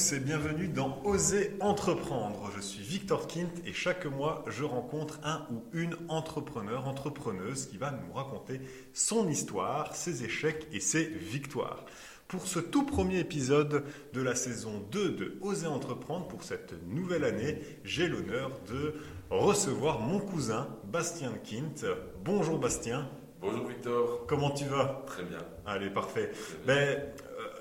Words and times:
Tous 0.00 0.14
et 0.14 0.20
bienvenue 0.20 0.68
dans 0.68 0.98
Oser 1.04 1.52
entreprendre. 1.60 2.50
Je 2.56 2.62
suis 2.62 2.82
Victor 2.82 3.26
Kint 3.26 3.50
et 3.66 3.74
chaque 3.74 4.06
mois 4.06 4.46
je 4.48 4.64
rencontre 4.64 5.20
un 5.24 5.46
ou 5.50 5.62
une 5.74 5.94
entrepreneur, 6.08 6.88
entrepreneuse 6.88 7.66
qui 7.66 7.76
va 7.76 7.90
nous 7.90 8.10
raconter 8.14 8.62
son 8.94 9.28
histoire, 9.28 9.94
ses 9.94 10.24
échecs 10.24 10.66
et 10.72 10.80
ses 10.80 11.04
victoires. 11.04 11.84
Pour 12.28 12.46
ce 12.46 12.60
tout 12.60 12.86
premier 12.86 13.18
épisode 13.18 13.84
de 14.14 14.22
la 14.22 14.34
saison 14.34 14.82
2 14.90 15.10
de 15.10 15.38
Oser 15.42 15.66
entreprendre 15.66 16.26
pour 16.28 16.44
cette 16.44 16.72
nouvelle 16.88 17.24
année, 17.24 17.60
j'ai 17.84 18.08
l'honneur 18.08 18.52
de 18.72 18.94
recevoir 19.28 20.00
mon 20.00 20.18
cousin 20.18 20.66
Bastien 20.84 21.32
Kint. 21.44 21.86
Bonjour 22.24 22.58
Bastien. 22.58 23.06
Bonjour 23.42 23.66
Victor. 23.66 24.26
Comment 24.26 24.50
tu 24.50 24.64
vas? 24.64 25.02
Très 25.06 25.24
bien. 25.24 25.38
Allez, 25.66 25.90
parfait. 25.90 26.30
Ben, 26.66 27.00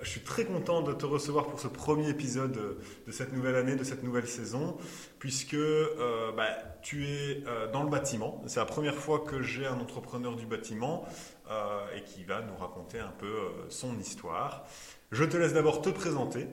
je 0.01 0.09
suis 0.09 0.21
très 0.21 0.45
content 0.45 0.81
de 0.81 0.93
te 0.93 1.05
recevoir 1.05 1.47
pour 1.47 1.59
ce 1.59 1.67
premier 1.67 2.09
épisode 2.09 2.77
de 3.05 3.11
cette 3.11 3.33
nouvelle 3.33 3.55
année, 3.55 3.75
de 3.75 3.83
cette 3.83 4.03
nouvelle 4.03 4.27
saison, 4.27 4.77
puisque 5.19 5.53
euh, 5.53 6.31
bah, 6.31 6.49
tu 6.81 7.05
es 7.07 7.43
euh, 7.47 7.71
dans 7.71 7.83
le 7.83 7.89
bâtiment. 7.89 8.41
C'est 8.47 8.59
la 8.59 8.65
première 8.65 8.95
fois 8.95 9.19
que 9.19 9.41
j'ai 9.41 9.65
un 9.65 9.79
entrepreneur 9.79 10.35
du 10.35 10.45
bâtiment 10.45 11.05
euh, 11.49 11.85
et 11.95 12.03
qui 12.03 12.23
va 12.23 12.41
nous 12.41 12.55
raconter 12.55 12.99
un 12.99 13.13
peu 13.17 13.33
son 13.69 13.97
histoire. 13.99 14.65
Je 15.11 15.23
te 15.23 15.37
laisse 15.37 15.53
d'abord 15.53 15.81
te 15.81 15.89
présenter 15.89 16.47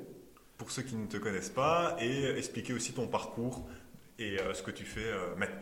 pour 0.58 0.70
ceux 0.70 0.82
qui 0.82 0.96
ne 0.96 1.06
te 1.06 1.18
connaissent 1.18 1.50
pas 1.50 1.96
et 2.00 2.24
expliquer 2.36 2.72
aussi 2.72 2.92
ton 2.92 3.06
parcours 3.06 3.66
et 4.18 4.38
ce 4.54 4.62
que 4.62 4.70
tu 4.70 4.84
fais 4.84 5.12
maintenant. 5.36 5.60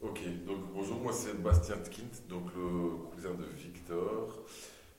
Ok, 0.00 0.20
donc 0.46 0.58
bonjour, 0.72 1.00
moi 1.00 1.12
c'est 1.12 1.42
Bastien 1.42 1.76
Tkint, 1.78 2.28
donc 2.28 2.44
le 2.54 3.10
cousin 3.12 3.34
de 3.34 3.44
Victor. 3.56 4.44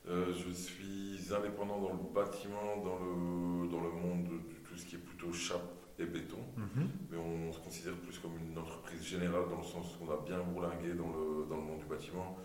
Euh, 0.09 0.33
je 0.33 0.49
suis 0.49 1.33
indépendant 1.33 1.79
dans 1.79 1.93
le 1.93 2.13
bâtiment, 2.13 2.77
dans 2.83 2.97
le, 2.97 3.69
dans 3.69 3.81
le 3.81 3.91
monde 3.91 4.23
de 4.25 4.55
tout 4.67 4.75
ce 4.75 4.85
qui 4.85 4.95
est 4.95 4.99
plutôt 4.99 5.31
chape 5.31 5.71
et 5.99 6.05
béton. 6.05 6.39
Mhm. 6.57 6.89
Mais 7.11 7.17
on 7.17 7.53
se 7.53 7.59
considère 7.59 7.95
plus 7.97 8.17
comme 8.17 8.37
une 8.37 8.57
entreprise 8.57 9.03
générale 9.03 9.47
dans 9.49 9.57
le 9.57 9.63
sens 9.63 9.97
où 9.99 10.05
on 10.05 10.11
a 10.11 10.17
bien 10.25 10.39
bourlingué 10.39 10.93
dans 10.93 11.11
le, 11.11 11.45
dans 11.47 11.57
le 11.57 11.61
monde 11.61 11.79
du 11.79 11.85
bâtiment, 11.85 12.37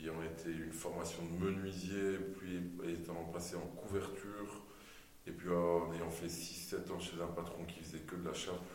ayant 0.00 0.20
été 0.22 0.50
une 0.50 0.72
formation 0.72 1.22
de 1.24 1.44
menuisier, 1.44 2.18
puis 2.36 2.60
étant 2.88 3.24
passé 3.32 3.54
en 3.54 3.66
couverture, 3.76 4.62
et 5.24 5.30
puis 5.30 5.50
en 5.50 5.92
ayant 5.92 6.10
fait 6.10 6.26
6-7 6.26 6.90
ans 6.90 6.98
chez 6.98 7.22
un 7.22 7.28
patron 7.28 7.64
qui 7.66 7.80
faisait 7.80 8.00
que 8.00 8.16
de 8.16 8.26
la 8.26 8.34
chape. 8.34 8.66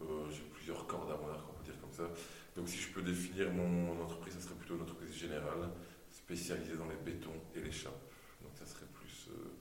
Euh, 0.00 0.30
j'ai 0.30 0.42
plusieurs 0.54 0.86
cordes 0.86 1.10
à 1.10 1.16
mon 1.16 1.28
arc, 1.28 1.44
on 1.50 1.58
peut 1.58 1.64
dire 1.64 1.78
comme 1.80 1.92
ça. 1.92 2.04
Donc 2.54 2.68
si 2.68 2.78
je 2.78 2.92
peux 2.92 3.02
définir 3.02 3.52
mon 3.52 4.00
entreprise, 4.02 4.34
ce 4.34 4.40
serait 4.40 4.54
plutôt 4.54 4.76
une 4.76 4.82
entreprise 4.82 5.14
générale 5.14 5.70
spécialisé 6.26 6.76
dans 6.76 6.88
les 6.88 6.96
bétons 6.96 7.30
et 7.54 7.60
les 7.60 7.70
chapes. 7.70 7.92
Donc 8.42 8.50
ça 8.58 8.66
serait 8.66 8.86
plus 8.94 9.28
euh, 9.30 9.52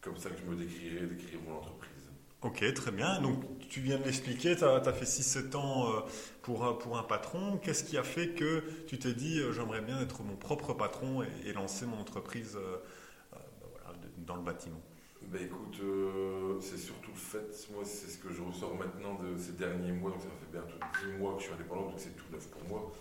comme 0.00 0.16
ça 0.16 0.30
que 0.30 0.38
je 0.38 0.50
me 0.50 0.56
décrirais, 0.56 1.06
décrire 1.06 1.40
mon 1.46 1.56
entreprise. 1.56 1.92
Ok, 2.40 2.72
très 2.72 2.92
bien. 2.92 3.20
Donc 3.20 3.68
tu 3.68 3.80
viens 3.80 3.98
de 3.98 4.04
l'expliquer, 4.04 4.56
tu 4.56 4.64
as, 4.64 4.92
fait 4.92 5.04
6-7 5.04 5.56
ans 5.56 5.92
euh, 5.92 6.00
pour, 6.42 6.78
pour 6.78 6.96
un 6.96 7.02
patron. 7.02 7.58
Qu'est-ce 7.58 7.84
qui 7.84 7.98
a 7.98 8.02
fait 8.02 8.28
que 8.30 8.62
tu 8.86 8.98
t'es 8.98 9.12
dit 9.12 9.38
euh, 9.40 9.52
j'aimerais 9.52 9.82
bien 9.82 10.00
être 10.00 10.22
mon 10.22 10.36
propre 10.36 10.72
patron 10.72 11.22
et, 11.44 11.52
lancer 11.52 11.84
mon 11.84 11.98
entreprise 11.98 12.56
bah 13.30 13.92
dans 14.18 14.36
le 14.36 14.42
bâtiment? 14.42 14.80
Ben 15.22 15.42
écoute, 15.42 15.82
c'est 16.62 16.78
surtout 16.78 17.10
le 17.10 17.18
fait, 17.18 17.68
moi 17.74 17.82
c'est 17.84 18.08
ce 18.08 18.18
que 18.18 18.32
je 18.32 18.40
ressors 18.40 18.74
maintenant 18.76 19.14
de 19.16 19.36
ces 19.36 19.52
derniers 19.52 19.92
mois, 19.92 20.12
donc 20.12 20.22
ça 20.22 20.28
fait 20.28 20.50
bientôt 20.50 20.78
10 21.12 21.18
mois 21.18 21.34
que 21.34 21.40
je 21.40 21.44
suis 21.46 21.54
indépendant, 21.54 21.90
donc 21.90 21.98
c'est 21.98 22.16
tout 22.16 22.24
neuf 22.32 22.48
pour 22.48 22.64
moi 22.66 22.92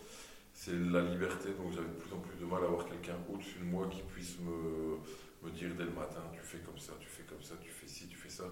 c'est 0.57 0.73
la 0.73 1.01
liberté. 1.03 1.49
Donc 1.53 1.71
j'avais 1.71 1.87
de 1.87 1.93
plus 1.93 2.11
en 2.13 2.19
plus 2.19 2.35
de 2.39 2.45
mal 2.45 2.63
à 2.63 2.65
avoir 2.65 2.85
quelqu'un 2.85 3.15
au-dessus 3.31 3.59
de 3.59 3.65
moi 3.65 3.87
qui 3.87 4.01
puisse 4.01 4.37
me, 4.39 4.97
dire 5.51 5.69
dès 5.77 5.85
le 5.85 5.91
matin, 5.91 6.21
tu 6.33 6.41
fais 6.41 6.57
comme 6.57 6.79
ça, 6.79 6.93
tu 6.99 7.07
fais 7.07 7.23
comme 7.23 7.41
ça, 7.41 7.53
tu 7.61 7.69
fais 7.69 7.87
ci, 7.87 8.07
tu 8.07 8.17
fais 8.17 8.29
ça. 8.29 8.45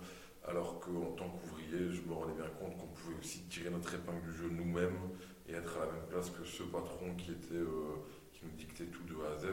Alors 0.47 0.79
qu'en 0.79 1.11
tant 1.17 1.29
qu'ouvrier, 1.29 1.91
je 1.91 2.01
me 2.07 2.13
rendais 2.13 2.35
bien 2.35 2.47
compte 2.59 2.77
qu'on 2.77 2.87
pouvait 2.87 3.17
aussi 3.19 3.41
tirer 3.49 3.71
notre 3.71 3.93
épingle 3.95 4.21
du 4.21 4.31
jeu 4.31 4.49
nous-mêmes 4.49 4.99
et 5.49 5.53
être 5.53 5.77
à 5.77 5.87
la 5.87 5.91
même 5.93 6.07
place 6.07 6.29
que 6.29 6.45
ce 6.45 6.63
patron 6.63 7.15
qui, 7.17 7.31
était, 7.31 7.55
euh, 7.55 7.97
qui 8.31 8.45
nous 8.45 8.51
dictait 8.51 8.85
tout 8.85 9.03
de 9.03 9.15
A 9.25 9.33
à 9.33 9.37
Z. 9.39 9.47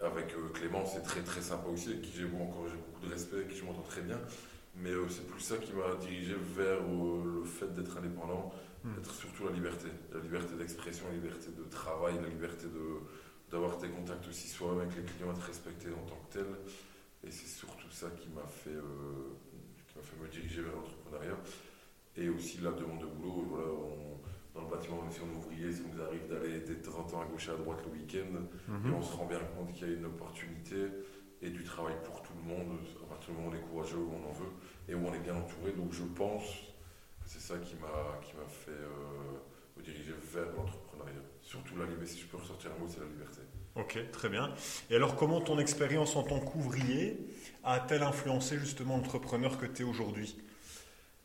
Avec 0.00 0.34
euh, 0.34 0.48
Clément, 0.52 0.84
c'est 0.84 1.02
très 1.02 1.22
très 1.22 1.40
sympa 1.40 1.68
aussi, 1.68 1.90
avec 1.90 2.02
qui 2.02 2.18
j'ai 2.18 2.26
beaucoup 2.26 2.66
de 3.02 3.08
respect, 3.08 3.36
avec 3.36 3.48
qui 3.48 3.56
je 3.56 3.64
m'entends 3.64 3.82
très 3.82 4.02
bien. 4.02 4.18
Mais 4.74 4.90
euh, 4.90 5.08
c'est 5.08 5.26
plus 5.26 5.40
ça 5.40 5.56
qui 5.56 5.72
m'a 5.72 5.94
dirigé 5.94 6.34
vers 6.56 6.80
le 6.82 7.44
fait 7.44 7.72
d'être 7.74 7.96
indépendant. 7.96 8.52
Être 8.98 9.12
surtout 9.12 9.46
la 9.46 9.52
liberté, 9.52 9.88
la 10.12 10.20
liberté 10.20 10.54
d'expression, 10.56 11.06
la 11.08 11.14
liberté 11.14 11.50
de 11.56 11.64
travail, 11.64 12.14
la 12.22 12.28
liberté 12.28 12.66
d'avoir 13.50 13.78
tes 13.78 13.88
contacts 13.88 14.28
aussi 14.28 14.48
soi-même 14.48 14.80
avec 14.80 14.96
les 14.96 15.02
clients, 15.02 15.30
être 15.30 15.46
respecté 15.46 15.88
en 15.88 16.06
tant 16.06 16.16
que 16.28 16.38
tel. 16.38 16.46
Et 17.24 17.30
c'est 17.30 17.48
surtout 17.48 17.90
ça 17.90 18.08
qui 18.10 18.28
m'a 18.28 18.46
fait, 18.46 18.70
euh, 18.70 19.34
fait 20.00 20.16
me 20.22 20.28
diriger 20.28 20.62
vers 20.62 20.74
l'entrepreneuriat. 20.74 21.38
Et 22.16 22.28
aussi 22.28 22.58
la 22.58 22.72
demande 22.72 23.00
de 23.00 23.06
boulot. 23.06 23.46
Voilà, 23.48 23.68
dans 24.54 24.62
le 24.62 24.70
bâtiment, 24.70 25.08
si 25.10 25.20
on 25.20 25.32
est 25.32 25.36
ouvrier, 25.36 25.72
ça 25.72 25.82
nous 25.92 26.02
arrive 26.02 26.26
d'aller 26.28 26.60
des 26.60 26.80
30 26.80 27.14
ans 27.14 27.20
à 27.22 27.26
gauche 27.26 27.48
et 27.48 27.52
à 27.52 27.56
droite 27.56 27.78
le 27.84 27.92
week-end. 27.92 28.40
Hmm. 28.66 28.88
Et 28.88 28.92
on 28.92 29.02
se 29.02 29.16
rend 29.16 29.26
bien 29.26 29.38
compte 29.56 29.72
qu'il 29.72 29.88
y 29.88 29.90
a 29.90 29.94
une 29.94 30.06
opportunité 30.06 30.86
et 31.40 31.50
du 31.50 31.62
travail 31.62 31.94
pour 32.04 32.22
tout 32.22 32.32
le 32.42 32.54
monde, 32.54 32.78
à 33.04 33.06
partir 33.06 33.30
du 33.30 33.36
moment 33.36 33.48
où 33.48 33.52
on 33.52 33.56
est 33.56 33.62
courageux, 33.62 33.98
où 33.98 34.10
on 34.12 34.28
en 34.28 34.32
veut, 34.32 34.50
et 34.88 34.94
où 34.94 35.06
on 35.06 35.14
est 35.14 35.20
bien 35.20 35.36
entouré. 35.36 35.72
Donc 35.72 35.92
je 35.92 36.02
pense 36.02 36.67
c'est 37.28 37.40
ça 37.40 37.58
qui 37.58 37.74
m'a 37.76 38.18
qui 38.22 38.34
m'a 38.36 38.48
fait 38.48 38.70
euh, 38.70 39.76
me 39.76 39.82
diriger 39.82 40.14
vers 40.32 40.46
l'entrepreneuriat. 40.56 41.22
Surtout 41.42 41.76
la 41.76 41.84
liberté, 41.84 42.06
si 42.06 42.20
je 42.20 42.26
peux 42.26 42.38
ressortir 42.38 42.70
un 42.74 42.80
mot, 42.80 42.86
c'est 42.88 43.00
la 43.00 43.06
liberté. 43.06 43.40
Ok, 43.76 44.10
très 44.10 44.28
bien. 44.28 44.52
Et 44.90 44.96
alors, 44.96 45.14
comment 45.14 45.40
ton 45.40 45.58
expérience 45.58 46.16
en 46.16 46.24
tant 46.24 46.40
qu'ouvrier 46.40 47.16
a-t-elle 47.62 48.02
influencé 48.02 48.58
justement 48.58 48.96
l'entrepreneur 48.96 49.58
que 49.58 49.66
tu 49.66 49.82
es 49.82 49.84
aujourd'hui? 49.84 50.36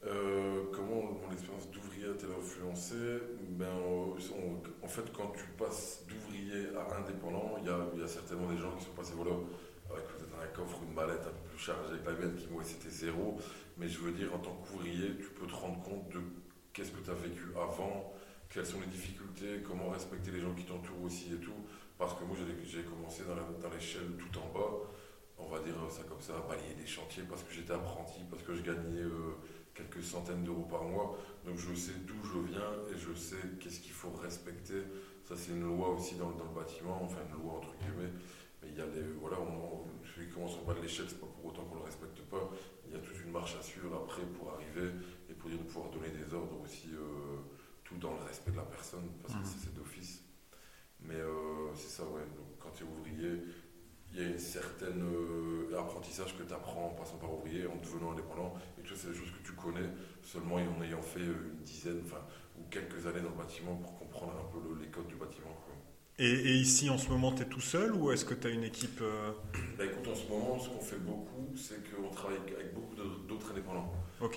Euh, 0.05 0.65
Comment 0.73 1.01
mon 1.01 1.31
expérience 1.31 1.69
d'ouvrier 1.71 2.05
a-t-elle 2.05 2.35
influencé? 2.37 2.95
Ben, 3.49 3.71
En 4.83 4.87
fait, 4.87 5.11
quand 5.13 5.31
tu 5.31 5.45
passes 5.57 6.03
d'ouvrier 6.07 6.67
à 6.77 6.97
indépendant, 6.97 7.55
il 7.59 7.65
y 7.65 7.69
a, 7.69 7.79
y 7.97 8.03
a, 8.03 8.07
certainement 8.07 8.51
des 8.51 8.57
gens 8.57 8.71
qui 8.77 8.85
sont 8.85 8.91
passés 8.91 9.13
voilà, 9.15 9.37
avec 9.89 10.05
peut-être 10.07 10.35
un 10.41 10.47
coffre, 10.47 10.79
une 10.85 10.93
mallette 10.93 11.21
un 11.21 11.31
peu 11.31 11.49
plus 11.49 11.59
chargée 11.59 11.93
avec 11.93 12.05
la 12.05 12.13
bête 12.13 12.35
qui, 12.35 12.47
moi, 12.47 12.61
c'était 12.63 12.89
zéro. 12.89 13.39
Mais 13.77 13.87
je 13.87 13.99
veux 13.99 14.11
dire, 14.11 14.33
en 14.33 14.39
tant 14.39 14.53
qu'ouvrier, 14.53 15.15
tu 15.17 15.29
peux 15.39 15.47
te 15.47 15.55
rendre 15.55 15.81
compte 15.81 16.09
de 16.09 16.19
qu'est-ce 16.73 16.91
que 16.91 17.03
tu 17.03 17.09
as 17.09 17.15
vécu 17.15 17.45
avant, 17.55 18.13
quelles 18.49 18.65
sont 18.65 18.79
les 18.79 18.87
difficultés, 18.87 19.63
comment 19.67 19.89
respecter 19.89 20.31
les 20.31 20.41
gens 20.41 20.53
qui 20.53 20.63
t'entourent 20.63 21.03
aussi 21.03 21.33
et 21.33 21.37
tout. 21.37 21.65
Parce 21.97 22.13
que 22.13 22.23
moi, 22.23 22.35
j'ai 22.65 22.83
commencé 22.83 23.23
dans 23.23 23.69
l'échelle 23.69 24.11
tout 24.17 24.39
en 24.39 24.53
bas, 24.53 24.89
on 25.37 25.47
va 25.47 25.59
dire 25.59 25.75
ça 25.89 26.03
comme 26.03 26.21
ça, 26.21 26.33
balayer 26.47 26.75
des 26.75 26.85
chantiers 26.85 27.23
parce 27.27 27.43
que 27.43 27.53
j'étais 27.53 27.73
apprenti, 27.73 28.21
parce 28.29 28.43
que 28.43 28.53
je 28.53 28.61
gagnais 28.61 29.01
euh, 29.01 29.35
quelques 29.73 30.03
centaines 30.03 30.43
d'euros 30.43 30.67
par 30.69 30.83
mois. 30.83 31.17
Donc 31.45 31.57
je 31.57 31.73
sais 31.73 31.93
d'où 32.05 32.15
je 32.23 32.39
viens 32.51 32.71
et 32.91 32.97
je 32.97 33.13
sais 33.17 33.41
qu'est-ce 33.59 33.79
qu'il 33.79 33.91
faut 33.91 34.11
respecter. 34.21 34.83
Ça, 35.25 35.35
c'est 35.35 35.51
une 35.51 35.63
loi 35.63 35.89
aussi 35.89 36.15
dans, 36.15 36.31
dans, 36.31 36.45
le 36.45 36.55
bâtiment, 36.55 36.99
enfin 37.03 37.17
une 37.27 37.41
loi 37.41 37.53
entre 37.57 37.73
guillemets. 37.77 38.11
Mais 38.61 38.69
il 38.69 38.77
y 38.77 38.81
a 38.81 38.85
les, 38.85 39.03
voilà, 39.19 39.37
on, 39.39 39.85
celui 40.13 40.27
qui 40.27 40.33
commence 40.33 40.55
en 40.57 40.63
bas 40.63 40.73
de 40.73 40.81
l'échelle, 40.81 41.05
c'est 41.07 41.19
pas 41.19 41.27
pour 41.27 41.45
autant 41.45 41.63
qu'on 41.65 41.75
le 41.75 41.83
respecte 41.83 42.21
pas 42.29 42.49
il 42.93 42.99
y 42.99 43.01
a 43.01 43.05
toute 43.05 43.19
une 43.25 43.31
marche 43.31 43.55
à 43.59 43.63
suivre 43.63 43.95
après 43.95 44.21
pour 44.37 44.53
arriver 44.53 44.91
et 45.29 45.33
pour 45.33 45.49
pouvoir 45.49 45.89
donner 45.89 46.09
des 46.09 46.33
ordres 46.33 46.61
aussi, 46.61 46.89
euh, 46.93 47.41
tout 47.83 47.97
dans 47.97 48.13
le 48.13 48.23
respect 48.23 48.51
de 48.51 48.57
la 48.57 48.63
personne, 48.63 49.09
parce 49.21 49.33
que 49.33 49.39
mhm. 49.39 49.45
c'est 49.63 49.73
d'office. 49.73 50.23
Mais 51.01 51.15
euh, 51.15 51.73
c'est 51.75 51.89
ça, 51.89 52.03
ouais. 52.03 52.21
Donc, 52.37 52.57
quand 52.59 52.69
tu 52.69 52.83
es 52.83 52.87
ouvrier, 52.87 53.41
il 54.11 54.19
y 54.19 54.23
a 54.23 54.27
une 54.27 54.37
certaine 54.37 55.01
euh, 55.01 55.77
apprentissage 55.77 56.37
que 56.37 56.43
tu 56.43 56.53
apprends 56.53 56.85
en 56.85 56.89
passant 56.89 57.17
par 57.17 57.33
ouvrier, 57.33 57.65
en 57.65 57.75
devenant 57.77 58.11
indépendant. 58.11 58.53
Et 58.77 58.83
tout 58.83 58.93
ça, 58.93 59.01
c'est 59.01 59.09
des 59.09 59.17
choses 59.17 59.31
que 59.31 59.43
tu 59.43 59.53
connais 59.53 59.89
seulement 60.21 60.55
en 60.55 60.83
ayant 60.83 61.01
fait 61.01 61.21
une 61.21 61.63
dizaine 61.65 62.01
enfin, 62.05 62.21
ou 62.59 62.63
quelques 62.69 63.07
années 63.07 63.21
dans 63.21 63.31
le 63.31 63.37
bâtiment 63.37 63.75
pour 63.75 63.97
comprendre 63.97 64.33
un 64.37 64.51
peu 64.51 64.79
les 64.79 64.89
codes 64.89 65.07
du 65.07 65.15
bâtiment. 65.15 65.57
Et, 66.19 66.53
ici, 66.53 66.91
en 66.91 66.97
ce 66.99 67.09
moment, 67.09 67.31
tu 67.31 67.41
es 67.41 67.45
tout 67.45 67.59
seul 67.59 67.93
ou 67.95 68.11
est-ce 68.11 68.23
que 68.23 68.35
tu 68.35 68.45
as 68.45 68.51
une 68.51 68.63
équipe 68.63 68.99
euh? 69.01 69.31
bah, 69.77 69.85
Écoute, 69.85 70.07
en 70.07 70.15
ce 70.15 70.27
moment, 70.29 70.59
ce 70.59 70.69
qu'on 70.69 70.79
fait 70.79 70.99
beaucoup, 70.99 71.42
c'est 71.55 71.81
qu'on 71.89 72.09
travaille 72.09 72.37
avec 72.37 72.73
beaucoup 72.73 72.95
d'autres 72.95 73.51
indépendants. 73.51 73.91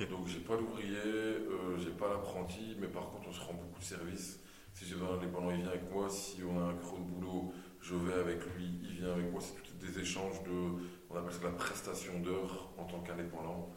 Donc, 0.07 0.27
j'ai 0.27 0.41
pas 0.41 0.57
l'ouvrier, 0.57 0.97
euh, 0.97 1.79
j'ai 1.79 1.91
pas 1.91 2.09
l'apprenti, 2.09 2.77
mais 2.81 2.89
par 2.89 3.11
contre, 3.11 3.29
on 3.29 3.33
se 3.33 3.41
rend 3.41 3.55
beaucoup 3.55 3.79
de 3.81 3.85
services. 3.85 4.41
Si 4.73 4.85
j'ai 4.85 4.95
besoin 4.95 5.11
d'un 5.11 5.23
indépendant, 5.23 5.51
il 5.51 5.59
vient 5.63 5.69
avec 5.71 5.91
moi. 5.91 6.09
Si 6.11 6.43
on 6.43 6.59
a 6.59 6.65
un 6.65 6.75
creux 6.75 6.99
de 6.99 7.05
boulot, 7.05 7.53
je 7.81 7.95
vais 7.95 8.15
avec 8.15 8.45
lui, 8.57 8.79
il 8.83 8.97
vient 9.01 9.13
avec 9.13 9.31
moi. 9.31 9.41
C'est 9.41 9.55
tout 9.63 9.77
des 9.81 9.99
échanges 10.01 10.43
de, 10.43 10.83
on 11.11 11.17
appelle 11.17 11.33
ça 11.33 11.45
la 11.45 11.51
prestation 11.51 12.21
d'heures 12.21 12.71
en 12.77 12.85
tant 12.85 13.01
qu'indépendant. 13.01 13.73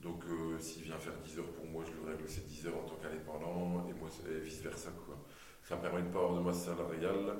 Donc, 0.00 0.22
euh, 0.26 0.58
s'il 0.60 0.84
vient 0.84 0.98
faire 0.98 1.18
10 1.24 1.38
heures 1.38 1.52
pour 1.52 1.66
moi, 1.66 1.84
je 1.84 1.92
lui 1.92 2.08
règle 2.08 2.28
ses 2.28 2.42
10 2.42 2.68
heures 2.68 2.76
en 2.76 2.88
tant 2.88 2.96
qu'indépendant, 3.02 3.84
et 3.88 3.92
moi, 3.98 4.08
et 4.30 4.40
vice 4.40 4.60
versa, 4.62 4.90
quoi. 5.04 5.16
Ça 5.62 5.76
permet 5.76 6.02
de 6.02 6.06
ne 6.06 6.12
pas 6.12 6.20
avoir 6.20 6.34
de 6.36 6.40
masse 6.40 6.64
salariale, 6.64 7.36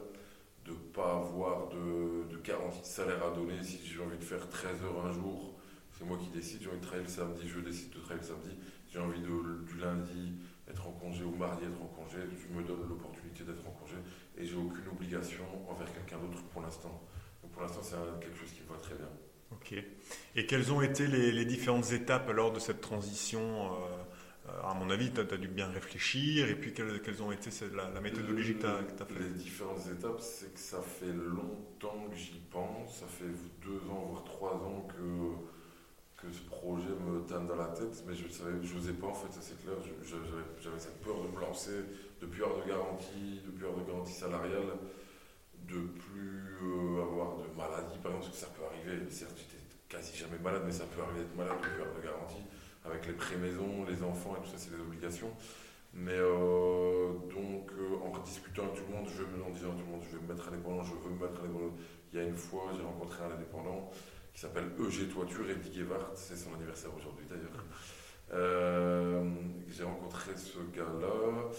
de 0.64 0.72
ne 0.72 0.76
pas 0.76 1.12
avoir 1.12 1.68
de, 1.68 2.28
de, 2.30 2.36
garantie 2.42 2.80
de 2.80 2.86
salaire 2.86 3.24
à 3.24 3.30
donner. 3.34 3.62
Si 3.62 3.80
j'ai 3.84 4.00
envie 4.02 4.18
de 4.18 4.24
faire 4.24 4.48
13 4.48 4.82
heures 4.82 5.06
un 5.06 5.12
jour, 5.12 5.54
c'est 5.92 6.04
moi 6.04 6.18
qui 6.18 6.28
décide. 6.28 6.62
J'ai 6.62 6.68
envie 6.68 6.78
de 6.78 6.82
travailler 6.82 7.06
le 7.06 7.10
samedi, 7.10 7.48
je 7.48 7.60
décide 7.60 7.90
de 7.90 8.00
travailler 8.00 8.20
le 8.20 8.26
samedi. 8.26 8.56
J'ai 8.90 8.98
envie 8.98 9.20
de, 9.20 9.64
du 9.66 9.78
lundi 9.78 10.34
être 10.70 10.86
en 10.86 10.92
congé 10.92 11.24
ou 11.24 11.34
mardi 11.34 11.64
être 11.64 11.82
en 11.82 11.86
congé, 11.86 12.18
je 12.36 12.54
me 12.54 12.62
donne 12.62 12.86
l'opportunité 12.88 13.44
d'être 13.44 13.66
en 13.66 13.72
congé 13.72 13.96
et 14.36 14.44
j'ai 14.44 14.56
aucune 14.56 14.88
obligation 14.88 15.44
envers 15.68 15.90
quelqu'un 15.92 16.18
d'autre 16.18 16.42
pour 16.52 16.62
l'instant. 16.62 17.02
Donc 17.42 17.52
pour 17.52 17.62
l'instant, 17.62 17.80
c'est 17.82 17.96
quelque 18.20 18.38
chose 18.38 18.52
qui 18.52 18.62
me 18.62 18.68
va 18.68 18.76
très 18.76 18.94
bien. 18.94 19.08
Ok. 19.50 19.74
Et 20.36 20.46
quelles 20.46 20.72
ont 20.72 20.82
été 20.82 21.06
les, 21.06 21.44
différentes 21.44 21.90
étapes 21.92 22.30
lors 22.30 22.52
de 22.52 22.60
cette 22.60 22.82
transition 22.82 23.72
À 24.64 24.74
mon 24.74 24.90
avis, 24.90 25.10
tu 25.12 25.20
as, 25.20 25.36
dû 25.36 25.48
bien 25.48 25.68
réfléchir. 25.68 26.48
Et 26.48 26.54
puis, 26.54 26.72
quelles, 26.72 27.22
ont 27.22 27.32
été 27.32 27.50
la, 27.74 28.00
méthodologie 28.00 28.54
que 28.54 28.60
tu 28.60 28.66
as, 28.66 29.06
fait 29.06 29.20
Les 29.20 29.30
différentes 29.30 29.86
étapes, 29.86 30.20
c'est 30.20 30.52
que 30.52 30.60
ça 30.60 30.80
fait 30.80 31.12
longtemps 31.12 32.08
que 32.10 32.16
j'y 32.16 32.40
pense. 32.50 33.00
Ça 33.00 33.06
fait 33.06 33.30
deux 33.62 33.90
ans, 33.90 34.08
voire 34.10 34.24
trois 34.24 34.54
ans 34.54 34.86
que 34.88 35.58
que 36.18 36.32
ce 36.32 36.42
projet 36.42 36.90
me 37.06 37.20
tente 37.20 37.46
dans 37.46 37.56
la 37.56 37.68
tête, 37.68 38.02
mais 38.06 38.14
je 38.14 38.24
ne 38.24 38.74
n'osais 38.74 38.92
pas 38.94 39.06
en 39.06 39.14
fait, 39.14 39.32
ça 39.32 39.40
c'est 39.40 39.62
clair. 39.62 39.76
J'avais 40.60 40.78
cette 40.78 41.00
peur 41.00 41.22
de 41.22 41.28
me 41.28 41.40
lancer, 41.40 41.84
de 42.20 42.26
plus 42.26 42.42
avoir 42.42 42.64
de 42.64 42.68
garantie, 42.68 43.40
de 43.46 43.50
plus 43.52 43.66
avoir 43.66 43.84
de 43.84 43.90
garantie 43.90 44.12
salariale, 44.12 44.66
de 45.68 45.78
plus 45.78 46.58
euh, 46.62 47.02
avoir 47.02 47.36
de 47.36 47.46
maladie, 47.56 47.98
par 48.02 48.12
exemple, 48.12 48.26
parce 48.26 48.30
que 48.30 48.36
ça 48.36 48.48
peut 48.48 48.64
arriver. 48.66 49.08
Certes, 49.10 49.38
j'étais 49.38 49.62
quasi 49.88 50.16
jamais 50.16 50.38
malade, 50.42 50.62
mais 50.66 50.72
ça 50.72 50.84
peut 50.86 51.02
arriver 51.02 51.20
d'être 51.20 51.36
malade, 51.36 51.56
de 51.56 51.62
plus 51.62 51.82
avoir 51.82 51.94
de 51.94 52.02
garantie. 52.02 52.44
Avec 52.90 53.06
les 53.06 53.12
pré-maisons, 53.12 53.84
les 53.88 54.02
enfants 54.02 54.34
et 54.36 54.44
tout 54.44 54.50
ça, 54.50 54.58
c'est 54.58 54.70
des 54.70 54.80
obligations. 54.80 55.30
Mais 55.94 56.12
euh, 56.14 57.12
donc, 57.34 57.72
euh, 57.72 57.96
en 58.04 58.18
discutant 58.22 58.64
avec 58.64 58.76
tout 58.76 58.84
le 58.90 58.96
monde, 58.96 59.08
je, 59.08 59.22
en 59.22 59.50
disant 59.50 59.70
à 59.70 59.72
tout 59.72 59.84
le 59.86 59.92
monde, 59.92 60.02
je 60.10 60.16
vais 60.16 60.22
me 60.22 60.28
mettre 60.28 60.48
indépendant, 60.48 60.82
je 60.82 60.92
veux 60.92 61.10
me 61.10 61.20
mettre 61.20 61.40
indépendant. 61.40 61.74
Il 62.12 62.18
y 62.18 62.22
a 62.22 62.24
une 62.24 62.36
fois, 62.36 62.70
j'ai 62.76 62.82
rencontré 62.82 63.24
un 63.24 63.34
indépendant 63.34 63.90
qui 64.32 64.40
s'appelle 64.40 64.70
EG 64.78 65.08
Toiture, 65.08 65.50
Eddie 65.50 65.74
Gewart, 65.74 66.12
c'est 66.14 66.36
son 66.36 66.54
anniversaire 66.54 66.90
aujourd'hui 66.96 67.26
d'ailleurs. 67.28 67.64
Euh, 68.32 69.24
j'ai 69.68 69.84
rencontré 69.84 70.36
ce 70.36 70.58
gars-là, 70.76 71.50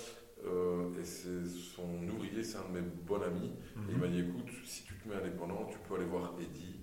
et 1.00 1.04
c'est 1.04 1.46
son 1.46 2.08
ouvrier, 2.08 2.44
c'est 2.44 2.58
un 2.58 2.70
de 2.72 2.80
mes 2.80 2.88
bons 3.06 3.22
amis. 3.22 3.52
Et 3.76 3.90
il 3.90 3.96
mhm. 3.96 4.02
m'a 4.02 4.08
dit 4.08 4.20
écoute, 4.22 4.50
si 4.64 4.84
tu 4.84 4.94
te 4.96 5.10
mets 5.10 5.16
indépendant, 5.16 5.66
tu 5.70 5.78
peux 5.80 5.96
aller 5.96 6.06
voir 6.06 6.34
Eddie, 6.40 6.79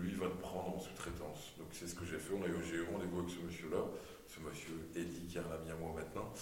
lui 0.00 0.12
va 0.14 0.28
te 0.28 0.36
prendre 0.40 0.76
en 0.76 0.78
sous-traitance. 0.78 1.54
Donc 1.58 1.68
c'est 1.72 1.86
ce 1.86 1.94
que 1.94 2.04
j'ai 2.04 2.18
fait, 2.18 2.34
on 2.34 2.42
a 2.42 2.48
eu, 2.48 2.56
j'ai 2.62 2.76
eu 2.76 2.86
rendez-vous 2.92 3.20
avec 3.20 3.30
ce 3.30 3.40
monsieur-là, 3.40 3.84
ce 4.26 4.40
monsieur 4.40 4.74
Eddie 4.94 5.26
qui 5.26 5.38
est 5.38 5.40
un 5.40 5.52
ami 5.52 5.70
à 5.70 5.76
moi 5.76 5.92
maintenant. 5.94 6.32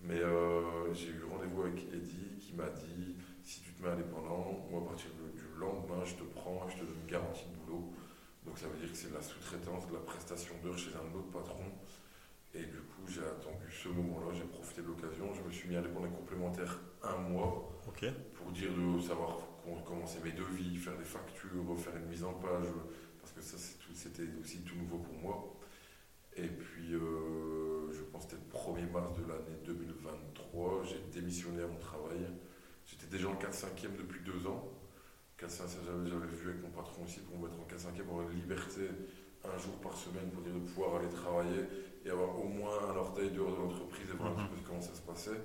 Mais 0.00 0.20
euh, 0.20 0.92
j'ai 0.92 1.08
eu 1.08 1.24
rendez-vous 1.30 1.62
avec 1.62 1.78
Eddie 1.92 2.38
qui 2.40 2.54
m'a 2.54 2.68
dit 2.68 3.16
si 3.42 3.60
tu 3.60 3.72
te 3.72 3.82
mets 3.82 3.90
indépendant, 3.90 4.66
moi 4.70 4.82
à 4.82 4.88
partir 4.88 5.10
du 5.10 5.60
lendemain, 5.60 6.04
je 6.04 6.14
te 6.14 6.24
prends, 6.34 6.66
je 6.68 6.76
te 6.76 6.84
donne 6.84 7.00
une 7.04 7.10
garantie 7.10 7.44
de 7.46 7.56
boulot. 7.64 7.92
Donc 8.44 8.58
ça 8.58 8.66
veut 8.68 8.78
dire 8.78 8.90
que 8.90 8.96
c'est 8.96 9.10
de 9.10 9.14
la 9.14 9.22
sous-traitance, 9.22 9.88
de 9.88 9.94
la 9.94 10.00
prestation 10.00 10.54
d'heures 10.62 10.78
chez 10.78 10.90
un 10.94 11.16
autre 11.16 11.30
patron. 11.32 11.64
Et 12.54 12.62
du 12.62 12.78
coup, 12.78 13.02
j'ai 13.08 13.22
attendu 13.22 13.66
ce 13.70 13.88
moment-là, 13.88 14.32
j'ai 14.32 14.44
profité 14.44 14.82
de 14.82 14.86
l'occasion, 14.86 15.32
je 15.34 15.42
me 15.42 15.50
suis 15.50 15.68
mis 15.68 15.74
à 15.74 15.80
indépendant 15.80 16.08
complémentaire 16.08 16.78
un 17.02 17.16
mois 17.16 17.70
pour 18.34 18.52
dire 18.52 18.70
de 18.72 19.00
savoir 19.00 19.38
commencer 19.84 20.18
mes 20.22 20.32
devis, 20.32 20.76
faire 20.76 20.96
des 20.96 21.04
factures, 21.04 21.78
faire 21.78 21.96
une 21.96 22.06
mise 22.06 22.24
en 22.24 22.34
page, 22.34 22.66
parce 23.20 23.32
que 23.32 23.40
ça 23.40 23.56
c'était 23.94 24.28
aussi 24.40 24.60
tout 24.62 24.76
nouveau 24.76 24.98
pour 24.98 25.14
moi. 25.14 25.54
Et 26.36 26.48
puis, 26.48 26.94
euh, 26.94 27.92
je 27.92 28.02
pense 28.02 28.26
que 28.26 28.32
c'était 28.32 28.42
le 28.42 28.58
1er 28.58 28.90
mars 28.90 29.16
de 29.16 29.22
l'année 29.22 29.56
2023, 29.64 30.82
j'ai 30.84 31.00
démissionné 31.12 31.62
à 31.62 31.66
mon 31.66 31.78
travail. 31.78 32.26
J'étais 32.84 33.06
déjà 33.06 33.28
en 33.28 33.34
4-5e 33.34 33.96
depuis 33.96 34.20
deux 34.24 34.46
ans. 34.46 34.68
4 35.38 35.50
j'avais 35.84 36.26
vu 36.26 36.50
avec 36.50 36.62
mon 36.62 36.70
patron 36.70 37.04
aussi 37.04 37.20
pour 37.20 37.38
me 37.38 37.48
mettre 37.48 37.58
en 37.60 37.64
4-5e, 37.64 38.02
pour 38.04 38.18
avoir 38.18 38.30
une 38.30 38.40
liberté 38.40 38.82
un 39.44 39.58
jour 39.58 39.74
par 39.82 39.96
semaine 39.96 40.30
pour 40.30 40.42
dire 40.42 40.54
de 40.54 40.60
pouvoir 40.60 40.96
aller 40.96 41.08
travailler 41.08 41.64
et 42.04 42.10
avoir 42.10 42.38
au 42.38 42.48
moins 42.48 42.90
un 42.90 42.96
orteil 42.96 43.30
dehors 43.30 43.52
de 43.52 43.56
l'entreprise 43.56 44.08
et 44.10 44.16
voir 44.16 44.38
un 44.38 44.46
petit 44.46 44.54
peu 44.54 44.68
comment 44.68 44.80
ça 44.80 44.94
se 44.94 45.02
passait. 45.02 45.40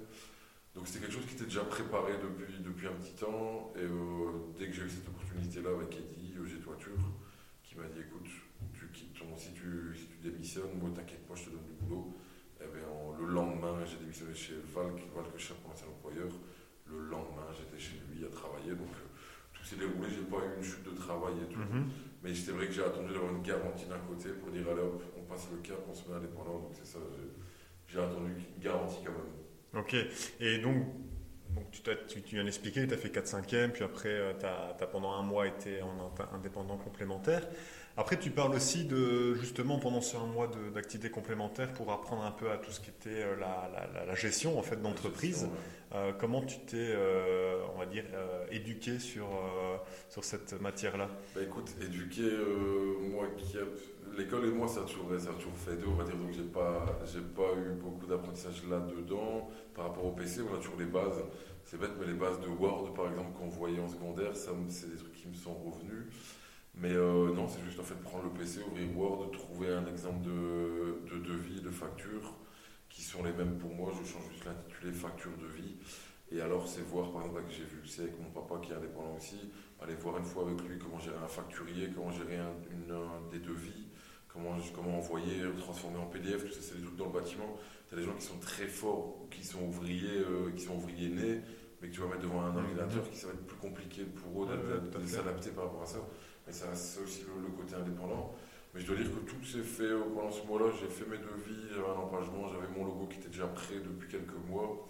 Donc 0.76 0.88
c'était 0.88 1.06
quelque 1.06 1.14
chose 1.14 1.26
qui 1.26 1.36
était 1.36 1.46
déjà 1.46 1.64
préparé 1.64 2.14
depuis, 2.22 2.60
depuis 2.60 2.88
un 2.88 2.94
petit 2.94 3.14
temps. 3.14 3.74
Et 3.76 3.84
euh, 3.84 4.54
dès 4.58 4.68
que 4.68 4.74
j'ai 4.74 4.84
eu 4.84 4.90
cette 4.90 5.08
opportunité-là 5.08 5.70
avec 5.72 5.96
Eddie, 5.98 6.34
EG 6.38 6.62
Toiture, 6.62 7.00
qui 7.64 7.76
m'a 7.76 7.88
dit 7.88 8.00
écoute, 8.00 8.30
tu 8.74 8.88
quittes 8.94 9.14
ton, 9.18 9.36
si, 9.36 9.54
tu, 9.54 9.96
si 9.96 10.08
tu 10.08 10.18
démissionnes, 10.30 10.78
moi 10.80 10.90
t'inquiète 10.96 11.28
pas, 11.28 11.36
je 11.36 11.46
te 11.46 11.50
donne 11.50 11.66
du 11.66 11.74
boulot. 11.82 12.16
Et 12.62 12.66
eh 12.66 12.76
bien, 12.76 12.88
le 13.20 13.34
lendemain, 13.34 13.86
j'ai 13.86 13.98
démissionné 13.98 14.36
chez 14.36 14.56
Valk, 14.76 15.00
Valk 15.16 15.38
chef 15.38 15.56
pour 15.58 15.72
un 15.72 15.90
employeur. 15.90 16.32
Le 16.86 17.00
lendemain, 17.08 17.48
j'étais 17.56 17.80
chez 17.80 18.02
lui 18.12 18.26
à 18.26 18.30
travailler. 18.30 18.72
Donc 18.72 18.90
s'est 19.70 19.76
déroulé, 19.76 20.10
j'ai 20.10 20.26
pas 20.26 20.42
eu 20.42 20.58
une 20.58 20.64
chute 20.64 20.84
de 20.84 20.96
travail 20.98 21.34
et 21.46 21.54
tout. 21.54 21.60
Mhm. 21.60 21.90
Mais 22.24 22.34
c'est 22.34 22.52
vrai 22.52 22.66
que 22.66 22.74
j'ai 22.74 22.84
attendu 22.84 23.14
d'avoir 23.14 23.32
une 23.32 23.44
garantie 23.44 23.86
d'un 23.86 24.00
côté 24.00 24.30
pour 24.30 24.50
dire 24.50 24.66
allez 24.68 24.82
hop, 24.82 25.04
on 25.18 25.22
passe 25.30 25.48
le 25.52 25.58
cap, 25.62 25.78
on 25.88 25.94
se 25.94 26.10
met 26.10 26.16
indépendant. 26.16 26.58
Donc 26.58 26.74
c'est 26.74 26.88
ça, 26.88 27.00
j'ai 27.88 28.00
attendu 28.00 28.34
une 28.34 28.62
garantie 28.62 28.98
quand 29.06 29.14
même. 29.14 29.39
Ok. 29.76 29.96
Et 30.40 30.58
donc, 30.60 30.86
donc 31.50 31.72
tu, 31.72 31.82
tu, 32.08 32.22
tu, 32.22 32.36
viens 32.36 32.44
d'expliquer, 32.44 32.88
tu 32.88 32.94
as 32.94 32.98
fait 32.98 33.10
4-5e, 33.10 33.70
puis 33.70 33.84
après 33.84 34.10
euh, 34.10 34.34
tu 34.40 34.46
as, 34.46 34.88
pendant 34.88 35.14
un 35.14 35.24
mois 35.24 35.48
été 35.48 35.82
en 35.82 36.14
indépendant 36.34 36.78
complémentaire. 36.78 37.48
Après, 38.00 38.18
tu 38.18 38.30
parles 38.30 38.56
aussi 38.56 38.86
de, 38.86 39.34
justement, 39.34 39.78
pendant 39.78 40.00
ce 40.00 40.16
un 40.16 40.26
mois 40.26 40.50
d'activité 40.74 41.10
complémentaire 41.10 41.74
pour 41.74 41.92
apprendre 41.92 42.24
un 42.24 42.32
peu 42.32 42.50
à 42.50 42.56
tout 42.56 42.72
ce 42.72 42.80
qui 42.80 42.92
était 42.92 43.10
euh, 43.10 43.36
la, 43.36 43.70
la, 44.06 44.16
gestion 44.16 44.58
en 44.58 44.62
fait 44.62 44.82
d'entreprise. 44.82 45.50
Euh, 45.94 46.14
comment 46.18 46.42
tu 46.42 46.60
t'es, 46.60 46.78
euh, 46.78 47.62
on 47.76 47.78
va 47.78 47.86
dire, 47.86 48.06
éduqué 48.52 49.00
sur, 49.00 49.28
sur 50.08 50.24
cette 50.24 50.62
matière-là? 50.62 51.10
Bah, 51.36 51.42
Écoute, 51.44 51.76
éduqué, 51.82 52.24
moi 53.12 53.26
qui 53.36 53.58
l'école 54.18 54.46
et 54.46 54.52
moi, 54.52 54.70
ça 54.70 54.80
a 54.80 54.84
toujours, 54.84 55.10
ça 55.20 55.32
a 55.32 55.34
toujours 55.34 55.58
fait 55.58 55.76
deux, 55.76 55.88
on 55.88 55.96
va 55.96 56.06
dire, 56.06 56.16
donc 56.16 56.32
j'ai 56.32 56.44
pas, 56.44 56.86
j'ai 57.06 57.20
pas 57.20 57.52
eu 57.58 57.74
beaucoup 57.74 58.08
d'apprentissage 58.08 58.64
là-dedans. 58.70 59.50
Par 59.76 59.88
rapport 59.88 60.06
au 60.06 60.12
PC, 60.12 60.40
on 60.50 60.56
a 60.56 60.58
toujours 60.60 60.80
les 60.80 60.86
bases. 60.86 61.22
C'est 61.66 61.78
bête, 61.78 61.92
mais 62.00 62.08
les 62.08 62.14
bases 62.14 62.40
de 62.40 62.48
Word, 62.48 62.94
par 62.94 63.10
exemple, 63.10 63.38
qu'on 63.38 63.50
voyait 63.50 63.82
en 63.82 63.90
secondaire, 63.90 64.38
ça, 64.38 64.52
c'est 64.70 64.90
des 64.90 64.96
trucs 64.96 65.12
qui 65.12 65.28
me 65.28 65.34
sont 65.34 65.54
revenus. 65.54 66.06
Mais 66.82 66.94
euh, 66.94 67.34
non, 67.34 67.48
c'est 67.48 67.62
juste 67.66 67.80
en 67.80 67.84
fait 67.84 67.96
prendre 67.96 68.24
le 68.24 68.30
PC, 68.30 68.62
ouvrir 68.70 68.98
Word, 68.98 69.32
trouver 69.32 69.70
un 69.70 69.86
exemple 69.86 70.24
de, 70.24 71.02
de 71.12 71.20
devis, 71.20 71.62
de 71.62 71.70
facture, 71.70 72.36
qui 72.90 73.02
sont 73.02 73.24
les 73.24 73.34
mêmes 73.34 73.58
pour 73.58 73.74
moi. 73.74 73.92
Je 73.92 74.10
change 74.10 74.24
juste 74.32 74.46
l'intitulé 74.46 74.94
facture 74.94 75.32
de 75.38 75.48
vie. 75.48 75.76
Et 76.32 76.42
alors, 76.42 76.68
c'est 76.68 76.82
voir, 76.82 77.12
par 77.12 77.24
exemple, 77.24 77.44
que 77.48 77.52
j'ai 77.52 77.64
vu, 77.64 77.86
c'est 77.86 78.04
avec 78.04 78.20
mon 78.20 78.30
papa 78.30 78.62
qui 78.64 78.72
est 78.72 78.76
indépendant 78.76 79.16
aussi, 79.18 79.52
aller 79.82 79.96
voir 79.96 80.18
une 80.18 80.24
fois 80.26 80.44
avec 80.44 80.62
lui 80.62 80.78
comment 80.78 81.00
gérer 81.00 81.18
un 81.18 81.28
facturier, 81.28 81.90
comment 81.94 82.12
gérer 82.12 82.38
un, 82.38 82.54
une, 82.72 83.30
des 83.32 83.40
devis, 83.40 83.88
comment, 84.28 84.56
comment 84.74 85.00
envoyer, 85.00 85.42
transformer 85.58 85.98
en 85.98 86.06
PDF, 86.06 86.46
tout 86.46 86.54
ça, 86.54 86.62
c'est 86.62 86.78
des 86.78 86.84
trucs 86.84 86.98
dans 86.98 87.08
le 87.08 87.14
bâtiment. 87.14 87.58
Tu 87.88 87.96
as 87.96 87.98
des 87.98 88.04
gens 88.04 88.14
qui 88.14 88.26
sont 88.26 88.38
très 88.40 88.68
forts, 88.68 89.26
qui 89.32 89.44
sont 89.44 89.64
ouvriers, 89.64 90.20
euh, 90.20 90.52
qui 90.56 90.64
sont 90.64 90.76
ouvriers 90.76 91.10
nés, 91.10 91.42
mais 91.82 91.90
que 91.90 91.94
tu 91.96 92.02
vas 92.02 92.08
mettre 92.08 92.22
devant 92.22 92.42
un 92.42 92.56
ordinateur, 92.56 93.10
qui 93.10 93.18
ça 93.18 93.28
va 93.28 93.34
être 93.34 93.48
plus 93.48 93.58
compliqué 93.58 94.04
pour 94.04 94.44
eux 94.44 94.48
de 94.94 95.08
s'adapter 95.08 95.50
par 95.50 95.66
rapport 95.66 95.82
à 95.82 95.88
ça. 95.88 96.00
Et 96.50 96.52
ça, 96.52 96.74
c'est 96.74 97.02
aussi 97.02 97.26
le, 97.26 97.50
côté 97.50 97.76
indépendant. 97.76 98.34
Mais 98.74 98.82
je 98.82 98.88
dois 98.88 98.96
dire 98.96 99.06
que 99.06 99.30
tout 99.30 99.44
s'est 99.46 99.62
fait 99.62 99.94
pendant 100.16 100.32
ce 100.32 100.44
mois-là. 100.48 100.66
J'ai 100.80 100.88
fait 100.88 101.06
mes 101.06 101.18
devis, 101.18 101.74
j'avais 101.76 101.90
un 101.90 102.02
empagement, 102.02 102.48
j'avais 102.48 102.68
mon 102.68 102.86
logo 102.86 103.06
qui 103.06 103.20
était 103.20 103.30
déjà 103.30 103.48
prêt 103.48 103.76
depuis 103.76 104.08
quelques 104.08 104.38
mois. 104.50 104.88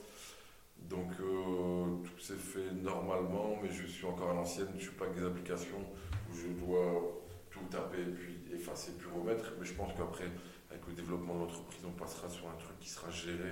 Donc 0.78 1.12
euh, 1.20 1.98
tout 2.04 2.20
s'est 2.20 2.36
fait 2.36 2.72
normalement, 2.82 3.58
mais 3.62 3.70
je 3.70 3.86
suis 3.86 4.06
encore 4.06 4.32
à 4.32 4.34
l'ancienne. 4.34 4.68
Je 4.72 4.76
ne 4.76 4.82
suis 4.82 4.92
pas 4.92 5.06
avec 5.06 5.18
des 5.18 5.26
applications 5.26 5.82
où 6.30 6.34
je 6.34 6.48
dois 6.66 7.22
tout 7.52 7.60
taper, 7.70 8.04
puis 8.06 8.38
effacer, 8.54 8.94
puis 8.98 9.08
remettre. 9.14 9.52
Mais 9.60 9.66
je 9.66 9.74
pense 9.74 9.92
qu'après, 9.98 10.32
avec 10.70 10.88
le 10.88 10.94
développement 10.94 11.36
de 11.36 11.40
l'entreprise, 11.40 11.82
on 11.86 11.92
passera 11.92 12.30
sur 12.30 12.48
un 12.48 12.56
truc 12.56 12.80
qui 12.80 12.90
sera 12.90 13.10
géré 13.12 13.52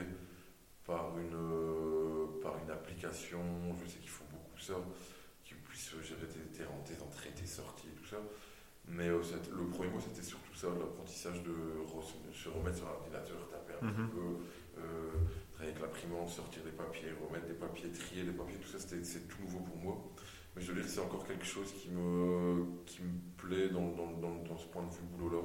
par 0.86 1.18
une, 1.18 1.36
euh, 1.36 2.40
par 2.42 2.56
une 2.64 2.72
application. 2.72 3.42
Je 3.84 3.90
sais 3.90 4.00
qu'ils 4.00 4.10
font 4.10 4.26
beaucoup 4.32 4.60
ça 4.60 4.76
gérer 6.02 6.28
tes, 6.28 6.64
rentrées, 6.64 6.96
tes 6.96 7.02
entrées, 7.02 7.30
tes 7.32 7.46
sorties 7.46 7.88
ça. 8.10 8.18
Mais 8.88 9.08
euh, 9.10 9.22
le 9.52 9.66
premier 9.68 9.90
mot, 9.90 10.00
c'était 10.00 10.26
surtout 10.26 10.56
ça, 10.56 10.68
l'apprentissage 10.68 11.44
de 11.44 11.54
se 12.34 12.50
remettre 12.50 12.78
sur 12.78 12.88
l'ordinateur, 12.88 13.36
taper 13.50 13.74
un 13.82 13.90
petit 13.90 14.02
mhm. 14.02 14.10
peu, 14.10 14.80
euh, 14.80 15.12
travailler 15.52 15.76
avec 15.76 15.82
l'imprimante, 15.82 16.30
sortir 16.30 16.64
des 16.64 16.72
papiers, 16.72 17.10
remettre 17.28 17.48
des 17.48 17.54
papiers, 17.54 17.90
trier 17.92 18.24
les 18.24 18.32
papiers, 18.32 18.56
tout 18.58 18.78
ça, 18.78 18.80
c'est 18.80 19.28
tout 19.28 19.42
nouveau 19.42 19.60
pour 19.60 19.78
moi. 19.78 19.98
Mais 20.56 20.62
je 20.62 20.72
veux 20.72 20.82
dire, 20.82 20.90
c'est 20.90 21.02
encore 21.02 21.28
quelque 21.28 21.46
chose 21.46 21.72
qui 21.74 21.90
me, 21.90 22.66
qui 22.86 23.04
me 23.04 23.20
plaît 23.38 23.70
dans, 23.70 23.92
dans, 23.92 24.12
dans, 24.42 24.58
ce 24.58 24.66
point 24.68 24.84
de 24.84 24.90
vue 24.90 25.04
boulot-là. 25.12 25.44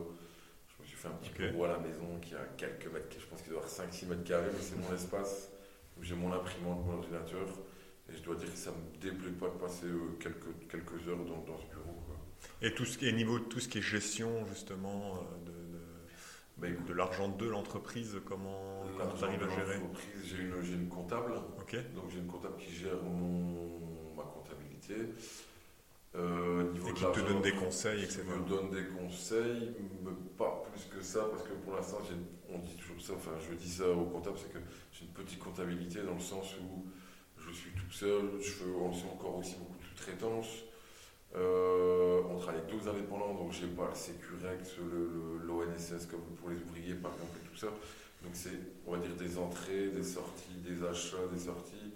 Je 0.69 0.83
me 0.83 0.87
suis 0.87 0.97
fait 0.97 1.09
un 1.09 1.19
petit 1.21 1.31
peu 1.31 1.65
à 1.65 1.69
la 1.69 1.79
maison 1.79 2.19
qui 2.23 2.35
a 2.35 2.45
quelques 2.57 2.87
mètres, 2.87 3.17
je 3.19 3.27
pense 3.27 3.43
qu'il 3.43 3.51
doit 3.51 3.63
avoir 3.63 3.91
5-6 3.91 4.07
mètres 4.07 4.25
carrés, 4.25 4.51
mais 4.53 4.63
c'est 4.63 4.77
mon 4.77 4.95
espace 4.95 5.51
où 5.99 6.03
j'ai 6.03 6.15
mon 6.15 6.33
imprimante, 6.33 6.87
mon 6.87 6.95
ordinateur. 6.95 7.49
Et 8.09 8.17
je 8.17 8.23
dois 8.23 8.37
dire 8.37 8.51
que 8.51 8.59
ça 8.59 8.71
ne 8.71 8.77
me 8.77 9.01
déplaît 9.01 9.33
pas 9.33 9.49
de 9.49 9.59
passer 9.59 9.87
euh, 9.87 10.17
quelques, 10.21 10.69
quelques 10.69 11.09
heures 11.09 11.25
dans, 11.25 11.43
dans 11.43 11.59
ce 11.59 11.67
bureau. 11.67 11.72
Et 12.63 12.73
tout 12.73 12.85
ce 12.85 12.97
qui 12.97 13.09
est 13.09 13.13
niveau 13.13 13.41
tout 13.41 13.59
ce 13.59 13.69
qui 13.69 13.79
est 13.79 13.83
gestion 13.83 14.47
justement 14.47 15.17
euh, 15.17 15.47
de, 15.47 15.51
de, 15.51 15.83
bah, 16.59 16.69
de 16.87 16.93
l'argent 16.95 17.29
de 17.29 17.47
l'entreprise, 17.47 18.17
comment, 18.25 18.85
tu 19.19 19.25
arrives 19.25 19.43
à 19.43 19.49
gérer 19.49 19.81
J'ai 20.25 20.43
une, 20.43 20.83
une, 20.83 20.89
comptable. 20.89 21.35
Donc 21.35 22.11
j'ai 22.11 22.19
une 22.19 22.27
comptable 22.27 22.57
qui 22.57 22.73
gère 22.73 23.03
mon, 23.03 24.15
ma 24.17 24.23
comptabilité. 24.23 24.95
Euh, 26.15 26.71
niveau 26.73 26.91
et 26.91 26.93
qui 26.93 27.05
te 27.05 27.21
donne 27.21 27.41
des 27.41 27.53
conseils, 27.53 28.03
etc. 28.03 28.23
me 28.29 28.47
donne 28.47 28.71
des 28.71 28.85
conseils, 28.85 29.75
mais 30.05 30.11
pas 30.37 30.63
plus 30.71 30.85
que 30.95 31.03
ça, 31.03 31.25
parce 31.31 31.43
que 31.43 31.55
pour 31.65 31.75
l'instant, 31.75 32.01
on 32.51 32.59
dit 32.59 32.77
toujours 32.77 33.01
ça, 33.01 33.15
enfin 33.15 33.31
je 33.49 33.55
dis 33.55 33.71
ça 33.71 33.89
au 33.89 34.05
comptable, 34.05 34.37
c'est 34.39 34.53
que 34.53 34.59
j'ai 34.93 35.07
une 35.07 35.13
petite 35.13 35.39
comptabilité 35.39 36.03
dans 36.03 36.13
le 36.13 36.21
sens 36.21 36.55
où 36.61 36.85
je 37.39 37.51
suis 37.51 37.71
tout 37.71 37.91
seul, 37.91 38.29
je 38.41 38.51
fais 38.51 38.65
encore 39.11 39.39
aussi 39.39 39.57
beaucoup 39.57 39.79
de 39.79 39.85
sous-traitance. 39.85 40.65
Euh, 41.35 42.21
on 42.29 42.37
travaille 42.37 42.61
avec 42.61 42.71
d'autres 42.71 42.89
indépendants, 42.89 43.35
donc 43.35 43.53
j'ai 43.53 43.67
pas 43.67 43.89
le 43.89 43.95
Sécurex, 43.95 44.77
l'ONSS 45.47 46.07
comme 46.07 46.21
pour 46.39 46.51
les 46.51 46.57
ouvriers 46.57 46.95
par 46.95 47.13
exemple 47.13 47.39
et 47.43 47.49
tout 47.49 47.57
ça. 47.57 47.69
Donc 48.23 48.33
c'est, 48.35 48.59
on 48.87 48.93
va 48.93 48.99
dire, 48.99 49.15
des 49.17 49.39
entrées, 49.39 49.89
des 49.89 50.03
sorties, 50.03 50.55
des 50.65 50.85
achats, 50.85 51.27
des 51.33 51.41
sorties. 51.41 51.95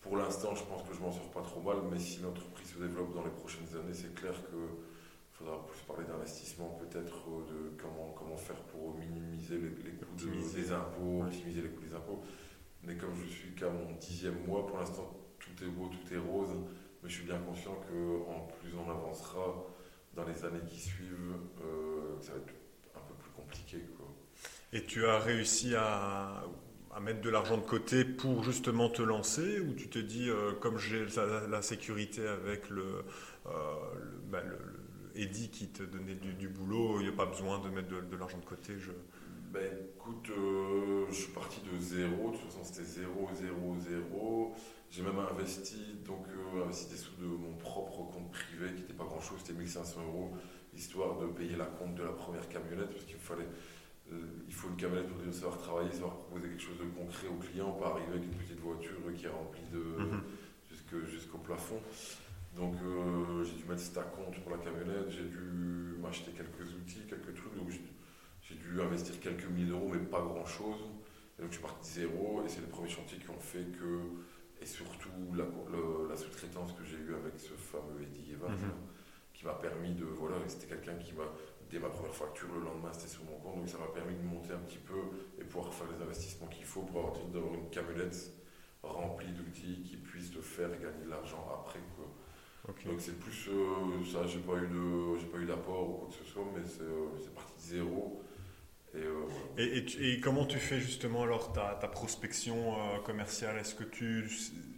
Pour 0.00 0.16
l'instant, 0.16 0.54
je 0.54 0.64
pense 0.64 0.82
que 0.82 0.94
je 0.94 1.00
m'en 1.00 1.12
sors 1.12 1.30
pas 1.30 1.42
trop 1.42 1.60
mal, 1.60 1.76
mais 1.90 1.98
si 1.98 2.20
l'entreprise 2.20 2.72
se 2.74 2.78
développe 2.78 3.14
dans 3.14 3.24
les 3.24 3.30
prochaines 3.30 3.68
années, 3.74 3.94
c'est 3.94 4.14
clair 4.14 4.32
qu'il 4.32 4.58
faudra 5.32 5.64
plus 5.66 5.80
parler 5.86 6.04
d'investissement, 6.06 6.78
peut-être 6.80 7.28
euh, 7.28 7.52
de 7.52 7.82
comment, 7.82 8.14
comment 8.16 8.36
faire 8.36 8.60
pour 8.64 8.96
minimiser 8.98 9.58
les, 9.58 9.92
coûts 9.92 10.54
des 10.54 10.72
impôts, 10.72 11.22
optimiser 11.22 11.62
les 11.62 11.68
coûts 11.68 11.82
des 11.82 11.94
impôts. 11.94 12.22
Mais 12.82 12.96
comme 12.96 13.14
je 13.14 13.30
suis 13.30 13.54
qu'à 13.54 13.70
mon 13.70 13.92
dixième 13.92 14.44
mois, 14.46 14.66
pour 14.66 14.78
l'instant, 14.78 15.10
tout 15.38 15.64
est 15.64 15.68
beau, 15.68 15.88
tout 15.88 16.14
est 16.14 16.18
rose, 16.18 16.50
mais 17.04 17.10
je 17.10 17.16
suis 17.16 17.24
bien 17.24 17.38
conscient 17.38 17.74
qu'en 17.74 18.48
plus 18.58 18.72
on 18.74 18.90
avancera 18.90 19.66
dans 20.16 20.24
les 20.24 20.44
années 20.44 20.64
qui 20.66 20.80
suivent, 20.80 21.36
euh, 21.60 22.20
ça 22.20 22.32
va 22.32 22.38
être 22.38 22.54
un 22.96 23.00
peu 23.00 23.14
plus 23.14 23.30
compliqué. 23.32 23.78
Et 24.72 24.84
tu 24.84 25.06
as 25.06 25.18
réussi 25.18 25.74
à, 25.76 26.44
mettre 27.00 27.20
de 27.20 27.30
l'argent 27.30 27.58
de 27.58 27.62
côté 27.62 28.04
pour 28.04 28.42
justement 28.44 28.88
te 28.88 29.02
lancer 29.02 29.60
ou 29.60 29.74
tu 29.74 29.88
te 29.88 29.98
dis, 29.98 30.30
euh, 30.30 30.52
comme 30.52 30.78
j'ai 30.78 31.06
la, 31.48 31.60
sécurité 31.60 32.26
avec 32.26 32.70
le, 32.70 33.04
euh, 33.46 33.50
bah, 34.30 34.42
Eddie 35.14 35.50
qui 35.50 35.68
te 35.68 35.82
donnait 35.82 36.14
du, 36.14 36.48
boulot, 36.48 37.00
il 37.00 37.08
n'y 37.08 37.12
a 37.12 37.16
pas 37.16 37.26
besoin 37.26 37.58
de 37.58 37.68
mettre 37.68 37.88
de, 37.88 38.16
l'argent 38.16 38.38
de 38.38 38.44
côté. 38.44 38.74
Ben 39.54 39.70
écoute, 39.96 40.30
euh, 40.36 41.06
je 41.10 41.14
suis 41.14 41.32
parti 41.32 41.60
de 41.60 41.78
zéro, 41.78 42.32
de 42.32 42.36
toute 42.36 42.50
façon 42.50 42.64
c'était 42.64 42.82
zéro, 42.82 43.30
zéro, 43.32 43.76
zéro. 43.78 44.52
J'ai 44.90 45.02
même 45.02 45.20
investi, 45.20 45.94
donc 46.04 46.26
investi 46.60 46.90
des 46.90 46.96
sous 46.96 47.14
de 47.20 47.26
mon 47.26 47.54
propre 47.54 48.02
compte 48.12 48.32
privé 48.32 48.74
qui 48.74 48.82
n'était 48.82 48.94
pas 48.94 49.04
grand 49.04 49.20
chose, 49.20 49.38
c'était 49.38 49.56
1500 49.56 50.00
euros, 50.08 50.32
histoire 50.74 51.20
de 51.20 51.26
payer 51.28 51.54
la 51.54 51.66
compte 51.66 51.94
de 51.94 52.02
la 52.02 52.10
première 52.10 52.48
camionnette 52.48 52.90
parce 52.90 53.04
qu'il 53.04 53.14
fallait 53.14 53.46
euh, 54.12 54.16
il 54.48 54.52
faut 54.52 54.70
une 54.70 54.76
camionnette 54.76 55.06
pour 55.06 55.32
savoir 55.32 55.58
travailler, 55.58 55.92
savoir 55.92 56.16
proposer 56.16 56.48
quelque 56.48 56.62
chose 56.62 56.78
de 56.78 56.90
concret 56.98 57.28
au 57.28 57.38
client, 57.38 57.70
pas 57.74 57.90
arriver 57.90 58.10
avec 58.10 58.24
une 58.24 58.34
petite 58.34 58.58
voiture 58.58 58.98
qui 59.16 59.26
est 59.26 59.28
remplie 59.28 59.68
de 59.72 59.78
mhm. 59.78 61.06
jusqu'au 61.06 61.38
plafond. 61.38 61.78
Donc 62.56 62.74
euh, 62.82 63.44
j'ai 63.44 63.54
dû 63.54 63.64
mettre 63.68 63.82
à 64.00 64.02
compte 64.02 64.40
pour 64.42 64.50
la 64.50 64.58
camionnette, 64.58 65.10
j'ai 65.10 65.28
dû 65.28 65.94
m'acheter 66.02 66.32
quelques 66.32 66.74
outils, 66.74 67.02
quelques 67.08 67.34
trucs, 67.34 67.56
donc 67.56 67.70
j'ai 68.54 68.70
dû 68.70 68.80
investir 68.80 69.18
quelques 69.20 69.46
milliers 69.46 69.68
d'euros, 69.68 69.88
mais 69.92 69.98
pas 69.98 70.20
grand 70.20 70.44
chose. 70.44 70.80
Et 71.38 71.42
donc 71.42 71.50
je 71.50 71.56
suis 71.56 71.62
parti 71.62 71.80
de 71.80 72.06
zéro, 72.06 72.42
et 72.44 72.48
c'est 72.48 72.60
les 72.60 72.66
premiers 72.66 72.88
chantiers 72.88 73.18
qui 73.18 73.30
ont 73.30 73.40
fait 73.40 73.64
que, 73.78 74.00
et 74.60 74.66
surtout 74.66 75.10
la, 75.34 76.16
sous-traitance 76.16 76.72
que 76.72 76.84
j'ai 76.84 76.96
eue 76.96 77.14
avec 77.14 77.38
ce 77.38 77.54
fameux 77.54 78.02
Eddie 78.02 78.32
Evans, 78.32 78.52
mhm. 78.52 78.70
qui 79.32 79.44
m'a 79.44 79.54
permis 79.54 79.94
de, 79.94 80.04
voilà, 80.04 80.36
c'était 80.46 80.66
quelqu'un 80.66 80.94
qui 80.94 81.12
m'a 81.12 81.24
dès 81.70 81.78
ma 81.78 81.88
première 81.88 82.14
facture, 82.14 82.48
le 82.54 82.60
lendemain, 82.60 82.92
c'était 82.92 83.08
sur 83.08 83.24
mon 83.24 83.36
compte. 83.38 83.56
Donc 83.56 83.68
ça 83.68 83.78
m'a 83.78 83.86
permis 83.86 84.14
de 84.14 84.22
monter 84.22 84.52
un 84.52 84.58
petit 84.58 84.78
peu 84.78 85.00
et 85.40 85.44
pouvoir 85.44 85.72
faire 85.72 85.86
les 85.96 86.02
investissements 86.02 86.46
qu'il 86.46 86.64
faut 86.64 86.82
pour 86.82 87.00
avoir 87.00 87.14
une 87.16 87.70
camionnette 87.70 88.32
remplie 88.82 89.32
d'outils 89.32 89.82
qui 89.82 89.96
puisse 89.96 90.30
te 90.30 90.40
faire 90.40 90.70
gagner 90.70 91.04
de 91.04 91.10
l'argent 91.10 91.48
après. 91.52 91.80
Quoi. 91.96 92.06
Donc 92.86 93.00
c'est 93.00 93.18
plus 93.18 93.48
euh, 93.48 94.04
ça, 94.10 94.26
j'ai 94.26 94.38
pas 94.38 94.56
eu 94.56 94.68
de, 94.68 95.18
j'ai 95.18 95.26
pas 95.26 95.38
eu 95.38 95.46
d'apport 95.46 95.88
ou 95.88 95.92
quoi 95.94 96.08
que 96.08 96.14
ce 96.14 96.24
soit, 96.24 96.44
mais 96.54 96.62
c'est, 96.64 96.82
euh, 96.82 97.30
parti 97.34 97.52
de 97.56 97.76
zéro. 97.76 98.22
Euh, 98.94 99.26
et, 99.58 99.84
et, 100.12 100.20
comment 100.20 100.46
tu 100.46 100.58
fais 100.58 100.80
justement 100.80 101.22
alors 101.22 101.52
ta, 101.52 101.74
ta 101.80 101.88
prospection 101.88 102.74
commerciale? 103.04 103.58
Est-ce 103.58 103.74
que 103.74 103.84
tu, 103.84 104.28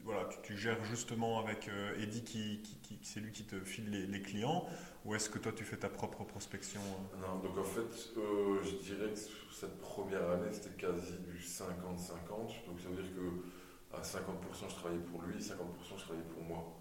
voilà, 0.04 0.28
tu, 0.42 0.56
gères 0.56 0.82
justement 0.84 1.40
avec 1.40 1.68
Eddie 2.00 2.24
qui, 2.24 2.62
qui, 2.82 2.98
c'est 3.02 3.20
lui 3.20 3.32
qui 3.32 3.44
te 3.44 3.60
file 3.60 3.90
les, 3.90 4.06
les 4.06 4.22
clients? 4.22 4.66
Ou 5.06 5.14
est-ce 5.14 5.30
que 5.30 5.38
toi 5.38 5.52
tu 5.52 5.62
fais 5.62 5.76
ta 5.76 5.88
propre 5.88 6.24
prospection 6.24 6.80
euh? 6.80 7.20
Non, 7.20 7.38
donc 7.38 7.56
en 7.56 7.62
fait, 7.62 8.18
euh, 8.18 8.60
je 8.64 8.92
dirais 8.92 9.12
que 9.12 9.18
cette 9.52 9.78
première 9.78 10.28
année 10.30 10.52
c'était 10.52 10.76
quasi 10.76 11.12
du 11.18 11.38
50-50. 11.38 12.66
Donc 12.66 12.80
ça 12.80 12.88
veut 12.88 13.00
dire 13.00 13.14
que 13.14 13.96
à 13.96 14.00
50% 14.02 14.68
je 14.68 14.74
travaillais 14.74 15.00
pour 15.02 15.22
lui, 15.22 15.38
50% 15.38 15.52
je 15.96 16.02
travaillais 16.02 16.26
pour 16.34 16.42
moi. 16.42 16.76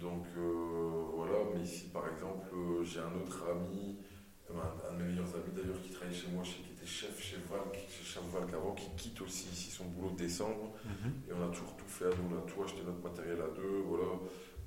Donc 0.00 0.26
euh, 0.36 1.04
voilà, 1.14 1.38
mais 1.54 1.60
ici 1.60 1.86
par 1.92 2.08
exemple, 2.08 2.48
j'ai 2.82 2.98
un 2.98 3.14
autre 3.14 3.44
ami, 3.48 3.96
un, 4.54 4.92
de 4.92 5.02
mes 5.02 5.08
meilleurs 5.10 5.34
amis 5.34 5.52
d'ailleurs 5.54 5.80
qui 5.82 5.90
travaillait 5.90 6.16
chez 6.16 6.28
moi, 6.28 6.42
qui 6.42 6.72
était 6.72 6.86
chef 6.86 7.20
chez 7.20 7.36
Valk, 7.50 7.74
chez 7.74 8.04
Chef 8.04 8.22
Valk 8.32 8.52
avant, 8.54 8.74
qui 8.74 8.90
quitte 8.96 9.20
aussi 9.22 9.48
ici 9.52 9.70
son 9.70 9.84
boulot 9.86 10.10
de 10.10 10.18
décembre. 10.18 10.72
Mhm. 10.84 11.12
Et 11.28 11.32
on 11.32 11.42
a 11.44 11.48
toujours 11.48 11.76
tout 11.76 11.88
fait 11.88 12.06
à 12.06 12.10
nous, 12.10 12.34
on 12.34 12.38
a 12.38 12.50
tout 12.50 12.62
acheté 12.62 12.82
notre 12.84 13.02
matériel 13.02 13.40
à 13.40 13.48
deux, 13.54 13.82
voilà. 13.86 14.18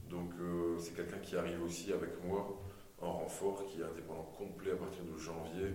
Donc 0.09 0.33
c'est 0.79 0.95
quelqu'un 0.95 1.19
qui 1.19 1.37
arrive 1.37 1.61
aussi 1.63 1.93
avec 1.93 2.23
moi 2.25 2.59
en 3.01 3.11
renfort 3.11 3.65
qui 3.67 3.81
est 3.81 3.83
indépendant 3.83 4.29
complet 4.37 4.71
à 4.71 4.75
partir 4.75 5.03
de 5.03 5.17
janvier. 5.17 5.69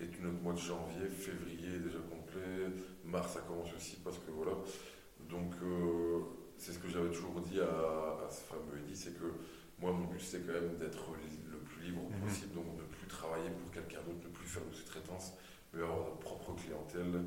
Et 0.00 0.06
notre 0.22 0.40
mois 0.42 0.54
de 0.54 0.58
janvier, 0.58 1.08
février 1.08 1.76
est 1.76 1.80
déjà 1.80 1.98
complet, 2.10 2.72
mars 3.04 3.34
ça 3.34 3.40
commence 3.40 3.72
aussi 3.76 3.96
parce 4.02 4.16
que 4.16 4.30
voilà. 4.30 4.52
Donc 5.28 5.52
euh, 5.62 6.20
c'est 6.56 6.72
ce 6.72 6.78
que 6.78 6.88
j'avais 6.88 7.10
toujours 7.10 7.40
dit 7.40 7.60
à, 7.60 8.28
ce 8.30 8.40
fameux 8.42 8.78
Eddy, 8.78 8.96
c'est 8.96 9.18
que 9.18 9.26
moi 9.80 9.92
mon 9.92 10.06
but 10.06 10.20
c'est 10.20 10.46
quand 10.46 10.52
même 10.52 10.76
d'être 10.76 11.12
le 11.50 11.58
plus 11.58 11.84
libre 11.86 12.02
mhm. 12.10 12.28
possible, 12.28 12.54
donc 12.54 12.76
de 12.76 12.82
ne 12.82 12.86
plus 12.86 13.06
travailler 13.08 13.50
pour 13.50 13.70
quelqu'un 13.70 14.02
d'autre, 14.06 14.22
ne 14.24 14.32
plus 14.32 14.46
faire 14.46 14.64
de 14.64 14.74
sous-traitance, 14.74 15.34
mais 15.72 15.82
avoir 15.82 15.98
notre 15.98 16.18
propre 16.18 16.54
clientèle 16.54 17.24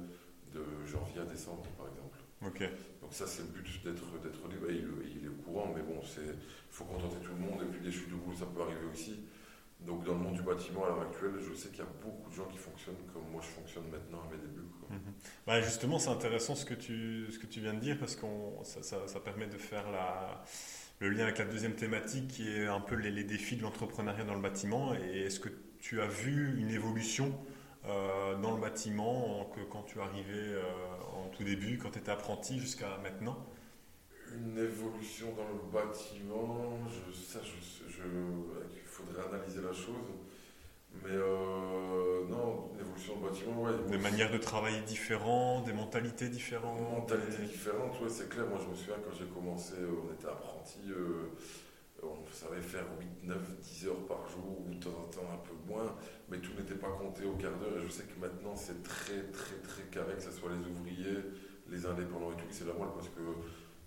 de 0.53 0.63
janvier 0.85 1.21
à 1.21 1.25
décembre 1.25 1.63
par 1.77 1.87
exemple. 1.87 2.19
Donc 3.01 3.11
ça 3.11 3.25
c'est 3.25 3.43
le 3.43 3.49
but 3.49 3.83
d'être 3.83 4.03
libre. 4.49 4.69
Et 4.69 4.75
il, 4.75 5.25
est 5.25 5.29
au 5.29 5.41
courant, 5.43 5.73
mais 5.75 5.81
bon, 5.81 6.01
il 6.01 6.33
faut 6.69 6.83
contenter 6.83 7.15
tout 7.23 7.31
le 7.31 7.39
monde. 7.39 7.61
Et 7.63 7.65
puis 7.65 7.81
des 7.81 7.91
chutes 7.91 8.09
de 8.09 8.15
boulot, 8.15 8.35
ça 8.37 8.45
peut 8.45 8.61
arriver 8.61 8.85
aussi. 8.91 9.25
Donc 9.79 10.05
dans 10.05 10.13
le 10.13 10.19
monde 10.19 10.35
du 10.35 10.41
bâtiment 10.41 10.85
à 10.85 10.89
l'heure 10.89 11.01
actuelle, 11.01 11.33
je 11.39 11.53
sais 11.53 11.69
qu'il 11.69 11.79
y 11.79 11.81
a 11.81 11.91
beaucoup 12.01 12.29
de 12.29 12.35
gens 12.35 12.45
qui 12.45 12.57
fonctionnent 12.57 13.03
comme 13.13 13.23
moi 13.31 13.41
je 13.41 13.47
fonctionne 13.47 13.83
maintenant 13.89 14.21
à 14.23 14.31
mes 14.31 14.41
débuts. 14.41 14.63
Mhm. 14.89 15.13
Bah, 15.45 15.61
justement, 15.61 15.99
c'est 15.99 16.09
intéressant 16.09 16.55
ce 16.55 16.65
que, 16.65 16.73
tu, 16.73 17.27
ce 17.31 17.39
que 17.39 17.47
tu 17.47 17.59
viens 17.59 17.73
de 17.73 17.79
dire 17.79 17.97
parce 17.99 18.15
que 18.15 18.25
ça, 18.63 19.07
ça, 19.07 19.19
permet 19.19 19.47
de 19.47 19.57
faire 19.57 19.89
la, 19.91 20.43
le 20.99 21.09
lien 21.09 21.23
avec 21.23 21.37
la 21.37 21.45
deuxième 21.45 21.75
thématique 21.75 22.27
qui 22.27 22.49
est 22.49 22.67
un 22.67 22.79
peu 22.79 22.95
les, 22.95 23.23
défis 23.23 23.57
de 23.57 23.63
l'entrepreneuriat 23.63 24.23
dans 24.23 24.35
le 24.35 24.41
bâtiment. 24.41 24.93
Et 24.95 25.23
est-ce 25.23 25.39
que 25.39 25.49
tu 25.79 26.01
as 26.01 26.07
vu 26.07 26.57
une 26.59 26.71
évolution 26.71 27.33
euh, 27.85 28.37
dans 28.37 28.55
le 28.55 28.61
bâtiment 28.61 29.51
quand 29.69 29.83
tu 29.83 29.99
arrivais 29.99 30.33
euh, 30.33 30.63
en 31.15 31.27
tout 31.29 31.43
début, 31.43 31.77
quand 31.77 31.91
tu 31.91 31.99
étais 31.99 32.11
apprenti 32.11 32.59
jusqu'à 32.59 32.97
maintenant? 33.03 33.45
Une 34.33 34.57
évolution 34.57 35.27
dans 35.35 35.47
le 35.47 35.71
bâtiment, 35.71 36.79
ça, 37.13 37.39
il 37.43 38.81
faudrait 38.85 39.27
analyser 39.27 39.61
la 39.61 39.73
chose. 39.73 40.09
Mais 41.03 41.11
euh, 41.11 42.27
non, 42.29 42.71
l'évolution 42.77 43.15
du 43.17 43.23
bâtiment, 43.23 43.63
ouais. 43.63 43.71
Des 43.89 43.97
manières 43.97 44.31
de 44.31 44.37
travailler 44.37 44.81
différentes, 44.81 45.65
des 45.65 45.73
mentalités 45.73 46.29
différentes. 46.29 46.77
Des 46.77 46.95
mentalités 46.95 47.43
différentes, 47.43 47.99
ouais, 48.01 48.09
c'est 48.09 48.29
clair. 48.29 48.45
Moi, 48.47 48.59
je 48.63 48.69
me 48.69 48.75
souviens 48.75 48.95
quand 49.03 49.15
j'ai 49.17 49.25
commencé, 49.25 49.73
on 49.81 50.13
était 50.13 50.27
apprenti 50.27 50.79
on 52.05 52.33
savait 52.33 52.61
faire 52.61 52.85
8, 52.99 53.27
9, 53.27 53.37
10 53.59 53.87
heures 53.87 54.05
par 54.07 54.27
jour, 54.27 54.61
ou 54.65 54.69
de 54.69 54.79
temps 54.79 54.89
en 54.89 55.07
temps 55.07 55.27
un 55.31 55.37
peu 55.37 55.55
moins, 55.67 55.95
mais 56.29 56.37
tout 56.37 56.51
n'était 56.57 56.75
pas 56.75 56.91
compté 56.91 57.25
au 57.25 57.33
quart 57.33 57.57
d'heure. 57.57 57.77
Et 57.77 57.81
je 57.81 57.89
sais 57.89 58.03
que 58.03 58.19
maintenant, 58.19 58.55
c'est 58.55 58.81
très, 58.83 59.23
très, 59.31 59.55
très 59.57 59.83
carré, 59.91 60.15
que 60.15 60.23
ce 60.23 60.31
soit 60.31 60.49
les 60.49 60.71
ouvriers, 60.71 61.23
les 61.69 61.85
indépendants 61.85 62.31
et 62.31 62.35
tout, 62.35 62.47
c'est 62.51 62.65
normal 62.65 62.89
parce 62.93 63.09
que 63.09 63.21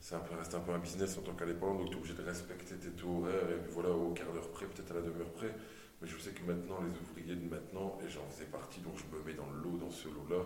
ça 0.01 0.23
reste 0.39 0.55
un 0.55 0.61
peu 0.61 0.73
un 0.73 0.79
business 0.79 1.19
en 1.19 1.23
tant 1.23 1.33
qu'indépendant, 1.33 1.81
donc 1.81 1.91
tu 1.91 1.97
es 1.97 1.99
obligé 1.99 2.15
de 2.15 2.23
respecter 2.23 2.75
tes 2.77 2.91
taux 2.91 3.23
horaires, 3.23 3.51
et 3.51 3.71
voilà, 3.71 3.91
au 3.91 4.13
quart 4.13 4.33
d'heure 4.33 4.51
près, 4.51 4.67
peut-être 4.67 4.91
à 4.93 4.95
la 4.95 5.01
demi-heure 5.03 5.33
près. 5.33 5.55
Mais 6.01 6.09
je 6.09 6.19
sais 6.19 6.31
que 6.31 6.43
maintenant, 6.45 6.81
les 6.83 6.93
ouvriers 7.01 7.37
de 7.37 7.49
maintenant, 7.49 7.99
et 8.05 8.09
j'en 8.09 8.27
faisais 8.29 8.47
partie, 8.47 8.81
donc 8.81 8.95
je 8.97 9.17
me 9.17 9.23
mets 9.25 9.35
dans 9.35 9.49
le 9.51 9.63
lot, 9.63 9.79
dans 9.79 9.91
ce 9.91 10.09
lot-là, 10.09 10.45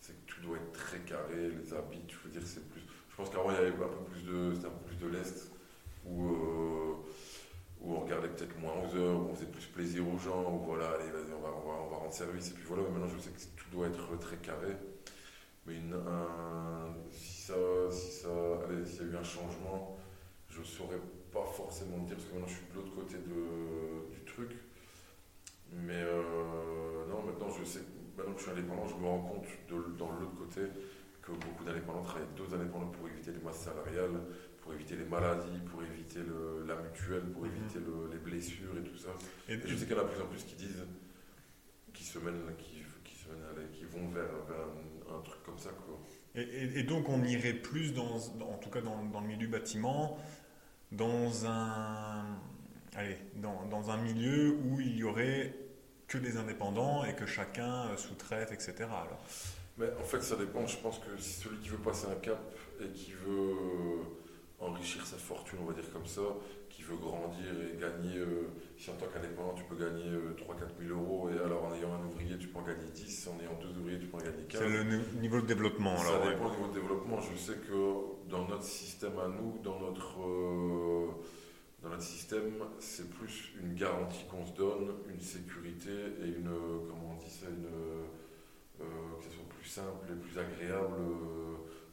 c'est 0.00 0.12
que 0.12 0.32
tout 0.32 0.40
doit 0.42 0.56
être 0.56 0.72
très 0.72 0.98
carré, 1.00 1.50
les 1.50 1.72
habits, 1.72 2.02
je 2.08 2.16
veux 2.24 2.30
dire, 2.30 2.42
c'est 2.44 2.68
plus. 2.68 2.82
Je 3.10 3.16
pense 3.16 3.30
qu'avant, 3.30 3.50
il 3.50 3.54
y 3.54 3.58
avait 3.58 3.68
un 3.68 3.88
peu 3.88 4.04
plus 4.10 4.22
de, 4.22 4.54
c'était 4.54 4.66
un 4.66 4.70
peu 4.70 4.86
plus 4.86 4.96
de 4.96 5.06
l'Est, 5.08 5.50
où, 6.04 6.24
euh, 6.24 6.94
où 7.80 7.94
on 7.94 8.00
regardait 8.00 8.28
peut-être 8.28 8.58
moins 8.58 8.72
11 8.84 8.96
heures, 8.96 9.20
où 9.20 9.28
on 9.30 9.34
faisait 9.34 9.50
plus 9.50 9.66
plaisir 9.66 10.02
aux 10.08 10.18
gens, 10.18 10.52
où 10.52 10.64
voilà, 10.64 10.90
allez, 10.90 11.10
vas-y, 11.10 11.32
on 11.32 11.40
va, 11.40 11.48
on, 11.48 11.68
va, 11.68 11.74
on 11.86 11.90
va 11.90 11.96
rendre 11.96 12.12
service. 12.12 12.50
Et 12.50 12.54
puis 12.54 12.64
voilà, 12.66 12.82
maintenant 12.84 13.08
je 13.08 13.18
sais 13.18 13.30
que 13.30 13.40
tout 13.56 13.70
doit 13.70 13.86
être 13.86 14.18
très 14.18 14.36
carré. 14.36 14.76
Mais 15.66 15.74
si 17.10 17.42
ça, 17.42 17.54
si 17.90 18.10
ça, 18.22 18.28
allez, 18.64 18.86
s'il 18.86 19.06
y 19.06 19.10
a 19.10 19.12
eu 19.12 19.16
un 19.16 19.22
changement, 19.22 19.98
je 20.48 20.60
ne 20.60 20.64
saurais 20.64 21.00
pas 21.30 21.44
forcément 21.44 21.98
dire, 21.98 22.16
parce 22.16 22.28
que 22.28 22.32
maintenant 22.34 22.48
je 22.48 22.54
suis 22.54 22.66
de 22.70 22.76
l'autre 22.76 22.94
côté 22.94 23.16
de, 23.16 24.14
du 24.14 24.24
truc. 24.24 24.50
Mais 25.72 26.02
euh, 26.02 27.06
non, 27.08 27.22
maintenant 27.22 27.50
je 27.50 27.64
sais, 27.64 27.80
maintenant 28.16 28.32
que 28.32 28.38
je 28.38 28.44
suis 28.44 28.52
indépendant, 28.52 28.86
je 28.86 28.96
me 28.96 29.06
rends 29.06 29.20
compte 29.20 29.46
de, 29.68 29.96
dans 29.98 30.10
l'autre 30.12 30.34
côté 30.34 30.62
que 31.22 31.32
beaucoup 31.32 31.64
d'indépendants 31.64 32.02
travaillent 32.02 32.28
d'autres 32.36 32.54
indépendants 32.54 32.88
pour 32.88 33.08
éviter 33.08 33.32
les 33.32 33.40
masses 33.40 33.60
salariales, 33.60 34.20
pour 34.62 34.72
éviter 34.72 34.96
les 34.96 35.04
maladies, 35.04 35.58
pour 35.70 35.82
éviter 35.82 36.20
la 36.66 36.76
mutuelle, 36.76 37.24
pour 37.32 37.42
mhm. 37.42 37.50
éviter 37.50 37.78
les 38.12 38.18
blessures 38.18 38.76
et 38.78 38.82
tout 38.82 38.96
ça. 38.96 39.10
Et, 39.48 39.58
je 39.64 39.76
sais 39.76 39.86
qu'il 39.86 39.96
y 39.96 39.98
en 39.98 40.02
a 40.02 40.04
de 40.04 40.08
plus 40.08 40.22
en 40.22 40.26
plus 40.26 40.44
qui 40.44 40.54
disent, 40.54 40.84
qui 41.92 42.04
se 42.04 42.18
mènent, 42.18 42.54
qui, 42.56 42.82
qui, 43.04 43.14
se 43.14 43.28
mènent, 43.28 43.70
qui 43.72 43.84
vont 43.84 44.08
vers, 44.08 44.24
un, 44.24 45.20
truc 45.20 45.42
comme 45.42 45.58
ça. 45.58 45.70
Quoi. 45.70 45.98
Et, 46.34 46.82
donc 46.82 47.08
on 47.08 47.22
irait 47.24 47.54
plus, 47.54 47.92
dans, 47.92 48.16
en 48.16 48.58
tout 48.58 48.70
cas 48.70 48.80
dans, 48.80 49.04
dans 49.04 49.20
le 49.20 49.26
milieu 49.26 49.38
du 49.38 49.48
bâtiment, 49.48 50.18
dans 50.92 51.46
un 51.46 52.38
allez, 52.98 53.16
dans, 53.36 53.64
dans, 53.66 53.90
un 53.90 53.96
milieu 53.96 54.56
où 54.64 54.80
il 54.80 54.96
y 54.96 55.04
aurait 55.04 55.54
que 56.06 56.18
des 56.18 56.36
indépendants 56.36 57.04
et 57.04 57.14
que 57.14 57.26
chacun 57.26 57.96
sous-traite, 57.96 58.52
etc. 58.52 58.74
Alors. 58.80 59.20
Mais 59.78 59.86
en 60.00 60.04
fait, 60.04 60.22
ça 60.22 60.36
dépend. 60.36 60.66
Je 60.66 60.78
pense 60.78 60.98
que 60.98 61.16
si 61.18 61.40
celui 61.40 61.58
qui 61.58 61.68
veut 61.68 61.78
passer 61.78 62.06
un 62.10 62.16
cap 62.16 62.40
et 62.80 62.88
qui 62.88 63.12
veut 63.12 63.54
enrichir 64.60 65.06
sa 65.06 65.16
fortune, 65.16 65.58
on 65.62 65.66
va 65.66 65.72
dire 65.72 65.90
comme 65.92 66.06
ça, 66.06 66.22
qui 66.68 66.82
veut 66.82 66.96
grandir 66.96 67.46
et 67.46 67.78
gagner, 67.78 68.18
euh, 68.18 68.48
si 68.76 68.90
en 68.90 68.94
tant 68.94 69.06
qu'indépendant 69.06 69.54
tu 69.54 69.62
peux 69.64 69.76
gagner 69.76 70.04
3-4 70.36 70.84
000 70.84 70.98
euros, 70.98 71.30
et 71.30 71.38
alors 71.38 71.64
en 71.64 71.74
ayant 71.74 71.94
un 71.94 72.04
ouvrier 72.04 72.36
tu 72.38 72.48
peux 72.48 72.58
en 72.58 72.62
gagner 72.62 72.90
10, 72.92 73.28
en 73.28 73.40
ayant 73.40 73.56
deux 73.60 73.78
ouvriers 73.78 74.00
tu 74.00 74.06
peux 74.06 74.16
en 74.16 74.20
gagner 74.20 74.42
15. 74.48 74.60
C'est 74.60 74.68
le 74.68 75.20
niveau 75.20 75.40
de 75.40 75.46
développement 75.46 75.96
Ça 75.96 76.18
dépend 76.28 76.50
du 76.50 76.56
niveau 76.56 76.68
de 76.68 76.74
développement. 76.74 77.20
Je 77.20 77.36
sais 77.36 77.54
que 77.54 78.28
dans 78.28 78.48
notre 78.48 78.64
système 78.64 79.16
à 79.18 79.28
nous, 79.28 79.58
dans 79.62 79.78
notre, 79.78 80.22
euh, 80.22 81.06
dans 81.88 81.94
notre 81.94 82.02
système, 82.02 82.52
c'est 82.78 83.08
plus 83.10 83.52
une 83.62 83.74
garantie 83.74 84.26
qu'on 84.30 84.44
se 84.44 84.52
donne, 84.52 84.92
une 85.08 85.20
sécurité 85.20 85.90
et 86.22 86.28
une, 86.28 86.50
comment 86.86 87.14
on 87.14 87.16
dit 87.16 87.30
ça, 87.30 87.46
euh, 87.46 88.84
que 89.18 89.24
ce 89.24 89.30
soit 89.30 89.48
plus 89.48 89.64
simple 89.64 90.06
et 90.10 90.14
plus 90.14 90.38
agréable 90.38 90.96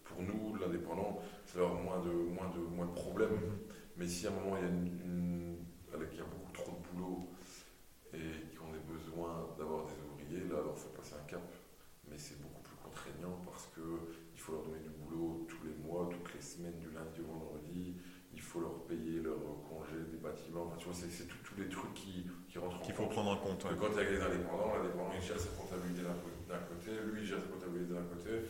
pour 0.04 0.22
nous, 0.22 0.56
l'indépendant 0.58 1.20
c'est 1.46 1.60
avoir 1.60 1.76
moins 1.76 2.00
de, 2.00 2.12
moins, 2.12 2.50
de, 2.50 2.60
moins 2.60 2.86
de 2.88 2.92
problèmes. 2.92 3.40
Mais 3.96 4.08
si 4.08 4.28
à 4.28 4.32
un 4.32 4.34
moment 4.34 4.58
il 4.58 4.64
y 4.64 4.66
a, 4.66 4.70
une, 4.70 5.58
y 5.94 6.20
a 6.20 6.24
beaucoup 6.26 6.52
trop 6.52 6.72
de 6.72 6.98
boulot 6.98 7.30
et 8.14 8.56
qu'on 8.58 8.76
ait 8.76 8.86
besoin 8.92 9.48
d'avoir 9.58 9.86
des 9.86 9.94
ouvriers, 10.04 10.50
là, 10.50 10.60
alors 10.60 10.74
il 10.76 10.82
faut 10.82 10.90
passer 10.90 11.16
un 11.16 11.26
cap. 11.26 11.42
Mais 12.10 12.18
c'est 12.18 12.42
beaucoup 12.42 12.62
plus 12.62 12.76
contraignant 12.84 13.40
parce 13.46 13.68
qu'il 13.74 14.40
faut 14.40 14.52
leur 14.54 14.64
donner 14.64 14.80
du 14.80 14.90
boulot 14.90 15.46
tous 15.48 15.64
les 15.66 15.76
mois, 15.88 16.10
toutes 16.12 16.34
les 16.34 16.42
semaines, 16.42 16.78
du 16.80 16.92
lundi 16.92 17.22
au 17.22 17.32
vendredi. 17.32 17.95
Faut 18.56 18.62
leur 18.62 18.80
payer 18.88 19.20
leur 19.20 19.36
congé 19.68 20.00
des 20.08 20.18
bâtiments. 20.24 20.64
Enfin, 20.72 20.80
tu 20.80 20.88
vois, 20.88 20.96
c'est 20.96 21.28
tous 21.44 21.60
les 21.60 21.68
trucs 21.68 21.94
qui, 21.94 22.24
qui 22.48 22.58
rentrent 22.58 22.80
Qu'il 22.80 22.96
faut 22.96 23.08
prendre 23.08 23.32
en 23.32 23.38
compte. 23.38 23.68
Quand 23.68 23.92
il 23.92 23.98
y 23.98 24.00
a 24.00 24.10
des 24.10 24.22
indépendants, 24.24 24.80
l'indépendant 24.80 25.12
il 25.12 25.22
gère 25.22 25.40
sa 25.40 25.52
comptabilité 25.60 26.08
d'un 26.48 26.64
côté, 26.72 26.92
lui 27.12 27.20
il 27.22 27.28
gère 27.28 27.44
sa 27.44 27.52
comptabilité 27.52 27.94
d'un 27.94 28.08
côté 28.08 28.48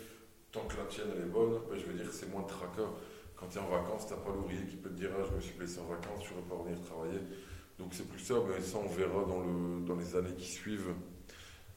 tant 0.56 0.66
que 0.68 0.78
la 0.78 0.86
tienne 0.86 1.08
elle 1.14 1.24
est 1.24 1.32
bonne, 1.32 1.60
ben, 1.70 1.78
je 1.78 1.86
veux 1.86 1.94
dire 1.94 2.08
c'est 2.12 2.32
moins 2.32 2.44
de 2.44 2.48
tracas. 2.48 2.88
Quand 3.36 3.48
tu 3.48 3.58
es 3.58 3.62
en 3.62 3.68
vacances, 3.68 4.08
tu 4.08 4.14
n'as 4.14 4.20
pas 4.20 4.32
l'ouvrier 4.32 4.66
qui 4.66 4.78
peut 4.78 4.90
te 4.90 4.96
dire 4.96 5.12
ah, 5.20 5.24
je 5.30 5.36
me 5.36 5.42
suis 5.42 5.54
blessé 5.58 5.80
en 5.80 5.92
vacances, 5.92 6.24
je 6.24 6.34
ne 6.34 6.40
vais 6.40 6.48
pas 6.48 6.56
revenir 6.56 6.82
travailler. 6.82 7.20
Donc 7.78 7.94
c'est 7.94 8.08
plus 8.08 8.20
ça, 8.20 8.36
mais 8.48 8.62
ça 8.62 8.78
on 8.80 8.88
verra 8.88 9.26
dans, 9.26 9.44
le, 9.44 9.86
dans 9.86 9.96
les 9.96 10.16
années 10.16 10.34
qui 10.38 10.48
suivent. 10.48 10.96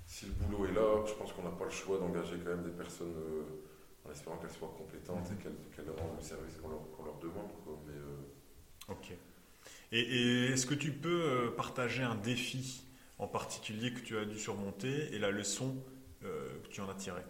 Si 0.07 0.27
le 0.27 0.33
boulot 0.33 0.67
est 0.67 0.73
là, 0.73 1.05
je 1.05 1.13
pense 1.15 1.33
qu'on 1.33 1.43
n'a 1.43 1.51
pas 1.51 1.65
le 1.65 1.71
choix 1.71 1.99
d'engager 1.99 2.39
quand 2.39 2.51
même 2.51 2.63
des 2.63 2.71
personnes 2.71 3.13
euh, 3.19 3.43
en 4.07 4.13
espérant 4.13 4.37
qu'elles 4.39 4.57
soient 4.57 4.73
compétentes 4.79 5.27
et 5.33 5.43
qu'elles 5.43 5.91
rendent 5.91 6.17
le 6.17 6.23
service 6.23 6.57
qu'on 6.63 6.71
leur, 6.71 6.87
leur, 7.05 7.19
demande. 7.19 7.51
Mais, 7.85 7.99
euh, 7.99 8.18
Ok. 8.89 9.13
Et, 9.93 10.01
et 10.01 10.45
est-ce 10.53 10.67
que 10.67 10.75
tu 10.75 10.93
peux 10.93 11.23
euh, 11.23 11.51
partager 11.51 12.03
un 12.03 12.15
défi 12.15 12.85
en 13.19 13.27
particulier 13.27 13.93
que 13.93 14.01
tu 14.01 14.17
as 14.17 14.25
dû 14.25 14.39
surmonter 14.39 15.15
et 15.15 15.19
la 15.19 15.31
leçon 15.31 15.77
que 16.21 16.69
tu 16.69 16.81
en 16.81 16.89
as 16.89 16.95
tirée? 16.95 17.25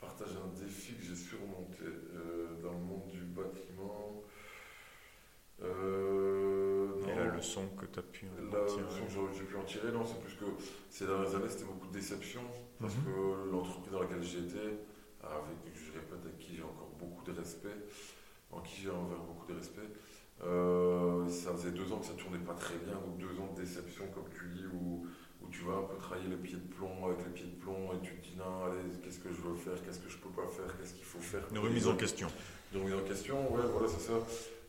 Partage 0.00 0.28
un 0.28 0.64
défi 0.64 0.94
que 0.94 1.02
j'ai 1.02 1.16
surmonté 1.16 1.82
euh, 1.84 2.62
dans 2.62 2.72
le 2.72 2.78
monde 2.78 3.08
du 3.10 3.20
bâtiment. 3.20 4.22
Euh, 5.60 6.88
Et 7.08 7.16
la 7.16 7.34
leçon 7.34 7.66
que 7.76 7.84
tu 7.86 7.98
as 7.98 8.02
pu 8.02 8.26
en 8.26 8.36
tirer 8.36 8.52
La 8.52 8.62
leçon 8.62 9.26
que 9.26 9.34
j'ai 9.36 9.44
pu 9.44 9.56
en 9.56 9.64
tirer, 9.64 9.90
non, 9.90 10.06
c'est 10.06 10.20
plus 10.20 10.36
que 10.36 10.44
ces 10.88 11.04
dernières 11.04 11.34
années, 11.34 11.48
c'était 11.48 11.64
beaucoup 11.64 11.88
de 11.88 11.92
déception. 11.92 12.42
Parce 12.80 12.94
mhm. 12.94 13.04
que 13.04 13.50
l'entreprise 13.50 13.92
dans 13.92 14.02
laquelle 14.02 14.22
j'étais, 14.22 14.78
avec, 15.20 15.74
je 15.74 15.92
répète, 15.92 16.20
avec 16.22 16.38
qui 16.38 16.56
j'ai 16.56 16.62
encore 16.62 16.92
beaucoup 17.00 17.24
de 17.24 17.36
respect, 17.36 17.76
en 18.52 18.60
qui 18.60 18.82
j'ai 18.82 18.90
envers 18.90 19.18
beaucoup 19.18 19.50
de 19.52 19.58
respect, 19.58 19.88
euh, 20.44 21.28
ça 21.28 21.52
faisait 21.52 21.72
deux 21.72 21.92
ans 21.92 21.98
que 21.98 22.06
ça 22.06 22.14
tournait 22.14 22.38
pas 22.38 22.54
très 22.54 22.76
bien, 22.76 22.94
donc 22.94 23.18
deux 23.18 23.40
ans 23.40 23.52
de 23.54 23.60
déception, 23.60 24.04
comme 24.14 24.28
tu 24.32 24.48
dis, 24.54 24.66
où 24.66 25.06
tu 25.50 25.64
vas 25.64 25.74
un 25.74 25.82
peu 25.82 25.96
travailler 25.96 26.28
les 26.28 26.36
pieds 26.36 26.56
de 26.56 26.74
plomb 26.74 27.06
avec 27.06 27.24
les 27.24 27.32
pieds 27.32 27.46
de 27.46 27.56
plomb 27.60 27.92
et 27.92 28.00
tu 28.04 28.14
te 28.16 28.22
dis 28.22 28.36
non, 28.36 28.66
allez, 28.66 28.82
qu'est-ce 29.02 29.18
que 29.18 29.30
je 29.30 29.40
veux 29.40 29.54
faire, 29.54 29.80
qu'est-ce 29.82 30.00
que 30.00 30.08
je 30.08 30.18
peux 30.18 30.30
pas 30.30 30.46
faire, 30.46 30.76
qu'est-ce 30.78 30.94
qu'il 30.94 31.04
faut 31.04 31.20
faire. 31.20 31.42
Une 31.50 31.58
remise 31.58 31.86
en 31.86 31.96
question. 31.96 32.28
Une 32.72 32.80
remise 32.80 32.94
en 32.94 33.04
question, 33.04 33.54
ouais, 33.54 33.62
voilà, 33.72 33.88
c'est 33.88 34.12
ça. 34.12 34.14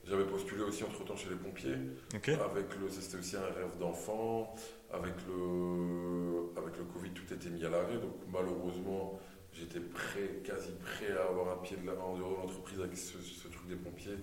J'avais 0.07 0.25
postulé 0.25 0.63
aussi 0.63 0.83
entre 0.83 1.03
temps 1.03 1.15
chez 1.15 1.29
les 1.29 1.35
pompiers. 1.35 1.75
Avec 2.13 2.75
le, 2.79 2.89
c'était 2.89 3.17
aussi 3.17 3.35
un 3.35 3.53
rêve 3.53 3.77
d'enfant. 3.79 4.55
Avec 4.91 5.13
le, 5.27 6.49
avec 6.57 6.77
le 6.77 6.83
Covid, 6.85 7.11
tout 7.11 7.31
était 7.31 7.49
mis 7.49 7.63
à 7.63 7.69
l'arrêt. 7.69 7.97
Donc 7.97 8.15
malheureusement, 8.31 9.19
j'étais 9.53 9.81
prêt, 9.81 10.41
quasi 10.43 10.71
prêt 10.81 11.15
à 11.15 11.29
avoir 11.29 11.51
un 11.51 11.61
pied 11.61 11.77
de 11.77 11.85
la, 11.85 11.93
en 12.01 12.17
dehors 12.17 12.31
de 12.31 12.37
l'entreprise 12.37 12.79
avec 12.79 12.97
ce, 12.97 13.17
truc 13.49 13.67
des 13.67 13.75
pompiers 13.75 14.17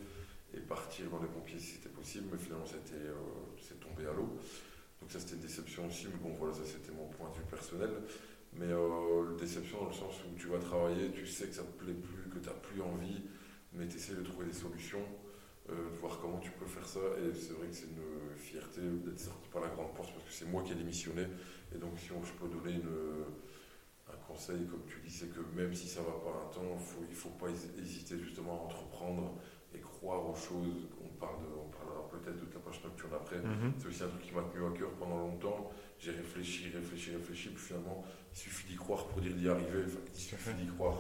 et 0.57 0.61
partir 0.61 1.11
dans 1.11 1.21
les 1.21 1.29
pompiers 1.29 1.59
si 1.59 1.75
c'était 1.75 1.89
possible. 1.89 2.27
Mais 2.33 2.39
finalement, 2.39 2.67
c'était, 2.67 3.05
euh, 3.05 3.15
c'est 3.61 3.79
tombé 3.81 4.07
à 4.07 4.13
l'eau. 4.13 4.39
Donc 5.01 5.11
ça 5.11 5.21
c'était 5.21 5.35
une 5.35 5.43
déception 5.43 5.87
aussi, 5.87 6.07
mais 6.07 6.19
bon 6.23 6.35
voilà, 6.39 6.55
ça 6.55 6.65
c'était 6.65 6.93
mon 6.93 7.07
point 7.09 7.29
de 7.31 7.37
vue 7.37 7.45
personnel. 7.51 7.91
Mais 8.55 8.67
euh, 8.71 9.37
déception 9.39 9.81
dans 9.81 9.89
le 9.89 9.95
sens 9.95 10.15
où 10.25 10.39
tu 10.39 10.47
vas 10.47 10.59
travailler, 10.59 11.11
tu 11.11 11.27
sais 11.27 11.47
que 11.47 11.55
ça 11.55 11.63
te 11.63 11.85
plaît 11.85 11.93
plus, 11.93 12.31
que 12.31 12.39
tu 12.39 12.49
n'as 12.49 12.55
plus 12.55 12.81
envie, 12.81 13.23
mais 13.75 13.87
tu 13.87 13.97
essaies 13.97 14.15
de 14.15 14.23
trouver 14.23 14.47
des 14.47 14.55
solutions, 14.55 15.05
euh, 15.69 15.91
de 15.91 15.97
voir 15.97 16.19
comment 16.21 16.39
tu 16.39 16.51
peux 16.53 16.65
faire 16.65 16.89
ça. 16.89 17.01
Et 17.21 17.35
c'est 17.35 17.53
vrai 17.53 17.69
que 17.69 17.75
c'est 17.75 17.89
une 17.89 18.37
fierté 18.37 18.81
d'être 18.81 19.21
sorti 19.21 19.49
par 19.51 19.61
la 19.61 19.69
grande 19.69 19.95
porte 19.95 20.13
parce 20.15 20.25
que 20.25 20.33
c'est 20.33 20.47
moi 20.47 20.63
qui 20.63 20.73
ai 20.73 20.77
démissionné. 20.77 21.27
Et 21.75 21.79
donc 21.79 21.99
si 21.99 22.07
je 22.07 22.33
peux 22.33 22.49
donner 22.49 22.81
un 24.09 24.17
conseil, 24.27 24.65
comme 24.67 24.85
tu 24.87 25.01
dis, 25.05 25.13
c'est 25.13 25.29
que 25.29 25.41
même 25.55 25.75
si 25.75 25.89
ça 25.89 26.01
va 26.01 26.13
pas 26.13 26.31
un 26.31 26.49
temps, 26.55 26.79
il 27.03 27.11
ne 27.11 27.15
faut 27.15 27.31
pas 27.31 27.49
hésiter 27.51 28.19
justement 28.19 28.53
à 28.53 28.65
entreprendre 28.65 29.35
croire 30.07 30.31
aux 30.31 30.35
choses. 30.35 30.87
On 31.03 31.09
parle 31.19 31.39
de, 31.41 32.17
peut-être 32.17 32.39
de 32.39 32.59
page 32.59 32.81
nocturne 32.85 33.13
après. 33.15 33.39
Mhm. 33.39 33.73
C'est 33.79 33.89
aussi 33.89 34.03
un 34.05 34.09
truc 34.09 34.23
qui 34.23 34.35
m'a 34.35 34.43
tenu 34.43 34.65
à 34.65 34.71
cœur 34.71 34.91
pendant 34.99 35.19
longtemps. 35.19 35.71
J'ai 35.99 36.13
réfléchi, 36.13 36.71
réfléchi, 36.71 37.11
réfléchi, 37.11 37.49
puis 37.49 37.65
finalement, 37.65 38.05
il 38.33 38.39
suffit 38.39 38.69
d'y 38.69 38.77
croire 38.77 39.07
pour 39.07 39.21
dire 39.21 39.35
d'y 39.35 39.49
arriver. 39.49 39.85
il 40.15 40.21
suffit 40.21 40.55
d'y 40.55 40.69
croire 40.69 40.99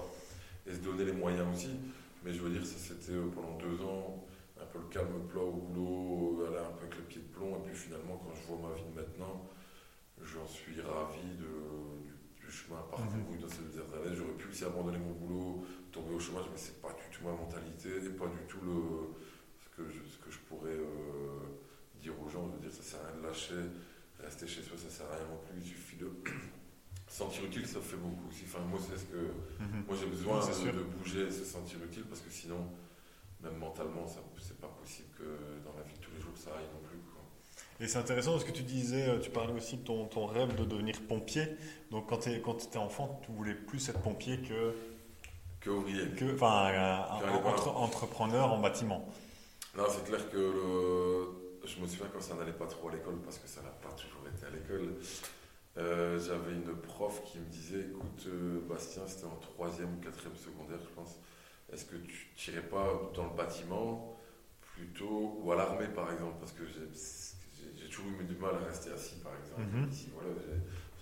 et 0.67 0.75
se 0.75 0.81
donner 0.81 1.05
les 1.05 1.13
moyens 1.13 1.47
aussi. 1.55 1.77
Mais 2.25 2.33
je 2.33 2.41
veux 2.41 2.51
dire, 2.51 2.67
ça 2.67 2.77
c'était 2.77 3.13
euh, 3.13 3.31
pendant 3.33 3.57
deux 3.59 3.81
ans, 3.85 4.27
un 4.61 4.65
peu 4.67 4.79
le 4.81 4.87
calme 4.87 5.29
plat 5.29 5.43
au 5.43 5.53
boulot, 5.53 6.45
aller 6.49 6.59
un 6.59 6.73
peu 6.73 6.87
avec 6.87 6.97
les 6.97 7.05
pieds 7.05 7.23
de 7.23 7.29
plomb. 7.29 7.57
Et 7.57 7.67
puis 7.67 7.77
finalement, 7.77 8.21
quand 8.25 8.35
je 8.35 8.47
vois 8.49 8.69
ma 8.69 8.75
vie 8.75 8.83
de 8.91 9.01
maintenant, 9.01 9.47
j'en 10.21 10.47
suis 10.47 10.81
ravi 10.81 11.29
de, 11.39 12.11
du, 12.35 12.51
chemin 12.51 12.81
parcouru 12.91 13.37
mhm. 13.37 13.41
dans 13.41 13.49
ces 13.49 13.63
dernières 13.63 13.95
années. 13.95 14.17
J'aurais 14.17 14.39
pu 14.39 14.49
aussi 14.49 14.65
abandonner 14.65 14.99
mon 14.99 15.13
boulot, 15.13 15.65
tomber 15.97 16.15
au 16.15 16.21
chômage, 16.21 16.45
mais 16.53 16.59
c'est 16.59 16.81
pas 16.83 16.93
du 16.93 17.17
tout 17.17 17.25
ma 17.25 17.33
mentalité 17.33 17.89
et 17.89 18.11
pas 18.11 18.27
du 18.27 18.45
tout 18.47 18.61
le 18.63 19.17
que 19.77 19.85
je, 19.89 20.01
ce 20.09 20.19
que 20.19 20.31
je 20.31 20.39
pourrais 20.49 20.71
euh, 20.71 21.61
dire 22.01 22.15
aux 22.21 22.29
gens, 22.29 22.49
de 22.49 22.59
dire 22.59 22.73
ça 22.73 22.83
sert 22.83 23.01
à 23.01 23.13
rien 23.13 23.21
de 23.21 23.27
lâcher, 23.27 23.63
rester 24.19 24.47
chez 24.47 24.63
soi, 24.63 24.77
ça 24.77 24.89
sert 24.89 25.07
à 25.07 25.17
rien 25.17 25.29
non 25.29 25.41
plus, 25.45 25.61
il 25.61 25.69
suffit 25.69 25.97
de 25.97 26.11
sentir 27.09 27.45
utile, 27.45 27.67
ça 27.67 27.81
fait 27.81 27.97
beaucoup 27.97 28.29
aussi. 28.29 28.45
Enfin, 28.47 28.61
moi, 28.61 28.81
c'est 28.81 28.97
ce 28.97 29.05
que 29.05 29.17
mhm. 29.61 29.85
moi 29.87 29.97
j'ai 30.01 30.07
besoin 30.07 30.41
de, 30.41 30.83
bouger, 30.83 31.31
se 31.31 31.45
sentir 31.45 31.79
utile, 31.85 32.05
parce 32.05 32.21
que 32.21 32.31
sinon, 32.31 32.67
même 33.43 33.57
mentalement, 33.59 34.07
c'est 34.07 34.59
pas 34.59 34.69
possible 34.81 35.09
que 35.19 35.25
dans 35.65 35.77
la 35.77 35.83
vie 35.83 35.95
de 35.95 36.01
tous 36.01 36.13
les 36.15 36.21
jours 36.21 36.37
ça 36.37 36.51
aille 36.57 36.71
non 36.73 36.81
plus. 36.89 36.97
Et 37.79 37.89
c'est 37.89 37.99
intéressant 37.99 38.39
ce 38.39 38.47
que 38.47 38.53
tu 38.53 38.63
disais, 38.63 39.07
euh, 39.07 39.19
tu 39.19 39.29
parlais 39.29 39.53
aussi 39.53 39.77
de 39.77 39.83
ton, 39.83 40.07
ton 40.07 40.25
rêve 40.25 40.57
de 40.57 40.65
devenir 40.65 40.99
pompier. 41.03 41.47
Donc 41.91 42.09
quand 42.09 42.21
tu 42.21 42.31
étais 42.31 42.79
enfant, 42.79 43.21
tu 43.23 43.33
voulais 43.33 43.55
plus 43.55 43.87
être 43.91 44.01
pompier 44.01 44.41
que. 44.41 44.75
Que 45.67 45.71
ouvrier. 45.73 46.07
Que, 46.17 46.33
enfin, 46.35 47.05
entrepreneur 47.75 48.53
en 48.53 48.61
bâtiment. 48.61 49.09
Non, 49.77 49.83
c'est 49.89 50.05
clair 50.05 50.31
que 50.31 50.37
le... 50.37 51.67
je 51.67 51.81
me 51.81 51.89
souviens 51.89 52.07
quand 52.13 52.21
ça 52.21 52.35
n'allait 52.37 52.53
pas 52.53 52.67
trop 52.67 52.89
à 52.89 52.93
l'école, 52.93 53.17
parce 53.25 53.39
que 53.39 53.49
ça 53.49 53.63
n'a 53.63 53.71
pas 53.71 53.91
toujours 53.97 54.23
été 54.33 54.47
à 54.47 54.51
l'école. 54.51 54.95
Euh, 55.77 56.21
j'avais 56.21 56.53
une 56.53 56.73
prof 56.77 57.21
qui 57.25 57.41
me 57.41 57.47
disait 57.47 57.81
Écoute, 57.81 58.27
euh, 58.29 58.61
Bastien, 58.69 59.03
c'était 59.09 59.27
en 59.27 59.35
troisième 59.41 59.93
ou 59.95 60.01
quatrième 60.01 60.37
secondaire, 60.37 60.79
je 60.81 60.95
pense. 60.95 61.17
Est-ce 61.73 61.85
que 61.85 61.97
tu 61.97 62.29
tirais 62.37 62.63
pas 62.63 63.11
dans 63.15 63.25
le 63.25 63.37
bâtiment 63.37 64.17
plutôt 64.61 65.41
ou 65.43 65.51
à 65.51 65.57
l'armée, 65.57 65.89
par 65.89 66.13
exemple? 66.13 66.37
Parce 66.39 66.53
que 66.53 66.63
j'ai 66.65 67.89
toujours 67.89 68.13
eu 68.21 68.25
du 68.25 68.37
mal 68.37 68.55
à 68.55 68.69
rester 68.69 68.93
assis, 68.93 69.17
par 69.17 69.33
exemple. 69.35 69.63
Mhm. 69.63 69.91
Ici, 69.91 70.11
voilà, 70.15 70.31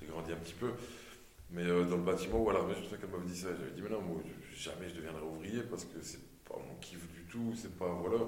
j'ai 0.01 0.07
grandi 0.07 0.33
un 0.33 0.37
petit 0.37 0.55
peu. 0.55 0.73
Mais 1.51 1.65
euh, 1.65 1.85
dans 1.85 1.99
le 1.99 2.03
bâtiment 2.03 2.43
ou 2.43 2.49
à 2.49 2.55
l'armée, 2.55 2.73
je 2.75 2.79
me 2.79 2.85
souviens 2.85 2.99
qu'elle 2.99 3.11
m'avait 3.11 3.27
dit 3.27 3.39
ça. 3.39 3.49
J'avais 3.57 3.73
dit 3.73 3.83
Mais 3.83 3.91
non, 3.91 4.01
moi, 4.01 4.17
jamais 4.55 4.89
je 4.89 4.97
deviendrai 4.97 5.23
ouvrier 5.23 5.63
parce 5.63 5.85
que 5.85 6.01
c'est 6.03 6.23
pas 6.45 6.57
mon 6.57 6.77
kiff 6.81 7.07
du 7.13 7.25
tout. 7.25 7.53
C'est 7.57 7.77
pas. 7.77 7.89
Voilà. 7.89 8.25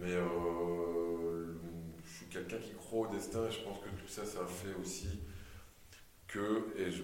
Mais 0.00 0.12
euh, 0.12 1.54
je 2.04 2.16
suis 2.16 2.26
quelqu'un 2.26 2.58
qui 2.58 2.72
croit 2.74 3.08
au 3.08 3.12
destin 3.12 3.46
et 3.46 3.50
je 3.50 3.60
pense 3.60 3.78
que 3.78 3.88
tout 3.88 4.08
ça, 4.08 4.24
ça 4.24 4.46
fait 4.46 4.74
aussi 4.80 5.20
que, 6.28 6.72
et 6.78 6.90
je, 6.90 7.02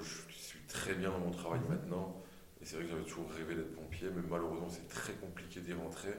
je 0.00 0.32
suis 0.32 0.60
très 0.60 0.94
bien 0.94 1.10
dans 1.10 1.18
mon 1.18 1.30
travail 1.30 1.60
maintenant, 1.68 2.22
et 2.60 2.64
c'est 2.64 2.76
vrai 2.76 2.84
que 2.84 2.90
j'avais 2.90 3.04
toujours 3.04 3.30
rêvé 3.30 3.54
d'être 3.54 3.74
pompier, 3.74 4.08
mais 4.14 4.22
malheureusement 4.28 4.68
c'est 4.70 4.88
très 4.88 5.12
compliqué 5.14 5.60
d'y 5.60 5.74
rentrer 5.74 6.14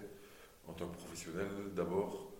en 0.68 0.74
tant 0.74 0.88
que 0.88 0.96
professionnel 0.96 1.48
d'abord. 1.76 2.32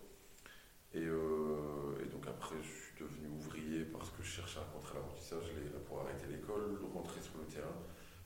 Et, 0.94 0.98
euh, 0.98 1.98
et, 2.00 2.06
donc 2.06 2.24
après, 2.28 2.54
je 2.62 2.68
suis 2.68 3.00
devenu 3.00 3.26
ouvrier 3.36 3.84
parce 3.84 4.10
que 4.10 4.22
je 4.22 4.28
cherchais 4.28 4.60
un 4.60 4.72
contrat 4.72 4.94
d'apprentissage 4.94 5.50
pour 5.88 6.00
arrêter 6.00 6.26
l'école, 6.30 6.78
rentrer 6.94 7.20
sur 7.20 7.36
le 7.36 7.44
terrain. 7.46 7.74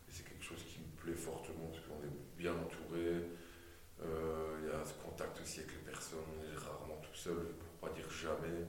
Et 0.06 0.12
c'est 0.12 0.28
quelque 0.28 0.44
chose 0.44 0.62
qui 0.64 0.80
me 0.80 0.97
fortement 1.14 1.66
parce 1.70 1.80
qu'on 1.84 2.02
est 2.04 2.36
bien 2.36 2.52
entouré. 2.52 3.24
Euh, 4.00 4.58
il 4.62 4.68
y 4.68 4.70
a 4.70 4.84
ce 4.84 4.94
contact 5.02 5.40
aussi 5.40 5.60
avec 5.60 5.72
les 5.72 5.90
personnes, 5.90 6.20
on 6.38 6.44
est 6.44 6.56
rarement 6.56 7.00
tout 7.02 7.14
seul, 7.14 7.34
pour 7.58 7.88
pas 7.88 7.94
dire 7.94 8.08
jamais, 8.10 8.66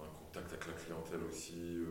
un 0.00 0.08
contact 0.08 0.52
avec 0.52 0.66
la 0.66 0.72
clientèle 0.72 1.20
aussi, 1.28 1.84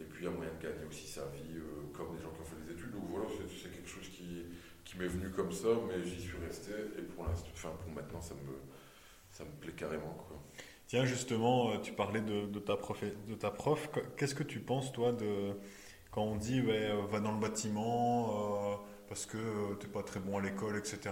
et 0.00 0.04
puis 0.04 0.24
il 0.24 0.24
y 0.24 0.28
a 0.28 0.30
moyen 0.30 0.50
de 0.52 0.62
gagner 0.62 0.84
aussi 0.88 1.06
sa 1.06 1.26
vie, 1.26 1.60
comme 1.92 2.16
des 2.16 2.22
gens 2.22 2.30
qui 2.30 2.40
ont 2.40 2.44
fait 2.44 2.64
des 2.66 2.72
études. 2.72 2.92
Donc 2.92 3.04
voilà, 3.10 3.26
c'est 3.28 3.70
quelque 3.70 3.88
chose 3.88 4.08
qui, 4.08 4.46
qui 4.84 4.98
m'est 4.98 5.06
venu 5.06 5.30
comme 5.30 5.52
ça, 5.52 5.68
mais 5.86 6.02
j'y 6.02 6.20
suis 6.20 6.38
resté, 6.38 6.72
et 6.98 7.02
pour 7.02 7.24
enfin 7.26 7.70
pour 7.82 7.92
maintenant, 7.92 8.20
ça 8.20 8.34
me, 8.34 8.56
ça 9.30 9.44
me 9.44 9.50
plaît 9.60 9.74
carrément. 9.76 10.14
Quoi. 10.26 10.42
Tiens, 10.86 11.04
justement, 11.04 11.78
tu 11.80 11.92
parlais 11.92 12.20
de 12.20 12.58
ta, 12.60 12.76
prof, 12.76 13.02
de 13.02 13.34
ta 13.34 13.50
prof. 13.50 13.90
Qu'est-ce 14.16 14.34
que 14.34 14.42
tu 14.42 14.60
penses, 14.60 14.92
toi, 14.92 15.12
de 15.12 15.54
quand 16.14 16.22
on 16.22 16.36
dit 16.36 16.60
ouais, 16.60 16.92
va 17.10 17.18
dans 17.18 17.32
le 17.32 17.40
bâtiment 17.40 18.80
parce 19.08 19.26
que 19.26 19.74
tu 19.80 19.86
n'es 19.86 19.92
pas 19.92 20.04
très 20.04 20.20
bon 20.20 20.38
à 20.38 20.40
l'école, 20.40 20.76
etc. 20.78 21.10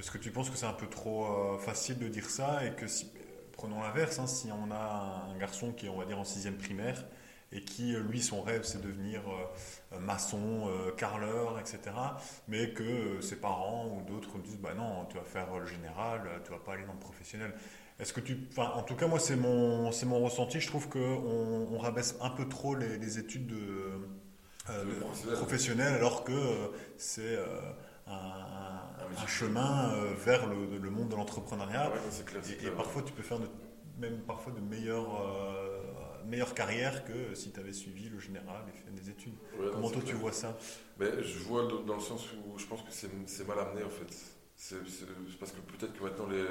Est-ce 0.00 0.10
que 0.10 0.18
tu 0.18 0.32
penses 0.32 0.50
que 0.50 0.56
c'est 0.56 0.66
un 0.66 0.72
peu 0.72 0.88
trop 0.88 1.56
facile 1.58 1.96
de 1.98 2.08
dire 2.08 2.28
ça 2.28 2.66
et 2.66 2.72
que 2.72 2.88
si, 2.88 3.08
prenons 3.52 3.80
l'inverse, 3.80 4.18
hein, 4.18 4.26
si 4.26 4.48
on 4.50 4.72
a 4.72 5.26
un 5.32 5.38
garçon 5.38 5.72
qui 5.72 5.86
est, 5.86 5.88
on 5.88 5.96
va 5.96 6.06
dire, 6.06 6.18
en 6.18 6.24
sixième 6.24 6.56
primaire 6.56 7.04
et 7.52 7.62
qui, 7.62 7.94
lui, 7.94 8.20
son 8.20 8.42
rêve, 8.42 8.62
c'est 8.64 8.80
devenir 8.82 9.22
maçon, 10.00 10.68
carreleur, 10.96 11.60
etc., 11.60 11.78
mais 12.48 12.72
que 12.72 13.20
ses 13.20 13.36
parents 13.36 13.86
ou 13.96 14.02
d'autres 14.02 14.38
disent, 14.38 14.58
bah 14.58 14.74
non, 14.76 15.04
tu 15.06 15.18
vas 15.18 15.24
faire 15.24 15.56
le 15.56 15.66
général, 15.66 16.22
tu 16.44 16.50
vas 16.50 16.58
pas 16.58 16.72
aller 16.72 16.84
dans 16.84 16.94
le 16.94 16.98
professionnel. 16.98 17.52
Est-ce 18.00 18.14
que 18.14 18.20
tu, 18.20 18.38
enfin, 18.50 18.72
en 18.74 18.82
tout 18.82 18.94
cas, 18.94 19.06
moi, 19.06 19.18
c'est 19.20 19.36
mon, 19.36 19.92
c'est 19.92 20.06
mon 20.06 20.20
ressenti. 20.20 20.58
Je 20.58 20.66
trouve 20.66 20.88
qu'on 20.88 21.68
on 21.70 21.78
rabaisse 21.78 22.16
un 22.22 22.30
peu 22.30 22.48
trop 22.48 22.74
les, 22.74 22.96
les 22.96 23.18
études 23.18 23.46
de, 23.46 24.00
euh, 24.70 25.34
professionnelles, 25.34 25.94
alors 25.94 26.24
que 26.24 26.32
euh, 26.32 26.68
c'est 26.96 27.36
euh, 27.36 27.46
un, 28.06 28.12
un, 28.12 29.26
chemin 29.26 29.92
vers 30.24 30.46
le, 30.46 30.78
le, 30.78 30.90
monde 30.90 31.10
de 31.10 31.16
l'entrepreneuriat. 31.16 31.92
et, 32.60 32.66
et, 32.66 32.70
parfois, 32.70 33.02
tu 33.02 33.12
peux 33.12 33.22
faire 33.22 33.38
de, 33.38 33.48
même 33.98 34.20
parfois 34.20 34.52
de 34.52 34.60
meilleures, 34.60 35.22
meilleures 36.26 36.54
carrières 36.54 37.04
que 37.04 37.34
si 37.34 37.52
tu 37.52 37.60
avais 37.60 37.74
suivi 37.74 38.08
le 38.08 38.18
général 38.18 38.62
et 38.68 38.78
fait 38.78 38.90
des 38.92 39.10
études. 39.10 39.34
Ouais, 39.58 39.66
Comment 39.72 39.90
toi, 39.90 40.02
tu 40.06 40.14
vois 40.14 40.32
ça? 40.32 40.56
Mais 40.98 41.22
Je 41.22 41.38
vois 41.40 41.68
dans 41.86 41.96
le 41.96 42.00
sens 42.00 42.24
où 42.32 42.58
je 42.58 42.64
pense 42.64 42.80
que 42.80 42.92
c'est 43.26 43.46
mal 43.46 43.58
amené, 43.58 43.84
en 43.84 43.90
fait. 43.90 44.10
C'est 44.56 44.76
parce 45.38 45.52
que 45.52 45.60
peut-être 45.60 45.92
que 45.92 46.02
maintenant 46.02 46.26
les 46.28 46.44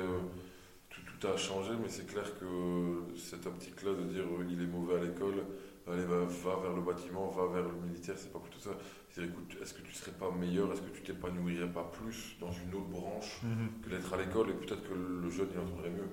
tout, 1.20 1.28
a 1.28 1.38
changé, 1.38 1.72
mais 1.82 1.90
c'est 1.90 2.06
clair 2.06 2.38
que 2.40 3.04
cette 3.18 3.46
optique-là 3.46 3.94
de 3.94 4.04
dire 4.04 4.24
euh, 4.24 4.46
il 4.50 4.62
est 4.62 4.68
mauvais 4.68 4.96
à 4.96 5.04
l'école, 5.04 5.44
allez, 5.88 6.04
va, 6.04 6.26
vers 6.62 6.74
le 6.74 6.82
bâtiment, 6.82 7.30
va 7.30 7.48
vers 7.48 7.68
le 7.68 7.76
militaire, 7.88 8.16
c'est 8.18 8.32
pas 8.32 8.40
plutôt 8.40 8.60
ça. 8.60 8.72
C'est 9.10 9.24
écoute, 9.24 9.58
est-ce 9.62 9.74
que 9.74 9.82
tu 9.82 9.94
serais 9.94 10.12
pas 10.12 10.32
meilleur, 10.32 10.72
est-ce 10.72 10.82
que 10.82 10.90
tu 10.90 11.02
t'épanouirais 11.02 11.72
pas 11.72 11.84
plus 11.84 12.38
dans 12.40 12.52
une 12.52 12.74
autre 12.76 12.90
branche 12.90 13.42
mhm. 13.44 13.82
que 13.84 13.90
d'être 13.90 14.14
à 14.14 14.18
l'école? 14.18 14.52
Et 14.52 14.54
peut-être 14.54 14.88
que 14.88 14.94
le 14.94 15.30
jeune 15.30 15.50
il 15.54 15.60
entendrait 15.60 15.90
mieux. 15.90 16.10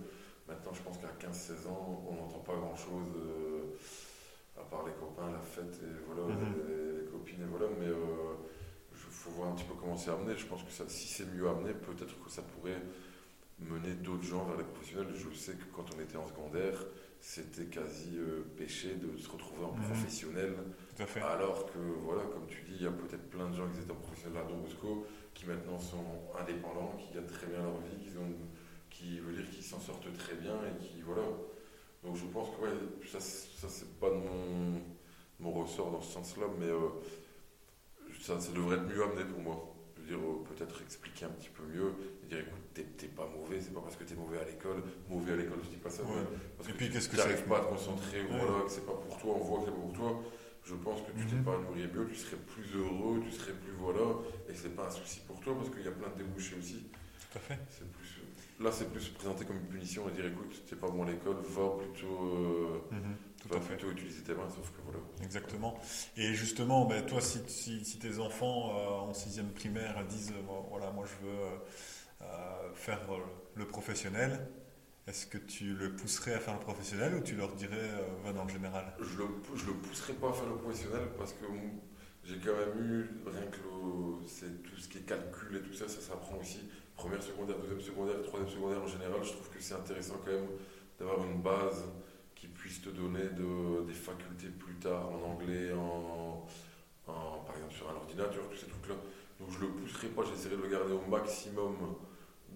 Maintenant, 0.48 0.72
je 0.72 0.82
pense 0.82 0.98
qu'à 0.98 1.08
15-16 1.26 1.68
ans, 1.68 2.04
on 2.08 2.14
n'entend 2.14 2.38
pas 2.38 2.54
grand-chose 2.54 3.08
euh, 3.16 3.76
à 4.58 4.62
part 4.62 4.86
les 4.86 4.92
copains, 4.92 5.30
la 5.30 5.40
fête 5.40 5.80
et 5.82 6.04
voilà, 6.06 6.34
mhm. 6.34 6.54
les, 6.68 7.10
copines 7.10 7.42
et 7.42 7.48
voilà, 7.50 7.66
mais 7.78 7.86
il 7.86 7.90
euh, 7.90 8.34
faut 8.92 9.30
voir 9.30 9.50
un 9.50 9.54
petit 9.54 9.64
peu 9.64 9.74
comment 9.74 9.96
c'est 9.96 10.10
amené. 10.10 10.34
Je 10.36 10.46
pense 10.46 10.62
que 10.62 10.70
ça, 10.70 10.84
si 10.88 11.08
c'est 11.08 11.26
mieux 11.34 11.48
amené, 11.48 11.72
peut-être 11.74 12.22
que 12.24 12.30
ça 12.30 12.42
pourrait 12.42 12.80
mener 13.58 13.94
d'autres 13.94 14.24
gens 14.24 14.44
vers 14.44 14.56
les 14.56 14.64
professionnels. 14.64 15.14
Je 15.14 15.34
sais 15.36 15.52
que 15.52 15.64
quand 15.74 15.86
on 15.96 16.00
était 16.00 16.16
en 16.16 16.26
secondaire, 16.26 16.84
c'était 17.20 17.66
quasi 17.66 18.16
euh, 18.16 18.42
péché 18.56 18.94
de 18.94 19.16
se 19.16 19.28
retrouver 19.28 19.64
en 19.64 19.72
mhm. 19.72 19.82
professionnel. 19.82 20.54
Alors 21.22 21.66
que, 21.66 21.78
voilà, 22.04 22.22
comme 22.32 22.46
tu 22.46 22.62
dis, 22.62 22.76
il 22.76 22.82
y 22.82 22.86
a 22.86 22.90
peut-être 22.90 23.28
plein 23.30 23.48
de 23.50 23.56
gens 23.56 23.68
qui 23.68 23.80
étaient 23.80 23.90
en 23.90 23.96
professionnel 23.96 24.42
à 24.44 24.48
Don 24.48 24.58
Bosco 24.58 25.06
qui 25.34 25.46
maintenant 25.46 25.78
sont 25.78 26.04
indépendants, 26.40 26.94
qui 26.98 27.14
gagnent 27.14 27.26
très 27.26 27.46
bien 27.46 27.62
leur 27.62 27.78
vie, 27.78 28.10
qui, 28.10 28.16
ont, 28.16 28.32
qui 28.88 29.20
veut 29.20 29.34
dire 29.34 29.50
qu'ils 29.50 29.62
s'en 29.62 29.78
sortent 29.78 30.12
très 30.16 30.34
bien 30.34 30.54
et 30.64 30.82
qui, 30.82 31.02
voilà. 31.02 31.26
Donc 32.02 32.16
je 32.16 32.24
pense 32.24 32.48
que, 32.56 32.62
ouais, 32.62 32.72
ça, 33.06 33.20
ça 33.20 33.68
c'est 33.68 33.98
pas 33.98 34.10
mon, 34.10 34.80
mon 35.40 35.52
ressort 35.52 35.90
dans 35.90 36.00
ce 36.00 36.14
sens-là, 36.14 36.46
mais 36.58 36.66
euh, 36.68 36.88
ça, 38.20 38.40
ça 38.40 38.52
devrait 38.52 38.76
être 38.76 38.86
mieux 38.86 39.02
amené 39.02 39.24
pour 39.24 39.40
moi 39.40 39.75
dire, 40.06 40.18
euh, 40.18 40.44
peut-être 40.48 40.76
expliquer 40.82 41.24
un 41.26 41.34
petit 41.38 41.50
peu 41.50 41.64
mieux, 41.64 41.90
et 42.22 42.26
dire 42.26 42.40
écoute, 42.40 42.64
t'es 42.74 43.08
pas 43.08 43.28
mauvais, 43.36 43.60
c'est 43.60 43.74
pas 43.74 43.80
parce 43.80 43.96
que 43.96 44.04
t'es 44.04 44.14
mauvais 44.14 44.38
à 44.38 44.44
l'école, 44.44 44.82
mauvais 45.08 45.32
à 45.32 45.36
l'école, 45.36 45.58
je 45.64 45.70
dis 45.70 45.82
pas 45.86 45.90
ça, 45.90 46.02
parce 46.56 46.68
et 46.68 46.72
que 46.72 46.76
puis, 46.78 46.90
qu'est-ce 46.90 47.08
que 47.08 47.16
t'arrives 47.16 47.44
pas 47.44 47.58
à 47.58 47.64
te 47.64 47.70
concentrer, 47.70 48.22
voilà, 48.28 48.64
que 48.64 48.70
c'est 48.70 48.86
pas 48.86 48.94
pour 48.94 49.18
toi, 49.18 49.34
on 49.36 49.44
voit 49.44 49.58
que 49.60 49.64
c'est 49.66 49.70
pas 49.72 49.84
pour 49.86 49.92
toi. 49.92 50.22
Je 50.64 50.74
pense 50.74 51.00
que 51.02 51.12
tu 51.12 51.18
mm 51.18 51.26
-hmm. 51.26 51.30
t'épanouirais 51.30 51.90
mieux, 51.94 52.06
tu 52.12 52.16
serais 52.16 52.40
plus 52.52 52.68
heureux, 52.74 53.16
tu 53.26 53.30
serais 53.30 53.56
plus 53.62 53.74
voilà, 53.84 54.06
et 54.48 54.54
c'est 54.60 54.74
pas 54.74 54.86
un 54.90 54.94
souci 55.00 55.20
pour 55.28 55.38
toi 55.42 55.54
parce 55.58 55.70
qu'il 55.70 55.84
y 55.84 55.92
a 55.92 55.96
plein 56.00 56.10
de 56.14 56.18
débouchés 56.22 56.56
aussi. 56.58 56.78
Tout 57.22 57.38
à 57.38 57.40
fait. 57.46 57.58
Plus, 57.96 58.12
euh, 58.18 58.64
là, 58.64 58.70
c'est 58.76 58.90
plus 58.94 59.06
présenté 59.18 59.44
comme 59.46 59.58
une 59.64 59.70
punition 59.74 60.02
et 60.08 60.12
dire 60.18 60.26
écoute, 60.32 60.54
t'es 60.68 60.74
pas 60.84 60.90
bon 60.94 61.04
à 61.04 61.08
l'école, 61.12 61.38
va 61.56 61.66
plutôt. 61.80 62.18
Euh, 62.26 62.94
mm 62.94 63.02
-hmm 63.02 63.35
va 63.46 63.60
plutôt 63.60 63.90
utiliser 63.90 64.22
tes 64.22 64.34
mains, 64.34 64.48
sauf 64.48 64.70
que 64.70 64.80
voilà. 64.84 64.98
Exactement. 65.22 65.78
Et 66.16 66.34
justement, 66.34 66.84
ben, 66.84 67.04
toi, 67.04 67.20
si, 67.20 67.40
si, 67.46 67.84
si, 67.84 67.98
tes 67.98 68.18
enfants 68.18 68.70
euh, 68.70 69.10
en 69.10 69.14
sixième 69.14 69.50
primaire 69.50 70.04
disent, 70.06 70.32
euh, 70.32 70.52
voilà, 70.70 70.90
moi 70.90 71.04
je 71.04 71.26
veux 71.26 71.38
euh, 72.22 72.74
faire 72.74 73.00
le 73.54 73.66
professionnel, 73.66 74.48
est-ce 75.06 75.26
que 75.26 75.38
tu 75.38 75.74
le 75.74 75.94
pousserais 75.94 76.34
à 76.34 76.40
faire 76.40 76.54
le 76.54 76.60
professionnel 76.60 77.14
ou 77.14 77.20
tu 77.20 77.36
leur 77.36 77.54
dirais, 77.54 77.90
va 78.24 78.32
dans 78.32 78.44
le 78.44 78.50
général? 78.50 78.92
Je 79.00 79.18
le, 79.18 79.26
je 79.54 79.66
le 79.66 79.74
pousserais 79.74 80.14
pas 80.14 80.30
à 80.30 80.32
faire 80.32 80.48
le 80.48 80.56
professionnel 80.56 81.08
parce 81.16 81.32
que 81.32 81.44
j'ai 82.24 82.38
quand 82.38 82.56
même 82.56 82.90
eu, 82.90 83.10
rien 83.24 83.46
que 83.46 83.58
c'est 84.26 84.62
tout 84.64 84.76
ce 84.76 84.88
qui 84.88 84.98
est 84.98 85.02
calcul 85.02 85.56
et 85.56 85.60
tout 85.60 85.72
ça, 85.72 85.86
ça 85.86 86.00
s'apprend 86.00 86.38
aussi. 86.38 86.68
Première 86.96 87.22
secondaire, 87.22 87.56
deuxième 87.60 87.80
secondaire, 87.80 88.16
troisième 88.24 88.50
secondaire 88.50 88.82
en 88.82 88.86
général, 88.86 89.22
je 89.22 89.30
trouve 89.30 89.48
que 89.50 89.62
c'est 89.62 89.74
intéressant 89.74 90.16
quand 90.24 90.32
même 90.32 90.48
d'avoir 90.98 91.24
une 91.24 91.40
base 91.40 91.84
puisse 92.66 92.82
te 92.82 92.90
donner 92.90 93.22
de, 93.38 93.86
des 93.86 93.94
facultés 93.94 94.48
plus 94.48 94.74
tard 94.74 95.08
en 95.08 95.22
anglais, 95.30 95.72
en, 95.72 96.44
par 97.06 97.54
exemple 97.54 97.72
sur 97.72 97.88
un 97.88 97.94
ordinateur, 97.94 98.42
tous 98.50 98.56
ces 98.56 98.66
trucs-là. 98.66 98.96
Donc 99.38 99.50
je 99.52 99.60
le 99.60 99.68
pousserai 99.68 100.08
pas, 100.08 100.24
j'essaierai 100.24 100.56
de 100.56 100.62
le 100.62 100.68
garder 100.68 100.92
au 100.92 101.08
maximum 101.08 101.76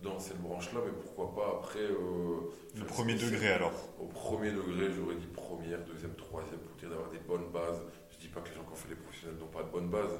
dans 0.03 0.19
cette 0.19 0.41
branche-là, 0.43 0.81
mais 0.85 0.93
pourquoi 1.01 1.33
pas 1.33 1.59
après. 1.59 1.85
Euh, 1.85 2.51
le 2.75 2.85
premier 2.85 3.15
degré 3.15 3.53
alors 3.53 3.73
Au 4.01 4.07
premier 4.07 4.51
degré, 4.51 4.91
j'aurais 4.91 5.15
dit 5.15 5.29
première, 5.29 5.79
deuxième, 5.85 6.15
troisième, 6.15 6.59
pour 6.59 6.77
dire 6.77 6.91
d'avoir 6.91 7.11
des 7.11 7.21
bonnes 7.21 7.49
bases. 7.53 7.81
Je 8.11 8.19
dis 8.19 8.29
pas 8.29 8.41
que 8.41 8.49
les 8.49 8.57
gens 8.57 8.65
qui 8.65 8.73
ont 8.73 8.83
fait 8.83 8.89
les 8.89 8.97
professionnels 8.97 9.39
n'ont 9.39 9.47
pas 9.47 9.63
de 9.63 9.71
bonnes 9.71 9.91
bases, 9.91 10.19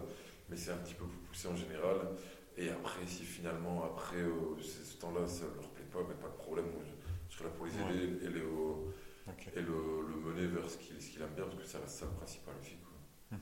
mais 0.49 0.57
c'est 0.57 0.71
un 0.71 0.77
petit 0.77 0.95
peu 0.95 1.07
plus 1.07 1.19
poussé 1.27 1.49
en 1.49 1.57
général. 1.57 1.97
Et 2.57 2.69
après, 2.69 3.05
si 3.07 3.25
finalement, 3.25 3.83
après 3.83 4.23
euh, 4.23 4.55
ce 4.63 4.97
temps-là, 5.01 5.27
ça 5.27 5.47
ne 5.47 5.55
leur 5.57 5.69
plaît 5.71 5.91
pas, 5.91 5.99
mais 6.07 6.15
pas 6.15 6.29
de 6.29 6.39
problème, 6.39 6.67
je, 7.29 7.35
serai 7.35 7.49
là 7.49 7.51
pour 7.57 7.67
les 7.67 7.75
aider 7.75 8.25
et 8.25 8.29
les, 8.29 8.43
vers 10.47 10.69
ce 10.69 10.77
qu'il 10.79 11.23
aime 11.23 11.35
bien, 11.35 11.45
parce 11.45 11.57
que 11.57 11.67
ça 11.67 11.79
reste 11.79 11.99
ça 11.99 12.07
le 12.07 12.13
principal 12.13 12.55
aussi. 12.61 12.77
Mhm. 13.31 13.39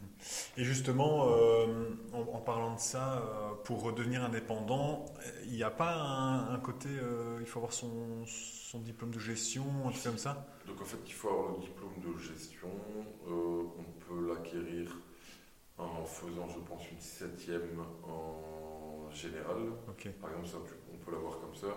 Et 0.58 0.64
justement, 0.64 1.28
euh, 1.30 1.66
en, 2.12 2.40
parlant 2.40 2.74
de 2.74 2.80
ça, 2.80 3.18
euh, 3.18 3.54
pour 3.64 3.82
redevenir 3.82 4.22
indépendant, 4.22 5.06
il 5.44 5.52
n'y 5.52 5.62
a 5.62 5.70
pas 5.70 5.94
un, 5.94 6.58
côté, 6.58 6.88
euh, 6.90 7.38
il 7.40 7.46
faut 7.46 7.58
avoir 7.58 7.72
son, 7.72 8.24
son, 8.26 8.80
diplôme 8.80 9.10
de 9.10 9.18
gestion, 9.18 9.64
un 9.86 9.90
truc 9.90 10.04
comme 10.04 10.18
ça? 10.18 10.46
Donc 10.66 10.80
en 10.82 10.84
fait, 10.84 10.98
il 11.06 11.12
faut 11.12 11.28
avoir 11.28 11.52
le 11.52 11.60
diplôme 11.60 11.94
de 12.04 12.18
gestion. 12.18 12.68
on 13.26 13.92
peut 14.06 14.28
l'acquérir 14.28 14.94
en 15.78 16.04
faisant, 16.04 16.48
je 16.48 16.58
pense, 16.58 16.90
une 16.90 17.00
septième 17.00 17.80
en 18.02 19.10
général. 19.12 19.72
Par 20.20 20.30
exemple, 20.30 20.48
ça, 20.48 20.56
on 20.92 20.96
peut 20.98 21.12
l'avoir 21.12 21.40
comme 21.40 21.54
ça. 21.54 21.68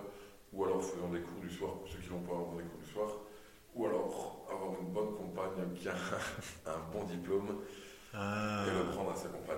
Ou 0.51 0.65
alors 0.65 0.83
faisant 0.83 1.07
des 1.07 1.21
cours 1.21 1.39
du 1.39 1.49
soir, 1.49 1.75
pour 1.75 1.87
ceux 1.87 1.99
qui 1.99 2.09
n'ont 2.09 2.19
pas 2.19 2.33
avoir 2.33 2.57
des 2.57 2.63
cours 2.63 2.81
du 2.81 2.91
soir 2.91 3.07
ou 3.75 3.85
alors 3.85 4.47
avoir 4.51 4.79
une 4.79 4.89
bonne 4.89 5.15
compagne 5.15 5.73
qui 5.75 5.87
a 5.87 5.93
un 6.65 6.79
bon 6.93 7.03
diplôme 7.05 7.57
ah. 8.13 8.65
et 8.67 8.77
le 8.77 8.91
prendre 8.91 9.11
à 9.11 9.15
sa 9.15 9.29
compagne. 9.29 9.57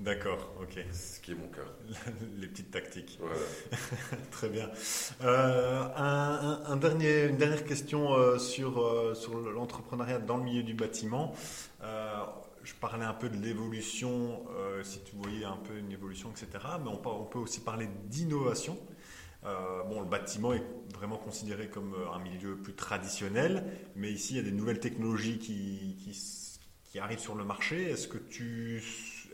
D'accord, 0.00 0.52
ok. 0.60 0.84
Ce 0.92 1.20
qui 1.20 1.32
est 1.32 1.34
mon 1.34 1.46
cas. 1.46 1.60
Les 2.38 2.48
petites 2.48 2.70
tactiques. 2.70 3.18
Voilà. 3.20 3.36
Très 4.32 4.48
bien. 4.48 4.68
Euh, 5.22 5.84
un, 5.96 6.76
dernier, 6.76 7.26
une 7.26 7.36
dernière 7.36 7.64
question 7.64 8.12
euh, 8.14 8.38
sur, 8.38 8.80
euh, 8.80 9.14
sur 9.14 9.36
l'entrepreneuriat 9.38 10.18
dans 10.18 10.38
le 10.38 10.42
milieu 10.42 10.62
du 10.62 10.74
bâtiment. 10.74 11.34
je 11.82 12.74
parlais 12.80 13.04
un 13.04 13.14
peu 13.14 13.28
de 13.28 13.36
l'évolution, 13.36 14.42
si 14.82 15.00
tu 15.00 15.14
voyais 15.16 15.44
un 15.44 15.58
peu 15.58 15.76
une 15.76 15.92
évolution, 15.92 16.30
etc. 16.30 16.64
Mais 16.82 16.88
on, 16.88 17.00
on 17.06 17.24
peut 17.24 17.38
aussi 17.38 17.60
parler 17.60 17.88
d'innovation. 18.06 18.76
Euh, 19.46 19.82
bon, 19.84 20.00
le 20.00 20.06
bâtiment 20.06 20.54
est 20.54 20.64
vraiment 20.94 21.18
considéré 21.18 21.68
comme 21.68 21.94
euh, 21.94 22.12
un 22.14 22.18
milieu 22.18 22.56
plus 22.56 22.74
traditionnel, 22.74 23.64
mais 23.94 24.10
ici 24.10 24.34
il 24.34 24.36
y 24.36 24.40
a 24.40 24.42
des 24.42 24.52
nouvelles 24.52 24.80
technologies 24.80 25.38
qui, 25.38 25.96
qui, 26.84 26.98
arrivent 26.98 27.18
sur 27.18 27.34
le 27.34 27.44
marché. 27.44 27.90
Est-ce 27.90 28.08
que 28.08 28.18
tu 28.18 28.82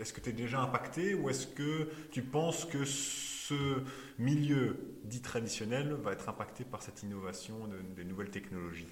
est-ce 0.00 0.14
que 0.14 0.28
es 0.28 0.32
déjà 0.32 0.60
impacté 0.60 1.14
ou 1.14 1.28
est-ce 1.28 1.46
que 1.46 1.88
tu 2.10 2.22
penses 2.22 2.64
que 2.64 2.84
ce 2.86 3.82
milieu 4.18 4.78
dit 5.04 5.20
traditionnel 5.20 5.92
va 5.92 6.12
être 6.12 6.28
impacté 6.30 6.64
par 6.64 6.82
cette 6.82 7.02
innovation 7.02 7.68
des 7.94 8.04
nouvelles 8.04 8.30
technologies? 8.30 8.88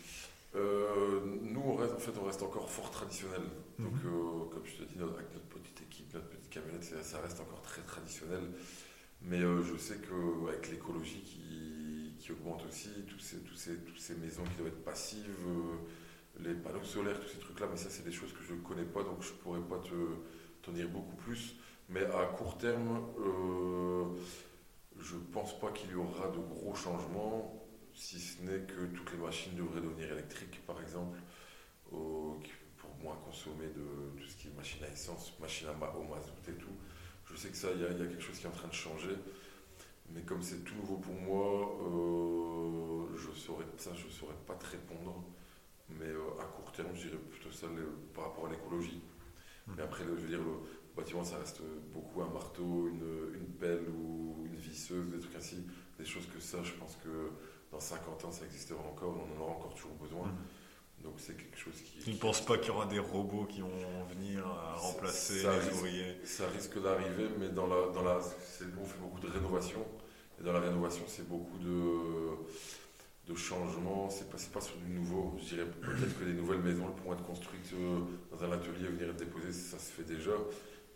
Euh, 0.55 1.21
Nous, 1.43 1.61
on 1.61 1.77
reste, 1.77 1.95
en 1.95 1.99
fait, 1.99 2.13
on 2.21 2.25
reste 2.25 2.43
encore 2.43 2.71
fort 2.71 2.91
traditionnel. 2.91 3.43
Donc, 3.79 3.93
mhm. 3.93 4.51
comme 4.51 4.65
je 4.65 4.83
te 4.85 4.93
dis, 4.93 5.03
avec 5.03 5.33
notre 5.33 5.47
petite 5.47 5.81
équipe, 5.83 6.13
notre 6.13 6.29
petite 6.29 6.51
camionnette, 6.51 6.85
ça 6.85 7.21
reste 7.21 7.41
encore 7.41 7.63
très 7.63 7.83
traditionnel. 7.83 8.43
Mais 9.23 9.41
euh, 9.41 9.63
je 9.63 9.77
sais 9.77 9.97
qu'avec 9.97 10.71
l'écologie 10.71 11.21
qui, 11.21 12.15
qui, 12.19 12.33
augmente 12.33 12.65
aussi, 12.67 12.91
ces, 13.19 13.37
ces, 13.57 13.77
toutes 13.79 13.99
ces 13.99 14.15
maisons 14.17 14.45
qui 14.45 14.57
doivent 14.57 14.69
être 14.69 14.85
passives, 14.85 15.25
euh, 15.47 15.77
les 16.41 16.55
panneaux 16.55 16.85
solaires, 16.85 17.21
tous 17.21 17.29
ces 17.29 17.39
trucs-là, 17.39 17.67
mais 17.71 17.77
ça, 17.77 17.91
c'est 17.91 18.05
des 18.05 18.13
choses 18.13 18.33
que 18.33 18.43
je 18.43 18.55
ne 18.55 18.61
connais 18.61 18.85
pas, 18.85 19.03
donc 19.03 19.23
je 19.23 19.33
ne 19.33 19.37
pourrais 19.39 19.61
pas 19.61 19.79
te, 19.79 19.95
t'en 20.63 20.73
dire 20.73 20.89
beaucoup 20.89 21.17
plus. 21.17 21.57
Mais 21.89 22.05
à 22.05 22.27
court 22.37 22.59
terme, 22.59 23.03
euh, 23.19 24.05
je 24.99 25.17
ne 25.17 25.23
pense 25.33 25.59
pas 25.59 25.71
qu'il 25.73 25.91
y 25.91 25.95
aura 25.95 26.29
de 26.29 26.39
gros 26.39 26.75
changements, 26.75 27.55
si 27.95 28.21
ce 28.21 28.43
n'est 28.43 28.61
que 28.61 28.87
toutes 28.95 29.13
les 29.13 29.19
machines 29.19 29.57
devraient 29.57 29.81
devenir 29.81 30.13
électriques, 30.13 30.65
par 30.67 30.81
exemple, 30.81 31.19
pour 31.91 32.95
moins 33.03 33.17
consommer 33.25 33.67
de 33.67 34.21
tout 34.21 34.29
ce 34.29 34.37
qui 34.37 34.49
est 34.49 34.57
machine 34.57 34.85
à 34.85 34.89
essence, 34.89 35.33
machine 35.41 35.69
à 35.69 35.97
au 35.97 36.03
mazout 36.05 36.49
et 36.49 36.53
tout. 36.53 36.69
Je 37.39 37.45
sais 37.45 37.51
que 37.51 37.57
ça, 37.57 37.69
il 37.73 37.81
y, 37.81 37.85
a 37.85 37.91
quelque 37.91 38.21
chose 38.21 38.37
qui 38.37 38.47
est 38.47 38.49
en 38.49 38.53
train 38.53 38.67
de 38.67 38.75
changer. 38.75 39.17
Mais 40.13 40.23
comme 40.23 40.43
c'est 40.43 40.65
tout 40.65 40.75
nouveau 40.75 40.97
pour 40.97 41.15
moi, 41.15 41.79
euh, 41.87 43.17
je 43.17 43.31
saurais, 43.31 43.65
ça, 43.77 43.93
je 43.95 44.07
ne 44.07 44.11
saurais 44.11 44.35
pas 44.45 44.55
te 44.55 44.67
répondre. 44.67 45.23
Mais 45.89 46.07
euh, 46.07 46.41
à 46.41 46.45
court 46.47 46.73
terme, 46.73 46.89
je 46.97 47.03
dirais 47.03 47.23
plutôt 47.31 47.53
ça 47.53 47.69
par 48.13 48.25
rapport 48.25 48.47
à 48.49 48.51
l'écologie. 48.51 49.01
Hmm. 49.69 49.75
Mais 49.77 49.85
après, 49.85 50.03
je 50.03 50.11
veux 50.11 50.29
dire, 50.29 50.41
le 50.41 50.67
bâtiment, 50.97 51.23
ça 51.23 51.39
reste 51.39 51.63
beaucoup 51.95 52.23
un 52.23 52.29
marteau, 52.29 52.89
une, 52.89 53.33
une, 53.33 53.55
pelle 53.55 53.89
ou 53.89 54.45
une 54.45 54.57
visseuse, 54.57 55.09
des 55.09 55.21
trucs 55.21 55.37
ainsi. 55.37 55.65
Des 55.97 56.05
choses 56.05 56.27
que 56.35 56.41
ça, 56.41 56.61
je 56.65 56.73
pense 56.73 56.97
que 56.97 57.31
dans 57.71 57.79
50 57.79 58.25
ans, 58.25 58.33
ça 58.33 58.47
existera 58.47 58.83
encore, 58.83 59.15
on 59.17 59.39
en 59.39 59.45
aura 59.45 59.53
encore 59.53 59.75
toujours 59.75 59.95
besoin. 59.95 60.27
Hmm. 60.27 60.37
Donc 61.03 61.15
c'est 61.19 61.37
quelque 61.37 61.57
chose 61.57 61.75
qui... 61.75 61.99
Tu 61.99 62.11
ne 62.11 62.17
penses 62.17 62.41
pas 62.45 62.59
qu'il 62.59 62.69
y 62.69 62.71
aura 62.71 62.87
des 62.87 62.99
robots 62.99 63.45
qui 63.45 63.61
vont 63.61 64.05
venir 64.11 64.45
remplacer 64.77 65.43
les 65.43 65.73
ouvriers 65.73 66.17
Ça 66.25 66.49
risque 66.49 66.81
d'arriver, 66.83 67.29
mais 67.39 67.49
dans 67.49 67.67
la, 67.67 67.93
dans 67.93 68.03
la, 68.03 68.19
on 68.19 68.85
fait 68.85 68.99
beaucoup 69.01 69.21
de 69.21 69.29
rénovation. 69.29 69.85
Et 70.41 70.45
dans 70.45 70.53
la 70.53 70.61
rénovation, 70.61 71.03
c'est 71.07 71.29
beaucoup 71.29 71.59
de, 71.59 73.31
de 73.31 73.35
changements. 73.37 74.09
C'est 74.11 74.29
pas, 74.31 74.39
pas 74.53 74.61
sur 74.61 74.77
du 74.77 74.91
nouveau. 74.91 75.37
Je 75.39 75.55
dirais 75.55 75.67
peut-être 75.81 76.19
que 76.19 76.25
des 76.25 76.35
nouvelles 76.35 76.63
maisons 76.63 76.87
pourront 76.93 77.15
être 77.15 77.25
construites 77.25 77.73
euh, 77.75 78.01
dans 78.31 78.45
un 78.45 78.53
atelier 78.53 78.85
et 78.85 78.89
venir 78.89 79.11
être 79.11 79.17
déposées. 79.17 79.53
Ça 79.53 79.79
se 79.79 79.91
fait 79.93 80.05
déjà. 80.05 80.33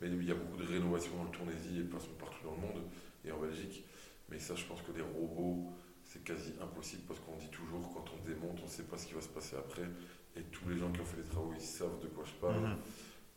Mais 0.01 0.09
il 0.09 0.25
y 0.25 0.31
a 0.31 0.35
beaucoup 0.35 0.57
de 0.57 0.67
rénovation 0.67 1.12
dans 1.17 1.25
le 1.25 1.31
Tournésie 1.31 1.79
et 1.81 1.85
partout 1.85 2.11
dans 2.45 2.53
le 2.53 2.61
monde 2.61 2.83
et 3.25 3.31
en 3.31 3.38
Belgique. 3.38 3.85
Mais 4.29 4.38
ça, 4.38 4.55
je 4.57 4.65
pense 4.65 4.81
que 4.83 4.93
des 4.93 5.03
robots, 5.03 5.73
c'est 6.12 6.25
quasi 6.25 6.53
impossible 6.61 7.03
parce 7.09 7.20
qu'on 7.20 7.37
dit 7.37 7.48
toujours 7.48 7.90
quand 7.94 8.05
on 8.12 8.29
démonte, 8.29 8.59
on 8.61 8.64
ne 8.64 8.70
sait 8.70 8.83
pas 8.83 8.98
ce 8.98 9.07
qui 9.07 9.14
va 9.14 9.22
se 9.22 9.29
passer 9.29 9.57
après. 9.57 9.88
Et 10.37 10.42
tous 10.42 10.68
les 10.68 10.79
gens 10.79 10.90
qui 10.92 11.01
ont 11.01 11.05
fait 11.05 11.16
les 11.16 11.29
travaux, 11.29 11.53
ils 11.55 11.61
savent 11.61 12.01
de 12.01 12.09
quoi 12.09 12.25
je 12.25 12.35
parle. 12.35 12.61
Mhm. 12.61 12.77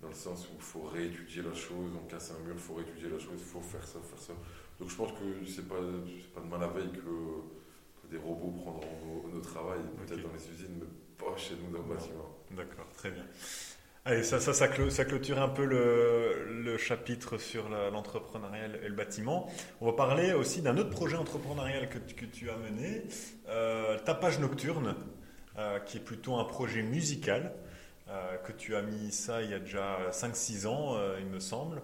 Dans 0.02 0.10
le 0.10 0.14
sens 0.14 0.48
où 0.50 0.56
il 0.56 0.62
faut 0.62 0.84
réétudier 0.84 1.42
la 1.42 1.54
chose, 1.54 1.92
on 1.96 2.06
casse 2.08 2.32
un 2.32 2.44
mur, 2.44 2.54
il 2.54 2.60
faut 2.60 2.74
réétudier 2.74 3.10
la 3.10 3.18
chose, 3.18 3.38
il 3.38 3.46
faut 3.46 3.62
faire 3.62 3.86
ça, 3.88 4.00
faire 4.02 4.20
ça. 4.20 4.34
Donc 4.80 4.90
je 4.90 4.96
pense 4.96 5.12
que 5.14 5.46
c'est 5.48 5.68
pas, 5.68 5.80
pas 6.34 6.42
de 6.42 6.48
mal 6.48 6.64
à 6.64 6.68
veille 6.68 6.92
que, 6.92 8.10
des 8.10 8.18
robots 8.18 8.52
prendront 8.52 9.28
nos, 9.34 9.40
travail, 9.40 9.80
peut-être 9.98 10.22
dans 10.22 10.34
les 10.34 10.50
usines, 10.52 10.78
mais 10.80 10.86
pas 11.18 11.36
chez 11.38 11.56
nous 11.56 11.72
dans 11.72 11.82
le 11.82 11.96
bâtiment. 11.96 12.38
D'accord, 12.52 12.88
très 12.94 13.10
bien. 13.10 13.26
Allez, 14.08 14.22
ça, 14.22 14.40
ça, 14.40 14.54
ça, 14.54 14.68
clôture 14.68 15.42
un 15.42 15.50
peu 15.50 15.66
le, 15.66 16.62
le 16.64 16.78
chapitre 16.78 17.40
sur 17.40 17.70
l'entrepreneuriat 17.70 18.68
et 18.84 18.88
le 18.88 18.94
bâtiment. 18.94 19.50
On 19.82 19.88
va 19.88 19.94
parler 19.94 20.32
aussi 20.32 20.62
d'un 20.62 20.78
autre 20.78 20.92
projet 20.92 21.18
entrepreneurial 21.18 21.90
que, 21.90 21.98
que 21.98 22.26
tu 22.26 22.52
as 22.52 22.56
mené, 22.56 23.02
euh, 23.50 23.98
Tapage 24.06 24.38
Nocturne, 24.38 24.96
euh, 25.58 25.80
qui 25.80 25.98
est 25.98 26.02
plutôt 26.02 26.36
un 26.36 26.44
projet 26.44 26.84
musical. 26.84 27.52
Euh, 28.08 28.38
que 28.38 28.52
tu 28.52 28.76
as 28.76 28.84
mis 28.84 29.12
ça 29.12 29.42
il 29.42 29.50
y 29.50 29.56
a 29.56 29.58
déjà 29.58 29.98
5-6 30.12 30.68
ans, 30.68 30.96
il 31.20 31.26
me 31.26 31.40
semble. 31.40 31.82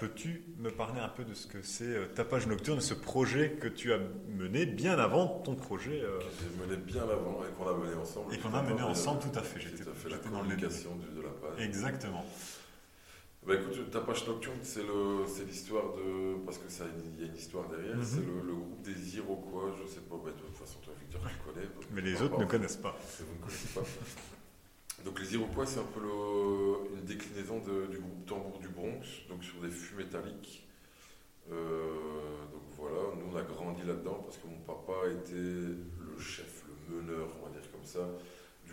Peux-tu 0.00 0.44
me 0.58 0.70
parler 0.70 1.00
un 1.00 1.08
peu 1.08 1.22
de 1.22 1.34
ce 1.34 1.46
que 1.46 1.62
c'est 1.62 2.12
Tapage 2.16 2.48
Nocturne, 2.48 2.80
ce 2.80 2.94
projet 2.94 3.52
que 3.52 3.68
tu 3.68 3.92
as 3.92 3.98
mené 4.28 4.66
bien 4.66 4.98
avant 4.98 5.28
ton 5.28 5.54
projet 5.54 6.00
Que 6.00 6.24
j'ai 6.40 6.66
mené 6.66 6.76
bien 6.82 7.04
avant 7.04 7.44
et 7.44 7.52
qu'on 7.56 7.68
a 7.68 7.74
mené 7.74 7.94
ensemble. 7.94 8.34
Et 8.34 8.38
qu'on 8.38 8.52
a 8.54 8.62
mené 8.62 8.82
ensemble, 8.82 9.20
tout 9.20 9.38
à 9.38 9.42
fait. 9.42 9.60
J'étais 9.60 9.84
la 10.10 10.16
communication 10.16 10.96
de. 10.96 11.25
Exactement. 11.58 12.24
Bah 13.46 13.54
écoute, 13.54 13.90
Tapage 13.92 14.26
Nocturne, 14.26 14.58
c'est 14.62 14.82
l'histoire 15.46 15.94
de. 15.94 16.36
Parce 16.44 16.58
que 16.58 16.68
ça, 16.68 16.84
il 17.16 17.22
y 17.22 17.24
a 17.24 17.30
une 17.30 17.36
histoire 17.36 17.68
derrière. 17.68 17.96
Mhm. 17.96 18.04
C'est 18.04 18.26
le, 18.26 18.54
groupe 18.54 18.82
des 18.82 19.16
Iroquois. 19.16 19.76
Je 19.80 19.88
sais 19.88 20.00
pas, 20.00 20.16
bah, 20.16 20.32
de 20.32 20.40
toute 20.40 20.56
façon, 20.56 20.78
toi, 20.82 20.92
Victor, 20.98 21.20
tu 21.28 21.52
connais. 21.52 21.66
Mais 21.92 22.00
les 22.00 22.20
autres 22.20 22.38
ne 22.40 22.44
connaissent 22.44 22.76
pas. 22.76 22.98
Vous 23.20 23.34
ne 23.34 23.38
connaissez 23.40 23.68
pas. 23.68 23.82
Donc 25.04 25.20
les 25.20 25.34
Iroquois, 25.34 25.66
c'est 25.66 25.78
un 25.78 25.84
peu 25.94 26.00
une 26.96 27.04
déclinaison 27.04 27.58
du 27.58 27.98
groupe 27.98 28.26
Tambour 28.26 28.58
du 28.58 28.68
Bronx, 28.68 29.04
donc 29.28 29.44
sur 29.44 29.60
des 29.60 29.70
fûts 29.70 29.94
métalliques. 29.94 30.66
Euh, 31.52 31.94
donc 32.52 32.62
voilà, 32.76 33.14
nous 33.16 33.32
on 33.32 33.36
a 33.36 33.42
grandi 33.42 33.82
là-dedans 33.84 34.20
parce 34.24 34.38
que 34.38 34.48
mon 34.48 34.58
papa 34.66 35.08
était 35.12 35.34
le 35.36 36.18
chef, 36.18 36.64
le 36.88 36.96
meneur, 36.96 37.28
on 37.40 37.46
va 37.46 37.52
dire 37.52 37.70
comme 37.70 37.84
ça, 37.84 38.00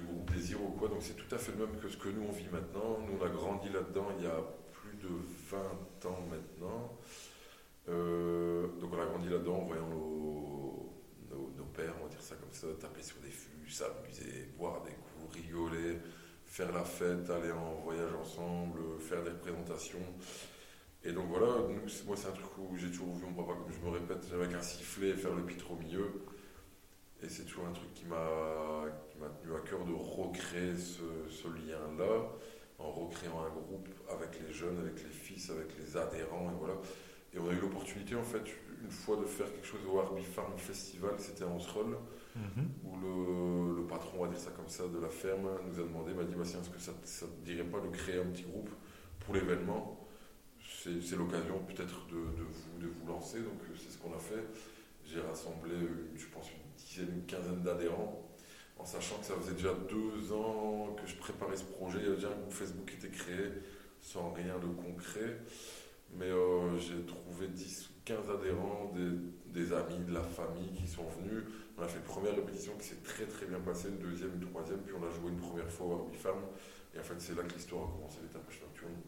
du 0.03 0.13
groupe 0.13 0.31
des 0.33 0.51
Iroquois. 0.51 0.89
Donc 0.89 1.01
c'est 1.01 1.15
tout 1.15 1.33
à 1.33 1.37
fait 1.37 1.51
le 1.53 1.65
même 1.65 1.77
que 1.77 1.89
ce 1.89 1.97
que 1.97 2.09
nous 2.09 2.25
on 2.27 2.31
vit 2.31 2.47
maintenant. 2.51 2.99
Nous 3.07 3.17
on 3.19 3.25
a 3.25 3.29
grandi 3.29 3.69
là-dedans 3.69 4.07
il 4.17 4.25
y 4.25 4.27
a 4.27 4.43
plus 4.71 4.97
de 4.97 5.09
20 5.49 6.09
ans 6.09 6.19
maintenant. 6.29 6.97
Euh, 7.89 8.67
donc 8.79 8.91
on 8.93 9.01
a 9.01 9.05
grandi 9.05 9.29
là-dedans 9.29 9.57
en 9.57 9.65
voyant 9.65 9.87
nos, 9.87 10.93
nos, 11.57 11.65
pères, 11.73 11.93
on 11.99 12.03
va 12.03 12.09
dire 12.09 12.21
ça 12.21 12.35
comme 12.35 12.51
ça, 12.51 12.67
taper 12.79 13.01
sur 13.01 13.17
des 13.17 13.29
fûts, 13.29 13.69
s'amuser, 13.69 14.49
boire 14.57 14.81
des 14.83 14.91
coups, 14.91 15.35
rigoler 15.35 15.99
faire 16.53 16.71
la 16.71 16.83
fête, 16.83 17.27
aller 17.31 17.51
en 17.51 17.81
voyage 17.83 18.13
ensemble, 18.13 18.79
faire 18.99 19.23
des 19.23 19.31
représentations. 19.31 20.05
Et 21.03 21.11
donc 21.11 21.25
voilà, 21.29 21.47
moi 22.05 22.15
c'est 22.15 22.27
un 22.27 22.31
truc 22.31 22.57
où 22.59 22.77
j'ai 22.77 22.91
toujours 22.91 23.15
vu 23.15 23.25
mon 23.25 23.33
papa, 23.33 23.57
comme 23.59 23.73
je 23.73 23.83
me 23.83 23.91
répète, 23.91 24.31
avec 24.31 24.53
un 24.53 24.61
sifflet 24.61 25.13
faire 25.13 25.33
le 25.33 25.43
pitre 25.43 25.71
au 25.71 25.75
milieu. 25.75 26.11
Et 27.23 27.29
c'est 27.29 27.43
toujours 27.43 27.65
un 27.67 27.71
truc 27.71 27.93
qui 27.93 28.05
m'a 28.05 28.86
tenu 29.41 29.55
à 29.55 29.59
cœur 29.59 29.86
de 29.86 29.93
recréer 29.93 30.75
ce, 30.75 31.47
lien-là, 31.47 32.29
en 32.79 32.91
recréant 32.91 33.41
un 33.45 33.49
groupe 33.49 33.88
avec 34.09 34.41
les 34.45 34.53
jeunes, 34.53 34.77
avec 34.79 35.01
les 35.01 35.09
fils, 35.09 35.49
avec 35.49 35.67
les 35.79 35.95
adhérents, 35.95 36.51
et 36.51 36.55
voilà. 36.59 36.75
Et 37.33 37.39
on 37.39 37.49
a 37.49 37.53
eu 37.53 37.59
l'opportunité, 37.59 38.15
en 38.15 38.23
fait, 38.23 38.43
une 38.83 38.91
fois 38.91 39.15
de 39.15 39.25
faire 39.25 39.51
quelque 39.51 39.65
chose 39.65 39.79
au 39.91 39.99
Harby 39.99 40.23
Farm 40.23 40.57
Festival, 40.57 41.13
c'était 41.17 41.45
en 41.45 41.55
Osrol. 41.55 41.97
Mhm. 42.36 42.67
où 42.83 43.75
le, 43.77 43.86
patron, 43.86 44.17
on 44.21 44.25
va 44.25 44.27
dire 44.27 44.39
ça 44.39 44.49
comme 44.49 44.67
ça, 44.67 44.88
de 44.88 44.99
la 44.99 45.09
ferme 45.09 45.47
nous 45.67 45.79
a 45.79 45.83
demandé, 45.83 46.13
m'a 46.13 46.23
dit, 46.23 46.33
bah, 46.33 46.41
est-ce 46.41 46.69
que 46.69 46.79
ça 46.79 47.25
ne 47.27 47.45
dirait 47.45 47.63
pas 47.63 47.79
de 47.79 47.89
créer 47.89 48.19
un 48.19 48.25
petit 48.25 48.43
groupe 48.43 48.71
pour 49.19 49.36
l'événement? 49.36 49.99
C'est 50.59 51.15
l'occasion 51.15 51.59
peut-être 51.59 52.07
de, 52.07 52.15
vous, 52.17 52.81
de 52.81 52.88
vous 52.88 53.07
lancer, 53.07 53.39
donc 53.39 53.62
c'est 53.75 53.91
ce 53.91 53.97
qu'on 53.99 54.13
a 54.13 54.19
fait. 54.19 54.43
J'ai 55.05 55.21
rassemblé, 55.21 55.75
je 56.15 56.25
pense, 56.27 56.49
une 56.51 56.62
dizaine, 56.93 57.15
une 57.15 57.25
quinzaine 57.25 57.62
d'adhérents, 57.62 58.29
en 58.77 58.86
sachant 58.86 59.17
que 59.17 59.25
ça 59.25 59.36
faisait 59.36 59.53
déjà 59.53 59.73
deux 59.89 60.32
ans 60.34 60.95
que 61.01 61.08
je 61.08 61.15
préparais 61.15 61.58
ce 61.58 61.63
projet. 61.63 61.99
Il 62.01 62.10
y 62.10 62.12
a 62.12 62.15
déjà 62.15 62.29
un 62.29 62.36
groupe 62.39 62.53
Facebook 62.53 62.86
qui 62.89 63.06
était 63.06 63.15
créé, 63.15 63.51
sans 64.01 64.32
rien 64.34 64.58
de 64.60 64.67
concret. 64.67 65.39
Mais 66.15 66.29
euh, 66.29 66.77
j'ai 66.77 67.03
trouvé 67.06 67.47
10 67.47 67.89
ou 67.89 67.93
15 68.06 68.17
adhérents, 68.29 68.91
des, 68.93 69.62
des, 69.62 69.73
amis, 69.73 69.97
de 70.06 70.13
la 70.13 70.21
famille 70.21 70.71
qui 70.73 70.88
sont 70.88 71.06
venus. 71.19 71.43
On 71.77 71.82
a 71.82 71.88
fait 71.88 71.97
une 71.97 72.03
première 72.03 72.36
répétition 72.36 72.73
qui 72.77 72.86
s'est 72.86 73.01
très 73.03 73.25
très 73.25 73.47
bien 73.47 73.60
passée, 73.60 73.88
une 73.89 73.97
deuxième, 73.97 74.34
une 74.36 74.47
troisième, 74.47 74.79
puis 74.82 74.93
on 74.99 75.03
a 75.03 75.10
joué 75.10 75.32
une 75.32 75.39
première 75.39 75.69
fois 75.71 75.88
au 75.88 75.91
Harby 75.93 76.17
Farm. 76.17 76.41
Et 76.95 76.99
en 76.99 77.03
fait, 77.03 77.15
c'est 77.17 77.36
là 77.36 77.41
que 77.41 77.53
l'histoire 77.53 77.86
a 77.86 77.91
commencé, 77.91 78.17
les 78.21 78.39
nocturnes. 78.39 79.01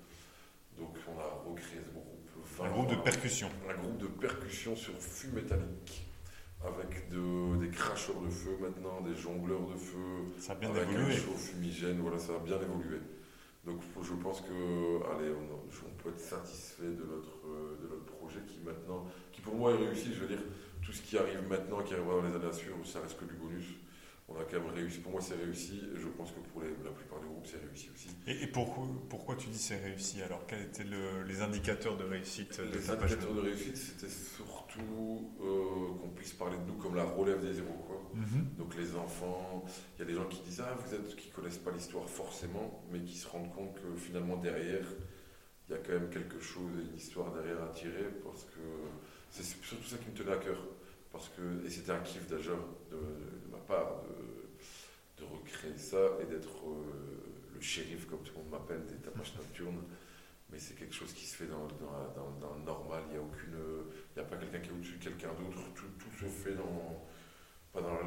Donc 0.80 0.98
on 1.08 1.20
a 1.20 1.50
recréé 1.50 1.80
ce 1.86 1.92
groupe. 1.92 2.64
un 2.64 2.72
groupe 2.72 2.90
de 2.90 3.02
percussion. 3.04 3.50
Un 3.70 3.78
groupe 3.78 3.98
de 3.98 4.08
percussion 4.08 4.76
sur 4.76 4.94
fût 5.00 5.30
métallique. 5.30 6.05
Avec 6.64 7.10
de, 7.10 7.58
des 7.58 7.70
cracheurs 7.70 8.20
de 8.22 8.30
feu 8.30 8.58
maintenant, 8.60 9.02
des 9.02 9.16
jongleurs 9.16 9.68
de 9.68 9.76
feu. 9.76 10.26
Ça 10.40 10.54
a 10.54 10.56
bien 10.56 10.70
avec 10.72 10.90
évolué. 10.90 11.14
un 11.14 11.18
chaud 11.18 11.34
fumigène, 11.36 12.00
voilà, 12.00 12.18
ça 12.18 12.34
a 12.34 12.40
bien 12.40 12.60
évolué. 12.60 13.00
Donc 13.66 13.82
je 14.02 14.14
pense 14.14 14.42
que, 14.42 14.48
allez, 15.12 15.32
on, 15.32 16.04
peut 16.04 16.10
être 16.10 16.20
satisfait 16.20 16.84
de 16.84 17.04
notre, 17.04 17.48
euh, 17.48 17.78
de 17.82 17.88
notre 17.88 18.06
projet 18.06 18.40
qui 18.48 18.60
maintenant, 18.64 19.08
qui 19.32 19.42
pour 19.42 19.56
moi 19.56 19.72
est 19.72 19.78
réussi. 19.78 20.14
Je 20.14 20.22
veux 20.22 20.28
dire, 20.28 20.44
tout 20.84 20.92
ce 20.92 21.02
qui 21.02 21.18
arrive 21.18 21.48
maintenant, 21.50 21.82
qui 21.82 21.94
arrivera 21.94 22.22
dans 22.22 22.28
les 22.28 22.36
années 22.36 22.46
à 22.46 22.54
suivre, 22.54 22.78
ça 22.86 23.00
reste 23.02 23.20
que 23.20 23.26
du 23.26 23.34
bonus. 23.34 23.66
On 24.28 24.36
a 24.36 24.44
quand 24.44 24.60
même 24.60 24.70
réussi. 24.70 25.00
Pour 25.00 25.12
moi, 25.12 25.22
c'est 25.22 25.36
réussi. 25.36 25.82
Et 25.96 26.00
je 26.00 26.08
pense 26.08 26.32
que 26.32 26.40
pour 26.40 26.62
la 26.62 26.92
plupart 26.92 27.20
des 27.20 27.28
groupes, 27.28 27.46
c'est 27.46 27.64
réussi 27.64 27.90
aussi. 27.94 28.10
Et, 28.28 28.48
pourquoi, 28.48 28.88
pourquoi 29.10 29.36
tu 29.36 29.50
dis 29.50 29.58
c'est 29.58 29.78
réussi? 29.78 30.22
Alors, 30.24 30.46
quels 30.48 30.64
étaient 30.64 30.86
les 31.28 31.42
indicateurs 31.42 31.98
de 31.98 32.04
réussite 32.04 32.60
Les 32.74 32.90
indicateurs 32.90 33.34
de 33.34 33.42
réussite, 33.42 33.78
c'était 33.78 34.12
surtout 34.12 34.65
euh, 34.82 36.00
qu'on 36.02 36.10
puisse 36.10 36.34
parler 36.34 36.58
de 36.58 36.64
nous 36.64 36.78
comme 36.78 36.96
la 36.96 37.04
relève 37.04 37.42
des 37.42 37.54
zéros. 37.54 37.84
Quoi. 37.88 38.02
Mhm. 38.14 38.56
Donc, 38.58 38.76
les 38.76 38.96
enfants, 38.96 39.64
il 39.96 40.00
y 40.00 40.02
a 40.04 40.06
des 40.06 40.16
gens 40.16 40.26
qui 40.26 40.42
disent 40.42 40.62
Ah, 40.62 40.76
vous 40.76 40.94
êtes 40.94 41.16
qui 41.16 41.30
connaissent 41.30 41.58
pas 41.58 41.72
l'histoire 41.72 42.08
forcément, 42.10 42.84
mais 42.92 43.00
qui 43.00 43.16
se 43.16 43.28
rendent 43.28 43.54
compte 43.54 43.76
que 43.76 43.96
finalement, 43.98 44.38
derrière, 44.38 44.86
il 45.68 45.72
y 45.72 45.76
a 45.76 45.80
quand 45.80 45.94
même 45.94 46.10
quelque 46.10 46.40
chose, 46.40 46.72
une 46.90 46.98
histoire 46.98 47.32
derrière 47.34 47.64
à 47.64 47.68
tirer, 47.70 48.10
parce 48.24 48.44
que 48.44 48.60
c'est 49.32 49.44
surtout 49.44 49.84
ça 49.88 49.98
qui 49.98 50.10
me 50.10 50.16
tenait 50.16 50.36
à 50.36 50.38
cœur. 50.38 50.60
Parce 51.12 51.30
que, 51.30 51.66
et 51.66 51.70
c'était 51.70 51.92
un 51.92 52.00
kiff 52.00 52.28
déjà 52.28 52.52
de, 52.92 52.98
ma 53.50 53.58
part 53.60 54.02
de, 54.04 55.24
de, 55.24 55.30
recréer 55.30 55.78
ça 55.78 55.98
et 56.22 56.26
d'être 56.26 56.68
euh, 56.68 57.56
le 57.56 57.62
shérif, 57.62 58.06
comme 58.06 58.20
tout 58.20 58.34
le 58.36 58.44
monde 58.44 58.52
m'appelle, 58.52 58.86
des 58.86 58.96
tapages 58.96 59.34
nocturnes. 59.38 59.82
Mais 60.56 60.62
c'est 60.62 60.76
quelque 60.76 60.96
chose 60.96 61.12
qui 61.12 61.26
se 61.26 61.36
fait 61.36 61.48
dans, 61.48 61.68
dans, 61.68 62.32
dans, 62.40 62.56
le 62.56 62.64
normal. 62.64 63.04
Il 63.10 63.12
n'y 63.12 63.18
a, 63.18 63.22
aucune, 63.22 63.58
il 64.16 64.22
a 64.22 64.24
pas 64.24 64.38
quelqu'un 64.38 64.60
qui 64.60 64.70
est 64.70 64.72
au-dessus 64.72 64.96
de 64.96 65.04
quelqu'un 65.04 65.28
d'autre. 65.34 65.60
Tout, 65.76 65.88
tout, 66.00 66.18
se 66.18 66.30
fait 66.30 66.56
dans, 66.56 67.04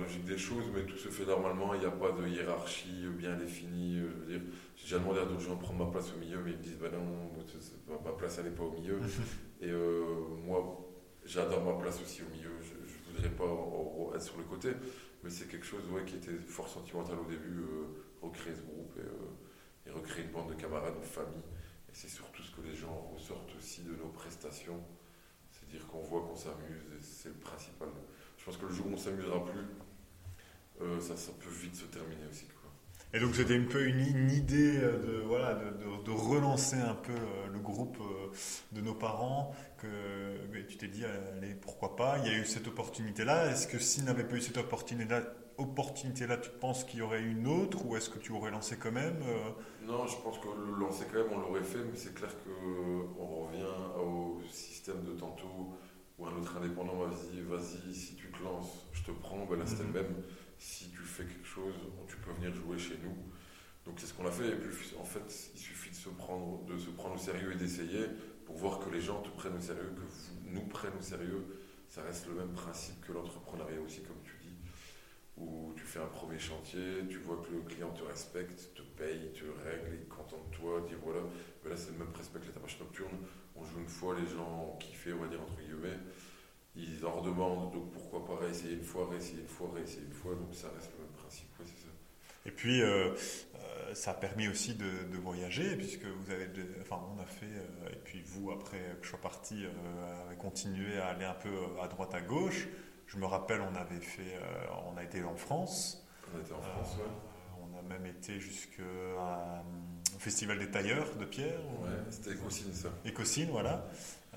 logique 0.01 0.25
des 0.25 0.39
choses, 0.39 0.65
mais 0.75 0.87
tout 0.87 0.97
se 0.97 1.11
fait 1.11 1.27
normalement, 1.27 1.75
il 1.75 1.81
n'y 1.81 1.87
a 1.87 1.91
pas 1.91 2.11
de 2.13 2.27
hiérarchie 2.27 3.07
bien 3.19 3.37
définie. 3.37 3.99
Je 3.99 4.07
veux 4.07 4.39
dire, 4.39 4.41
j'ai 4.77 4.85
déjà 4.85 4.99
demandé 4.99 5.21
à 5.21 5.27
d'autres 5.27 5.43
gens 5.43 5.57
de 5.57 5.61
prendre 5.61 5.85
ma 5.85 5.91
place 5.91 6.11
au 6.15 6.19
milieu, 6.19 6.39
mais 6.43 6.53
ils 6.53 6.57
me 6.57 6.63
disent, 6.63 6.79
bah 6.79 6.89
non, 6.91 8.01
ma 8.03 8.13
place 8.13 8.39
elle 8.39 8.47
n'est 8.47 8.57
pas 8.57 8.65
au 8.65 8.73
milieu. 8.73 8.99
Et 9.61 9.71
moi, 10.43 10.89
j'adore 11.27 11.63
ma 11.63 11.79
place 11.79 12.01
aussi 12.01 12.23
au 12.23 12.35
milieu, 12.35 12.53
je 12.63 12.73
ne 12.73 13.15
voudrais 13.15 13.29
pas 13.29 14.17
être 14.17 14.23
sur 14.23 14.39
le 14.39 14.45
côté, 14.45 14.71
mais 15.23 15.29
c'est 15.29 15.49
quelque 15.49 15.67
chose 15.67 15.83
ouais, 15.91 16.03
qui 16.07 16.17
était 16.17 16.39
fort 16.47 16.67
sentimental 16.67 17.19
au 17.19 17.29
début, 17.29 17.63
recréer 18.23 18.55
ce 18.55 18.63
groupe 18.63 18.97
et, 18.97 19.91
et 19.91 19.93
recréer 19.93 20.25
une 20.25 20.31
bande 20.31 20.49
de 20.49 20.55
camarades, 20.55 20.99
de 20.99 21.05
famille. 21.05 21.43
Et 21.89 21.95
c'est 21.95 22.09
surtout 22.09 22.38
les 22.64 22.75
gens 22.75 23.11
ressortent 23.14 23.55
aussi 23.57 23.83
de 23.83 23.94
nos 23.97 24.09
prestations 24.09 24.83
dire 25.71 25.87
qu'on 25.87 26.01
voit 26.01 26.23
qu'on 26.23 26.37
s'amuse, 26.37 26.83
et 26.97 27.03
c'est 27.03 27.29
le 27.29 27.35
principal. 27.35 27.88
Je 28.37 28.44
pense 28.44 28.57
que 28.57 28.66
le 28.66 28.73
jour 28.73 28.87
où 28.87 28.94
on 28.94 28.97
s'amusera 28.97 29.44
plus, 29.44 29.66
euh, 30.81 31.01
ça, 31.01 31.16
ça, 31.16 31.33
peut 31.38 31.51
vite 31.51 31.75
se 31.75 31.87
terminer 31.87 32.27
aussi. 32.31 32.47
Et 33.14 33.21
donc 33.21 33.35
c'était 33.35 33.57
un 33.57 33.64
peu 33.64 33.87
une, 33.87 34.31
idée 34.31 34.77
euh, 34.77 34.99
de, 34.99 35.21
voilà, 35.27 35.55
de, 35.55 36.05
de, 36.05 36.11
relancer 36.11 36.77
un 36.77 36.94
peu 36.94 37.12
euh, 37.12 37.47
le 37.51 37.59
groupe 37.59 37.97
de 38.73 38.81
nos 38.83 38.94
parents, 38.94 39.55
que 39.79 40.62
tu 40.68 40.77
t'es 40.77 40.88
dit, 40.88 41.05
allez, 41.05 41.55
pourquoi 41.55 41.97
pas, 41.97 42.18
il 42.18 42.31
y 42.31 42.35
a 42.35 42.38
eu 42.38 42.44
cette 42.44 42.68
opportunité-là. 42.68 43.51
Est-ce 43.51 43.66
que 43.66 43.79
s'il 43.79 44.05
n'avait 44.05 44.25
pas 44.25 44.37
eu 44.37 44.42
cette 44.42 44.59
opportunité-là, 44.59 45.23
opportunité-là, 45.57 46.37
tu 46.37 46.51
penses 46.51 46.85
qu'il 46.85 47.01
y 47.01 47.03
aurait 47.03 47.23
une 47.23 47.47
autre 47.47 47.85
ou 47.87 47.97
est-ce 47.97 48.11
que 48.11 48.18
tu 48.18 48.33
aurais 48.33 48.51
lancé 48.51 48.77
quand 48.77 48.92
même 48.92 49.18
Non, 49.87 50.07
je 50.07 50.16
pense 50.18 50.38
que 50.38 50.47
le 50.47 50.79
lancer 50.79 51.05
quand 51.11 51.18
même, 51.18 51.33
on 51.33 51.38
l'aurait 51.38 51.64
fait, 51.64 51.79
mais 51.79 51.97
c'est 51.97 52.14
clair 52.14 52.31
qu'on 52.44 53.47
revient 53.47 53.64
au 53.99 54.40
système 54.51 55.03
de 55.05 55.12
tantôt 55.12 55.73
où 56.18 56.27
un 56.27 56.37
autre 56.37 56.57
indépendant 56.57 56.94
m'a 56.97 57.14
dit 57.14 57.40
vas-y, 57.42 57.94
si 57.94 58.14
tu 58.16 58.31
te 58.31 58.42
lances, 58.42 58.87
je 58.92 59.03
te 59.03 59.12
prends. 59.12 59.44
Ben 59.47 59.59
là, 59.59 59.66
c'était 59.66 59.85
le 59.85 59.88
mhm. 59.88 59.94
même. 59.94 60.14
Si 60.59 60.90
tu 60.90 60.99
fais 60.99 61.25
quelque 61.25 61.47
chose, 61.47 61.75
tu 62.09 62.16
peux 62.16 62.33
venir 62.33 62.55
jouer 62.55 62.79
chez 62.79 62.99
nous. 63.03 63.16
Donc 63.85 63.99
c'est 63.99 64.07
ce 64.07 64.14
qu'on 64.14 64.27
a 64.27 64.31
fait. 64.31 64.49
Et 64.49 64.57
puis 64.57 64.94
en 64.99 65.05
fait, 65.05 65.51
il 65.55 65.59
suffit 65.59 65.90
de 65.90 65.94
se 65.94 66.09
prendre, 66.11 66.61
au 66.68 67.18
sérieux 67.18 67.53
et 67.53 67.57
d'essayer 67.57 68.07
pour 68.44 68.57
voir 68.57 68.79
que 68.79 68.90
les 68.90 69.01
gens 69.01 69.21
te 69.23 69.29
prennent 69.31 69.57
au 69.57 69.61
sérieux, 69.61 69.92
que 69.94 70.51
nous 70.51 70.66
prennent 70.66 70.97
au 70.99 71.03
sérieux. 71.03 71.44
Ça 71.88 72.03
reste 72.03 72.27
le 72.29 72.35
même 72.35 72.53
principe 72.53 73.01
que 73.07 73.12
l'entrepreneuriat 73.12 73.81
aussi, 73.81 74.03
comme 74.03 74.21
tu 74.23 74.37
dis, 74.42 74.57
où 75.38 75.73
tu 75.75 75.85
fais 75.85 76.01
un 76.01 76.07
premier 76.07 76.38
chantier, 76.38 77.05
tu 77.09 77.18
vois 77.18 77.42
que 77.47 77.55
le 77.55 77.62
client 77.62 77.90
te 77.90 78.03
respecte, 78.03 78.75
te 78.75 78.83
paye, 78.83 79.33
te 79.33 79.44
règle, 79.44 79.94
il 79.94 80.03
est 80.03 80.09
content 80.09 80.37
de 80.51 80.57
toi, 80.57 80.85
dit 80.87 80.94
voilà. 81.03 81.21
Là, 81.64 81.77
c'est 81.77 81.92
le 81.92 81.99
même 81.99 82.14
respect 82.14 82.40
que 82.40 82.47
les 82.47 82.53
tapage 82.53 82.79
nocturne 82.81 83.16
on 83.59 83.64
joue 83.64 83.79
une 83.81 83.88
fois, 83.88 84.14
les 84.18 84.27
gens 84.27 84.73
ont 84.73 84.77
kiffé, 84.79 85.12
on 85.12 85.18
va 85.18 85.29
dire 85.29 85.40
entre 85.40 85.61
guillemets, 85.61 85.99
ils 86.79 87.05
en 87.05 87.12
redemandent, 87.12 87.73
donc 87.73 87.91
pourquoi 87.93 88.25
pas 88.25 88.45
réessayer 88.45 88.75
une 88.75 88.85
fois, 88.85 89.09
réessayer 89.11 89.41
une 89.41 89.49
fois, 89.49 89.71
réessayer 89.75 90.05
une 90.07 90.12
fois, 90.12 90.35
donc 90.35 90.55
ça 90.55 90.69
reste 90.75 90.93
le 90.97 91.05
même 91.05 91.12
principe, 91.14 91.49
c'est 91.64 91.83
ça. 91.83 91.88
Et 92.47 92.51
puis, 92.51 92.81
euh, 92.83 93.11
euh, 93.57 93.95
ça 93.95 94.12
a 94.12 94.14
permis 94.14 94.49
aussi 94.49 94.75
de, 94.75 94.87
voyager, 95.19 95.77
puisque 95.77 96.05
vous 96.05 96.31
avez, 96.31 96.49
enfin, 96.81 97.01
on 97.14 97.21
a 97.21 97.27
fait, 97.27 97.47
euh, 97.47 97.91
et 97.93 97.97
puis 98.05 98.23
vous, 98.25 98.51
après 98.51 98.79
que 99.01 99.05
je 99.05 99.09
sois 99.11 99.21
parti, 99.21 99.64
avez 100.27 100.37
continué 100.37 100.99
à 100.99 101.09
aller 101.09 101.25
un 101.25 101.35
peu 101.35 101.51
à 101.83 101.88
droite, 101.88 102.14
à 102.14 102.21
gauche. 102.21 102.69
Je 103.07 103.19
me 103.19 103.27
rappelle, 103.27 103.61
on 103.61 103.75
avait 103.75 104.01
fait, 104.01 104.38
on 104.87 104.97
a 104.97 105.03
été 105.03 105.23
en 105.25 105.37
France. 105.37 106.07
On 106.33 106.38
a 106.38 106.41
été 106.43 106.53
en 106.53 106.61
France, 106.61 106.97
ouais. 106.99 107.11
On 107.61 107.79
a 107.79 107.83
même 107.83 108.07
été 108.07 108.38
jusqu'à 108.38 108.83
au 110.14 110.19
Festival 110.19 110.59
des 110.59 110.71
tailleurs 110.71 111.14
de 111.17 111.25
pierre. 111.25 111.61
Ouais, 111.81 111.91
c'était 112.11 112.31
Ecosine 112.33 112.73
ça. 112.73 112.88
Ecosine, 113.07 113.49
voilà. 113.51 113.87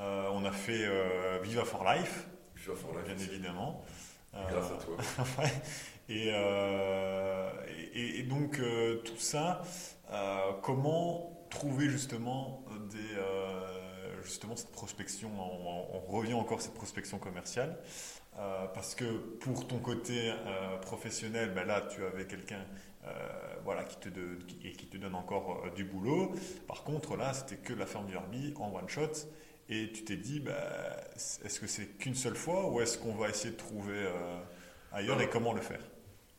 Euh, 0.01 0.29
on 0.33 0.43
a 0.45 0.51
fait 0.51 0.85
euh, 0.85 1.39
Viva 1.43 1.63
for 1.63 1.83
Life. 1.83 2.27
Viva 2.55 2.75
for 2.75 2.91
Life. 2.93 3.05
Bien 3.05 3.17
évidemment. 3.17 3.83
Grâce 4.33 4.71
à 4.71 4.83
toi. 4.83 4.97
Euh, 6.09 7.49
et, 7.93 8.19
et, 8.19 8.23
donc 8.23 8.59
tout 9.05 9.17
ça, 9.17 9.61
comment 10.61 11.47
trouver 11.49 11.87
justement 11.87 12.65
des 12.89 13.17
justement 14.21 14.57
cette 14.57 14.73
prospection, 14.73 15.29
on, 15.39 15.99
revient 16.11 16.33
encore 16.33 16.57
à 16.57 16.61
cette 16.61 16.73
prospection 16.73 17.17
commerciale, 17.17 17.77
parce 18.73 18.93
que 18.93 19.05
pour 19.39 19.65
ton 19.67 19.79
côté 19.79 20.33
professionnel, 20.81 21.53
ben 21.53 21.65
là 21.65 21.79
tu 21.89 22.03
avais 22.03 22.27
quelqu'un 22.27 22.65
euh, 23.07 23.09
voilà, 23.63 23.83
qui 23.83 23.97
te, 23.97 24.09
et 24.63 24.73
qui 24.73 24.85
te 24.85 24.97
donne 24.97 25.15
encore 25.15 25.63
euh, 25.65 25.71
du 25.71 25.83
boulot. 25.83 26.33
Par 26.67 26.83
contre, 26.83 27.17
là, 27.17 27.33
c'était 27.33 27.55
que 27.55 27.73
la 27.73 27.87
ferme 27.87 28.05
du 28.05 28.13
Herbie 28.13 28.53
en 28.57 28.71
one 28.75 28.87
shot. 28.87 29.27
Et 29.71 29.89
tu 29.93 30.03
t'es 30.03 30.17
dit, 30.17 30.41
bah, 30.41 30.53
est-ce 31.15 31.59
que 31.59 31.65
c'est 31.65 31.97
qu'une 31.97 32.13
seule 32.13 32.35
fois 32.35 32.69
ou 32.69 32.81
est-ce 32.81 32.97
qu'on 32.97 33.15
va 33.15 33.29
essayer 33.29 33.51
de 33.51 33.57
trouver 33.57 33.95
euh, 33.95 34.37
ailleurs 34.91 35.19
et 35.21 35.29
comment 35.29 35.53
le 35.53 35.61
faire? 35.61 35.79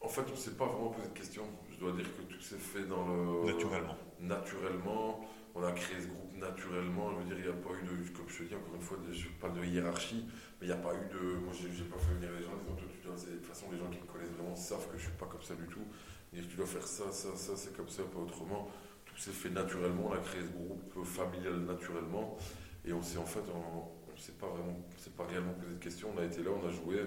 En 0.00 0.08
fait, 0.08 0.22
on 0.28 0.32
ne 0.32 0.36
s'est 0.36 0.52
pas 0.52 0.66
vraiment 0.66 0.90
posé 0.90 1.08
de 1.08 1.14
questions. 1.14 1.46
Je 1.70 1.78
dois 1.78 1.92
dire 1.92 2.04
que 2.14 2.22
tout 2.22 2.40
s'est 2.40 2.56
fait 2.56 2.84
dans 2.84 3.06
le. 3.06 3.52
Naturellement. 3.52 3.96
Naturellement. 4.20 5.20
On 5.54 5.62
a 5.64 5.72
créé 5.72 6.00
ce 6.00 6.08
groupe 6.08 6.36
naturellement. 6.36 7.10
Je 7.12 7.16
veux 7.16 7.24
dire, 7.24 7.38
il 7.38 7.44
n'y 7.44 7.50
a 7.50 7.62
pas 7.62 7.74
eu 7.74 7.86
de. 7.86 8.16
Comme 8.16 8.28
je 8.28 8.38
te 8.38 8.42
dis, 8.44 8.54
encore 8.54 8.74
une 8.74 8.82
fois, 8.82 8.98
je 9.10 9.28
parle 9.40 9.58
de 9.58 9.64
hiérarchie, 9.64 10.26
mais 10.60 10.66
il 10.66 10.70
n'y 10.70 10.74
a 10.74 10.82
pas 10.82 10.92
eu 10.92 11.08
de. 11.12 11.36
Moi, 11.36 11.52
je 11.52 11.68
n'ai 11.68 11.88
pas 11.88 11.98
fait 11.98 12.14
venir 12.14 12.30
les 12.38 12.44
gens 12.44 12.52
en 12.52 12.74
disant, 12.74 13.16
de 13.16 13.36
toute 13.36 13.46
façon, 13.46 13.66
les 13.72 13.78
gens 13.78 13.88
qui 13.88 13.98
me 13.98 14.06
connaissent 14.12 14.36
vraiment 14.36 14.56
savent 14.56 14.86
que 14.88 14.98
je 14.98 15.04
ne 15.04 15.08
suis 15.08 15.18
pas 15.18 15.26
comme 15.26 15.42
ça 15.42 15.54
du 15.54 15.66
tout 15.66 15.86
dire 16.32 16.44
tu 16.48 16.56
dois 16.56 16.66
faire 16.66 16.86
ça, 16.86 17.12
ça, 17.12 17.28
ça, 17.36 17.52
c'est 17.56 17.76
comme 17.76 17.88
ça, 17.88 18.02
pas 18.04 18.20
autrement. 18.20 18.68
Tout 19.04 19.16
s'est 19.16 19.30
fait 19.30 19.50
naturellement, 19.50 20.08
on 20.10 20.12
a 20.12 20.18
créé 20.18 20.40
ce 20.42 20.48
groupe 20.48 21.04
familial 21.04 21.60
naturellement. 21.60 22.36
Et 22.84 22.92
on 22.92 23.02
s'est 23.02 23.18
en 23.18 23.24
fait, 23.24 23.42
on 23.54 24.12
ne 24.12 24.18
s'est 24.18 24.32
pas 24.32 24.48
vraiment, 24.48 24.76
c'est 24.96 25.14
pas 25.14 25.26
réellement 25.26 25.54
posé 25.54 25.74
de 25.74 25.78
questions. 25.78 26.08
On 26.14 26.18
a 26.18 26.24
été 26.24 26.42
là, 26.42 26.50
on 26.50 26.66
a 26.66 26.70
joué, 26.70 27.00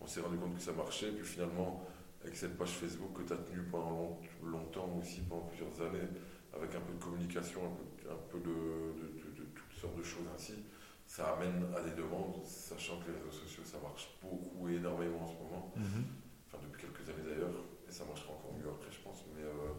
on 0.00 0.06
s'est 0.06 0.20
rendu 0.20 0.36
compte 0.36 0.54
que 0.54 0.62
ça 0.62 0.72
marchait. 0.72 1.10
Puis 1.10 1.24
finalement, 1.24 1.84
avec 2.22 2.36
cette 2.36 2.56
page 2.56 2.70
Facebook 2.70 3.12
que 3.14 3.22
tu 3.22 3.32
as 3.32 3.36
tenue 3.36 3.62
pendant 3.70 4.20
longtemps 4.42 4.98
aussi, 5.00 5.20
pendant 5.22 5.42
plusieurs 5.42 5.80
années, 5.80 6.08
avec 6.54 6.74
un 6.74 6.80
peu 6.80 6.92
de 6.92 7.02
communication, 7.02 7.60
un 8.08 8.16
peu, 8.30 8.38
de, 8.38 8.44
de, 8.44 9.44
toutes 9.54 9.78
sortes 9.78 9.96
de 9.96 10.02
choses 10.02 10.26
ainsi, 10.34 10.54
ça 11.06 11.34
amène 11.34 11.64
à 11.76 11.82
des 11.82 11.94
demandes, 11.94 12.44
sachant 12.44 12.98
que 13.00 13.10
les 13.10 13.18
réseaux 13.18 13.44
sociaux, 13.44 13.62
ça 13.64 13.78
marche 13.82 14.08
beaucoup 14.22 14.68
et 14.68 14.74
énormément 14.74 15.22
en 15.22 15.26
ce 15.26 15.34
moment. 15.34 15.72
Mm-hmm. 15.76 16.02
Enfin, 16.48 16.58
depuis 16.64 16.82
quelques 16.82 17.08
années 17.08 17.30
d'ailleurs 17.30 17.54
et 17.88 17.92
ça 17.92 18.04
marchera 18.04 18.32
encore 18.32 18.54
mieux 18.58 18.68
après, 18.68 18.90
je 18.90 19.00
pense. 19.00 19.24
Mais 19.34 19.42
euh, 19.42 19.72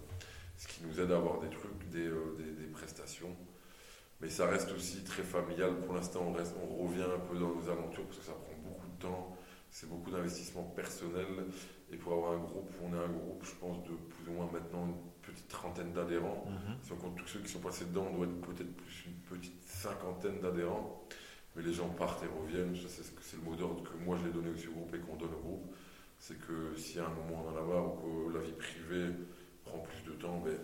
ce 0.57 0.67
qui 0.67 0.83
nous 0.83 0.99
aide 0.99 1.11
à 1.11 1.17
avoir 1.17 1.39
des 1.39 1.49
trucs, 1.49 1.89
des, 1.89 2.07
euh, 2.07 2.35
des, 2.37 2.51
des, 2.51 2.67
prestations. 2.71 3.35
Mais 4.21 4.29
ça 4.29 4.47
reste 4.47 4.71
aussi 4.71 5.03
très 5.03 5.23
familial. 5.23 5.75
Pour 5.81 5.93
l'instant, 5.93 6.25
on, 6.27 6.33
reste, 6.33 6.55
on 6.61 6.87
revient 6.87 7.03
un 7.03 7.19
peu 7.19 7.37
dans 7.37 7.53
nos 7.53 7.69
aventures 7.69 8.05
parce 8.05 8.17
que 8.17 8.25
ça 8.25 8.33
prend 8.33 8.55
beaucoup 8.63 8.87
de 8.87 9.01
temps. 9.01 9.35
C'est 9.69 9.89
beaucoup 9.89 10.09
d'investissement 10.09 10.63
personnel. 10.63 11.25
Et 11.91 11.97
pour 11.97 12.13
avoir 12.13 12.33
un 12.33 12.39
groupe, 12.39 12.69
on 12.83 12.93
est 12.93 13.03
un 13.03 13.09
groupe, 13.09 13.43
je 13.43 13.55
pense, 13.55 13.83
de 13.83 13.93
plus 13.93 14.29
ou 14.29 14.33
moins 14.33 14.49
maintenant 14.51 14.87
une 14.87 14.95
petite 15.21 15.47
trentaine 15.47 15.93
d'adhérents. 15.93 16.45
Mhm. 16.47 16.75
Si 16.81 16.91
on 16.93 16.95
compte 16.95 17.15
tous 17.17 17.27
ceux 17.27 17.39
qui 17.39 17.49
sont 17.49 17.59
passés 17.59 17.85
dedans, 17.85 18.07
on 18.11 18.17
doit 18.17 18.25
être 18.25 18.41
peut-être 18.41 18.75
plus 18.75 19.05
une 19.05 19.37
petite 19.37 19.61
cinquantaine 19.63 20.39
d'adhérents. 20.39 21.07
Mais 21.55 21.63
les 21.63 21.73
gens 21.73 21.89
partent 21.89 22.23
et 22.23 22.27
reviennent. 22.27 22.75
C'est 22.75 23.35
le 23.35 23.43
mot 23.43 23.55
d'ordre 23.55 23.83
que 23.83 23.97
moi 24.03 24.17
je 24.17 24.27
l'ai 24.27 24.33
donné 24.33 24.49
aussi 24.49 24.67
au 24.67 24.71
groupe 24.71 24.95
et 24.95 24.99
qu'on 24.99 25.15
donne 25.15 25.33
au 25.33 25.41
groupe 25.41 25.73
c'est 26.19 26.39
que 26.39 26.75
si 26.75 26.99
à 26.99 27.05
un 27.05 27.09
moment 27.09 27.45
on 27.45 27.49
en 27.49 27.57
a 27.57 27.61
marre 27.61 28.05
ou 28.05 28.29
que 28.29 28.37
la 28.37 28.43
vie 28.43 28.53
privée 28.53 29.13
prend 29.63 29.79
plus 29.79 30.03
de 30.03 30.13
temps, 30.13 30.41
ben, 30.43 30.57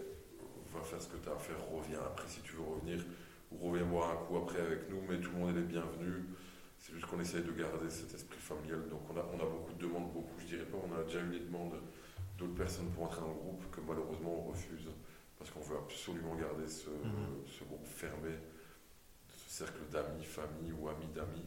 va 0.74 0.82
faire 0.82 1.02
ce 1.02 1.08
que 1.08 1.18
tu 1.18 1.30
as 1.30 1.34
à 1.34 1.38
faire, 1.38 1.58
reviens 1.72 2.00
après 2.00 2.28
si 2.28 2.42
tu 2.42 2.54
veux 2.54 2.64
revenir, 2.64 3.06
ou 3.54 3.70
reviens 3.70 3.86
boire 3.86 4.12
un 4.12 4.16
coup 4.26 4.38
après 4.38 4.60
avec 4.60 4.90
nous, 4.90 5.02
mais 5.08 5.20
tout 5.20 5.32
le 5.32 5.38
monde 5.40 5.58
est 5.58 5.62
bienvenu. 5.62 6.26
C'est 6.80 6.94
juste 6.94 7.06
qu'on 7.06 7.20
essaye 7.20 7.44
de 7.44 7.52
garder 7.52 7.90
cet 7.90 8.14
esprit 8.14 8.40
familial. 8.40 8.88
Donc 8.90 9.02
on 9.10 9.18
a, 9.18 9.26
on 9.34 9.40
a 9.40 9.46
beaucoup 9.46 9.74
de 9.74 9.82
demandes, 9.82 10.12
beaucoup, 10.14 10.40
je 10.40 10.46
dirais 10.46 10.66
pas, 10.66 10.78
on 10.78 11.00
a 11.00 11.04
déjà 11.04 11.22
eu 11.22 11.30
des 11.30 11.40
demandes 11.40 11.80
d'autres 12.38 12.56
personnes 12.56 12.90
pour 12.92 13.04
entrer 13.04 13.22
dans 13.22 13.30
le 13.30 13.34
groupe 13.36 13.64
que 13.72 13.82
malheureusement 13.82 14.46
on 14.46 14.52
refuse 14.52 14.90
parce 15.38 15.52
qu'on 15.52 15.62
veut 15.62 15.78
absolument 15.78 16.36
garder 16.36 16.68
ce, 16.68 16.90
mhm. 16.90 17.46
ce 17.48 17.64
groupe 17.64 17.86
fermé, 17.86 18.32
ce 19.28 19.58
cercle 19.58 19.82
d'amis, 19.92 20.24
famille 20.24 20.72
ou 20.72 20.90
amis 20.90 21.08
d'amis 21.14 21.46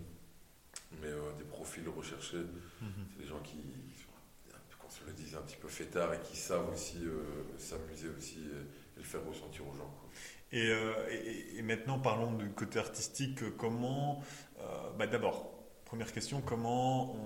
mais 1.01 1.09
euh, 1.09 1.33
des 1.39 1.45
profils 1.45 1.89
recherchés. 1.89 2.45
Mhm. 2.81 2.89
C'est 3.11 3.23
des 3.23 3.29
gens 3.29 3.41
qui, 3.41 3.59
qu'on 4.79 4.91
se 4.91 5.05
le 5.05 5.13
dise, 5.13 5.35
un 5.35 5.43
petit 5.43 5.57
peu 5.57 5.69
fêtards 5.69 6.15
et 6.15 6.21
qui 6.21 6.37
savent 6.37 6.71
aussi 6.73 6.99
euh, 7.05 7.23
s'amuser 7.59 8.09
aussi 8.17 8.41
et, 8.41 8.99
le 8.99 9.03
faire 9.03 9.23
ressentir 9.27 9.67
aux 9.69 9.75
gens. 9.75 9.95
Et, 10.53 10.73
et, 11.57 11.63
maintenant, 11.63 11.99
parlons 11.99 12.33
du 12.33 12.49
côté 12.51 12.79
artistique. 12.79 13.57
Comment, 13.57 14.23
bah 14.99 15.07
D'abord, 15.07 15.51
première 15.85 16.13
question, 16.13 16.41
comment 16.41 17.17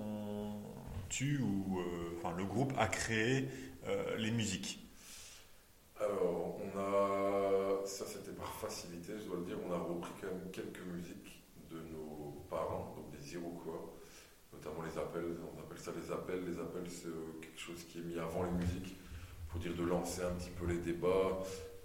tu 1.09 1.39
ou 1.39 1.79
enfin, 2.17 2.35
le 2.35 2.45
groupe 2.45 2.73
a 2.77 2.87
créé 2.87 3.47
les 4.17 4.31
musiques? 4.31 4.79
Alors, 5.99 6.57
on 6.59 6.79
a, 6.79 7.85
ça 7.85 8.05
c'était 8.05 8.35
par 8.35 8.53
facilité, 8.55 9.13
je 9.19 9.27
dois 9.27 9.37
le 9.37 9.45
dire, 9.45 9.57
on 9.67 9.71
a 9.71 9.77
repris 9.77 10.11
quand 10.19 10.27
même 10.27 10.51
quelques 10.51 10.83
musiques 10.91 11.43
de 11.69 11.77
nos 11.91 12.43
parents, 12.49 12.95
quoi 13.63 13.91
notamment 14.53 14.83
les 14.83 14.97
appels, 14.97 15.37
on 15.55 15.59
appelle 15.59 15.79
ça 15.79 15.91
les 15.95 16.11
appels. 16.11 16.43
Les 16.45 16.59
appels, 16.59 16.89
c'est 16.89 17.07
euh, 17.07 17.39
quelque 17.41 17.59
chose 17.59 17.83
qui 17.85 17.99
est 17.99 18.03
mis 18.03 18.19
avant 18.19 18.43
les 18.43 18.51
musiques 18.51 18.95
pour 19.49 19.59
dire 19.59 19.75
de 19.75 19.83
lancer 19.83 20.21
un 20.23 20.31
petit 20.31 20.51
peu 20.51 20.65
les 20.65 20.77
débats. 20.77 21.39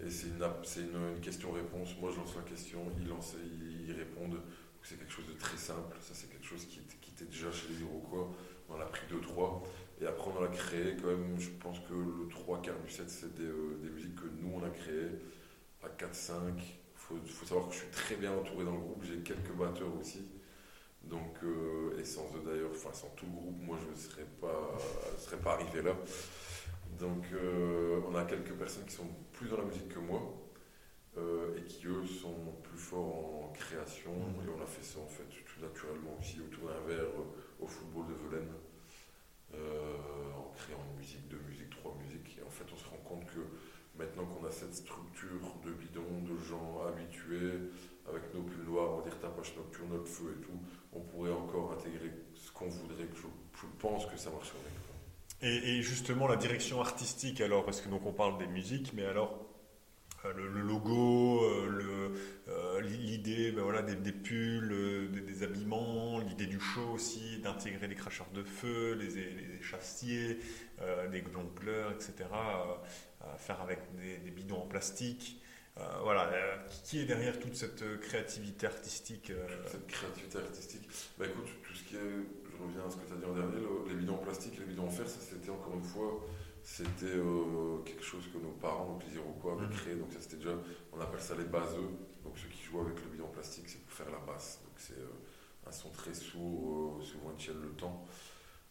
Et 0.05 0.11
c'est 0.11 0.26
une, 0.28 1.14
une, 1.16 1.20
question-réponse. 1.20 1.97
Moi, 2.01 2.11
je 2.12 2.18
lance 2.18 2.36
la 2.36 2.42
question, 2.42 2.80
ils 3.01 3.09
lancent, 3.09 3.36
ils, 3.86 3.92
répondent. 3.92 4.40
C'est 4.82 4.99
quelque 4.99 5.12
chose 5.12 5.26
de 5.26 5.38
très 5.38 5.57
simple. 5.57 5.97
Ça, 6.01 6.12
c'est 6.14 6.30
quelque 6.30 6.47
chose 6.47 6.64
qui, 6.66 6.80
qui, 7.01 7.11
était 7.11 7.24
déjà 7.24 7.51
chez 7.51 7.68
les 7.70 7.80
Iroquois. 7.80 8.30
On 8.68 8.74
en 8.74 8.80
a 8.80 8.84
pris 8.84 9.07
deux, 9.09 9.20
trois. 9.20 9.62
Et 10.01 10.07
après, 10.07 10.30
on 10.36 10.40
l'a 10.40 10.49
créé, 10.49 10.97
quand 11.01 11.09
même, 11.09 11.40
je 11.40 11.49
pense 11.59 11.78
que 11.80 11.94
le 11.94 12.28
3 12.28 12.61
quarts 12.61 12.78
du 12.84 12.90
set, 12.90 13.09
c'est 13.09 13.34
des, 13.34 13.49
des, 13.82 13.88
musiques 13.88 14.14
que 14.14 14.28
nous, 14.40 14.53
on 14.55 14.62
a 14.62 14.68
créées 14.68 15.11
à 15.82 15.88
4-5. 15.88 16.32
Il 16.59 17.30
faut, 17.30 17.47
savoir 17.47 17.68
que 17.68 17.74
je 17.74 17.78
suis 17.78 17.90
très 17.90 18.16
bien 18.16 18.32
entouré 18.32 18.64
dans 18.64 18.72
le 18.72 18.80
groupe, 18.80 19.03
j'ai 19.05 19.18
quelques 19.20 19.53
batteurs 19.53 19.94
aussi. 19.99 20.28
Donc, 21.05 21.38
et 21.99 22.05
sans 22.05 22.28
d'ailleurs, 22.44 22.70
enfin 22.72 22.92
sans 22.92 23.09
tout 23.11 23.26
le 23.26 23.32
groupe, 23.32 23.62
moi 23.62 23.78
je 23.80 23.90
ne 23.90 23.97
serais 23.97 24.26
pas, 24.40 24.76
serais 25.18 25.36
pas 25.36 25.53
arrivé 25.53 25.80
là. 25.82 25.97
Donc 26.99 27.24
on 28.09 28.14
a 28.14 28.24
quelques 28.24 28.53
personnes 28.55 28.86
qui 28.86 28.94
sont 28.94 29.09
plus 29.32 29.49
dans 29.49 29.59
la 29.59 29.64
musique 29.64 29.88
que 29.88 29.99
moi. 29.99 30.20
et 31.16 31.62
qui 31.64 31.86
eux 31.86 32.07
sont 32.07 32.55
plus 32.62 32.78
forts 32.78 33.44
en 33.44 33.53
création 33.53 34.12
mmh. 34.12 34.44
et 34.44 34.49
on 34.57 34.62
a 34.62 34.66
fait 34.66 34.84
ça 34.84 34.99
en 35.01 35.07
fait 35.07 35.24
tout 35.24 35.61
naturellement 35.61 36.16
aussi 36.18 36.40
autour 36.40 36.68
d'un 36.68 36.80
verre 36.86 37.09
au 37.61 37.66
football 37.66 38.07
de 38.09 38.14
Velaine 38.14 38.53
euh, 39.55 40.32
en 40.36 40.53
créant 40.57 40.82
une 40.90 40.99
musique, 40.99 41.28
deux 41.28 41.40
musiques, 41.49 41.70
trois 41.70 41.97
musiques. 42.03 42.36
Et 42.38 42.42
en 42.42 42.51
fait, 42.51 42.64
on 42.72 42.76
se 42.76 42.88
rend 42.88 42.97
compte 43.05 43.26
que 43.26 43.40
maintenant 43.97 44.24
qu'on 44.24 44.44
a 44.47 44.51
cette 44.51 44.74
structure 44.74 45.55
de 45.64 45.70
bidon, 45.72 46.22
de 46.22 46.36
gens 46.38 46.82
habitués, 46.86 47.70
avec 48.09 48.34
nos 48.34 48.42
pulls 48.42 48.64
noirs, 48.64 48.94
on 48.94 48.97
va 48.99 49.03
dire 49.03 49.18
tapage 49.20 49.57
nocturne, 49.57 49.88
notre 49.90 50.09
feu 50.09 50.36
et 50.38 50.44
tout, 50.44 50.61
on 50.92 51.01
pourrait 51.01 51.32
encore 51.32 51.72
intégrer 51.72 52.11
ce 52.34 52.51
qu'on 52.51 52.68
voudrait. 52.68 53.09
Je, 53.14 53.26
je, 53.61 53.66
pense 53.78 54.07
que 54.07 54.16
ça 54.16 54.30
marcherait. 54.30 54.86
Et, 55.43 55.82
justement, 55.82 56.26
la 56.26 56.37
direction 56.37 56.80
artistique, 56.80 57.41
alors, 57.41 57.64
parce 57.64 57.82
que 57.82 57.89
donc 57.89 58.07
on 58.07 58.12
parle 58.12 58.39
des 58.39 58.47
musiques, 58.47 58.93
mais 58.95 59.05
alors 59.05 59.47
euh, 60.24 60.32
le, 60.32 60.61
logo, 60.61 61.45
euh, 61.45 62.09
euh, 62.49 62.80
l'idée 62.80 63.53
ben 63.53 63.62
voilà, 63.62 63.82
des, 63.82 64.12
pulls, 64.12 65.11
des, 65.12 65.43
habillements, 65.43 66.20
l'idée 66.20 66.47
du 66.47 66.59
show 66.59 66.89
aussi, 66.95 67.39
d'intégrer 67.43 67.87
les 67.87 67.95
cracheurs 67.95 68.30
de 68.34 68.43
feu, 68.43 68.95
les, 68.95 69.11
les 69.11 69.62
chassiers, 69.62 70.39
des 71.11 71.18
etc. 71.18 72.14
faire 73.39 73.61
avec 73.61 73.80
des, 74.24 74.30
bidons 74.30 74.62
en 74.62 74.66
plastique. 74.66 75.41
voilà, 76.03 76.30
qui 76.84 77.01
est 77.01 77.05
derrière 77.05 77.39
toute 77.39 77.55
cette 77.55 78.01
créativité 78.01 78.66
artistique 78.66 79.32
Cette 79.66 79.87
créativité 79.87 80.39
artistique 80.39 80.89
bah 81.18 81.26
écoute, 81.26 81.49
tout 81.62 81.74
ce 81.74 81.84
qui 81.84 81.97
est, 81.97 82.45
je 82.57 82.62
reviens 82.62 82.86
à 82.86 82.90
ce 82.90 82.96
que 82.96 83.07
tu 83.07 83.12
as 83.12 83.16
dit 83.16 83.24
en 83.24 83.34
dernier, 83.34 83.59
les 83.88 83.94
bidons 83.94 84.14
en 84.14 84.18
plastique, 84.18 84.59
les 84.59 84.64
bidons 84.64 84.86
en 84.86 84.90
fer, 84.90 85.09
ça 85.09 85.20
c'était 85.20 85.50
encore 85.50 85.74
une 85.74 85.82
fois 85.82 86.20
c'était 86.66 87.07
euh, 87.07 87.78
quelque 87.84 88.02
chose 88.02 88.24
que 88.32 88.38
nos 88.38 88.50
parents, 88.50 88.86
donc 88.86 89.04
les 89.07 89.14
Iroquois, 89.14 89.52
avaient 89.52 89.68
mhm. 89.68 89.72
créé. 89.72 89.94
Donc 89.94 90.12
ça 90.12 90.20
c'était 90.20 90.38
déjà, 90.38 90.50
on 90.92 91.00
appelle 91.00 91.20
ça 91.20 91.36
les 91.36 91.44
baseux. 91.44 91.88
Donc 92.24 92.36
ceux 92.36 92.48
qui 92.48 92.61
jouent 92.64 92.80
avec 92.80 93.00
le 93.04 93.09
bidon 93.09 93.28
plastique, 93.28 93.68
c'est 93.68 93.80
pour 93.84 93.92
faire 93.92 94.11
la 94.11 94.18
basse. 94.18 94.61
Donc 94.64 94.74
c'est 94.76 94.98
euh, 94.98 95.68
un 95.68 95.70
son 95.70 95.90
très 95.90 96.12
sourd, 96.12 96.98
euh, 96.98 97.04
souvent 97.04 97.30
ils 97.30 97.36
tiennent 97.36 97.62
le 97.62 97.70
temps. 97.70 98.04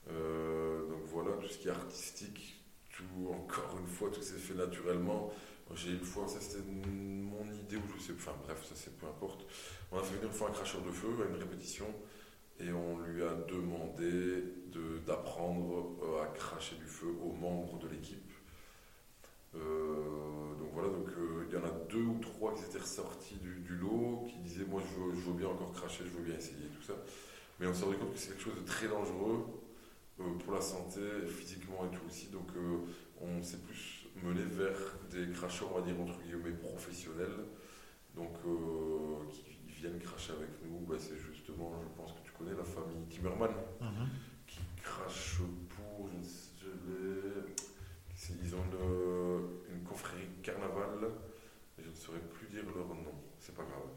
donc 0.07 1.03
voilà, 1.05 1.37
tout 1.37 1.47
ce 1.47 1.57
qui 1.57 1.69
est 1.69 1.71
artistique, 1.71 2.65
tout 2.89 3.29
encore 3.29 3.77
une 3.79 3.87
fois, 3.87 4.09
tout 4.11 4.21
s'est 4.21 4.33
fait 4.33 4.55
naturellement. 4.55 5.31
J'ai 5.73 5.91
une 5.91 6.03
fois, 6.03 6.27
ça 6.27 6.41
c'était 6.41 6.63
mon 6.69 7.45
idée, 7.53 7.77
ou 7.77 7.81
je 7.97 8.03
sais, 8.03 8.13
enfin 8.13 8.35
bref, 8.43 8.65
ça 8.67 8.75
c'est 8.75 8.97
peu 8.97 9.07
importe. 9.07 9.45
On 9.93 9.97
a 9.99 10.03
fait 10.03 10.15
venir 10.15 10.27
une 10.27 10.33
fois 10.33 10.49
un 10.49 10.51
cracheur 10.51 10.81
de 10.81 10.91
feu 10.91 11.07
à 11.23 11.29
une 11.33 11.41
répétition 11.41 11.87
et 12.59 12.71
on 12.71 12.99
lui 12.99 13.23
a 13.23 13.33
demandé 13.33 14.43
d'apprendre 15.05 15.95
euh, 16.03 16.23
à 16.23 16.27
cracher 16.27 16.75
du 16.75 16.85
feu 16.85 17.07
aux 17.23 17.31
membres 17.31 17.77
de 17.79 17.87
l'équipe. 17.87 18.31
Euh, 19.55 20.55
donc 20.59 20.69
voilà, 20.73 20.89
donc 20.89 21.07
euh, 21.17 21.45
il 21.47 21.55
y 21.55 21.57
en 21.57 21.63
a 21.63 21.71
deux 21.89 22.01
ou 22.01 22.19
trois 22.19 22.53
qui 22.53 22.63
étaient 22.63 22.79
ressortis 22.79 23.35
du, 23.35 23.75
lot, 23.77 24.25
qui 24.27 24.37
disaient 24.39 24.65
moi 24.65 24.81
je 24.83 25.21
veux, 25.21 25.33
bien 25.33 25.47
encore 25.47 25.71
cracher, 25.71 26.03
je 26.05 26.17
veux 26.17 26.23
bien 26.23 26.35
essayer 26.35 26.67
tout 26.75 26.81
ça. 26.81 26.93
Mais 27.59 27.67
on 27.67 27.73
s'est 27.73 27.85
rendu 27.85 27.97
compte 27.97 28.13
que 28.13 28.19
c'est 28.19 28.29
quelque 28.29 28.43
chose 28.43 28.55
de 28.55 28.65
très 28.65 28.87
dangereux 28.87 29.45
pour 30.17 30.53
la 30.53 30.61
santé, 30.61 30.99
physiquement 31.27 31.85
et 31.85 31.95
tout 31.95 32.05
aussi. 32.07 32.27
Donc 32.27 32.49
on 33.21 33.41
s'est 33.41 33.59
plus 33.59 34.07
mené 34.23 34.41
vers 34.43 34.97
des 35.09 35.31
cracheurs, 35.31 35.69
on 35.73 35.79
va 35.79 35.85
dire 35.85 35.99
entre 36.01 36.19
guillemets 36.21 36.51
professionnels, 36.51 37.45
donc 38.15 38.33
qui 39.29 39.57
viennent 39.79 39.99
cracher 39.99 40.33
avec 40.33 40.49
nous. 40.65 40.79
Bah, 40.85 40.95
c'est 40.99 41.17
justement, 41.17 41.81
je 41.81 42.01
pense 42.01 42.11
que 42.11 42.24
connais 42.37 42.55
la 42.55 42.63
famille 42.63 43.05
Timmerman, 43.09 43.51
mhm. 43.81 44.07
qui 44.47 44.59
crache 44.81 45.41
pour, 45.69 46.09
je 46.57 48.33
ils 48.41 48.55
ont 48.55 48.63
une, 49.69 49.83
confrérie 49.83 50.27
carnaval, 50.41 51.11
je 51.77 51.89
ne 51.89 51.93
saurais 51.93 52.19
plus 52.19 52.47
dire 52.47 52.63
leur 52.75 52.87
nom, 52.87 53.13
c'est 53.39 53.55
pas 53.55 53.63
grave. 53.63 53.87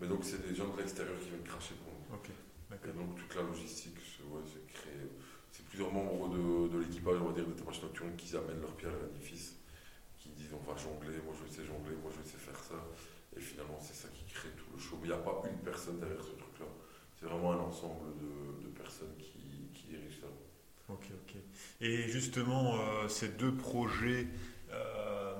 Mais 0.00 0.08
donc 0.08 0.24
c'est 0.24 0.46
des 0.46 0.54
gens 0.54 0.68
de 0.74 0.78
l'extérieur 0.78 1.18
qui 1.20 1.28
viennent 1.28 1.44
cracher 1.44 1.74
pour 1.84 1.92
nous. 1.92 2.18
Et 2.72 2.92
donc 2.92 3.16
toute 3.16 3.34
la 3.34 3.42
logistique 3.42 3.96
c'est 4.04 4.66
créé. 4.72 5.10
C'est 5.52 5.64
plusieurs 5.66 5.92
membres 5.92 6.28
de, 6.28 6.78
l'équipage, 6.78 7.16
on 7.20 7.28
va 7.28 7.32
dire, 7.32 7.46
de 7.46 7.52
Tapage 7.52 7.82
Nocturne 7.82 8.14
qui 8.16 8.36
amènent 8.36 8.60
leur 8.60 8.74
pierre 8.74 8.92
à 8.92 9.06
l'édifice, 9.06 9.56
qui 10.18 10.30
disent 10.30 10.52
on 10.52 10.70
va 10.70 10.76
jongler, 10.76 11.18
moi 11.24 11.34
je 11.34 11.52
sais 11.52 11.64
jongler, 11.64 11.96
moi 12.02 12.10
je 12.10 12.28
sais 12.28 12.36
faire 12.36 12.58
ça. 12.58 12.74
Et 13.36 13.40
finalement 13.40 13.78
c'est 13.80 13.94
ça 13.94 14.08
qui 14.08 14.24
crée 14.32 14.50
tout 14.56 14.66
le 14.74 14.80
show. 14.80 14.98
Mais 15.00 15.08
il 15.08 15.14
n'y 15.14 15.16
a 15.16 15.22
pas 15.22 15.42
une 15.46 15.58
personne 15.58 16.00
derrière 16.00 16.20
ce 16.20 16.30
truc-là. 16.30 16.45
C'est 17.18 17.26
vraiment 17.26 17.52
un 17.52 17.58
ensemble 17.58 18.14
de, 18.62 18.68
personnes 18.68 19.14
qui, 19.18 19.70
qui, 19.72 19.86
dirigent 19.86 20.20
ça. 20.20 20.92
Ok, 20.92 21.06
ok. 21.10 21.36
Et 21.80 22.08
justement, 22.08 22.74
euh, 22.74 23.08
ces 23.08 23.28
deux 23.28 23.54
projets 23.54 24.28
euh, 24.70 25.34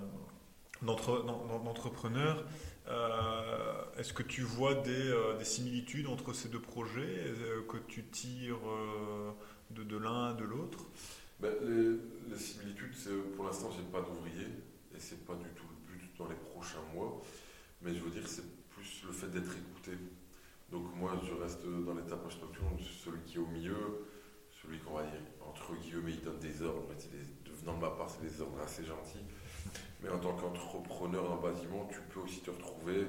d'entrepreneurs, 0.83 2.45
euh, 2.89 3.85
est-ce 3.99 4.12
que 4.12 4.22
tu 4.22 4.41
vois 4.41 4.74
des, 4.74 5.14
similitudes 5.43 6.07
entre 6.07 6.33
ces 6.33 6.49
deux 6.49 6.61
projets 6.61 7.33
que 7.68 7.77
tu 7.89 8.05
tires 8.05 8.61
de, 9.70 9.83
de 9.83 9.97
l'un 9.97 10.35
de 10.35 10.45
l'autre? 10.45 10.87
Ben, 11.41 11.53
les, 11.62 12.39
similitudes, 12.39 12.95
pour 13.35 13.45
l'instant, 13.45 13.70
j'ai 13.77 13.85
pas 13.85 14.01
d'ouvrier 14.01 14.47
et 14.95 14.99
c'est 14.99 15.24
pas 15.27 15.35
du 15.35 15.49
tout 15.51 15.66
le 15.68 15.93
but 15.93 16.11
dans 16.18 16.29
les 16.29 16.37
prochains 16.37 16.83
mois. 16.95 17.22
Mais 17.83 17.95
je 17.95 18.01
veux 18.01 18.11
dire, 18.11 18.27
c'est 18.27 18.45
plus 18.70 19.03
le 19.07 19.12
fait 19.12 19.29
d'être 19.29 19.53
écouté. 19.53 19.93
Donc 20.70 20.94
moi, 20.96 21.12
je 21.22 21.32
reste 21.34 21.64
dans 21.64 21.94
l'étape 21.94 22.24
nocturne, 22.24 22.76
celui 22.80 23.20
qui 23.24 23.36
est 23.36 23.40
au 23.40 23.46
milieu, 23.46 24.06
celui 24.50 24.78
qu'on 24.80 24.94
va 24.94 25.02
dire, 25.04 25.20
entre 25.40 25.74
guillemets, 25.76 26.12
il 26.12 26.22
donne 26.22 26.38
des 26.38 26.62
ordres, 26.62 26.84
mais 26.88 26.96
des, 26.96 27.24
venant 27.60 27.74
de 27.74 27.80
ma 27.80 27.90
part, 27.90 28.10
c'est 28.10 28.22
des 28.22 28.40
ordres 28.40 28.60
assez 28.60 28.84
gentils. 28.84 29.24
Mais 30.02 30.08
en 30.08 30.18
tant 30.18 30.34
qu'entrepreneur 30.34 31.36
le 31.36 31.42
bâtiment, 31.42 31.88
tu 31.90 32.00
peux 32.12 32.20
aussi 32.20 32.40
te 32.40 32.50
retrouver 32.50 33.06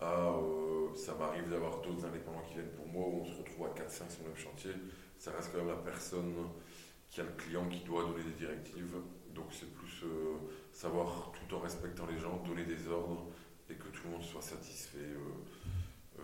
à... 0.00 0.30
Euh, 0.30 0.94
ça 0.94 1.14
m'arrive 1.14 1.48
d'avoir 1.50 1.80
d'autres 1.82 2.04
indépendants 2.06 2.42
qui 2.48 2.54
viennent 2.54 2.72
pour 2.72 2.86
moi, 2.86 3.06
où 3.06 3.20
on 3.20 3.24
se 3.24 3.36
retrouve 3.38 3.66
à 3.66 3.70
4-5 3.70 4.10
sur 4.10 4.22
le 4.22 4.28
même 4.30 4.36
chantier. 4.36 4.70
Ça 5.18 5.30
reste 5.32 5.52
quand 5.52 5.58
même 5.58 5.68
la 5.68 5.74
personne 5.74 6.34
qui 7.10 7.20
a 7.20 7.24
le 7.24 7.32
client 7.32 7.68
qui 7.68 7.80
doit 7.80 8.02
donner 8.04 8.24
des 8.24 8.46
directives. 8.46 8.96
Donc 9.34 9.46
c'est 9.50 9.72
plus 9.74 10.04
euh, 10.04 10.36
savoir, 10.72 11.32
tout 11.32 11.54
en 11.54 11.60
respectant 11.60 12.06
les 12.06 12.18
gens, 12.18 12.42
donner 12.46 12.64
des 12.64 12.88
ordres 12.88 13.26
et 13.70 13.74
que 13.74 13.88
tout 13.88 14.02
le 14.06 14.12
monde 14.12 14.22
soit 14.22 14.42
satisfait. 14.42 14.98
Euh, 16.18 16.22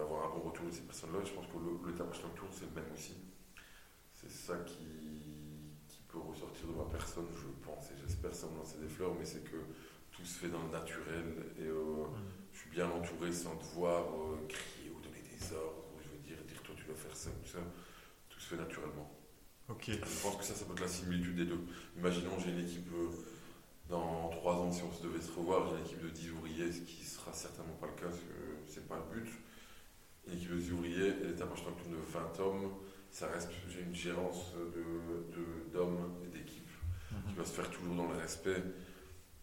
avoir 0.00 0.26
un 0.26 0.38
bon 0.38 0.48
retour 0.48 0.66
de 0.66 0.70
ces 0.70 0.82
personnes-là. 0.82 1.18
Je 1.24 1.32
pense 1.32 1.46
que 1.46 1.58
le, 1.58 1.90
le 1.90 1.94
tapage 1.94 2.22
nocturne, 2.22 2.48
c'est 2.52 2.66
le 2.66 2.80
même 2.80 2.92
aussi. 2.94 3.14
C'est 4.12 4.30
ça 4.30 4.56
qui, 4.66 4.86
qui, 5.88 6.00
peut 6.08 6.18
ressortir 6.18 6.66
de 6.68 6.72
ma 6.72 6.84
personne, 6.84 7.26
je 7.34 7.48
pense, 7.64 7.90
et 7.90 7.94
j'espère 8.00 8.34
sans 8.34 8.50
me 8.50 8.58
lancer 8.58 8.78
des 8.78 8.88
fleurs, 8.88 9.14
mais 9.18 9.24
c'est 9.24 9.44
que 9.44 9.56
tout 10.10 10.24
se 10.24 10.38
fait 10.38 10.48
dans 10.48 10.62
le 10.62 10.70
naturel 10.70 11.52
et 11.58 11.66
euh, 11.66 12.06
mm. 12.06 12.24
je 12.52 12.58
suis 12.58 12.70
bien 12.70 12.88
entouré 12.90 13.30
sans 13.30 13.54
devoir 13.56 14.04
euh, 14.04 14.46
crier 14.48 14.90
ou 14.90 15.00
donner 15.00 15.20
des 15.20 15.52
ordres, 15.54 15.84
ou 15.94 16.00
je 16.02 16.08
veux 16.08 16.22
dire, 16.24 16.42
dire 16.48 16.62
toi 16.62 16.74
tu 16.76 16.84
dois 16.84 16.96
faire 16.96 17.14
ça 17.14 17.30
ou 17.30 17.46
ça. 17.46 17.58
Tout 18.30 18.40
se 18.40 18.48
fait 18.48 18.56
naturellement. 18.56 19.10
Ok. 19.68 19.90
Je 19.90 20.22
pense 20.22 20.36
que 20.36 20.44
ça, 20.44 20.54
ça 20.54 20.64
peut 20.64 20.72
être 20.72 20.80
la 20.80 20.88
similitude 20.88 21.36
des 21.36 21.44
deux. 21.44 21.60
Imaginons, 21.98 22.38
j'ai 22.38 22.52
une 22.52 22.60
équipe 22.60 22.88
dans 23.88 24.28
trois 24.30 24.54
ans, 24.54 24.72
si 24.72 24.82
on 24.82 24.92
se 24.92 25.02
devait 25.02 25.20
se 25.20 25.30
revoir, 25.32 25.68
j'ai 25.68 25.76
une 25.76 25.84
équipe 25.84 26.02
de 26.02 26.08
10 26.08 26.30
ouvriers, 26.32 26.72
ce 26.72 26.80
qui 26.80 27.04
sera 27.04 27.32
certainement 27.32 27.74
pas 27.74 27.86
le 27.86 27.92
cas, 27.92 28.06
parce 28.06 28.18
que 28.18 28.56
c'est 28.66 28.86
pas 28.88 28.96
le 28.96 29.20
but. 29.20 29.30
Une 30.26 30.34
équipe 30.34 30.50
de 30.50 30.58
10 30.58 30.72
ouvriers 30.72 31.08
et 31.08 31.24
l'état 31.24 31.46
nocturne 31.46 31.74
de 31.90 31.96
20 31.96 32.40
hommes, 32.40 32.72
ça 33.10 33.28
reste, 33.28 33.50
j'ai 33.68 33.82
une 33.82 33.94
gérance 33.94 34.52
d'hommes 35.72 36.18
de, 36.20 36.26
et 36.26 36.38
d'équipes 36.38 36.70
qui 37.08 37.32
mhm. 37.32 37.38
va 37.38 37.44
se 37.44 37.52
faire 37.52 37.70
toujours 37.70 37.94
dans 37.94 38.08
le 38.08 38.18
respect 38.18 38.62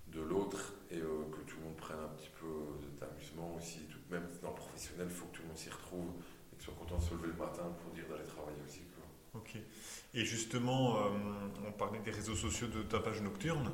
de 0.08 0.22
l'autre 0.22 0.74
et 0.92 0.98
euh, 0.98 1.24
que 1.32 1.42
tout 1.50 1.58
le 1.58 1.66
monde 1.66 1.78
prenne 1.78 2.00
un 2.00 2.10
petit 2.10 2.30
peu 2.40 2.48
d'amusement 3.00 3.56
aussi. 3.58 3.80
Tout, 3.90 3.98
même 4.12 4.28
dans 4.42 4.50
le 4.50 4.56
professionnel, 4.56 5.08
il 5.10 5.16
faut 5.16 5.26
que 5.28 5.38
tout 5.38 5.42
le 5.42 5.48
monde 5.48 5.58
s'y 5.58 5.70
retrouve 5.70 6.12
et 6.52 6.56
que 6.58 6.64
soit 6.64 6.76
content 6.76 6.98
de 6.98 7.04
se 7.04 7.14
lever 7.16 7.28
le 7.28 7.46
matin 7.46 7.64
pour 7.82 7.92
dire 7.94 8.04
d'aller 8.10 8.28
travailler 8.28 8.60
aussi. 8.68 8.82
Ok. 9.34 9.58
Et 10.14 10.26
justement, 10.26 10.98
euh, 10.98 11.10
on 11.68 11.72
parlait 11.72 12.00
des 12.00 12.12
réseaux 12.12 12.36
sociaux 12.36 12.68
de 12.68 12.84
tapage 12.84 13.22
nocturne. 13.22 13.72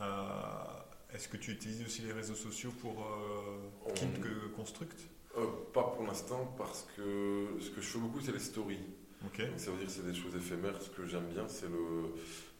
Euh, 0.00 0.32
est-ce 1.12 1.28
que 1.28 1.36
tu 1.36 1.52
utilises 1.52 1.82
aussi 1.84 2.02
les 2.02 2.12
réseaux 2.12 2.34
sociaux 2.34 2.72
pour 2.80 3.04
euh, 3.04 3.92
Kit 3.94 4.06
Construct 4.56 5.08
euh, 5.38 5.46
Pas 5.72 5.84
pour 5.96 6.06
l'instant, 6.06 6.54
parce 6.56 6.86
que 6.96 7.56
ce 7.60 7.70
que 7.70 7.80
je 7.80 7.86
fais 7.86 7.98
beaucoup, 7.98 8.20
c'est 8.20 8.32
les 8.32 8.38
stories. 8.38 8.78
ça 9.56 9.70
veut 9.70 9.76
dire 9.78 9.86
que 9.86 9.92
c'est 9.92 10.06
des 10.06 10.14
choses 10.14 10.34
éphémères. 10.36 10.80
Ce 10.80 10.90
que 10.90 11.04
j'aime 11.06 11.26
bien, 11.26 11.46
c'est 11.48 11.68
le, 11.68 12.12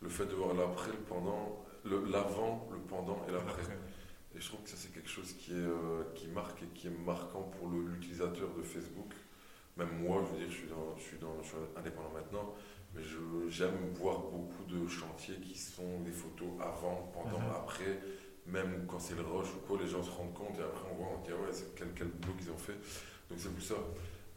le, 0.02 0.08
fait 0.08 0.26
de 0.26 0.34
voir 0.34 0.54
l'après, 0.54 0.90
le 0.90 0.98
pendant, 1.08 1.64
l'avant, 1.84 2.68
le, 2.72 2.78
pendant 2.78 3.24
et 3.28 3.32
l'après. 3.32 3.62
Et 4.36 4.40
je 4.40 4.48
trouve 4.48 4.62
que 4.62 4.70
ça, 4.70 4.76
c'est 4.76 4.92
quelque 4.92 5.08
chose 5.08 5.32
qui, 5.34 5.52
est, 5.52 5.54
euh, 5.56 6.02
qui 6.14 6.26
marque 6.28 6.62
et 6.62 6.66
qui 6.74 6.88
est 6.88 6.98
marquant 7.04 7.42
pour 7.58 7.68
l'utilisateur 7.70 8.48
de 8.56 8.62
Facebook. 8.62 9.12
Même 9.76 9.90
moi, 10.02 10.22
je 10.26 10.32
veux 10.32 10.38
dire, 10.44 10.50
je 10.50 10.56
suis, 10.58 10.68
dans, 10.68 10.96
je 10.96 11.02
suis, 11.02 11.18
dans, 11.18 11.40
je 11.42 11.48
suis 11.48 11.56
indépendant 11.76 12.10
maintenant, 12.12 12.54
Mais 12.96 13.02
j'aime 13.48 13.90
voir 13.94 14.18
beaucoup 14.20 14.62
de 14.68 14.86
chantiers 14.86 15.34
qui 15.40 15.58
sont 15.58 16.00
des 16.04 16.12
photos 16.12 16.48
avant, 16.60 17.10
pendant, 17.12 17.40
Mhm. 17.40 17.50
après. 17.56 17.98
Même 18.46 18.86
quand 18.86 18.98
c'est 18.98 19.14
le 19.14 19.22
rush 19.22 19.48
ou 19.54 19.66
quoi, 19.66 19.78
les 19.80 19.86
gens 19.86 20.02
se 20.02 20.10
rendent 20.10 20.34
compte 20.34 20.58
et 20.58 20.62
après 20.62 20.86
on 20.92 20.94
voit, 20.96 21.06
on 21.18 21.22
dit 21.22 21.30
ah 21.32 21.40
ouais, 21.42 21.52
c'est 21.52 21.74
quel, 21.74 21.88
quel 21.96 22.08
boulot 22.08 22.34
qu'ils 22.38 22.50
ont 22.50 22.58
fait. 22.58 22.74
Donc 23.30 23.38
c'est 23.38 23.52
pour 23.52 23.62
ça. 23.62 23.76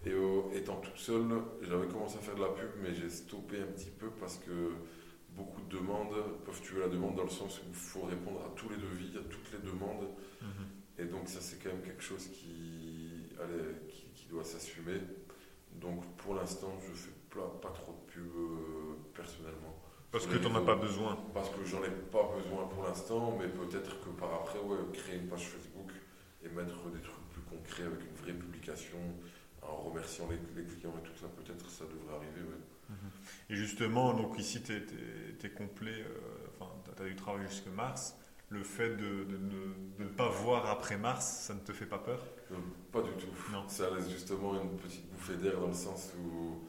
Et 0.05 0.11
euh, 0.11 0.41
étant 0.53 0.77
toute 0.77 0.97
seule, 0.97 1.27
j'avais 1.61 1.87
commencé 1.87 2.17
à 2.17 2.21
faire 2.21 2.35
de 2.35 2.41
la 2.41 2.49
pub, 2.49 2.69
mais 2.81 2.93
j'ai 2.93 3.09
stoppé 3.09 3.59
un 3.59 3.65
petit 3.65 3.89
peu 3.89 4.09
parce 4.19 4.37
que 4.37 4.73
beaucoup 5.35 5.61
de 5.61 5.77
demandes 5.77 6.15
peuvent 6.45 6.61
tuer 6.61 6.79
la 6.79 6.87
demande 6.87 7.15
dans 7.15 7.23
le 7.23 7.29
sens 7.29 7.59
où 7.59 7.63
il 7.67 7.75
faut 7.75 8.03
répondre 8.03 8.39
à 8.45 8.49
tous 8.55 8.69
les 8.69 8.77
devis, 8.77 9.17
à 9.17 9.23
toutes 9.29 9.51
les 9.51 9.59
demandes. 9.59 10.07
Et 10.97 11.05
donc 11.05 11.27
ça 11.27 11.41
c'est 11.41 11.61
quand 11.61 11.69
même 11.69 11.81
quelque 11.81 12.01
chose 12.01 12.27
qui, 12.27 13.25
allez, 13.39 13.75
qui, 13.89 14.05
qui 14.15 14.27
doit 14.27 14.43
s'assumer. 14.43 14.99
Donc 15.73 16.03
pour 16.17 16.33
l'instant 16.35 16.73
je 16.87 16.93
fais 16.93 17.11
pas, 17.29 17.47
pas 17.61 17.69
trop 17.69 17.91
de 17.91 18.11
pub 18.11 18.31
euh, 18.35 18.95
personnellement. 19.13 19.76
Parce 20.17 20.33
que 20.33 20.37
tu 20.37 20.49
n'en 20.49 20.55
as 20.55 20.65
pas 20.65 20.75
besoin. 20.75 21.17
Parce 21.33 21.49
que 21.49 21.63
j'en 21.65 21.83
ai 21.83 21.89
pas 21.89 22.29
besoin 22.35 22.65
pour 22.67 22.83
l'instant, 22.83 23.37
mais 23.39 23.47
peut-être 23.47 23.99
que 24.01 24.09
par 24.09 24.33
après, 24.33 24.59
ouais, 24.59 24.77
créer 24.93 25.17
une 25.17 25.27
page 25.27 25.45
Facebook 25.47 25.91
et 26.43 26.49
mettre 26.49 26.89
des 26.89 27.01
trucs 27.01 27.29
plus 27.31 27.41
concrets 27.43 27.83
avec 27.83 27.99
une 28.01 28.15
vraie 28.23 28.33
publication, 28.33 28.97
en 29.61 29.75
remerciant 29.75 30.27
les, 30.29 30.39
les 30.61 30.67
clients 30.67 30.93
et 30.97 31.03
tout 31.07 31.15
ça, 31.19 31.27
peut-être 31.27 31.69
ça 31.69 31.85
devrait 31.85 32.15
arriver. 32.15 32.41
ouais. 32.41 32.95
Et 33.49 33.55
justement, 33.55 34.13
donc 34.13 34.39
ici, 34.39 34.61
tu 34.63 34.73
es, 34.73 35.49
complet, 35.49 35.91
euh, 35.91 36.47
enfin, 36.59 36.71
tu 36.95 37.03
as 37.03 37.05
du 37.05 37.15
travail 37.15 37.45
jusque 37.47 37.67
mars. 37.67 38.15
Le 38.49 38.63
fait 38.63 38.91
de, 38.91 39.25
de 39.25 39.37
ne, 39.37 39.97
de 39.99 40.03
ne 40.03 40.07
pas 40.07 40.29
voir 40.29 40.69
après 40.69 40.97
mars, 40.97 41.25
ça 41.25 41.53
ne 41.53 41.59
te 41.59 41.73
fait 41.73 41.85
pas 41.85 41.97
peur? 41.99 42.25
Euh, 42.51 42.55
pas 42.93 43.01
du 43.01 43.11
tout. 43.11 43.27
Non. 43.51 43.67
Ça 43.67 43.89
laisse 43.93 44.09
justement 44.09 44.53
une 44.61 44.77
petite 44.77 45.05
bouffée 45.11 45.35
d'air 45.35 45.59
dans 45.59 45.67
le 45.67 45.73
sens 45.73 46.13
où, 46.17 46.61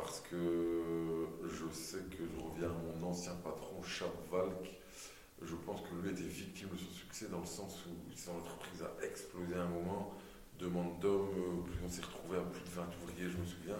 parce 0.00 0.20
que 0.20 1.26
je 1.44 1.74
sais 1.74 2.04
que 2.10 2.24
je 2.24 2.44
reviens 2.44 2.70
à 2.70 3.00
mon 3.00 3.08
ancien 3.08 3.34
patron, 3.44 3.82
Chap 3.82 4.12
Valk, 4.30 4.78
je 5.42 5.54
pense 5.54 5.80
que 5.82 5.94
lui 6.02 6.10
était 6.10 6.22
victime 6.22 6.68
de 6.72 6.76
son 6.76 6.92
succès 6.92 7.26
dans 7.30 7.40
le 7.40 7.46
sens 7.46 7.84
où 7.86 8.16
son 8.16 8.32
entreprise 8.32 8.82
a 8.82 9.04
explosé 9.04 9.54
à 9.54 9.62
un 9.62 9.68
moment, 9.68 10.14
demande 10.58 10.98
d'hommes, 11.00 11.30
euh, 11.36 11.84
on 11.84 11.88
s'est 11.88 12.02
retrouvé 12.02 12.38
à 12.38 12.42
plus 12.42 12.62
de 12.62 12.68
20 12.70 12.82
ouvriers, 13.02 13.30
je 13.30 13.36
me 13.36 13.46
souviens, 13.46 13.78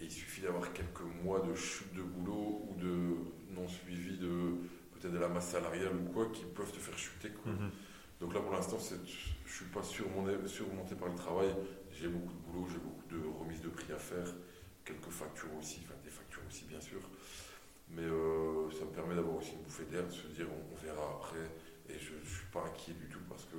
et 0.00 0.04
il 0.04 0.10
suffit 0.10 0.40
d'avoir 0.40 0.72
quelques 0.72 1.02
mois 1.22 1.40
de 1.40 1.54
chute 1.54 1.92
de 1.94 2.02
boulot 2.02 2.62
ou 2.68 2.74
de 2.80 3.16
non 3.54 3.68
suivi 3.68 4.16
de 4.18 4.54
peut-être 4.92 5.12
de 5.12 5.18
la 5.18 5.28
masse 5.28 5.48
salariale 5.48 5.94
ou 5.94 6.12
quoi 6.12 6.26
qui 6.32 6.44
peuvent 6.44 6.72
te 6.72 6.78
faire 6.78 6.98
chuter. 6.98 7.30
Quoi. 7.42 7.52
Donc 8.20 8.32
là, 8.32 8.40
pour 8.40 8.52
l'instant, 8.52 8.78
je 8.78 9.52
suis 9.52 9.66
pas 9.66 9.82
surmonté, 9.82 10.32
surmonté 10.46 10.94
par 10.94 11.08
le 11.08 11.14
travail. 11.14 11.48
J'ai 11.92 12.08
beaucoup 12.08 12.32
de 12.32 12.52
boulot, 12.52 12.66
j'ai 12.72 12.78
beaucoup 12.78 13.06
de 13.10 13.38
remises 13.38 13.60
de 13.60 13.68
prix 13.68 13.92
à 13.92 13.98
faire, 13.98 14.26
quelques 14.84 15.10
factures 15.10 15.54
aussi, 15.58 15.80
enfin 15.84 15.94
des 16.04 16.10
factures 16.10 16.42
aussi, 16.48 16.64
bien 16.64 16.80
sûr. 16.80 17.00
Mais 17.90 18.02
euh, 18.02 18.70
ça 18.70 18.84
me 18.84 18.90
permet 18.90 19.14
d'avoir 19.14 19.36
aussi 19.36 19.52
une 19.52 19.62
bouffée 19.62 19.84
d'air, 19.84 20.06
de 20.06 20.12
se 20.12 20.26
dire 20.28 20.46
on, 20.50 20.74
on 20.74 20.76
verra 20.76 21.20
après. 21.20 21.46
Et 21.88 21.98
je 21.98 22.14
ne 22.14 22.24
suis 22.24 22.46
pas 22.52 22.64
inquiet 22.64 22.94
du 22.94 23.08
tout 23.08 23.20
parce 23.28 23.44
que 23.44 23.56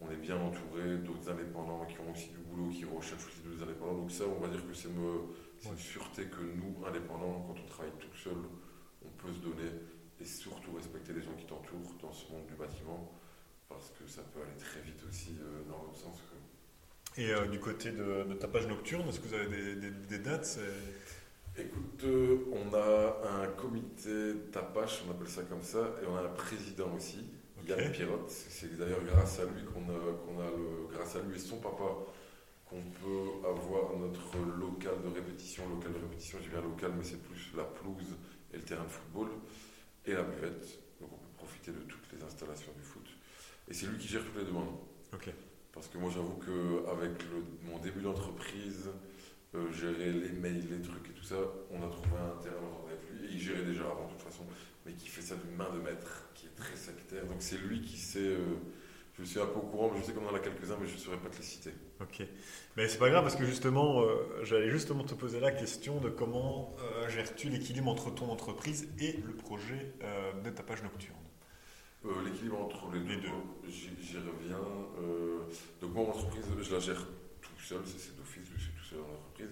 on 0.00 0.10
est 0.10 0.16
bien 0.16 0.36
entouré 0.36 0.96
d'autres 0.98 1.30
indépendants 1.30 1.84
qui 1.86 1.98
ont 2.00 2.10
aussi 2.12 2.30
du 2.30 2.38
boulot, 2.38 2.70
qui 2.70 2.84
recherchent 2.84 3.26
aussi 3.26 3.40
d'autres 3.44 3.62
indépendants. 3.62 3.98
Donc 3.98 4.10
ça, 4.10 4.24
on 4.26 4.40
va 4.40 4.48
dire 4.48 4.66
que 4.66 4.74
c'est 4.74 4.88
une 4.88 5.78
sûreté 5.78 6.26
que 6.26 6.40
nous, 6.42 6.74
indépendants, 6.84 7.44
quand 7.46 7.54
on 7.62 7.66
travaille 7.66 7.92
tout 8.00 8.16
seul, 8.16 8.36
on 9.04 9.08
peut 9.10 9.32
se 9.32 9.38
donner 9.38 9.70
et 10.20 10.24
surtout 10.24 10.72
respecter 10.72 11.12
les 11.12 11.22
gens 11.22 11.34
qui 11.38 11.46
t'entourent 11.46 11.94
dans 12.00 12.12
ce 12.12 12.32
monde 12.32 12.46
du 12.46 12.54
bâtiment 12.54 13.12
parce 13.68 13.90
que 13.90 14.06
ça 14.06 14.22
peut 14.22 14.42
aller 14.42 14.56
très 14.58 14.80
vite 14.80 15.00
aussi 15.08 15.36
euh, 15.40 15.62
dans 15.70 15.78
l'autre 15.82 15.96
sens. 15.96 16.20
quoi. 16.28 16.38
Et 17.18 17.30
euh, 17.30 17.46
du 17.46 17.58
côté 17.60 17.90
de, 17.92 18.24
de 18.24 18.34
ta 18.34 18.48
page 18.48 18.66
nocturne, 18.66 19.06
est-ce 19.08 19.20
que 19.20 19.28
vous 19.28 19.34
avez 19.34 19.48
des, 19.48 19.74
des- 19.76 19.90
des 19.90 20.18
dates 20.18 20.58
Écoute, 21.58 22.04
euh, 22.04 22.38
on 22.52 22.72
a 22.74 23.42
un 23.42 23.46
comité 23.48 24.34
tapache, 24.50 25.02
on 25.06 25.10
appelle 25.10 25.28
ça 25.28 25.42
comme 25.42 25.62
ça, 25.62 25.94
et 26.02 26.06
on 26.06 26.16
a 26.16 26.22
un 26.22 26.28
président 26.30 26.90
aussi, 26.96 27.26
Ok. 27.60 27.68
Yann 27.68 27.92
Pirotte. 27.92 28.30
C'est 28.30 28.78
d'ailleurs 28.78 29.04
grâce 29.04 29.40
à 29.40 29.44
lui 29.44 29.62
qu'on 29.64 29.82
a, 29.82 29.98
qu'on 30.24 30.40
a 30.40 30.46
le, 30.50 30.88
grâce 30.90 31.14
à 31.16 31.20
lui 31.20 31.36
et 31.36 31.38
son 31.38 31.58
papa, 31.58 31.84
qu'on 32.64 32.80
peut 32.80 33.46
avoir 33.46 33.94
notre 33.98 34.38
local 34.58 34.94
de 35.04 35.14
répétition. 35.14 35.68
Local 35.68 35.92
de 35.92 35.98
répétition, 35.98 36.38
je 36.38 36.44
dis 36.44 36.48
bien 36.50 36.62
local, 36.62 36.92
mais 36.96 37.04
c'est 37.04 37.22
plus 37.22 37.52
la 37.54 37.64
pelouse 37.64 38.16
et 38.54 38.56
le 38.56 38.62
terrain 38.62 38.84
de 38.84 38.88
football 38.88 39.28
et 40.06 40.14
la 40.14 40.22
buvette. 40.22 40.66
Donc 41.02 41.10
on 41.12 41.16
peut 41.16 41.32
profiter 41.36 41.70
de 41.72 41.80
toutes 41.80 42.10
les 42.16 42.24
installations 42.24 42.72
du 42.74 42.82
foot. 42.82 43.06
Et 43.68 43.74
c'est 43.74 43.84
lui 43.86 43.98
qui 43.98 44.08
gère 44.08 44.24
toutes 44.24 44.38
les 44.38 44.46
demandes. 44.46 44.74
Ok. 45.12 45.28
Parce 45.72 45.88
que 45.88 45.98
moi, 45.98 46.10
j'avoue 46.12 46.38
qu'avec 46.44 47.12
mon 47.64 47.78
début 47.78 48.00
d'entreprise, 48.02 48.90
euh, 49.54 49.70
gérer 49.72 50.12
les 50.12 50.32
mails, 50.32 50.66
les 50.70 50.82
trucs 50.82 51.08
et 51.08 51.12
tout 51.12 51.24
ça, 51.24 51.36
on 51.70 51.82
a 51.82 51.88
trouvé 51.88 52.16
un 52.18 52.42
terrain 52.42 52.72
avec 52.86 52.98
lui. 53.10 53.26
Et 53.28 53.34
il 53.34 53.40
gérait 53.40 53.64
déjà 53.64 53.84
avant, 53.84 54.06
de 54.06 54.12
toute 54.12 54.22
façon, 54.22 54.44
mais 54.84 54.92
qui 54.92 55.08
fait 55.08 55.22
ça 55.22 55.34
d'une 55.36 55.56
main 55.56 55.70
de 55.74 55.80
maître, 55.80 56.28
qui 56.34 56.46
est 56.46 56.54
très 56.56 56.76
sectaire. 56.76 57.24
Donc 57.26 57.36
c'est 57.40 57.56
lui 57.58 57.80
qui 57.80 57.96
sait. 57.96 58.18
euh, 58.20 58.56
je 59.18 59.24
suis 59.24 59.40
un 59.40 59.46
peu 59.46 59.58
au 59.58 59.62
courant, 59.62 59.90
mais 59.92 60.00
je 60.00 60.04
sais 60.06 60.12
qu'on 60.12 60.26
en 60.26 60.34
a 60.34 60.40
quelques-uns, 60.40 60.76
mais 60.80 60.86
je 60.86 60.94
ne 60.94 60.98
saurais 60.98 61.18
pas 61.18 61.28
te 61.28 61.36
les 61.36 61.42
citer. 61.42 61.72
Ok. 62.00 62.22
Mais 62.76 62.88
c'est 62.88 62.98
pas 62.98 63.10
grave 63.10 63.22
parce 63.22 63.36
que 63.36 63.44
justement, 63.44 64.00
euh, 64.02 64.42
j'allais 64.42 64.70
justement 64.70 65.04
te 65.04 65.14
poser 65.14 65.38
la 65.38 65.52
question 65.52 66.00
de 66.00 66.08
comment 66.08 66.74
gères-tu 67.08 67.50
l'équilibre 67.50 67.90
entre 67.90 68.10
ton 68.14 68.30
entreprise 68.30 68.88
et 68.98 69.18
le 69.26 69.34
projet 69.34 69.94
de 70.42 70.50
ta 70.50 70.62
page 70.62 70.82
nocturne? 70.82 71.16
Euh, 72.04 72.24
L'équilibre 72.24 72.60
entre 72.60 72.90
les 72.92 73.16
deux, 73.16 73.28
j'y 73.68 74.16
reviens. 74.16 74.58
Euh, 75.00 75.38
donc, 75.80 75.94
moi, 75.94 76.04
mon 76.04 76.10
entreprise, 76.10 76.44
je 76.60 76.72
la 76.72 76.80
gère 76.80 77.06
tout 77.40 77.62
seul, 77.62 77.80
c'est 77.86 78.16
d'office, 78.16 78.44
je 78.56 78.60
suis 78.60 78.72
tout 78.72 78.84
seul 78.84 78.98
dans 78.98 79.08
l'entreprise. 79.08 79.50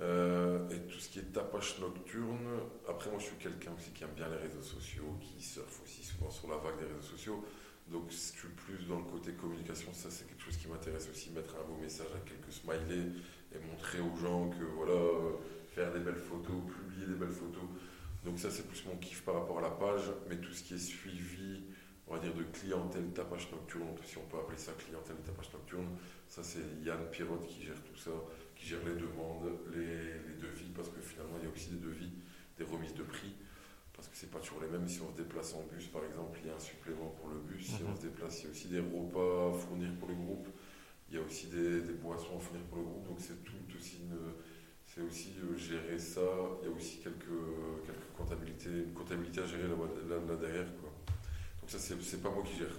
Euh, 0.00 0.68
et 0.70 0.80
tout 0.88 0.98
ce 0.98 1.08
qui 1.08 1.20
est 1.20 1.32
tapage 1.32 1.78
nocturne, 1.78 2.48
après, 2.88 3.10
moi, 3.10 3.20
je 3.20 3.26
suis 3.26 3.36
quelqu'un 3.36 3.72
aussi 3.76 3.92
qui 3.92 4.02
aime 4.02 4.14
bien 4.16 4.28
les 4.28 4.36
réseaux 4.38 4.62
sociaux, 4.62 5.16
qui 5.20 5.40
surfe 5.40 5.82
aussi 5.84 6.02
souvent 6.02 6.30
sur 6.30 6.48
la 6.48 6.56
vague 6.56 6.78
des 6.80 6.86
réseaux 6.86 7.08
sociaux. 7.16 7.44
Donc, 7.88 8.10
je 8.10 8.16
suis 8.16 8.48
plus 8.48 8.86
dans 8.88 8.98
le 8.98 9.04
côté 9.04 9.32
communication, 9.32 9.92
ça, 9.92 10.10
c'est 10.10 10.26
quelque 10.26 10.42
chose 10.42 10.56
qui 10.56 10.66
m'intéresse 10.66 11.08
aussi, 11.10 11.30
mettre 11.30 11.54
un 11.56 11.68
beau 11.68 11.78
message 11.80 12.06
avec 12.12 12.24
quelques 12.24 12.52
smileys 12.52 13.12
et 13.54 13.58
montrer 13.70 14.00
aux 14.00 14.16
gens 14.16 14.48
que, 14.50 14.64
voilà, 14.64 14.98
faire 15.74 15.92
des 15.92 16.00
belles 16.00 16.16
photos, 16.16 16.56
publier 16.66 17.06
des 17.06 17.14
belles 17.14 17.30
photos. 17.30 17.68
Donc 18.24 18.38
ça, 18.38 18.50
c'est 18.50 18.66
plus 18.68 18.84
mon 18.86 18.96
kiff 18.96 19.22
par 19.22 19.34
rapport 19.34 19.58
à 19.58 19.62
la 19.62 19.70
page, 19.70 20.10
mais 20.28 20.36
tout 20.36 20.52
ce 20.52 20.62
qui 20.62 20.74
est 20.74 20.78
suivi, 20.78 21.64
on 22.06 22.14
va 22.14 22.20
dire, 22.20 22.34
de 22.34 22.44
clientèle 22.44 23.10
tapage 23.12 23.50
nocturne, 23.50 23.88
si 24.04 24.16
on 24.18 24.22
peut 24.26 24.38
appeler 24.38 24.58
ça 24.58 24.72
clientèle 24.78 25.16
tapage 25.24 25.52
nocturne, 25.52 25.88
ça 26.28 26.42
c'est 26.44 26.62
Yann 26.84 27.00
Pirotte 27.10 27.46
qui 27.48 27.62
gère 27.64 27.82
tout 27.82 27.96
ça, 27.96 28.10
qui 28.54 28.66
gère 28.66 28.84
les 28.86 28.94
demandes, 28.94 29.50
les, 29.74 29.86
les 30.28 30.36
devis, 30.40 30.70
parce 30.74 30.88
que 30.88 31.00
finalement, 31.00 31.34
il 31.40 31.44
y 31.44 31.50
a 31.50 31.52
aussi 31.52 31.70
des 31.70 31.84
devis, 31.84 32.12
des 32.58 32.64
remises 32.64 32.94
de 32.94 33.02
prix, 33.02 33.34
parce 33.92 34.06
que 34.06 34.16
c'est 34.16 34.30
pas 34.30 34.38
toujours 34.38 34.62
les 34.62 34.68
mêmes. 34.68 34.86
Si 34.88 35.00
on 35.00 35.10
se 35.10 35.16
déplace 35.20 35.54
en 35.54 35.64
bus, 35.64 35.88
par 35.88 36.04
exemple, 36.04 36.38
il 36.44 36.48
y 36.48 36.50
a 36.50 36.54
un 36.54 36.60
supplément 36.60 37.08
pour 37.18 37.28
le 37.28 37.40
bus. 37.40 37.66
Si 37.66 37.82
Mhm. 37.82 37.88
on 37.92 37.96
se 37.96 38.02
déplace, 38.02 38.40
il 38.40 38.44
y 38.44 38.48
a 38.48 38.50
aussi 38.52 38.68
des 38.68 38.80
repas 38.80 39.50
à 39.50 39.52
fournir 39.52 39.90
pour 39.98 40.08
le 40.08 40.14
groupe. 40.14 40.48
Il 41.10 41.16
y 41.16 41.18
a 41.18 41.22
aussi 41.22 41.48
des, 41.48 41.82
des 41.82 41.92
boissons 41.94 42.36
à 42.38 42.40
fournir 42.40 42.64
pour 42.66 42.78
le 42.78 42.84
groupe. 42.84 43.06
Donc 43.08 43.18
c'est 43.20 43.42
tout 43.44 43.52
aussi 43.76 43.98
une, 43.98 44.16
c'est 44.94 45.00
aussi 45.02 45.32
euh, 45.42 45.56
gérer 45.56 45.98
ça. 45.98 46.20
Il 46.62 46.68
y 46.68 46.72
a 46.72 46.76
aussi 46.76 46.98
quelques, 46.98 47.24
quelques 47.86 48.12
comptabilités, 48.16 48.68
une 48.68 48.92
comptabilité 48.92 49.40
à 49.40 49.46
gérer 49.46 49.68
là, 49.68 49.74
là, 50.08 50.16
là 50.28 50.36
derrière. 50.36 50.66
Quoi. 50.80 50.90
Donc 51.60 51.70
ça, 51.70 51.78
c'est, 51.78 52.22
pas 52.22 52.30
moi 52.30 52.42
qui 52.44 52.56
gère. 52.58 52.76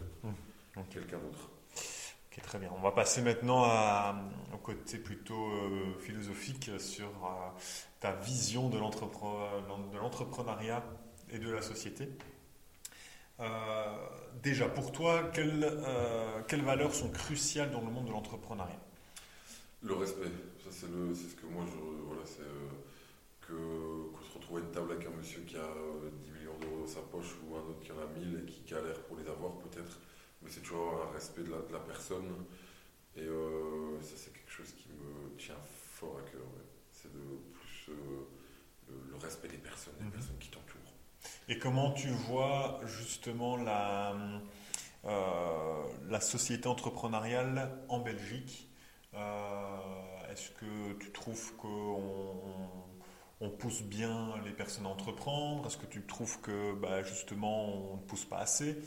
Ok. 0.77 0.89
Quelqu'un 0.89 1.17
d'autre. 1.19 1.49
Ok, 2.31 2.41
très 2.43 2.57
bien. 2.59 2.71
On 2.75 2.81
va 2.81 2.91
passer 2.91 3.21
maintenant 3.21 3.63
à- 3.63 4.15
au 4.53 4.57
côté 4.57 4.97
plutôt 4.97 5.51
euh, 5.51 5.93
philosophique 5.99 6.71
sur 6.79 7.05
euh, 7.07 7.49
ta 7.99 8.13
vision 8.13 8.69
de 8.69 8.77
l'entrepre- 8.77 9.61
de 9.91 9.97
l'entrepreneuriat 9.97 10.83
et 11.31 11.37
de 11.39 11.49
la 11.51 11.61
société. 11.61 12.09
Euh, 13.39 13.95
déjà, 14.41 14.67
pour 14.69 14.91
toi, 14.91 15.29
quelles, 15.33 15.63
euh, 15.63 16.41
quelles 16.47 16.63
valeurs 16.63 16.93
sont 16.93 17.09
cruciales 17.09 17.71
dans 17.71 17.81
le 17.81 17.91
monde 17.91 18.05
de 18.05 18.11
l'entrepreneuriat? 18.11 18.79
Le 19.81 19.95
respect, 19.95 20.31
ça 20.63 20.69
c'est 20.71 20.85
ce 20.87 21.35
que 21.35 21.45
moi 21.51 21.65
je. 21.67 22.02
C'est 22.25 22.41
euh, 22.41 22.69
que, 23.41 23.53
qu'on 24.15 24.23
se 24.23 24.33
retrouve 24.35 24.57
à 24.57 24.61
une 24.61 24.71
table 24.71 24.91
avec 24.93 25.05
un 25.07 25.11
monsieur 25.11 25.41
qui 25.41 25.55
a 25.57 25.59
euh, 25.61 26.09
10 26.23 26.31
millions 26.31 26.57
d'euros 26.59 26.81
dans 26.81 26.87
sa 26.87 27.01
poche 27.01 27.35
ou 27.47 27.55
un 27.55 27.59
autre 27.61 27.79
qui 27.81 27.91
en 27.91 27.99
a 27.99 28.05
1000 28.19 28.43
et 28.43 28.45
qui 28.51 28.61
galère 28.69 28.99
pour 29.03 29.17
les 29.17 29.27
avoir 29.27 29.53
peut-être. 29.59 29.99
Mais 30.41 30.49
c'est 30.49 30.61
toujours 30.61 31.03
un 31.09 31.13
respect 31.13 31.43
de 31.43 31.51
la, 31.51 31.57
de 31.61 31.73
la 31.73 31.79
personne. 31.79 32.45
Et 33.15 33.21
euh, 33.21 34.01
ça 34.01 34.13
c'est 34.17 34.33
quelque 34.33 34.51
chose 34.51 34.73
qui 34.73 34.89
me 34.89 35.35
tient 35.37 35.55
fort 35.93 36.17
à 36.19 36.21
cœur. 36.31 36.41
ouais. 36.41 36.65
C'est 36.91 37.11
de 37.13 37.19
plus 37.53 37.89
euh, 37.93 38.27
le, 38.89 39.11
le 39.11 39.15
respect 39.17 39.47
des 39.49 39.57
personnes, 39.57 39.93
des 39.99 40.05
Mhm. 40.05 40.11
personnes 40.11 40.37
qui 40.39 40.49
t'entourent. 40.49 40.79
Et 41.47 41.57
comment 41.59 41.91
tu 41.93 42.09
vois 42.09 42.79
justement 42.85 43.57
la, 43.57 44.15
euh, 45.05 45.83
la 46.09 46.21
société 46.21 46.67
entrepreneuriale 46.67 47.79
en 47.89 47.99
Belgique? 47.99 48.69
Euh, 49.13 49.77
Est-ce 50.33 50.49
que 50.49 50.93
tu 50.93 51.11
trouves 51.11 51.55
qu'on 51.57 52.01
on 53.39 53.49
pousse 53.49 53.83
bien 53.83 54.33
les 54.43 54.51
personnes 54.51 54.87
à 54.87 54.89
entreprendre? 54.89 55.67
Est-ce 55.67 55.77
que 55.77 55.85
tu 55.85 56.01
trouves 56.01 56.41
que 56.41 56.73
bah, 56.73 57.03
justement 57.03 57.91
on 57.91 57.97
ne 57.97 58.01
pousse 58.01 58.25
pas 58.25 58.39
assez? 58.39 58.81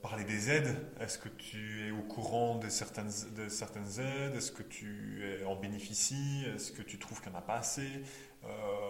Parler 0.00 0.24
des 0.24 0.48
aides. 0.50 0.74
Est-ce 1.00 1.18
que 1.18 1.28
tu 1.28 1.86
es 1.86 1.90
au 1.90 2.00
courant 2.00 2.56
de 2.56 2.70
certaines, 2.70 3.10
de 3.36 4.00
aides? 4.00 4.34
Est-ce 4.36 4.52
que 4.52 4.62
tu 4.62 5.22
en 5.46 5.54
bénéficies 5.54 6.46
Est-ce 6.54 6.72
que 6.72 6.82
tu 6.82 6.98
trouves 6.98 7.20
qu'il 7.20 7.30
n'y 7.30 7.36
en 7.36 7.40
a 7.40 7.42
pas 7.42 7.56
assez? 7.56 7.90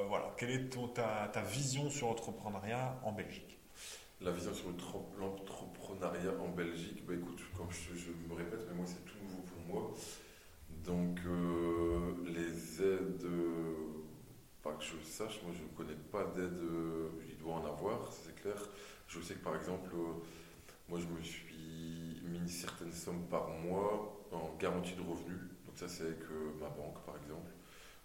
Voilà, 0.06 0.32
quelle 0.36 0.50
est 0.50 0.70
ta, 0.94 1.42
vision 1.42 1.90
sur 1.90 2.06
l'entrepreneuriat 2.06 3.00
en 3.02 3.10
Belgique? 3.10 3.58
La 4.20 4.30
vision 4.30 4.54
sur 4.54 4.68
l'entrepreneuriat 5.18 6.38
en 6.40 6.48
Belgique, 6.48 7.04
bah 7.04 7.14
écoute, 7.14 7.40
comme 7.56 7.68
je, 7.70 8.10
me 8.28 8.34
répète, 8.36 8.64
mais 8.68 8.74
moi 8.74 8.84
c'est 8.86 9.04
tout 9.04 9.18
nouveau 9.24 9.42
pour 9.42 9.74
moi. 9.74 9.94
Donc 10.88 11.20
les 12.24 12.82
aides 12.82 13.26
pas 14.62 14.72
que 14.72 14.84
je 14.84 14.96
sache, 15.04 15.40
moi 15.42 15.52
je 15.54 15.62
ne 15.62 15.68
connais 15.76 15.98
pas 16.10 16.24
d'aide, 16.24 16.58
euh, 16.62 17.10
il 17.28 17.36
doit 17.36 17.54
en 17.56 17.66
avoir, 17.66 18.10
c'est 18.10 18.34
clair. 18.34 18.56
Je 19.06 19.20
sais 19.20 19.34
que 19.34 19.44
par 19.44 19.54
exemple, 19.54 19.90
euh, 19.94 20.14
moi 20.88 20.98
je 20.98 21.06
me 21.06 21.22
suis 21.22 22.20
mis 22.24 22.38
une 22.38 22.48
certaine 22.48 22.92
somme 22.92 23.26
par 23.28 23.48
mois 23.48 24.26
en 24.32 24.56
garantie 24.58 24.94
de 24.94 25.02
revenus. 25.02 25.40
Donc 25.66 25.76
ça 25.76 25.88
c'est 25.88 26.04
avec 26.04 26.22
euh, 26.22 26.52
ma 26.58 26.70
banque 26.70 27.04
par 27.04 27.16
exemple. 27.16 27.50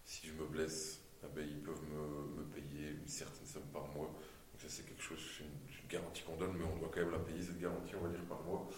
Si 0.04 0.26
je 0.26 0.34
me 0.34 0.46
blesse, 0.46 1.00
eh 1.24 1.26
ben, 1.34 1.46
ils 1.48 1.62
peuvent 1.62 1.82
me, 1.90 2.44
payer 2.44 2.90
une 2.90 3.08
certaine 3.08 3.46
somme 3.46 3.70
par 3.72 3.88
mois. 3.88 4.12
Donc 4.52 4.60
ça 4.60 4.68
c'est 4.68 4.84
quelque 4.84 5.02
chose, 5.02 5.18
c'est 5.18 5.44
une, 5.44 5.88
garantie 5.88 6.22
qu'on 6.22 6.36
donne, 6.36 6.54
mais 6.58 6.64
on 6.64 6.78
doit 6.78 6.90
quand 6.92 7.00
même 7.00 7.12
la 7.12 7.18
payer 7.18 7.42
cette 7.42 7.60
garantie, 7.60 7.94
on 7.98 8.04
va 8.04 8.10
dire 8.10 8.24
par 8.28 8.42
mois. 8.42 8.68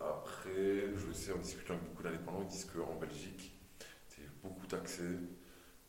Après, 0.00 0.94
je 0.96 1.12
sais 1.12 1.32
en 1.32 1.38
discutant 1.38 1.74
avec 1.74 1.88
beaucoup 1.88 2.02
d'indépendants, 2.02 2.42
ils 2.42 2.48
disent 2.48 2.66
qu'en 2.66 2.94
Belgique, 2.96 3.52
c'est 4.08 4.28
beaucoup 4.42 4.66
taxé 4.66 5.04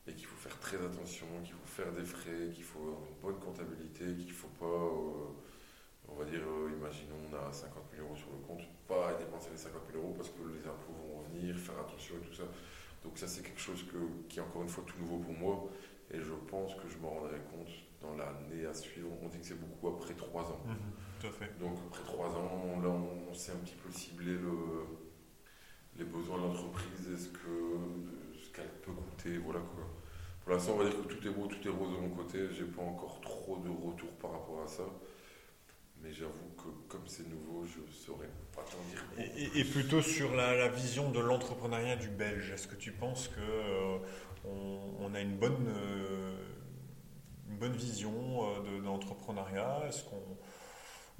et 0.07 0.13
qu'il 0.13 0.25
faut 0.25 0.37
faire 0.37 0.59
très 0.59 0.77
attention, 0.77 1.25
qu'il 1.43 1.53
faut 1.53 1.65
faire 1.65 1.91
des 1.93 2.03
frais, 2.03 2.49
qu'il 2.53 2.63
faut 2.63 2.79
avoir 2.79 2.99
une 3.07 3.21
bonne 3.21 3.39
comptabilité, 3.39 4.05
qu'il 4.15 4.27
ne 4.27 4.33
faut 4.33 4.51
pas, 4.59 4.65
euh, 4.65 6.09
on 6.09 6.15
va 6.15 6.25
dire, 6.25 6.41
euh, 6.41 6.71
imaginons 6.77 7.15
on 7.31 7.35
a 7.35 7.51
50 7.51 7.83
000 7.95 8.05
euros 8.05 8.15
sur 8.15 8.29
le 8.31 8.39
compte, 8.45 8.61
pas 8.87 9.13
dépenser 9.13 9.49
les 9.51 9.57
50 9.57 9.81
000 9.93 10.03
euros 10.03 10.13
parce 10.17 10.29
que 10.29 10.43
les 10.43 10.67
impôts 10.67 10.91
vont 10.91 11.19
revenir, 11.23 11.55
faire 11.57 11.79
attention 11.79 12.15
et 12.21 12.27
tout 12.27 12.33
ça. 12.33 12.43
Donc 13.03 13.17
ça 13.17 13.27
c'est 13.27 13.43
quelque 13.43 13.59
chose 13.59 13.85
qui 14.29 14.39
est 14.39 14.41
encore 14.41 14.63
une 14.63 14.69
fois 14.69 14.83
tout 14.85 14.99
nouveau 14.99 15.17
pour 15.17 15.33
moi 15.33 15.69
et 16.11 16.19
je 16.19 16.33
pense 16.49 16.75
que 16.75 16.87
je 16.87 16.97
me 16.97 17.07
rendrai 17.07 17.39
compte 17.51 17.71
dans 18.01 18.15
l'année 18.15 18.65
à 18.65 18.73
suivre. 18.73 19.07
On 19.21 19.27
dit 19.27 19.39
que 19.39 19.45
c'est 19.45 19.59
beaucoup 19.59 19.87
après 19.87 20.13
3 20.13 20.43
ans. 20.51 20.61
Mhm, 20.65 20.75
tout 21.23 21.27
à 21.27 21.31
fait. 21.31 21.57
Donc 21.59 21.77
après 21.87 22.03
3 22.03 22.27
ans, 22.27 22.81
là 22.81 22.89
on, 22.89 23.33
sait 23.33 23.51
un 23.51 23.57
petit 23.57 23.75
peu 23.75 23.91
cibler 23.91 24.33
le, 24.33 24.85
les 25.97 26.03
besoins 26.03 26.37
de 26.37 26.43
l'entreprise, 26.43 27.09
est-ce 27.13 27.29
que 27.29 28.39
ce 28.43 28.49
qu'elle 28.51 28.69
peut 28.81 28.91
coûter, 28.91 29.37
voilà 29.37 29.59
quoi. 29.59 29.85
Pour 30.43 30.53
l'instant, 30.53 30.73
on 30.73 30.83
va 30.83 30.89
dire 30.89 31.01
que 31.01 31.13
tout 31.13 31.27
est 31.27 31.31
beau, 31.31 31.47
tout 31.47 31.67
est 31.67 31.71
rose 31.71 31.91
de 31.91 32.01
mon 32.01 32.09
côté. 32.09 32.39
J'ai 32.51 32.65
pas 32.65 32.81
encore 32.81 33.21
trop 33.21 33.57
de 33.63 33.69
retours 33.69 34.11
par 34.21 34.31
rapport 34.31 34.61
à 34.61 34.67
ça. 34.67 34.83
Mais 36.01 36.11
j'avoue 36.11 36.51
que 36.57 36.67
comme 36.89 37.07
c'est 37.07 37.27
nouveau, 37.29 37.63
je 37.65 37.79
saurais 37.93 38.29
pas 38.53 38.61
t'en 38.63 38.83
dire. 38.89 39.31
Et, 39.37 39.61
et, 39.61 39.63
plutôt 39.63 40.01
sur 40.01 40.35
la, 40.35 40.67
vision 40.67 41.09
de 41.11 41.21
l'entrepreneuriat 41.21 41.95
du 41.95 42.09
Belge, 42.09 42.51
est-ce 42.51 42.67
que 42.67 42.75
tu 42.75 42.91
penses 42.91 43.29
que 43.29 43.39
euh, 43.39 43.97
on, 44.99 45.15
a 45.15 45.21
une 45.21 45.37
bonne, 45.37 45.65
euh, 45.69 46.35
une 47.49 47.55
bonne 47.55 47.77
vision 47.77 48.11
euh, 48.11 48.79
de, 48.79 48.83
l'entrepreneuriat 48.83 49.83
Est-ce 49.87 50.03
qu'on 50.03 50.37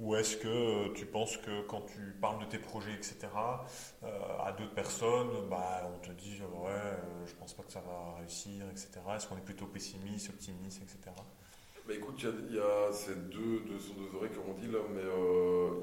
ou 0.00 0.16
est-ce 0.16 0.36
que 0.36 0.48
euh, 0.48 0.92
tu 0.94 1.06
penses 1.06 1.36
que 1.36 1.62
quand 1.62 1.82
tu 1.82 2.00
parles 2.20 2.40
de 2.44 2.50
tes 2.50 2.58
projets, 2.58 2.92
etc., 2.92 3.28
euh, 4.02 4.08
à 4.44 4.52
d'autres 4.52 4.74
personnes, 4.74 5.28
bah, 5.48 5.88
on 5.94 5.98
te 5.98 6.10
dit 6.12 6.40
ouais, 6.40 6.70
euh, 6.70 7.26
je 7.26 7.34
pense 7.34 7.54
pas 7.54 7.62
que 7.62 7.72
ça 7.72 7.80
va 7.80 8.16
réussir, 8.18 8.64
etc. 8.70 9.00
Est-ce 9.14 9.28
qu'on 9.28 9.36
est 9.36 9.44
plutôt 9.44 9.66
pessimiste, 9.66 10.30
optimiste, 10.30 10.82
etc. 10.82 11.14
Bah 11.86 11.92
écoute, 11.94 12.24
il 12.48 12.56
y 12.56 12.58
a, 12.58 12.92
ces 12.92 13.14
deux, 13.14 13.62
sont 13.78 13.94
deux 13.94 14.16
oreilles, 14.16 14.30
comme 14.30 14.54
on 14.56 14.58
dit 14.58 14.68
là, 14.68 14.78
mais 14.90 15.02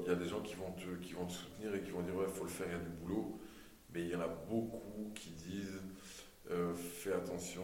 il 0.02 0.08
y 0.08 0.10
a 0.10 0.16
des 0.16 0.28
gens 0.28 0.40
qui 0.40 0.54
vont, 0.56 0.72
te, 0.72 1.00
qui 1.00 1.12
vont 1.12 1.26
te 1.26 1.32
soutenir 1.32 1.74
et 1.76 1.80
qui 1.80 1.90
vont 1.90 2.02
dire 2.02 2.16
ouais, 2.16 2.26
faut 2.26 2.42
le 2.42 2.50
faire, 2.50 2.66
il 2.66 2.72
y 2.72 2.76
a 2.76 2.80
du 2.80 2.90
boulot. 2.90 3.40
Mais 3.94 4.00
il 4.00 4.08
y 4.08 4.16
en 4.16 4.20
a 4.20 4.28
beaucoup 4.28 5.12
qui 5.14 5.30
disent 5.30 5.80
fais 6.74 7.12
attention, 7.12 7.62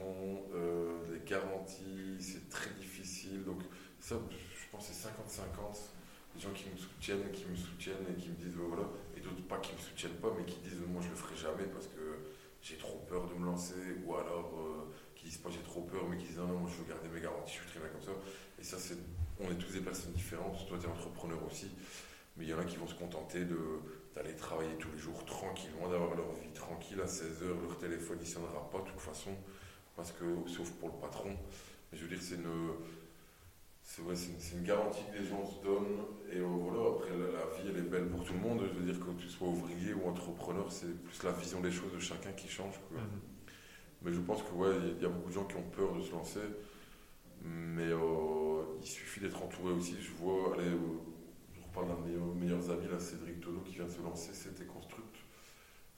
les 1.13 1.21
garanties, 1.29 2.17
c'est 2.21 2.49
très 2.49 2.71
difficile. 2.75 3.45
Donc, 3.45 3.61
ça, 3.99 4.15
je 4.31 4.71
pense 4.71 4.87
c'est 4.87 5.09
50-50 5.09 5.98
gens 6.41 6.51
qui 6.51 6.69
me 6.71 6.77
soutiennent, 6.77 7.31
qui 7.33 7.47
me 7.47 7.57
soutiennent 7.57 8.07
et 8.11 8.21
qui 8.21 8.29
me 8.29 8.37
disent 8.37 8.55
voilà, 8.57 8.85
et 9.17 9.21
d'autres 9.21 9.43
pas 9.49 9.59
qui 9.59 9.73
me 9.75 9.79
soutiennent 9.79 10.21
pas, 10.21 10.33
mais 10.37 10.45
qui 10.45 10.59
disent 10.61 10.81
moi 10.87 11.03
je 11.03 11.09
le 11.09 11.15
ferai 11.15 11.37
jamais 11.37 11.65
parce 11.73 11.87
que 11.87 12.19
j'ai 12.63 12.77
trop 12.77 12.99
peur 13.09 13.27
de 13.27 13.35
me 13.35 13.47
lancer, 13.47 13.75
ou 14.05 14.15
alors 14.15 14.53
euh, 14.59 14.93
qui 15.15 15.27
disent 15.27 15.39
pas 15.39 15.51
j'ai 15.51 15.63
trop 15.63 15.83
peur, 15.83 16.09
mais 16.09 16.17
qui 16.17 16.27
disent 16.27 16.39
non, 16.39 16.47
non, 16.47 16.59
moi 16.59 16.71
je 16.73 16.83
veux 16.83 16.89
garder 16.89 17.09
mes 17.09 17.21
garanties, 17.21 17.55
je 17.55 17.63
suis 17.63 17.71
très 17.71 17.81
bien 17.81 17.89
comme 17.89 18.03
ça. 18.03 18.13
Et 18.59 18.65
ça, 18.65 18.79
c'est, 18.79 18.99
on 19.41 19.51
est 19.51 19.59
tous 19.59 19.73
des 19.73 19.81
personnes 19.81 20.13
différentes, 20.13 20.67
toi 20.69 20.79
tu 20.81 20.87
es 20.87 20.91
entrepreneur 20.91 21.39
aussi, 21.47 21.71
mais 22.37 22.45
il 22.45 22.51
y 22.51 22.55
en 22.55 22.59
a 22.59 22.65
qui 22.65 22.77
vont 22.77 22.87
se 22.87 22.95
contenter 22.95 23.45
de, 23.45 23.59
d'aller 24.15 24.35
travailler 24.35 24.75
tous 24.79 24.91
les 24.93 24.99
jours 24.99 25.25
tranquillement, 25.25 25.89
d'avoir 25.89 26.15
leur 26.15 26.33
vie 26.35 26.53
tranquille. 26.55 27.01
À 27.01 27.07
16h, 27.07 27.63
leur 27.63 27.79
téléphone 27.79 28.19
il 28.21 28.27
sonnera 28.27 28.69
pas 28.71 28.79
de 28.79 28.91
toute 28.91 29.01
façon, 29.01 29.31
parce 29.97 30.13
que, 30.13 30.25
sauf 30.47 30.71
pour 30.73 30.89
le 30.91 30.95
patron. 31.01 31.37
Mais 31.91 31.99
je 31.99 32.05
veux 32.05 32.09
dire, 32.09 32.19
c'est 32.21 32.35
une 32.35 32.75
c'est 33.89 34.53
une, 34.55 34.65
garantie 34.65 35.01
que 35.11 35.19
les 35.19 35.25
gens 35.25 35.45
se 35.47 35.63
donnent. 35.65 36.05
Et 36.31 36.39
euh, 36.39 36.45
voilà, 36.45 36.91
après, 36.91 37.11
la, 37.11 37.57
vie, 37.57 37.71
elle 37.71 37.79
est 37.79 37.89
belle 37.89 38.09
pour 38.09 38.23
tout 38.23 38.35
le 38.35 38.39
monde. 38.39 38.61
Je 38.63 38.79
veux 38.79 38.85
dire, 38.85 39.01
que 39.01 39.11
tu 39.13 39.29
sois 39.29 39.49
ouvrier 39.49 39.95
ou 39.95 40.07
entrepreneur, 40.07 40.71
c'est 40.71 41.03
plus 41.03 41.23
la 41.23 41.33
vision 41.33 41.61
des 41.61 41.71
choses 41.71 41.93
de 41.93 41.99
chacun 41.99 42.33
qui 42.33 42.49
change. 42.49 42.75
Mhm. 42.93 43.01
Mais 44.03 44.13
je 44.13 44.21
pense 44.21 44.43
que 44.43 44.53
ouais, 44.53 44.77
il 44.97 45.03
y, 45.03 45.07
a 45.07 45.09
beaucoup 45.09 45.31
de 45.31 45.35
gens 45.35 45.45
qui 45.45 45.57
ont 45.57 45.71
peur 45.75 45.95
de 45.95 46.03
se 46.03 46.13
lancer. 46.13 46.41
Mais 47.43 47.89
euh, 47.91 48.63
il 48.81 48.87
suffit 48.87 49.21
d'être 49.21 49.43
entouré 49.43 49.73
aussi. 49.73 49.97
Je 50.01 50.13
vois, 50.13 50.55
allez, 50.55 50.69
euh, 50.69 51.01
je 51.55 51.63
reparle 51.63 51.89
d'un 51.89 52.03
de 52.03 52.17
mes 52.17 52.41
meilleurs 52.45 52.71
amis, 52.71 52.89
là, 52.91 53.01
Cédric 53.01 53.41
Tonneau, 53.41 53.61
qui 53.61 53.75
vient 53.75 53.87
de 53.87 53.91
se 53.91 54.03
lancer, 54.03 54.33
c'était 54.35 54.67
Construct. 54.67 55.17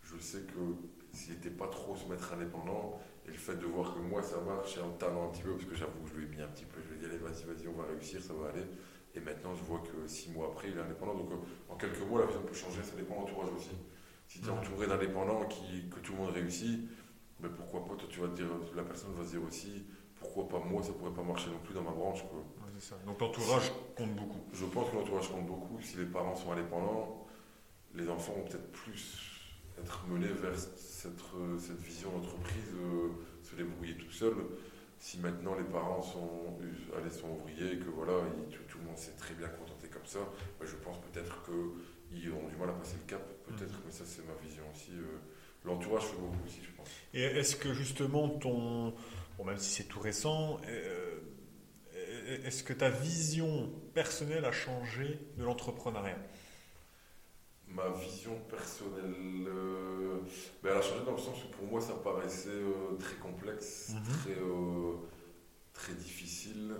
Je 0.02 0.16
sais 0.18 0.42
que 0.42 1.16
s'il 1.16 1.34
n'était 1.34 1.50
pas 1.50 1.66
trop 1.66 1.96
se 1.96 2.06
mettre 2.06 2.32
indépendant, 2.34 3.00
et 3.30 3.32
le 3.32 3.38
fait 3.38 3.54
de 3.54 3.66
voir 3.66 3.94
que 3.94 4.00
moi 4.00 4.22
ça 4.22 4.40
marche 4.40 4.76
et 4.76 4.80
en 4.80 4.90
talent 4.90 5.28
un 5.28 5.28
petit 5.28 5.42
peu, 5.42 5.52
parce 5.52 5.64
que 5.64 5.74
j'avoue 5.76 6.00
que 6.02 6.10
je 6.10 6.14
lui 6.14 6.26
ai 6.26 6.28
mis 6.28 6.42
un 6.42 6.48
petit 6.48 6.64
peu, 6.64 6.80
je 6.82 6.88
lui 6.88 6.96
ai 6.96 6.98
dit 6.98 7.06
allez 7.06 7.18
vas-y, 7.18 7.44
vas-y, 7.44 7.68
on 7.68 7.80
va 7.80 7.84
réussir, 7.84 8.20
ça 8.20 8.34
va 8.34 8.48
aller. 8.48 8.66
Et 9.14 9.20
maintenant 9.20 9.54
je 9.54 9.62
vois 9.62 9.80
que 9.80 10.06
six 10.08 10.30
mois 10.32 10.48
après 10.48 10.68
il 10.70 10.76
est 10.76 10.80
indépendant. 10.80 11.14
Donc 11.14 11.30
euh, 11.30 11.72
en 11.72 11.76
quelques 11.76 12.02
mois 12.02 12.20
la 12.20 12.26
vision 12.26 12.42
peut 12.42 12.54
changer, 12.54 12.82
ça 12.82 12.96
dépend 12.96 13.14
de 13.14 13.20
l'entourage 13.20 13.52
aussi. 13.56 13.76
Si 14.26 14.40
tu 14.40 14.48
es 14.48 14.50
entouré 14.50 14.86
d'indépendants 14.86 15.44
qui, 15.46 15.88
que 15.88 16.00
tout 16.00 16.12
le 16.12 16.18
monde 16.18 16.30
réussit, 16.30 16.88
mais 17.40 17.48
ben, 17.48 17.54
pourquoi 17.56 17.86
pas, 17.86 17.94
toi 17.94 18.08
tu 18.10 18.20
vas 18.20 18.28
te 18.28 18.34
dire, 18.34 18.46
la 18.74 18.82
personne 18.82 19.12
va 19.14 19.24
se 19.24 19.30
dire 19.30 19.42
aussi, 19.46 19.84
pourquoi 20.16 20.48
pas 20.48 20.58
moi, 20.58 20.82
ça 20.82 20.92
pourrait 20.92 21.14
pas 21.14 21.22
marcher 21.22 21.50
non 21.50 21.58
plus 21.64 21.74
dans 21.74 21.82
ma 21.82 21.92
branche. 21.92 22.22
Quoi. 22.28 22.44
ça. 22.78 22.96
Donc 23.06 23.20
l'entourage 23.20 23.72
compte 23.96 24.14
beaucoup. 24.16 24.40
Je 24.52 24.64
pense 24.66 24.90
que 24.90 24.96
l'entourage 24.96 25.30
compte 25.30 25.46
beaucoup. 25.46 25.80
Si 25.80 25.96
les 25.96 26.06
parents 26.06 26.34
sont 26.34 26.52
indépendants, 26.52 27.26
les 27.94 28.08
enfants 28.08 28.32
vont 28.32 28.44
peut-être 28.44 28.70
plus 28.72 29.29
être 29.82 30.06
menés 30.08 30.32
vers 30.42 30.56
cette, 30.56 31.20
cette 31.58 31.80
vision 31.80 32.10
d'entreprise, 32.10 32.74
euh, 32.76 33.08
se 33.42 33.56
débrouiller 33.56 33.94
tout 33.94 34.10
seul. 34.10 34.34
Si 34.98 35.18
maintenant 35.18 35.54
les 35.54 35.64
parents 35.64 36.02
sont, 36.02 36.58
allez, 36.96 37.10
sont 37.10 37.28
ouvriers, 37.28 37.78
que 37.78 37.88
voilà, 37.88 38.12
tout, 38.50 38.78
le 38.78 38.84
monde 38.84 38.98
s'est 38.98 39.16
très 39.16 39.34
bien 39.34 39.48
contenté 39.48 39.88
comme 39.88 40.04
ça, 40.04 40.18
bah, 40.58 40.66
je 40.66 40.76
pense 40.76 40.98
peut-être 41.10 41.42
qu'ils 42.10 42.30
auront 42.30 42.48
du 42.48 42.56
mal 42.56 42.68
à 42.68 42.72
passer 42.72 42.96
le 43.02 43.08
cap, 43.08 43.22
peut-être, 43.46 43.78
mm. 43.78 43.82
mais 43.86 43.92
ça 43.92 44.04
c'est 44.04 44.26
ma 44.26 44.34
vision 44.46 44.62
aussi. 44.74 44.92
Euh, 44.92 45.18
l'entourage 45.64 46.02
fait 46.02 46.18
beaucoup 46.18 46.44
aussi, 46.44 46.60
je 46.62 46.76
pense. 46.76 46.88
Et 47.14 47.22
est-ce 47.22 47.56
que 47.56 47.72
justement 47.72 48.28
ton, 48.28 48.94
bon, 49.38 49.44
même 49.44 49.56
si 49.56 49.70
c'est 49.70 49.88
tout 49.88 50.00
récent, 50.00 50.60
euh, 50.68 51.20
est-ce 52.44 52.62
que 52.62 52.72
ta 52.72 52.90
vision 52.90 53.70
personnelle 53.94 54.44
a 54.44 54.52
changé 54.52 55.18
de 55.36 55.44
l'entrepreneuriat? 55.44 56.18
Ma 57.74 57.88
vision 57.90 58.36
personnelle, 58.48 59.46
euh, 59.46 60.18
ben, 60.62 60.70
elle 60.70 60.78
a 60.78 60.82
changé 60.82 61.04
dans 61.04 61.12
le 61.12 61.18
sens 61.18 61.36
où 61.44 61.56
pour 61.56 61.66
moi 61.66 61.80
ça 61.80 61.94
paraissait 61.94 62.48
euh, 62.48 62.96
très 62.98 63.14
complexe, 63.16 63.94
mhm. 63.94 64.16
très, 64.18 64.40
euh, 64.40 64.94
très 65.72 65.94
difficile. 65.94 66.74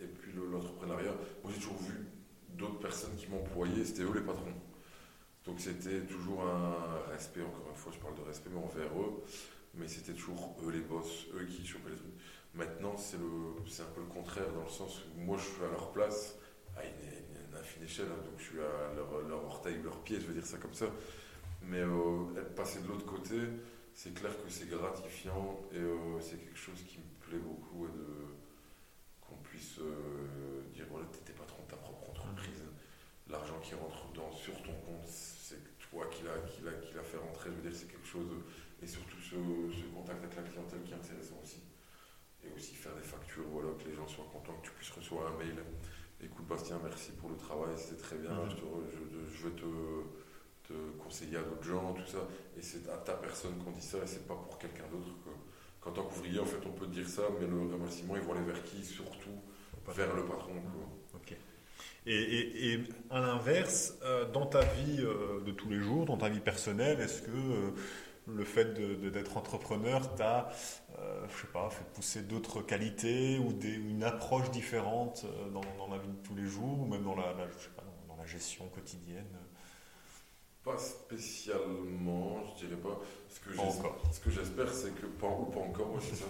et 0.00 0.06
puis 0.06 0.32
l'entrepreneuriat, 0.32 1.14
moi 1.42 1.52
j'ai 1.52 1.60
toujours 1.60 1.78
vu 1.78 2.08
d'autres 2.48 2.80
personnes 2.80 3.14
qui 3.16 3.28
m'employaient, 3.28 3.84
c'était 3.84 4.02
eux 4.02 4.12
les 4.14 4.20
patrons. 4.20 4.52
Donc 5.44 5.60
c'était 5.60 6.00
toujours 6.00 6.42
un 6.42 7.10
respect, 7.12 7.42
encore 7.42 7.68
une 7.70 7.76
fois 7.76 7.92
je 7.94 8.00
parle 8.00 8.16
de 8.16 8.22
respect, 8.22 8.50
mais 8.52 8.60
envers 8.60 9.00
eux, 9.00 9.22
mais 9.74 9.86
c'était 9.86 10.12
toujours 10.12 10.56
eux 10.66 10.72
les 10.72 10.80
boss, 10.80 11.26
eux 11.34 11.44
qui 11.44 11.64
chopaient 11.64 11.90
les 11.90 11.96
trucs. 11.96 12.18
Maintenant 12.54 12.96
c'est 12.96 13.16
un 13.16 13.90
peu 13.94 14.00
le 14.00 14.08
contraire, 14.08 14.52
dans 14.52 14.64
le 14.64 14.68
sens 14.68 15.02
où 15.04 15.20
moi 15.20 15.36
je 15.38 15.44
suis 15.44 15.62
à 15.62 15.70
leur 15.70 15.92
place, 15.92 16.36
à 16.76 16.84
une 16.84 17.23
fine 17.64 17.82
échelle, 17.84 18.06
hein, 18.10 18.22
donc 18.24 18.38
je 18.38 18.44
suis 18.44 18.60
à 18.60 18.94
leur, 18.94 19.28
leur 19.28 19.44
orteil, 19.44 19.80
leur 19.82 20.00
pied, 20.02 20.20
je 20.20 20.26
veux 20.26 20.34
dire 20.34 20.46
ça 20.46 20.58
comme 20.58 20.74
ça. 20.74 20.86
Mais 21.62 21.80
euh, 21.80 22.42
passé 22.56 22.80
de 22.80 22.88
l'autre 22.88 23.06
côté, 23.06 23.36
c'est 23.94 24.14
clair 24.14 24.32
que 24.42 24.50
c'est 24.50 24.68
gratifiant 24.68 25.60
et 25.72 25.78
euh, 25.78 26.20
c'est 26.20 26.36
quelque 26.36 26.58
chose 26.58 26.82
qui 26.86 26.98
me 26.98 27.26
plaît 27.26 27.38
beaucoup 27.38 27.86
de 27.86 28.06
qu'on 29.20 29.36
puisse 29.36 29.78
euh, 29.78 30.62
dire 30.74 30.84
voilà, 30.90 31.06
tu 31.12 31.18
n'étais 31.18 31.32
patron 31.32 31.62
de 31.64 31.70
ta 31.70 31.76
propre 31.76 32.10
entreprise. 32.10 32.64
L'argent 33.28 33.58
qui 33.62 33.74
rentre 33.74 34.12
dans, 34.12 34.30
sur 34.32 34.54
ton 34.62 34.74
compte, 34.84 35.06
c'est 35.06 35.62
toi 35.78 36.06
qui 36.10 36.24
l'a 36.24 36.36
qui 36.46 36.62
l'a, 36.62 36.72
qui 36.72 36.92
l'a 36.94 37.02
fait 37.02 37.16
rentrer. 37.16 37.50
Je 37.50 37.56
veux 37.56 37.70
dire, 37.70 37.78
c'est 37.78 37.90
quelque 37.90 38.06
chose. 38.06 38.28
Et 38.82 38.86
surtout 38.86 39.20
ce, 39.20 39.30
ce, 39.30 39.86
contact 39.94 40.22
avec 40.22 40.36
la 40.36 40.42
clientèle 40.42 40.82
qui 40.82 40.92
est 40.92 40.96
intéressant 40.96 41.40
aussi. 41.42 41.62
Et 42.44 42.52
aussi 42.54 42.74
faire 42.74 42.94
des 42.94 43.02
factures, 43.02 43.44
voilà, 43.48 43.70
que 43.78 43.88
les 43.88 43.94
gens 43.94 44.06
soient 44.06 44.28
contents, 44.30 44.52
que 44.60 44.66
tu 44.66 44.72
puisses 44.72 44.90
recevoir 44.90 45.32
un 45.32 45.38
mail 45.38 45.56
écoute 46.22 46.46
Bastien, 46.46 46.78
merci 46.82 47.12
pour 47.12 47.30
le 47.30 47.36
travail, 47.36 47.74
c'était 47.76 48.00
très 48.02 48.16
bien, 48.16 48.30
je, 48.48 48.56
te, 48.56 48.60
re- 48.62 48.84
je- 48.90 49.36
je 49.36 49.42
veux 49.44 49.52
te, 49.52 50.68
te 50.68 50.74
conseiller 51.02 51.36
à 51.36 51.42
d'autres 51.42 51.64
gens, 51.64 51.92
tout 51.92 52.06
ça. 52.06 52.26
Et 52.56 52.62
c'est 52.62 52.88
à 52.88 52.96
ta 52.98 53.14
personne 53.14 53.52
qu'on 53.64 53.70
dit 53.72 53.82
ça 53.82 53.98
et 53.98 54.06
c'est 54.06 54.26
pas 54.26 54.34
pour 54.34 54.58
quelqu'un 54.58 54.84
d'autre. 54.90 55.08
que- 55.24 55.30
Qu'en 55.80 55.92
tant 55.92 56.02
qu'ouvrier, 56.04 56.38
en 56.40 56.46
fait, 56.46 56.56
on 56.66 56.72
peut 56.72 56.86
te 56.86 56.92
dire 56.92 57.06
ça, 57.06 57.24
mais 57.38 57.46
le 57.46 57.58
remerciement, 57.74 58.16
ils 58.16 58.22
vont 58.22 58.32
aller 58.32 58.44
vers 58.46 58.62
qui 58.64 58.82
Surtout 58.82 59.36
vers 59.88 60.16
le 60.16 60.24
patron. 60.24 60.54
quoi. 60.54 61.20
Ok. 61.20 61.36
Et, 62.06 62.14
et- 62.14 62.72
et 62.72 62.80
à 63.10 63.20
l'inverse, 63.20 63.98
euh, 64.02 64.24
dans 64.32 64.46
ta 64.46 64.62
vie 64.62 64.96
euh, 65.00 65.40
de 65.42 65.52
tous 65.52 65.68
les 65.68 65.80
jours, 65.80 66.06
dans 66.06 66.16
ta 66.16 66.30
vie 66.30 66.40
personnelle, 66.40 67.00
est-ce 67.00 67.20
que 67.20 67.30
euh, 67.30 67.70
le 68.26 68.44
fait 68.44 68.72
de- 68.74 68.94
de- 68.94 69.10
d'être 69.10 69.36
entrepreneur 69.36 70.14
t'a, 70.14 70.50
euh, 70.98 71.26
je 71.28 71.42
sais 71.42 71.52
pas, 71.52 71.68
fait 71.70 71.84
pousser 71.92 72.22
d'autres 72.22 72.62
qualités 72.62 73.38
ou 73.38 73.52
des- 73.52 73.74
une 73.74 74.02
approche 74.02 74.50
différente 74.50 75.24
euh, 75.26 75.50
dans, 75.50 75.60
dans 75.78 75.88
la 75.94 75.98
vie 75.98 76.08
de 76.08 76.26
tous 76.26 76.34
les 76.34 76.46
jours 76.46 76.80
ou 76.80 76.86
même 76.86 77.02
dans 77.04 77.14
la, 77.16 77.32
la- 77.34 77.48
je 77.50 77.58
sais 77.64 77.70
pas, 77.76 77.82
dans, 78.08 78.16
la 78.16 78.26
gestion 78.26 78.66
quotidienne? 78.68 79.26
Pas 80.62 80.78
spécialement, 80.78 82.42
je 82.56 82.64
dirais 82.66 82.80
pas. 82.80 82.98
Ce 83.28 83.40
que 83.40 83.54
Pas 83.54 83.64
j'espère- 83.64 83.84
encore. 83.90 84.02
Ce 84.12 84.20
que 84.20 84.30
j'espère, 84.30 84.72
c'est 84.72 84.94
que 84.94 85.06
pas 85.06 85.28
ou 85.28 85.44
pas 85.46 85.60
encore, 85.60 85.92
ouais, 85.92 86.00
c'est 86.00 86.14
ça. 86.16 86.24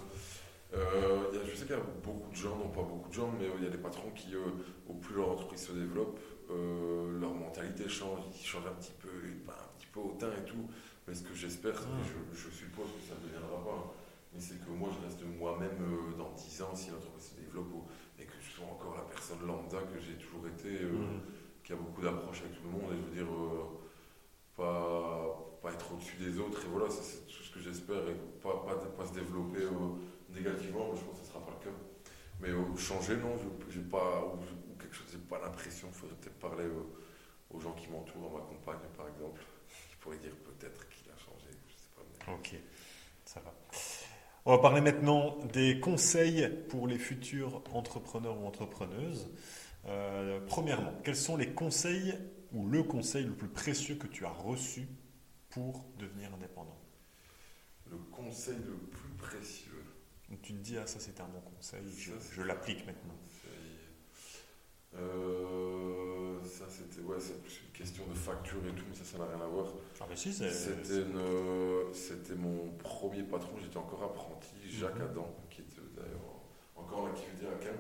Euh, 0.75 1.29
il 1.33 1.39
y 1.39 1.41
a- 1.43 1.45
je 1.45 1.55
sais 1.55 1.67
qu'il 1.67 1.77
y 1.77 1.79
a 1.79 1.83
beaucoup 2.03 2.29
de 2.31 2.35
gens, 2.35 2.57
non 2.57 2.69
pas 2.71 2.83
beaucoup 2.83 3.09
de 3.09 3.15
gens, 3.15 3.31
mais 3.39 3.47
il 3.59 3.63
y 3.65 3.67
a 3.69 3.71
des 3.71 3.79
patrons 3.79 4.11
qui, 4.11 4.35
euh, 4.35 4.41
au 4.89 4.95
plus 4.95 5.15
leur 5.15 5.31
entreprise 5.31 5.61
se 5.69 5.73
développe, 5.73 6.19
euh, 6.51 7.21
leur 7.21 7.33
mentalité 7.33 7.89
change, 7.89 8.19
ils 8.35 8.45
changent 8.45 8.67
un 8.67 8.75
petit 8.75 8.91
peu, 9.01 9.09
un 9.09 9.79
petit 9.79 9.87
peu 9.93 10.01
hautain 10.01 10.31
et 10.37 10.45
tout. 10.45 10.69
Mais 11.07 11.15
ce 11.15 11.23
que 11.23 11.35
j'espère, 11.35 11.75
Mm. 11.75 12.01
et 12.01 12.05
je, 12.05 12.37
je 12.39 12.51
suppose 12.51 12.87
que 12.97 13.03
ça 13.09 13.15
ne 13.21 13.27
deviendra 13.29 13.63
pas, 13.65 13.77
hein, 13.77 13.91
mais 14.33 14.41
c'est 14.41 14.59
que 14.65 14.71
moi 14.71 14.89
je 14.91 15.05
reste 15.07 15.23
moi-même 15.39 15.77
euh, 15.81 16.17
dans 16.17 16.31
10 16.33 16.63
ans 16.63 16.75
si 16.75 16.91
l'entreprise 16.91 17.31
se 17.33 17.41
développe 17.41 17.69
et 18.19 18.25
que 18.25 18.33
je 18.41 18.51
sois 18.57 18.67
encore 18.67 18.95
la 18.97 19.03
personne 19.03 19.47
lambda 19.47 19.79
que 19.83 20.01
j'ai 20.01 20.15
toujours 20.15 20.47
été. 20.49 20.69
euh, 20.83 20.93
Mhm. 20.93 21.21
qui 21.65 21.73
a 21.73 21.77
beaucoup 21.77 22.03
d'approches 22.03 22.43
avec 22.43 22.53
tout 22.57 22.63
le 22.65 22.71
monde 22.77 22.93
et 22.93 22.97
je 22.97 23.03
veux 23.09 23.25
dire 23.25 23.33
euh, 23.33 23.65
pas, 24.57 25.59
pas 25.63 25.73
être 25.73 25.93
au-dessus 25.95 26.17
des 26.19 26.39
autres 26.39 26.63
et 26.65 26.69
voilà 26.69 26.91
c'est 26.91 27.27
tout 27.27 27.43
ce 27.43 27.51
que 27.55 27.61
j'espère 27.61 28.07
et 28.09 28.15
pas, 28.43 28.63
pas, 28.67 28.75
pas 28.75 29.07
se 29.07 29.15
développer 29.15 29.63
euh, 29.63 29.97
négativement 30.29 30.91
mais 30.93 30.99
je 30.99 31.05
pense 31.05 31.19
que 31.21 31.25
ce 31.25 31.31
sera 31.33 31.41
pas 31.41 31.53
le 31.59 31.65
cas 31.65 31.77
mais 32.41 32.51
changer 32.77 33.17
non 33.17 33.35
je- 33.39 33.73
j'ai 33.73 33.81
pas 33.81 34.25
ou, 34.27 34.39
ou 34.73 34.77
quelque 34.79 34.95
chose 34.95 35.07
j'ai 35.11 35.19
pas 35.19 35.39
l'impression 35.41 35.89
il 35.91 35.95
faudrait 35.95 36.17
peut-être 36.17 36.39
parler 36.39 36.67
aux 37.51 37.61
gens 37.61 37.73
qui 37.73 37.89
m'entourent 37.89 38.37
à 38.37 38.41
ma 38.41 38.45
compagne 38.45 38.85
par 38.97 39.09
exemple 39.09 39.41
qui 39.91 39.97
pourraient 39.97 40.19
dire 40.19 40.37
peut-être 40.45 40.87
qu'il 40.91 41.11
a 41.11 41.17
changé 41.17 41.49
je 41.67 41.73
sais 41.81 41.89
pas 41.97 42.03
mais- 42.13 42.14
Ok, 42.29 42.55
ça 43.25 43.41
va. 43.41 43.55
On 44.47 44.53
va 44.53 44.59
parler 44.59 44.81
maintenant 44.81 45.39
des 45.53 45.81
conseils 45.81 46.49
pour 46.69 46.87
les 46.87 46.99
futurs 46.99 47.63
entrepreneurs 47.73 48.41
ou 48.41 48.47
entrepreneuses. 48.47 49.31
Euh, 49.87 50.41
premièrement, 50.47 50.93
quels 51.05 51.17
sont 51.17 51.37
les 51.37 51.51
conseils 51.51 52.15
ou 52.53 52.69
le 52.69 52.83
conseil 52.83 53.25
le 53.25 53.35
plus 53.35 53.49
précieux 53.49 53.97
que 53.97 54.07
tu 54.07 54.25
as 54.25 54.31
reçu 54.33 54.87
pour 55.51 55.85
devenir 55.99 56.33
indépendant? 56.35 56.79
Le 57.91 57.97
conseil 57.99 58.57
le 58.67 58.77
plus 58.77 59.11
précieux 59.19 59.85
Donc, 60.31 60.43
Tu 60.43 60.53
te 60.55 60.59
dis, 60.59 60.77
ah 60.79 60.87
ça 60.87 61.01
c'était 61.01 61.21
un 61.23 61.29
bon 61.29 61.41
conseil, 61.41 61.83
je, 61.97 62.13
Ça, 62.13 62.21
c'est- 62.21 62.35
je 62.35 62.43
l'applique 62.43 62.87
maintenant. 62.87 63.15
Euh, 64.97 65.94
c'était 66.77 67.03
ouais, 67.07 67.17
une 67.17 67.73
question 67.73 68.05
de 68.07 68.15
facture 68.15 68.59
et 68.67 68.75
tout, 68.75 68.85
mais 68.89 68.95
ça 68.95 69.05
ça 69.05 69.19
n'a 69.19 69.27
rien 69.27 69.41
à 69.45 69.47
voir. 69.49 69.67
Ah 70.01 70.05
mais 70.09 70.17
si, 70.17 70.33
c'est... 70.33 70.51
C'était 71.93 72.35
mon 72.35 72.71
premier 72.79 73.23
patron, 73.23 73.57
j'étais 73.63 73.77
encore 73.77 74.03
apprenti, 74.05 74.55
Jacques 74.69 74.97
Mhm. 74.97 75.03
Adam, 75.03 75.35
qui 75.51 75.61
était 75.63 75.81
d'ailleurs 75.97 76.43
encore 76.77 77.03
en 77.03 77.07
activité 77.07 77.47
à 77.47 77.57
Cannes, 77.65 77.79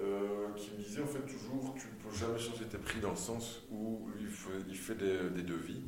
euh, 0.00 0.52
qui 0.56 0.70
me 0.72 0.76
disait 0.82 1.02
en 1.02 1.06
fait 1.06 1.20
toujours 1.26 1.74
tu 1.74 1.86
ne 1.88 1.94
peux 2.02 2.14
jamais 2.16 2.38
changer 2.38 2.66
tes 2.66 2.78
prix 2.78 3.00
dans 3.00 3.10
le 3.10 3.16
sens 3.16 3.62
où 3.70 4.08
lui 4.14 4.24
il 4.24 4.30
fait, 4.30 4.50
il 4.68 4.76
fait 4.76 4.94
des, 4.94 5.30
des 5.30 5.42
devis 5.42 5.82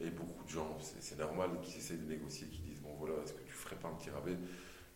et 0.00 0.08
beaucoup 0.10 0.42
de 0.44 0.48
gens, 0.48 0.78
c'est 0.80 1.02
c'est 1.02 1.18
normal, 1.18 1.50
qui 1.62 1.76
essayent 1.78 1.98
de 1.98 2.08
négocier, 2.08 2.46
qui 2.48 2.60
disent 2.62 2.80
bon 2.80 2.94
voilà, 2.98 3.16
est-ce 3.22 3.34
que 3.34 3.42
tu 3.42 3.52
ferais 3.52 3.76
pas 3.76 3.88
un 3.88 3.94
petit 3.94 4.10
rabais? 4.10 4.36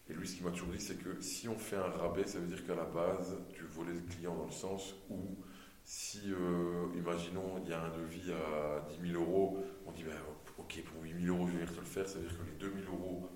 Et 0.09 0.15
lui 0.15 0.27
ce 0.27 0.37
qu'il 0.37 0.45
m'a 0.45 0.51
toujours 0.51 0.69
dit 0.69 0.81
c'est 0.81 0.97
que 0.97 1.21
si 1.21 1.49
on 1.49 1.59
fait 1.59 1.77
un 1.77 1.89
rabais, 1.91 2.27
ça 2.27 2.39
veut 2.39 2.47
dire 2.47 2.65
qu'à 2.67 2.75
la 2.75 2.85
base 2.85 3.37
tu 3.53 3.65
volais 3.65 3.93
le 3.93 4.01
client 4.01 4.35
dans 4.35 4.47
le 4.47 4.51
sens 4.53 4.95
où 5.11 5.37
si, 5.85 6.32
euh, 6.32 6.87
imaginons, 6.97 7.61
il 7.62 7.70
y 7.70 7.72
a 7.72 7.82
un 7.82 7.91
devis 7.97 8.32
à 8.32 8.87
10 8.89 9.11
000 9.12 9.22
euros, 9.22 9.59
on 9.87 9.93
dit, 9.93 10.03
ben, 10.05 10.16
ok, 10.59 10.82
pour 10.85 11.03
8 11.03 11.14
000 11.24 11.37
euros, 11.37 11.47
je 11.47 11.53
vais 11.53 11.59
venir 11.64 11.74
te 11.74 11.80
le 11.80 11.87
faire, 11.87 12.09
ça 12.09 12.18
veut 12.18 12.26
dire 12.26 12.39
que 12.39 12.45
les 12.45 12.59
2 12.59 12.72
000 12.85 12.93
euros 12.95 13.28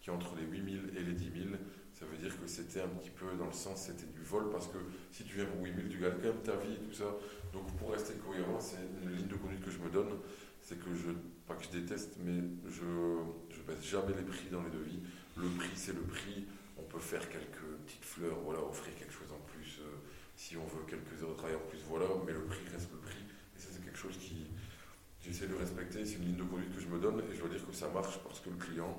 qui 0.00 0.10
est 0.10 0.12
entre 0.12 0.34
les 0.36 0.42
8 0.44 0.72
000 0.72 0.84
et 0.96 1.02
les 1.04 1.12
10 1.12 1.24
000, 1.44 1.54
ça 1.92 2.04
veut 2.06 2.16
dire 2.16 2.38
que 2.40 2.46
c'était 2.48 2.80
un 2.80 2.88
petit 2.88 3.10
peu 3.10 3.26
dans 3.38 3.46
le 3.46 3.52
sens, 3.52 3.82
c'était 3.86 4.06
du 4.12 4.22
vol, 4.22 4.50
parce 4.50 4.66
que 4.66 4.78
si 5.12 5.22
tu 5.24 5.36
viens 5.36 5.44
pour 5.46 5.62
8 5.62 5.74
000, 5.76 5.88
tu 5.88 5.98
gagnes 5.98 6.14
quand 6.20 6.28
même 6.28 6.42
ta 6.42 6.56
vie 6.56 6.74
et 6.74 6.78
tout 6.88 6.92
ça. 6.92 7.14
Donc 7.52 7.70
pour 7.76 7.92
rester 7.92 8.14
cohérent, 8.14 8.58
c'est 8.58 8.78
une 9.04 9.14
ligne 9.16 9.28
de 9.28 9.36
conduite 9.36 9.64
que 9.64 9.70
je 9.70 9.78
me 9.78 9.90
donne, 9.90 10.18
c'est 10.60 10.78
que 10.78 10.92
je, 10.92 11.10
pas 11.46 11.54
que 11.54 11.64
je 11.64 11.70
déteste, 11.78 12.16
mais 12.24 12.40
je 12.68 12.82
je 13.50 13.60
baisse 13.62 13.84
jamais 13.84 14.12
les 14.16 14.24
prix 14.24 14.48
dans 14.50 14.62
les 14.62 14.70
devis. 14.70 15.00
Le 15.36 15.48
prix, 15.48 15.70
c'est 15.76 15.94
le 15.94 16.02
prix. 16.02 16.46
On 16.78 16.82
peut 16.82 16.98
faire 16.98 17.28
quelques 17.28 17.62
petites 17.86 18.04
fleurs, 18.04 18.38
voilà, 18.40 18.60
offrir 18.60 18.94
quelque 18.96 19.12
chose 19.12 19.30
en 19.32 19.40
plus. 19.46 19.80
euh, 19.82 19.96
si 20.52 20.58
on 20.58 20.66
veut 20.66 20.84
quelques 20.86 21.22
heures 21.22 21.30
de 21.30 21.34
travail 21.34 21.56
en 21.56 21.66
plus, 21.70 21.78
voilà, 21.88 22.04
mais 22.26 22.32
le 22.32 22.44
prix 22.44 22.60
reste 22.70 22.90
le 22.92 22.98
prix. 22.98 23.16
Et 23.56 23.58
ça, 23.58 23.68
c'est 23.72 23.82
quelque 23.82 23.96
chose 23.96 24.18
qui, 24.18 24.46
j'essaie 25.24 25.46
de 25.46 25.54
respecter, 25.54 26.04
c'est 26.04 26.16
une 26.16 26.26
ligne 26.26 26.36
de 26.36 26.42
conduite 26.44 26.74
que 26.74 26.80
je 26.80 26.88
me 26.88 26.98
donne, 27.00 27.20
et 27.20 27.34
je 27.34 27.40
dois 27.40 27.48
dire 27.48 27.66
que 27.66 27.72
ça 27.72 27.88
marche 27.88 28.18
parce 28.18 28.40
que 28.40 28.50
le 28.50 28.56
client, 28.56 28.94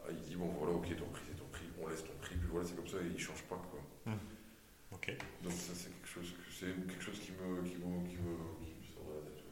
ah, 0.00 0.08
il 0.10 0.20
dit, 0.20 0.36
bon 0.36 0.48
voilà, 0.48 0.74
ok, 0.74 0.84
ton 0.96 1.06
prix, 1.08 1.22
c'est 1.28 1.38
ton 1.38 1.48
prix, 1.50 1.64
on 1.80 1.88
laisse 1.88 2.04
ton 2.04 2.12
prix, 2.20 2.36
puis 2.36 2.48
voilà, 2.50 2.66
c'est 2.68 2.76
comme 2.76 2.88
ça, 2.88 2.98
et 2.98 3.06
il 3.10 3.18
change 3.18 3.42
pas, 3.44 3.56
quoi. 3.70 3.80
Ok. 4.92 5.16
Donc 5.42 5.52
ça, 5.52 5.72
c'est 5.74 5.88
quelque 5.90 6.08
chose, 6.08 6.30
que- 6.32 6.52
c'est 6.52 6.86
quelque 6.86 7.02
chose 7.02 7.18
qui 7.20 7.32
me, 7.32 7.62
qui 7.62 7.76
me, 7.76 8.06
qui 8.08 8.16
me, 8.16 8.36
qui 8.60 8.72
me 8.72 8.84
sort 8.92 9.04
de 9.08 9.14
la 9.14 9.30
tête. 9.30 9.44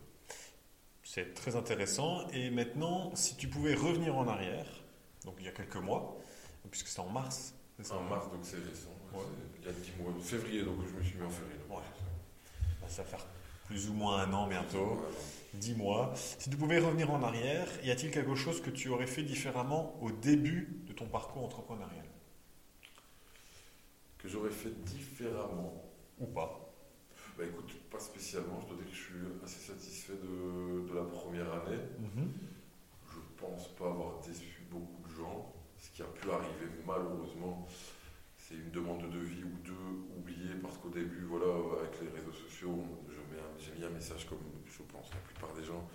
C'est 1.04 1.32
très 1.34 1.56
intéressant. 1.56 2.26
Et 2.30 2.50
maintenant, 2.50 3.14
si 3.14 3.36
tu 3.36 3.48
pouvais 3.48 3.74
revenir 3.74 4.16
en 4.16 4.26
arrière, 4.28 4.66
donc 5.24 5.36
il 5.38 5.44
y 5.44 5.48
a 5.48 5.52
quelques 5.52 5.76
mois, 5.76 6.18
puisque 6.70 6.88
c'était 6.88 7.00
en 7.00 7.08
mars, 7.10 7.54
c'est 7.82 7.92
En 7.92 8.02
mars, 8.04 8.30
donc 8.30 8.40
c'est 8.42 8.56
récent, 8.56 8.95
ouais, 9.16 9.26
il 9.60 9.66
y 9.66 9.68
a 9.68 9.72
10 9.72 9.92
mois, 10.02 10.12
février, 10.22 10.62
donc 10.62 10.76
je 10.86 10.98
me 10.98 11.02
suis 11.02 11.16
mis 11.18 11.24
en 11.24 11.30
février. 11.30 11.60
Ouais. 11.70 11.76
c'est 12.86 12.96
ça. 12.96 13.02
Va 13.02 13.08
faire 13.08 13.26
plus 13.66 13.88
ou 13.88 13.94
moins 13.94 14.22
un 14.22 14.32
an 14.32 14.46
bientôt. 14.46 14.94
Voilà. 14.94 15.16
10 15.54 15.74
mois. 15.74 16.12
Si 16.14 16.50
tu 16.50 16.56
pouvais 16.56 16.78
revenir 16.78 17.10
en 17.10 17.22
arrière, 17.22 17.66
y 17.84 17.90
a-t-il 17.90 18.10
quelque 18.10 18.34
chose 18.34 18.60
que 18.60 18.70
tu 18.70 18.88
aurais 18.88 19.06
fait 19.06 19.22
différemment 19.22 19.96
au 20.02 20.10
début 20.10 20.82
de 20.86 20.92
ton 20.92 21.06
parcours 21.06 21.44
entrepreneurial? 21.44 22.04
Que 24.18 24.28
j'aurais 24.28 24.50
fait 24.50 24.70
différemment. 24.84 25.82
Ou 26.18 26.26
pas 26.26 26.72
Bah 27.38 27.44
écoute, 27.44 27.72
pas 27.90 27.98
spécialement, 27.98 28.60
je 28.62 28.68
dois 28.68 28.76
dire 28.76 28.86
que 28.86 28.96
je 28.96 29.02
suis 29.02 29.14
assez 29.44 29.60
satisfait 29.72 30.14
de, 30.14 30.88
de 30.88 30.94
la 30.94 31.04
première 31.04 31.52
année. 31.52 31.78
Je 33.08 33.18
pense 33.40 33.68
pas 33.74 33.86
avoir 33.86 34.20
déçu 34.20 34.62
beaucoup 34.70 35.02
de 35.08 35.14
gens. 35.14 35.52
Ce 35.78 35.90
qui 35.90 36.02
a 36.02 36.06
pu 36.06 36.30
arriver 36.30 36.70
malheureusement, 36.86 37.66
c'est 38.46 38.54
une 38.54 38.70
demande 38.70 39.02
de 39.02 39.08
devis 39.08 39.42
ou 39.42 39.56
deux 39.64 40.16
oubliées 40.16 40.54
parce 40.62 40.78
qu'au 40.78 40.88
début, 40.88 41.24
voilà, 41.24 41.52
avec 41.80 42.00
les 42.00 42.08
réseaux 42.16 42.32
sociaux, 42.32 42.84
j'ai 43.58 43.72
mis 43.72 43.84
un 43.84 43.90
message 43.90 44.28
comme 44.28 44.38
je 44.64 44.82
pense 44.82 45.10
la 45.12 45.20
plupart 45.20 45.52
des 45.54 45.64
gens. 45.64 45.88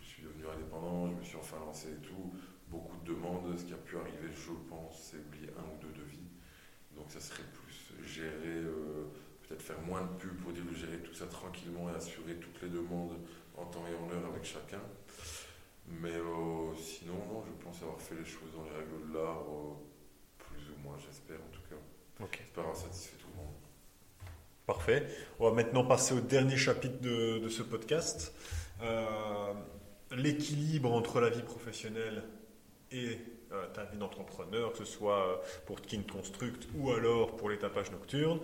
Je 0.00 0.04
suis 0.04 0.22
devenu 0.24 0.46
indépendant, 0.48 1.08
je 1.08 1.14
me 1.14 1.22
suis 1.22 1.36
enfin 1.36 1.58
lancé 1.60 1.92
et 1.92 2.02
tout. 2.02 2.34
Beaucoup 2.68 2.96
de 3.04 3.14
demandes. 3.14 3.56
Ce 3.56 3.64
qui 3.64 3.72
a 3.72 3.76
pu 3.76 3.96
arriver, 3.98 4.28
je 4.34 4.50
pense, 4.68 5.10
c'est 5.10 5.18
oublier 5.18 5.48
un 5.56 5.62
ou 5.62 5.78
deux 5.80 5.92
devis. 6.00 6.26
Donc 6.96 7.06
ça 7.08 7.20
serait 7.20 7.44
plus 7.52 7.94
gérer, 8.04 8.64
euh, 8.64 9.04
peut-être 9.46 9.62
faire 9.62 9.80
moins 9.82 10.02
de 10.02 10.16
pub 10.18 10.36
pour 10.38 10.52
dire 10.52 10.64
gérer 10.74 10.98
tout 10.98 11.14
ça 11.14 11.26
tranquillement 11.26 11.88
et 11.90 11.94
assurer 11.94 12.34
toutes 12.36 12.62
les 12.62 12.68
demandes 12.68 13.16
en 13.56 13.64
temps 13.66 13.84
et 13.86 13.94
en 13.94 14.10
heure 14.10 14.26
avec 14.32 14.44
chacun. 14.44 14.82
Mais 15.86 16.16
euh, 16.16 16.74
sinon, 16.74 17.14
non, 17.30 17.44
je 17.46 17.64
pense 17.64 17.80
avoir 17.82 18.00
fait 18.00 18.16
les 18.16 18.24
choses 18.24 18.50
dans 18.56 18.64
les 18.64 18.70
règles 18.70 19.08
de 19.08 19.14
l'art, 19.14 19.44
euh, 19.48 19.74
j'espère 20.98 21.36
en 21.36 21.52
tout 21.52 21.60
cas. 21.68 22.26
J'espère 22.38 22.64
avoir 22.64 22.76
satisfait 22.76 23.16
tout 23.18 23.28
le 23.34 23.36
monde. 23.42 23.54
Parfait. 24.66 25.06
On 25.38 25.48
va 25.48 25.54
maintenant 25.54 25.84
passer 25.84 26.14
au 26.14 26.20
dernier 26.20 26.56
chapitre 26.56 27.00
de, 27.00 27.38
de 27.38 27.48
ce 27.48 27.62
podcast. 27.62 28.34
Euh, 28.82 29.52
L'équilibre 30.12 30.92
entre 30.92 31.20
la 31.20 31.30
vie 31.30 31.42
professionnelle 31.42 32.22
et 32.92 33.18
euh, 33.52 33.66
ta 33.74 33.84
vie 33.84 33.96
d'entrepreneur, 33.98 34.72
que 34.72 34.78
ce 34.78 34.84
soit 34.84 35.28
euh, 35.28 35.36
pour 35.66 35.80
Kin 35.82 36.02
Construct 36.02 36.68
ou 36.76 36.90
alors 36.92 37.36
pour 37.36 37.50
les 37.50 37.58
tapages 37.58 37.90
nocturnes. 37.90 38.40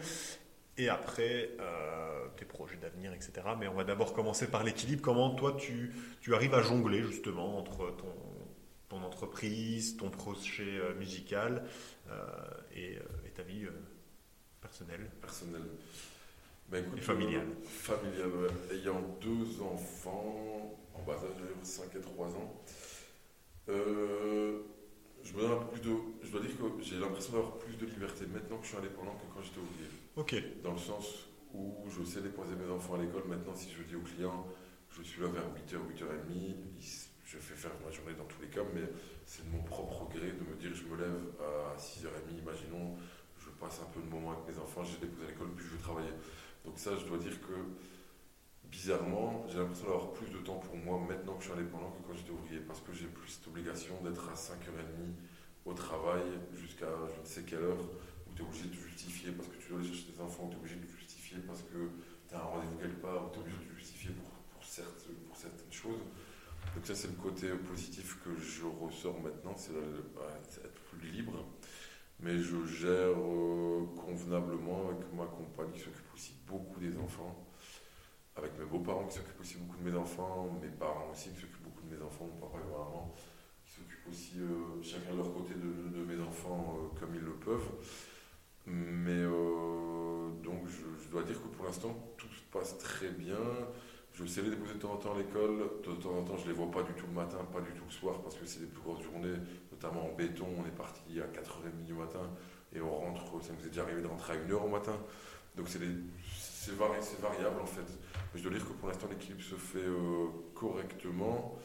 Et 0.79 0.89
après, 0.89 1.51
euh, 1.61 2.27
tes 2.37 2.45
projets 2.45 2.77
d'avenir, 2.79 3.13
etc. 3.13 3.33
Mais 3.61 3.69
on 3.69 3.75
va 3.75 3.85
d'abord 3.85 4.13
commencer 4.13 4.49
par 4.49 4.65
l'équilibre. 4.65 5.03
Comment 5.03 5.31
toi, 5.35 5.57
tu, 5.59 5.93
tu 6.21 6.35
arrives 6.35 6.55
à 6.55 6.63
jongler 6.63 7.03
justement 7.03 7.59
entre 7.59 7.95
ton, 7.97 8.15
ton 8.89 9.03
entreprise, 9.03 9.97
ton 9.97 10.09
projet 10.11 10.81
musical 10.99 11.65
et, 12.75 12.97
euh, 12.99 13.03
et 13.27 13.31
ta 13.31 13.43
vie 13.43 13.65
euh, 13.65 13.71
personnelle 14.61 15.11
Personnel. 15.21 15.63
Bah, 16.69 16.79
écoute, 16.79 16.99
Et 16.99 17.03
familial. 17.03 17.43
euh, 17.47 17.65
familial, 17.67 18.29
ouais. 18.29 18.77
Ayant 18.77 19.01
deux 19.21 19.61
enfants, 19.61 20.79
en 20.95 21.03
bas 21.03 21.15
âge, 21.15 21.37
d'ailleurs, 21.39 21.57
5 21.63 21.95
et 21.97 22.01
3 22.01 22.29
ans, 22.29 22.63
euh, 23.69 24.61
je 25.23 25.33
me 25.35 25.41
donne 25.43 25.53
un 25.53 25.57
peu 25.57 25.73
plus 25.73 25.81
de. 25.83 25.97
Je 26.23 26.31
dois 26.31 26.41
dire 26.41 26.51
que 26.57 26.83
j'ai 26.83 26.99
l'impression 26.99 27.33
d'avoir 27.35 27.59
plus 27.59 27.77
de 27.77 27.87
liberté 27.87 28.27
maintenant 28.27 28.59
que 28.59 28.65
je 28.65 28.69
suis 28.71 28.79
indépendant 28.79 29.13
que 29.15 29.35
quand 29.35 29.43
j'étais 29.43 29.59
ouvrier. 29.61 29.89
Ok. 30.17 30.63
Dans 30.63 30.73
le 30.73 30.79
sens 30.79 31.29
où 31.55 31.85
je 31.91 32.03
sais 32.05 32.21
déposer 32.23 32.55
mes 32.57 32.71
enfants 32.71 32.95
à 32.95 33.03
l'école. 33.03 33.25
Maintenant, 33.29 33.55
si 33.55 33.71
je 33.71 33.83
dis 33.83 33.95
aux 33.95 34.01
clients, 34.01 34.47
je 34.91 35.03
suis 35.03 35.21
là 35.21 35.29
vers 35.29 35.45
8h, 35.45 35.77
8h30, 35.95 36.55
je 37.25 37.39
fais 37.39 37.55
faire 37.55 37.73
ma 37.85 37.91
journée 37.91 38.15
dans 38.15 38.25
tous 38.25 38.41
les 38.43 38.49
cas, 38.49 38.63
mais 38.75 38.83
c'est 39.33 39.49
de 39.49 39.57
mon 39.57 39.63
propre 39.63 40.05
gré 40.13 40.29
de 40.29 40.45
me 40.45 40.55
dire 40.61 40.75
je 40.75 40.85
me 40.85 40.97
lève 41.01 41.17
à 41.41 41.75
6h30, 41.81 42.37
imaginons, 42.37 42.97
je 43.39 43.49
passe 43.49 43.81
un 43.81 43.89
peu 43.89 44.03
de 44.05 44.11
moment 44.11 44.33
avec 44.33 44.45
mes 44.55 44.61
enfants, 44.61 44.85
j'ai 44.85 44.99
déposé 44.99 45.25
à 45.25 45.31
l'école, 45.31 45.49
puis 45.57 45.65
je 45.65 45.73
vais 45.73 45.81
travailler. 45.81 46.13
Donc 46.67 46.77
ça, 46.77 46.91
je 47.01 47.07
dois 47.07 47.17
dire 47.17 47.41
que 47.41 47.57
bizarrement, 48.69 49.47
j'ai 49.49 49.57
l'impression 49.57 49.87
d'avoir 49.87 50.13
plus 50.13 50.29
de 50.29 50.37
temps 50.45 50.59
pour 50.59 50.77
moi 50.77 51.01
maintenant 51.09 51.33
que 51.37 51.45
je 51.45 51.49
suis 51.49 51.59
indépendant 51.59 51.97
que 51.97 52.07
quand 52.07 52.13
j'étais 52.13 52.31
ouvrier, 52.31 52.61
parce 52.61 52.81
que 52.83 52.93
j'ai 52.93 53.07
plus 53.07 53.41
cette 53.41 53.49
obligation 53.49 53.97
d'être 54.05 54.29
à 54.29 54.37
5h30 54.37 55.17
au 55.65 55.73
travail 55.73 56.29
jusqu'à 56.53 56.93
je 57.17 57.21
ne 57.21 57.25
sais 57.25 57.43
quelle 57.49 57.65
heure, 57.65 57.81
où 58.29 58.37
tu 58.37 58.43
es 58.43 58.45
obligé 58.45 58.69
de 58.69 58.77
justifier 58.77 59.33
parce 59.33 59.49
que 59.49 59.57
tu 59.57 59.73
dois 59.73 59.81
aller 59.81 59.89
chercher 59.89 60.13
tes 60.13 60.21
enfants, 60.21 60.49
tu 60.49 60.57
es 60.57 60.61
obligé 60.61 60.77
de 60.77 60.87
justifier 60.87 61.39
parce 61.49 61.63
que 61.63 61.89
tu 62.29 62.35
as 62.35 62.39
un 62.39 62.53
rendez-vous 62.53 62.77
quelque 62.77 63.01
part, 63.01 63.25
où 63.25 63.31
tu 63.33 63.41
es 63.41 63.43
obligé 63.49 63.65
de 63.65 63.77
justifier 63.81 64.11
pour, 64.13 64.29
pour, 64.29 64.61
pour 64.61 65.37
certaines 65.41 65.73
choses. 65.73 66.05
Donc 66.75 66.87
ça 66.87 66.95
c'est 66.95 67.09
le 67.09 67.23
côté 67.23 67.49
positif 67.69 68.19
que 68.25 68.31
je 68.41 68.65
ressors 68.65 69.21
maintenant, 69.21 69.55
c'est 69.57 69.73
bah, 70.15 70.23
être 70.65 70.73
plus 70.91 71.11
libre. 71.11 71.45
Mais 72.21 72.39
je 72.39 72.65
gère 72.65 73.19
euh, 73.19 73.85
convenablement 73.97 74.89
avec 74.89 75.13
ma 75.13 75.27
compagne 75.27 75.71
qui 75.73 75.81
s'occupe 75.81 76.15
aussi 76.15 76.35
beaucoup 76.47 76.79
des 76.81 76.97
enfants 76.97 77.47
avec 78.37 78.59
mes 78.59 78.65
beaux-parents 78.65 79.05
qui 79.07 79.17
s'occupent 79.17 79.41
aussi 79.41 79.57
beaucoup 79.59 79.77
de 79.77 79.91
mes 79.91 79.97
enfants, 79.97 80.49
mes 80.63 80.69
parents 80.69 81.11
aussi 81.13 81.31
qui 81.31 81.41
s'occupent 81.41 81.65
beaucoup 81.65 81.83
de 81.83 81.95
mes 81.95 82.03
enfants, 82.03 82.27
mon 82.33 82.41
papa 82.47 82.59
et 82.65 82.71
ma 82.71 82.79
maman 82.79 83.13
qui 83.67 83.73
s'occupent 83.73 84.09
aussi 84.09 84.39
euh, 84.39 84.83
chacun 84.83 85.13
de 85.13 85.17
leur 85.19 85.35
côté 85.35 85.55
de, 85.55 86.05
mes 86.05 86.23
enfants 86.23 86.79
euh, 86.79 86.99
comme 86.99 87.15
ils 87.15 87.21
le 87.21 87.35
peuvent. 87.35 87.71
Mais 88.67 89.25
donc 90.45 90.63
je, 90.69 91.09
dois 91.11 91.25
dire 91.25 91.43
que 91.43 91.49
pour 91.49 91.65
l'instant 91.65 92.15
tout 92.17 92.29
se 92.29 92.43
passe 92.53 92.79
très 92.79 93.09
bien. 93.11 93.37
Je 94.15 94.27
sais 94.27 94.43
les 94.43 94.51
déposer 94.51 94.75
de 94.75 94.79
temps 94.79 94.93
en 94.93 94.97
temps 94.97 95.15
à 95.15 95.19
l'école, 95.19 95.59
de 95.87 95.93
temps 95.95 96.11
en 96.11 96.23
temps 96.23 96.37
je 96.37 96.49
les 96.49 96.53
vois 96.53 96.71
pas 96.71 96.83
du 96.83 96.93
tout 96.93 97.07
le 97.07 97.15
matin, 97.15 97.39
pas 97.51 97.61
du 97.61 97.71
tout 97.71 97.85
le 97.87 97.91
soir 97.91 98.21
parce 98.21 98.37
que 98.37 98.45
c'est 98.45 98.61
des 98.61 98.67
plus 98.67 98.83
grosses 98.83 99.03
journées, 99.03 99.39
notamment 99.71 100.05
en 100.05 100.13
béton. 100.15 100.47
On 100.59 100.67
est 100.67 100.77
parti 100.77 101.19
à 101.19 101.25
4h30 101.25 101.85
du 101.87 101.95
matin 101.95 102.31
et 102.75 102.81
on 102.81 102.91
rentre, 102.91 103.43
ça 103.43 103.53
nous 103.59 103.67
est 103.67 103.71
déjà 103.71 103.83
arrivé 103.83 104.03
de 104.03 104.07
rentrer 104.07 104.35
à 104.35 104.37
1h 104.37 104.53
au 104.53 104.69
matin. 104.69 104.97
Donc 105.57 105.69
c'est 105.69 106.73
variable 106.73 107.61
en 107.61 107.67
fait. 107.67 107.87
Je 108.35 108.43
dois 108.43 108.53
dire 108.53 108.67
que 108.67 108.73
pour 108.73 108.89
l'instant, 108.89 109.07
l'équilibre 109.09 109.43
se 109.43 109.55
fait 109.55 109.79
euh, 109.79 110.27
correctement. 110.55 111.57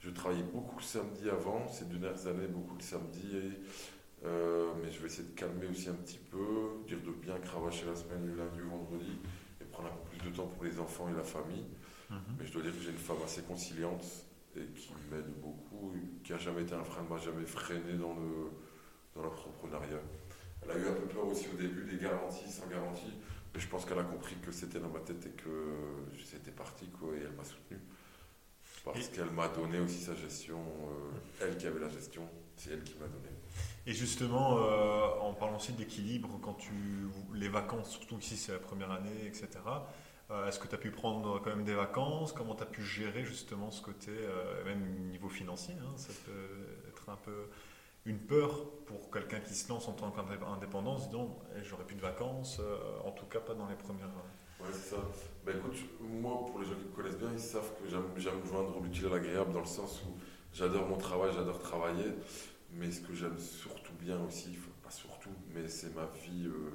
Je 0.00 0.10
travaillais 0.10 0.44
beaucoup 0.44 0.76
le 0.78 0.84
samedi 0.84 1.28
avant, 1.28 1.66
ces 1.68 1.86
dernières 1.86 2.26
années, 2.28 2.46
beaucoup 2.46 2.76
le 2.76 2.82
samedi. 2.82 3.52
Euh, 4.24 4.72
mais 4.82 4.90
je 4.90 5.00
vais 5.00 5.06
essayer 5.06 5.28
de 5.28 5.34
calmer 5.34 5.66
aussi 5.66 5.88
un 5.88 5.94
petit 5.94 6.18
peu, 6.30 6.82
dire 6.86 6.98
de 7.04 7.10
bien 7.10 7.38
cravacher 7.38 7.86
la 7.86 7.94
semaine, 7.94 8.26
le 8.26 8.34
lundi 8.34 8.60
ou 8.60 8.70
vendredi, 8.70 9.18
et 9.60 9.64
prendre 9.64 9.88
un 9.88 9.92
peu 9.92 10.16
plus 10.16 10.30
de 10.30 10.36
temps 10.36 10.46
pour 10.46 10.64
les 10.64 10.78
enfants 10.78 11.08
et 11.08 11.16
la 11.16 11.22
famille. 11.22 11.64
Mhm. 12.10 12.18
Mais 12.38 12.46
je 12.46 12.52
dois 12.52 12.62
dire 12.62 12.72
que 12.72 12.82
j'ai 12.82 12.90
une 12.90 12.96
femme 12.96 13.22
assez 13.24 13.42
conciliante 13.42 14.04
et 14.56 14.64
qui 14.74 14.92
m'aide 15.10 15.28
beaucoup, 15.42 15.94
qui 16.24 16.32
n'a 16.32 16.38
jamais 16.38 16.62
été 16.62 16.74
un 16.74 16.84
frein, 16.84 17.02
ne 17.02 17.08
m'a 17.08 17.18
jamais 17.18 17.44
freiné 17.46 17.94
dans 17.94 18.14
le 18.14 18.50
dans 19.14 19.22
l'entrepreneuriat. 19.22 20.00
Elle 20.62 20.70
a 20.70 20.78
eu 20.78 20.88
un 20.88 20.92
peu 20.92 21.06
peur 21.06 21.26
aussi 21.26 21.46
au 21.52 21.56
début 21.56 21.84
des 21.84 21.96
garanties 21.96 22.50
sans 22.50 22.66
garantie 22.66 23.12
je 23.58 23.66
pense 23.66 23.84
qu'elle 23.84 23.98
a 23.98 24.04
compris 24.04 24.36
que 24.36 24.52
c'était 24.52 24.78
dans 24.78 24.88
ma 24.88 25.00
tête 25.00 25.24
et 25.26 25.30
que 25.30 25.76
c'était 26.24 26.50
parti, 26.50 26.86
quoi, 26.88 27.14
et 27.14 27.20
elle 27.20 27.32
m'a 27.32 27.44
soutenu. 27.44 27.78
Parce 28.84 29.08
qu'elle 29.08 29.30
m'a 29.30 29.48
donné 29.48 29.80
aussi 29.80 30.00
sa 30.00 30.14
gestion, 30.14 30.58
euh, 30.58 31.44
elle 31.44 31.56
qui 31.56 31.66
avait 31.66 31.80
la 31.80 31.88
gestion, 31.88 32.22
c'est 32.56 32.70
elle 32.70 32.84
qui 32.84 32.94
m'a 32.94 33.06
donné. 33.06 33.28
Et 33.86 33.92
justement, 33.92 34.58
euh, 34.58 35.20
en 35.20 35.32
parlant 35.32 35.56
aussi 35.56 35.72
d'équilibre, 35.72 36.38
quand 36.42 36.54
tu. 36.54 36.72
les 37.34 37.48
vacances, 37.48 37.90
surtout 37.90 38.18
ici 38.18 38.36
c'est 38.36 38.52
la 38.52 38.58
première 38.58 38.90
année, 38.92 39.26
etc., 39.26 39.48
euh, 40.30 40.48
est-ce 40.48 40.58
que 40.58 40.66
tu 40.66 40.74
as 40.74 40.78
pu 40.78 40.90
prendre 40.90 41.40
quand 41.40 41.50
même 41.50 41.64
des 41.64 41.74
vacances? 41.74 42.32
Comment 42.32 42.54
tu 42.54 42.62
as 42.62 42.66
pu 42.66 42.82
gérer 42.82 43.24
justement 43.24 43.70
ce 43.70 43.82
côté, 43.82 44.12
même 44.64 45.08
niveau 45.10 45.28
financier 45.28 45.74
hein, 45.80 45.92
Ça 45.96 46.12
peut 46.24 46.88
être 46.88 47.08
un 47.08 47.16
peu 47.16 47.48
une 48.06 48.18
peur 48.18 48.70
pour 48.86 49.10
quelqu'un 49.10 49.40
qui 49.40 49.54
se 49.54 49.68
lance 49.68 49.88
en 49.88 49.92
tant 49.92 50.10
qu'indépendant, 50.12 50.94
disons, 50.94 51.36
eh, 51.56 51.64
j'aurais 51.64 51.84
plus 51.84 51.96
de 51.96 52.00
vacances, 52.00 52.60
euh, 52.60 52.78
en 53.04 53.10
tout 53.10 53.26
cas 53.26 53.40
pas 53.40 53.54
dans 53.54 53.68
les 53.68 53.74
premières. 53.74 54.06
Ouais, 54.60 54.68
c'est 54.72 54.94
ça. 54.94 54.96
Bah, 55.44 55.52
écoute, 55.54 55.76
moi, 56.00 56.46
pour 56.46 56.60
les 56.60 56.66
gens 56.66 56.74
qui 56.74 56.86
me 56.86 56.94
connaissent 56.94 57.18
bien, 57.18 57.32
ils 57.32 57.40
savent 57.40 57.68
que 57.82 57.88
j'aime 57.88 58.46
joindre 58.46 58.80
l'utile 58.80 59.06
à 59.06 59.10
l'agréable 59.10 59.52
dans 59.52 59.60
le 59.60 59.66
sens 59.66 60.02
où 60.04 60.16
j'adore 60.52 60.88
mon 60.88 60.96
travail, 60.96 61.32
j'adore 61.34 61.58
travailler, 61.58 62.14
mais 62.72 62.90
ce 62.92 63.00
que 63.00 63.12
j'aime 63.12 63.38
surtout 63.38 63.94
bien 64.00 64.20
aussi, 64.22 64.56
pas 64.84 64.90
surtout, 64.90 65.34
mais 65.52 65.66
c'est 65.66 65.94
ma 65.94 66.06
vie 66.06 66.46
euh, 66.46 66.70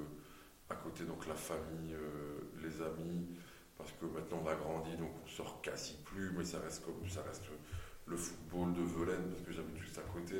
à 0.68 0.74
côté, 0.74 1.04
donc 1.04 1.26
la 1.26 1.34
famille, 1.34 1.94
euh, 1.94 2.40
les 2.62 2.82
amis, 2.82 3.26
parce 3.82 3.92
que 4.00 4.06
maintenant 4.06 4.42
on 4.44 4.48
a 4.48 4.54
grandi, 4.54 4.96
donc 4.96 5.10
on 5.24 5.28
sort 5.28 5.60
quasi 5.60 5.96
plus, 6.04 6.30
mais 6.36 6.44
ça 6.44 6.60
reste 6.60 6.84
comme 6.84 7.08
ça 7.08 7.22
reste 7.22 7.44
le 8.06 8.16
football 8.16 8.72
de 8.74 8.82
Velaine, 8.82 9.28
parce 9.30 9.42
que 9.42 9.52
j'habite 9.52 9.76
juste 9.76 9.98
à 9.98 10.02
côté 10.02 10.36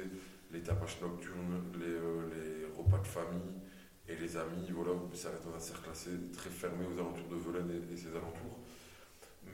les 0.53 0.61
tapages 0.63 1.01
nocturnes, 1.01 1.63
euh, 1.81 2.29
les, 2.31 2.67
repas 2.77 2.99
de 2.99 3.07
famille 3.07 3.61
et 4.09 4.17
les 4.17 4.37
amis, 4.37 4.71
voilà, 4.71 4.93
ça 5.13 5.31
reste 5.31 5.45
dans 5.45 5.55
un 5.55 5.59
cercle 5.59 5.91
assez 5.91 6.11
très 6.33 6.51
fermé 6.51 6.85
aux 6.87 6.99
alentours 6.99 7.29
de 7.29 7.37
Velaine 7.37 7.83
et, 7.91 7.97
ses 7.97 8.11
alentours. 8.11 8.59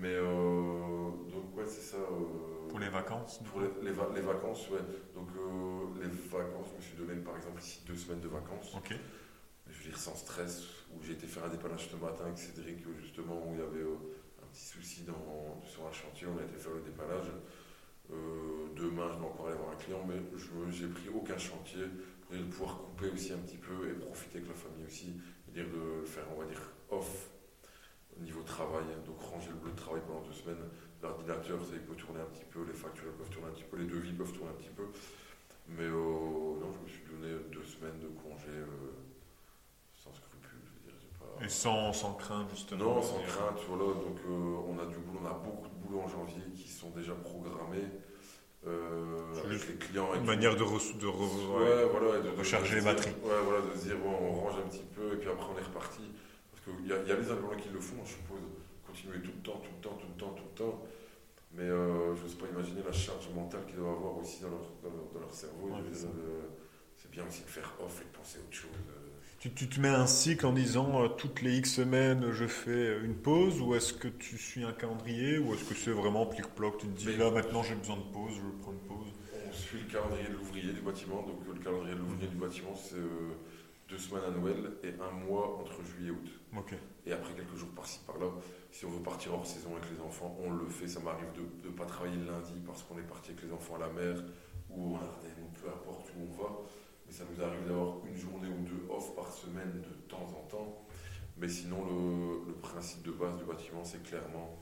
Mais 0.00 0.14
euh, 0.14 1.10
donc 1.30 1.56
ouais, 1.56 1.66
c'est 1.66 1.82
ça. 1.82 1.96
Euh, 1.96 2.68
pour 2.68 2.78
les 2.78 2.88
vacances 2.88 3.40
Pour 3.50 3.60
les, 3.60 3.68
les, 3.82 4.20
vacances, 4.20 4.68
ouais. 4.70 4.80
Donc 5.14 5.28
les 6.00 6.08
vacances, 6.08 6.68
je 6.72 6.76
me 6.76 6.80
suis 6.80 6.96
donné 6.96 7.20
par 7.22 7.36
exemple 7.36 7.60
ici 7.60 7.82
deux 7.86 7.96
semaines 7.96 8.20
de 8.20 8.28
vacances. 8.28 8.74
Ok. 8.76 8.94
Je 9.66 9.78
veux 9.78 9.90
dire 9.90 9.98
sans 9.98 10.14
stress, 10.14 10.62
où 10.94 11.02
j'ai 11.02 11.12
été 11.12 11.26
faire 11.26 11.44
un 11.44 11.48
dépannage 11.48 11.88
ce 11.88 11.96
matin 11.96 12.24
avec 12.24 12.38
Cédric, 12.38 12.78
justement, 13.00 13.36
où 13.46 13.54
il 13.54 13.60
y 13.60 13.62
avait 13.62 13.82
un 13.82 14.46
petit 14.52 14.66
souci 14.66 15.04
sur 15.64 15.86
un 15.86 15.92
chantier, 15.92 16.26
on 16.26 16.38
a 16.38 16.42
été 16.42 16.56
faire 16.56 16.72
le 16.72 16.80
dépannage. 16.80 17.30
Euh, 18.10 18.68
demain, 18.74 19.10
je 19.12 19.18
vais 19.18 19.26
encore 19.26 19.48
aller 19.48 19.56
voir 19.56 19.72
un 19.72 19.76
client, 19.76 20.02
mais 20.08 20.16
je 20.36 20.86
n'ai 20.86 20.92
pris 20.92 21.08
aucun 21.08 21.36
chantier 21.36 21.84
pour 22.22 22.36
de 22.36 22.42
pouvoir 22.44 22.78
couper 22.78 23.10
aussi 23.10 23.32
un 23.32 23.38
petit 23.38 23.56
peu 23.56 23.88
et 23.88 23.92
profiter 23.94 24.38
avec 24.38 24.48
la 24.48 24.54
famille 24.54 24.84
aussi, 24.86 25.12
et 25.48 25.52
dire 25.52 25.66
de 25.66 26.04
faire, 26.04 26.24
on 26.34 26.40
va 26.40 26.46
dire, 26.46 26.60
off 26.90 27.30
au 28.16 28.22
niveau 28.22 28.42
travail, 28.42 28.84
donc 29.06 29.20
ranger 29.20 29.50
le 29.50 29.56
bleu 29.56 29.70
de 29.70 29.76
travail 29.76 30.02
pendant 30.06 30.22
deux 30.22 30.32
semaines. 30.32 30.64
L'ordinateur, 31.02 31.60
ça 31.64 31.72
il 31.74 31.80
peut 31.80 31.94
tourner 31.94 32.20
un 32.20 32.26
petit 32.26 32.44
peu, 32.50 32.64
les 32.64 32.72
factures 32.72 33.12
peuvent 33.12 33.30
tourner 33.30 33.48
un 33.48 33.52
petit 33.52 33.64
peu, 33.70 33.76
les 33.76 33.86
devis 33.86 34.12
peuvent 34.12 34.32
tourner 34.32 34.50
un 34.50 34.54
petit 34.60 34.74
peu. 34.74 34.86
Mais 35.68 35.84
euh, 35.84 36.58
non, 36.60 36.72
je 36.72 36.80
me 36.82 36.88
suis 36.88 37.04
donné 37.04 37.38
deux 37.52 37.62
semaines 37.62 38.00
de 38.00 38.08
congé 38.08 38.48
euh, 38.48 38.66
sans 39.94 40.12
scrupule, 40.12 40.58
je 40.64 40.72
veux 40.72 40.98
dire. 40.98 41.08
Pas... 41.20 41.27
Et 41.40 41.48
sans, 41.48 41.92
sans, 41.92 42.14
crainte, 42.14 42.48
justement 42.50 42.96
Non, 42.96 43.02
sans 43.02 43.20
crainte, 43.20 43.58
voilà. 43.68 43.84
Donc 43.84 44.18
on 44.26 44.78
a 44.78 44.86
du 44.86 44.98
boulot, 44.98 45.20
on 45.22 45.26
a 45.26 45.34
beaucoup 45.34 45.68
de 45.68 45.86
boulot 45.86 46.00
en 46.00 46.08
janvier 46.08 46.42
qui 46.54 46.68
sont 46.68 46.90
déjà 46.90 47.12
programmés 47.12 47.86
euh, 48.66 49.44
avec 49.44 49.68
les 49.68 49.74
clients. 49.74 50.14
Une 50.14 50.24
manière 50.24 50.54
de, 50.54 50.60
de, 50.60 51.06
voilà, 51.06 52.20
de, 52.20 52.28
recharger 52.36 52.76
les 52.76 52.80
batteries. 52.82 53.14
Ouais, 53.22 53.40
voilà, 53.44 53.60
de 53.62 53.78
se 53.78 53.84
dire 53.84 53.96
bon, 53.98 54.10
on 54.10 54.32
range 54.32 54.58
un 54.58 54.68
petit 54.68 54.84
peu 54.94 55.14
et 55.14 55.16
puis 55.16 55.28
après 55.28 55.46
on 55.54 55.58
est 55.58 55.64
reparti. 55.64 56.02
Parce 56.50 56.76
qu'il 56.76 56.86
y, 56.86 56.92
a, 56.92 56.96
y 57.02 57.12
a 57.12 57.16
les 57.16 57.30
indépendants 57.30 57.56
qui 57.56 57.68
le 57.68 57.80
font, 57.80 58.04
je 58.04 58.10
suppose, 58.10 58.42
continuer 58.86 59.20
tout 59.20 59.32
le 59.34 59.42
temps, 59.42 59.62
tout 59.62 59.70
le 59.76 59.80
temps, 59.80 59.96
tout 59.96 60.06
le 60.08 60.18
temps, 60.18 60.34
tout 60.34 60.44
le 60.44 60.58
temps. 60.58 60.82
Mais 61.52 61.62
euh, 61.62 62.14
je 62.14 62.22
n'ose 62.22 62.34
pas 62.34 62.46
imaginer 62.46 62.82
la 62.84 62.92
charge 62.92 63.28
mentale 63.34 63.64
qu'ils 63.66 63.76
doivent 63.76 63.96
avoir 63.96 64.18
aussi 64.18 64.42
dans 64.42 64.50
leur, 64.50 64.66
dans 64.82 65.20
leur, 65.20 65.32
cerveau. 65.32 65.70
c'est 66.96 67.10
bien 67.10 67.24
aussi 67.26 67.42
de 67.42 67.48
faire 67.48 67.72
off 67.80 68.02
et 68.02 68.04
de 68.04 68.16
penser 68.16 68.38
à 68.38 68.42
autre 68.42 68.52
chose. 68.56 68.70
Euh. 69.46 69.50
Tu, 69.54 69.68
te 69.68 69.80
mets 69.80 69.88
un 69.88 70.06
cycle 70.06 70.46
en 70.46 70.52
disant 70.52 71.02
euh, 71.02 71.08
toutes 71.08 71.42
les 71.42 71.58
X 71.58 71.74
semaines 71.74 72.32
je 72.32 72.46
fais 72.46 72.98
une 73.04 73.14
pause 73.14 73.60
ou 73.60 73.74
est-ce 73.74 73.92
que 73.92 74.08
tu 74.08 74.36
suis 74.36 74.64
un 74.64 74.72
calendrier 74.72 75.38
ou 75.38 75.54
est-ce 75.54 75.64
que 75.64 75.74
c'est 75.74 75.90
vraiment 75.90 76.26
plic-ploc 76.26 76.78
Tu 76.78 76.86
te 76.88 76.98
dis 76.98 77.16
là 77.16 77.30
maintenant 77.30 77.62
j'ai 77.62 77.74
besoin 77.74 77.96
de 77.96 78.12
pause, 78.12 78.32
je 78.34 78.62
prends 78.62 78.72
une 78.72 78.78
pause? 78.78 79.08
On 79.48 79.52
suit 79.52 79.80
le 79.80 79.92
calendrier 79.92 80.28
de 80.28 80.34
l'ouvrier 80.34 80.72
du 80.72 80.80
bâtiment. 80.80 81.22
Donc 81.22 81.40
le 81.46 81.60
calendrier 81.62 81.94
de 81.94 82.00
l'ouvrier 82.00 82.28
du 82.28 82.36
bâtiment 82.36 82.74
c'est 82.74 82.96
euh, 82.96 83.36
deux 83.88 83.98
semaines 83.98 84.24
à 84.26 84.30
Noël 84.30 84.72
et 84.82 84.92
un 85.00 85.10
mois 85.24 85.58
entre 85.60 85.84
juillet 85.84 86.08
et 86.08 86.12
août. 86.12 86.64
Et 87.06 87.12
après 87.12 87.32
quelques 87.34 87.56
jours 87.56 87.70
par-ci 87.74 88.00
par-là, 88.06 88.26
si 88.70 88.84
on 88.84 88.90
veut 88.90 89.02
partir 89.02 89.32
hors 89.34 89.46
saison 89.46 89.70
avec 89.76 89.90
les 89.90 90.00
enfants, 90.00 90.36
on 90.44 90.50
le 90.50 90.66
fait. 90.66 90.88
Ça 90.88 91.00
m'arrive 91.00 91.32
de 91.34 91.68
ne 91.68 91.74
pas 91.74 91.86
travailler 91.86 92.16
le 92.16 92.26
lundi 92.26 92.54
parce 92.66 92.82
qu'on 92.82 92.98
est 92.98 93.08
parti 93.08 93.30
avec 93.30 93.44
les 93.44 93.52
enfants 93.52 93.76
à 93.76 93.78
la 93.78 93.88
mer 93.88 94.22
ou 94.70 94.96
en 94.96 94.96
Ardennes 94.96 95.42
ou 95.42 95.58
peu 95.58 95.68
importe 95.68 96.10
où 96.16 96.28
on 96.28 96.42
va 96.42 96.50
mais 97.08 97.14
ça 97.14 97.24
nous 97.24 97.42
arrive 97.42 97.66
d'avoir 97.66 98.04
une 98.06 98.16
journée 98.16 98.48
ou 98.48 98.62
deux 98.62 98.86
off 98.90 99.16
par 99.16 99.32
semaine 99.32 99.80
de 99.80 99.94
temps 100.08 100.28
en 100.36 100.46
temps. 100.46 100.86
Mais 101.38 101.48
sinon, 101.48 101.84
le, 102.46 102.52
principe 102.54 103.02
de 103.02 103.12
base 103.12 103.38
du 103.38 103.44
bâtiment, 103.44 103.82
c'est 103.82 104.02
clairement 104.02 104.58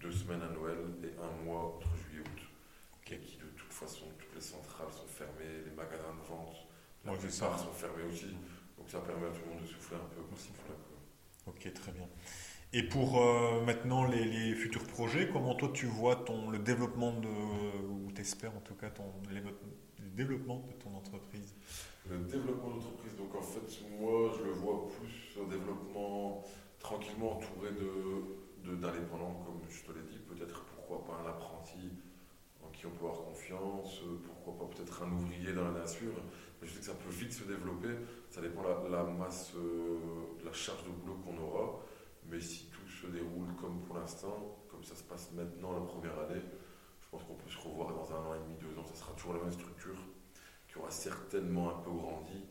deux 0.00 0.12
semaines 0.12 0.42
à 0.42 0.48
Noël 0.48 0.78
et 1.04 1.12
un 1.20 1.44
mois 1.44 1.76
entre 1.76 1.88
juillet 1.96 2.22
et 2.24 2.28
août. 2.28 2.42
Qui, 3.04 3.38
de 3.38 3.50
toute 3.56 3.72
façon, 3.72 4.06
toutes 4.18 4.34
les 4.34 4.40
centrales 4.40 4.90
sont 4.92 5.06
fermées, 5.08 5.64
les 5.64 5.72
magasins 5.72 6.14
de 6.22 6.28
vente, 6.28 6.56
la 7.04 7.12
plupart 7.12 7.58
sont 7.58 7.72
fermés 7.72 8.04
aussi. 8.08 8.36
Donc 8.78 8.88
ça 8.88 9.00
permet 9.00 9.26
à 9.26 9.30
tout 9.30 9.40
le 9.46 9.54
monde 9.54 9.62
de 9.62 9.66
souffler 9.66 9.96
un 9.96 10.14
peu. 10.14 10.20
Ok, 11.46 11.72
très 11.74 11.92
bien. 11.92 12.06
Et 12.72 12.84
pour 12.84 13.20
euh, 13.20 13.60
maintenant 13.64 14.04
les, 14.04 14.54
futurs 14.54 14.84
projets, 14.84 15.28
comment 15.28 15.56
toi 15.56 15.70
tu 15.74 15.86
vois 15.86 16.16
ton, 16.16 16.50
le 16.50 16.60
développement 16.60 17.12
de, 17.12 17.28
ou 17.88 18.12
t'espères 18.12 18.56
en 18.56 18.60
tout 18.60 18.76
cas 18.76 18.90
ton, 18.90 19.12
le 19.28 20.10
développement 20.10 20.64
de 20.68 20.72
ton 20.74 20.96
entreprise? 20.96 21.56
Le 22.10 22.18
développement 22.18 22.70
d'entreprise, 22.70 23.14
donc 23.16 23.34
en 23.36 23.42
fait, 23.42 23.82
moi, 24.00 24.32
je 24.36 24.44
le 24.44 24.50
vois 24.50 24.88
plus 24.88 25.38
au 25.40 25.46
développement 25.46 26.42
tranquillement 26.80 27.36
entouré 27.36 27.70
de, 27.70 28.74
d'indépendants, 28.74 29.42
comme 29.46 29.60
je 29.68 29.82
te 29.82 29.92
l'ai 29.96 30.02
dit, 30.02 30.18
peut-être 30.18 30.64
pourquoi 30.64 31.04
pas 31.04 31.22
un 31.22 31.30
apprenti 31.30 31.78
en 32.62 32.68
qui 32.70 32.86
on 32.86 32.90
peut 32.90 33.06
avoir 33.06 33.22
confiance, 33.26 34.00
pourquoi 34.24 34.66
pas 34.66 34.74
peut-être 34.74 35.02
un 35.04 35.12
ouvrier 35.12 35.52
dans 35.52 35.64
la 35.64 35.80
nature. 35.80 36.12
je 36.62 36.68
sais 36.68 36.80
que 36.80 36.84
ça 36.84 36.94
peut 36.94 37.10
vite 37.10 37.32
se 37.32 37.44
développer, 37.44 37.94
ça 38.28 38.40
dépend 38.40 38.62
de 38.62 38.90
la, 38.90 39.04
masse, 39.04 39.52
de 39.54 40.44
la 40.44 40.52
charge 40.52 40.82
de 40.84 40.90
boulot 40.90 41.18
qu'on 41.24 41.38
aura, 41.38 41.80
mais 42.28 42.40
si 42.40 42.66
tout 42.70 42.88
se 42.88 43.06
déroule 43.06 43.54
comme 43.60 43.82
pour 43.82 43.96
l'instant, 43.96 44.58
comme 44.68 44.82
ça 44.82 44.96
se 44.96 45.04
passe 45.04 45.30
maintenant 45.32 45.72
la 45.72 45.80
première 45.80 46.18
année, 46.18 46.42
je 47.00 47.08
pense 47.08 47.22
qu'on 47.22 47.34
peut 47.34 47.48
se 47.48 47.58
revoir 47.58 47.94
dans 47.94 48.12
un 48.12 48.26
an 48.26 48.34
et 48.34 48.38
demi, 48.40 48.56
deux 48.60 48.78
ans, 48.78 48.84
ça 48.84 48.94
sera 48.94 49.12
toujours 49.12 49.34
la 49.34 49.40
même 49.40 49.52
structure, 49.52 49.96
qui 50.70 50.78
aura 50.78 50.90
certainement 50.90 51.70
un 51.70 51.82
peu 51.82 51.90
grandi, 51.90 52.44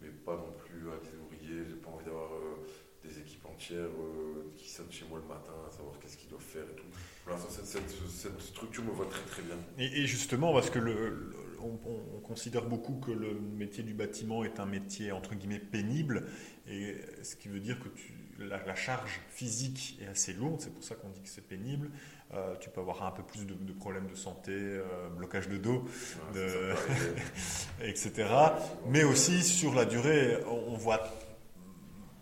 mais 0.00 0.08
pas 0.08 0.36
non 0.36 0.52
plus 0.58 0.88
à 0.90 0.96
des 0.98 1.16
ouvriers, 1.16 1.64
j'ai 1.68 1.76
pas 1.76 1.90
envie 1.90 2.04
d'avoir 2.04 2.32
euh, 2.32 2.66
des 3.04 3.18
équipes 3.18 3.46
entières 3.46 3.84
euh, 3.84 4.52
qui 4.56 4.68
sonnent 4.68 4.90
chez 4.90 5.04
moi 5.08 5.20
le 5.20 5.28
matin 5.28 5.52
à 5.68 5.70
savoir 5.70 5.98
qu'est-ce 6.00 6.16
qu'ils 6.16 6.28
doivent 6.30 6.42
faire 6.42 6.64
et 6.64 6.74
tout. 6.74 6.86
L'instant, 7.28 7.48
cette, 7.50 7.88
cette, 7.88 8.40
structure 8.40 8.82
me 8.82 8.92
va 8.92 9.04
très 9.04 9.22
très 9.22 9.42
bien. 9.42 9.56
Et, 9.78 10.06
justement, 10.06 10.52
parce 10.52 10.70
que 10.70 10.80
le, 10.80 11.34
on, 11.60 12.20
considère 12.20 12.64
beaucoup 12.64 12.94
que 12.94 13.12
le 13.12 13.34
métier 13.34 13.84
du 13.84 13.94
bâtiment 13.94 14.42
est 14.42 14.58
un 14.58 14.66
métier 14.66 15.12
entre 15.12 15.34
guillemets 15.34 15.58
pénible, 15.58 16.26
et 16.66 16.96
ce 17.22 17.36
qui 17.36 17.48
veut 17.48 17.60
dire 17.60 17.78
que 17.78 17.88
tu, 17.90 18.14
la, 18.38 18.74
charge 18.74 19.20
physique 19.30 19.98
est 20.02 20.06
assez 20.06 20.32
lourde, 20.32 20.60
c'est 20.60 20.72
pour 20.72 20.82
ça 20.82 20.94
qu'on 20.94 21.08
dit 21.08 21.20
que 21.20 21.28
c'est 21.28 21.46
pénible. 21.46 21.90
Euh, 22.34 22.54
tu 22.60 22.70
peux 22.70 22.80
avoir 22.80 23.02
un 23.04 23.10
peu 23.10 23.22
plus 23.22 23.44
de, 23.44 23.72
problèmes 23.72 24.06
de 24.06 24.14
santé, 24.14 24.52
euh, 24.52 25.08
blocage 25.10 25.48
de 25.48 25.58
dos, 25.58 25.84
etc. 27.82 28.26
Mais 28.86 29.04
aussi 29.04 29.42
sur 29.42 29.74
la 29.74 29.84
durée, 29.84 30.38
on 30.46 30.76
voit 30.76 31.02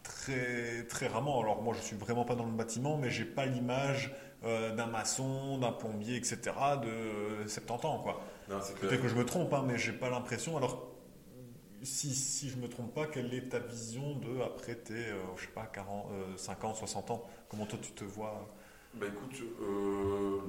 très, 0.02 0.84
très 0.88 1.06
rarement. 1.06 1.40
Alors 1.40 1.62
moi, 1.62 1.74
je 1.76 1.82
suis 1.82 1.96
vraiment 1.96 2.24
pas 2.24 2.34
dans 2.34 2.46
le 2.46 2.52
bâtiment, 2.52 2.96
mais 2.96 3.10
j'ai 3.10 3.24
pas 3.24 3.46
l'image 3.46 4.12
euh, 4.44 4.74
d'un 4.74 4.86
maçon, 4.86 5.58
d'un 5.58 5.72
plombier, 5.72 6.16
etc. 6.16 6.38
de 6.82 7.46
70 7.48 7.86
ans, 7.86 7.98
quoi. 7.98 8.20
Peut-être 8.80 9.02
que 9.02 9.08
je 9.08 9.14
me 9.14 9.24
trompe, 9.24 9.52
hein, 9.52 9.64
mais 9.66 9.78
j'ai 9.78 9.92
pas 9.92 10.10
l'impression. 10.10 10.56
Alors 10.56 10.89
si, 11.82 12.14
si 12.14 12.48
je 12.48 12.56
ne 12.56 12.62
me 12.62 12.68
trompe 12.68 12.94
pas, 12.94 13.06
quelle 13.06 13.32
est 13.34 13.48
ta 13.48 13.58
vision 13.58 14.16
de 14.16 14.40
après 14.42 14.74
tes, 14.74 14.94
euh, 14.94 15.36
je 15.36 15.42
sais 15.42 15.48
pas, 15.48 15.66
40, 15.66 16.06
50, 16.36 16.76
60 16.76 17.10
ans 17.10 17.26
Comment 17.48 17.66
toi 17.66 17.78
tu 17.82 17.92
te 17.92 18.04
vois? 18.04 18.46
Bah 18.94 19.06
écoute, 19.06 19.42
euh, 19.62 20.40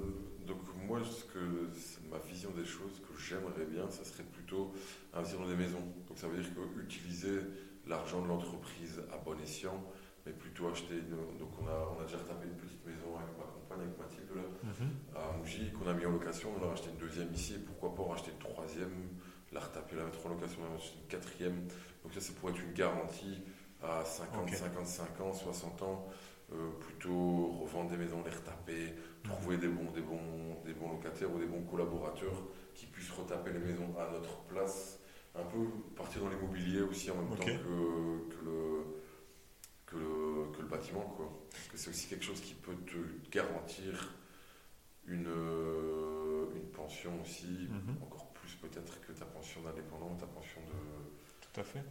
donc 0.47 0.59
moi, 0.88 0.99
ce 1.03 1.25
que, 1.25 1.69
ma 2.09 2.17
vision 2.17 2.49
des 2.51 2.65
choses 2.65 2.99
que 3.07 3.19
j'aimerais 3.19 3.65
bien, 3.65 3.89
ça 3.89 4.03
serait 4.03 4.23
plutôt 4.23 4.73
investir 5.13 5.39
dans 5.39 5.47
des 5.47 5.55
maisons. 5.55 5.84
Donc 6.07 6.17
ça 6.17 6.27
veut 6.27 6.41
dire 6.41 6.51
que 6.53 6.82
utiliser 6.82 7.39
l'argent 7.88 8.21
de 8.21 8.27
l'entreprise 8.27 9.01
à 9.13 9.17
bon 9.17 9.39
escient, 9.41 9.84
mais 10.25 10.32
plutôt 10.32 10.67
acheter 10.67 11.01
Donc 11.39 11.49
on 11.61 11.67
a, 11.67 11.95
on 11.95 12.01
a 12.01 12.05
déjà 12.05 12.17
retapé 12.17 12.47
une 12.47 12.57
petite 12.57 12.86
maison 12.86 13.15
avec 13.15 13.38
ma 13.38 13.45
compagne, 13.45 13.86
avec 13.86 13.97
Mathilde, 13.97 14.29
là, 14.36 14.43
mhm. 14.63 14.89
à 15.15 15.38
Mougy, 15.38 15.71
qu'on 15.71 15.88
a 15.88 15.93
mis 15.93 16.05
en 16.05 16.11
location. 16.11 16.49
On 16.59 16.67
a 16.67 16.73
acheté 16.73 16.89
une 16.89 16.97
deuxième 16.97 17.32
ici, 17.34 17.55
et 17.55 17.59
pourquoi 17.59 17.93
pas 17.93 18.01
en 18.03 18.09
racheter 18.09 18.32
une 18.32 18.39
troisième 18.39 19.09
la 19.51 19.59
retaper, 19.59 19.95
la 19.95 20.05
mettre 20.05 20.25
en 20.25 20.29
location, 20.29 20.61
la 20.63 20.69
une 20.69 21.07
quatrième. 21.07 21.67
Donc 22.03 22.13
ça, 22.13 22.21
c'est 22.21 22.35
pour 22.35 22.49
être 22.49 22.59
une 22.59 22.73
garantie 22.73 23.41
à 23.81 24.03
50, 24.05 24.49
55 24.49 25.21
ans, 25.21 25.33
60 25.33 25.81
ans. 25.83 26.07
Euh, 26.53 26.69
plutôt 26.81 27.47
revendre 27.61 27.91
des 27.91 27.97
maisons, 27.97 28.21
les 28.25 28.31
retaper, 28.31 28.93
trouver 29.23 29.55
des 29.55 29.69
bons, 29.69 29.89
des, 29.91 30.01
bons, 30.01 30.59
des 30.65 30.73
bons 30.73 30.91
locataires 30.91 31.33
ou 31.33 31.39
des 31.39 31.45
bons 31.45 31.61
collaborateurs 31.61 32.43
qui 32.75 32.87
puissent 32.87 33.11
retaper 33.11 33.53
les 33.53 33.59
maisons 33.59 33.95
à 33.97 34.11
notre 34.11 34.37
place. 34.43 34.99
Un 35.33 35.43
peu 35.43 35.59
partir 35.95 36.21
dans 36.21 36.29
l'immobilier 36.29 36.81
aussi 36.81 37.09
en 37.09 37.15
même 37.15 37.29
temps 37.29 37.45
que, 37.45 37.51
que, 37.51 38.43
le, 38.43 38.83
que, 39.85 39.95
le, 39.95 40.51
que, 40.51 40.61
le, 40.61 40.67
bâtiment. 40.67 41.13
Quoi. 41.15 41.31
Parce 41.49 41.67
que 41.69 41.77
c'est 41.77 41.89
aussi 41.89 42.09
quelque 42.09 42.25
chose 42.25 42.41
qui 42.41 42.53
peut 42.53 42.75
te 42.85 42.97
garantir 43.31 44.13
une, 45.07 45.27
euh, 45.29 46.47
une 46.53 46.69
pension 46.71 47.13
aussi, 47.21 47.69
mhm. 47.69 47.95
encore 48.01 48.30
peut-être 48.62 49.01
que 49.01 49.12
ta 49.12 49.26
pension 49.26 49.62
d'indépendant, 49.62 50.16
ta 50.20 50.28
pension 50.28 50.62
de. 50.62 51.51
Tout 51.51 51.59
à 51.59 51.64
fait. 51.64 51.84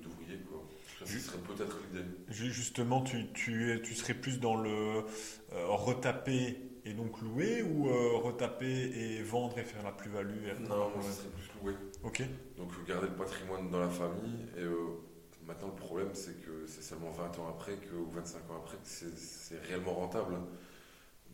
D'ouvrier, 0.00 0.38
quoi. 0.48 0.62
Ça, 0.98 1.06
ce 1.06 1.18
serait 1.18 1.38
peut-être 1.38 1.76
l'idée. 1.90 2.04
Justement, 2.28 3.02
tu, 3.02 3.32
tu, 3.32 3.72
es, 3.72 3.82
tu 3.82 3.94
serais 3.94 4.14
plus 4.14 4.38
dans 4.38 4.56
le 4.56 4.70
euh, 4.70 5.66
retaper 5.68 6.58
et 6.84 6.94
donc 6.94 7.20
louer 7.20 7.62
ou 7.62 7.88
euh, 7.88 8.16
retaper 8.16 8.66
et 8.66 9.22
vendre 9.22 9.58
et 9.58 9.64
faire 9.64 9.82
la 9.82 9.92
plus-value 9.92 10.46
Non, 10.60 10.90
moi, 10.90 11.02
ce 11.02 11.12
serait 11.12 11.28
plus 11.28 11.50
louer. 11.62 11.74
Ok. 12.02 12.22
Donc, 12.56 12.72
garder 12.86 13.08
le 13.08 13.14
patrimoine 13.14 13.70
dans 13.70 13.80
la 13.80 13.88
famille. 13.88 14.46
Et 14.56 14.62
euh, 14.62 15.00
maintenant, 15.46 15.68
le 15.68 15.74
problème, 15.74 16.10
c'est 16.14 16.40
que 16.40 16.66
c'est 16.66 16.82
seulement 16.82 17.10
20 17.10 17.38
ans 17.38 17.48
après, 17.48 17.76
que, 17.76 17.94
ou 17.94 18.10
25 18.10 18.50
ans 18.50 18.56
après, 18.58 18.76
que 18.76 18.82
c'est 18.84 19.60
réellement 19.66 19.94
rentable. 19.94 20.36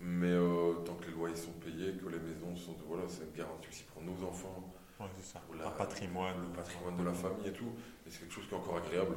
Mais 0.01 0.31
euh, 0.31 0.75
tant 0.85 0.95
que 0.95 1.07
les 1.07 1.13
loyers 1.13 1.37
sont 1.37 1.53
payés, 1.53 1.93
que 1.93 2.09
les 2.09 2.19
maisons 2.19 2.55
sont. 2.57 2.77
Voilà, 2.87 3.05
c'est 3.09 3.25
une 3.25 3.37
garantie 3.37 3.69
aussi 3.69 3.85
pour 3.85 4.03
nos 4.03 4.27
enfants. 4.27 4.73
Ouais, 5.01 5.07
c'est 5.17 5.33
ça. 5.33 5.43
Patrimoine. 5.77 6.37
Le 6.41 6.57
patrimoine 6.57 6.97
de 6.97 7.05
la 7.05 7.13
famille 7.13 7.49
et 7.49 7.53
tout. 7.53 7.73
Et 8.07 8.11
c'est 8.11 8.21
quelque 8.21 8.35
chose 8.35 8.47
qui 8.49 8.55
est 8.55 8.59
encore 8.59 8.77
agréable. 8.77 9.17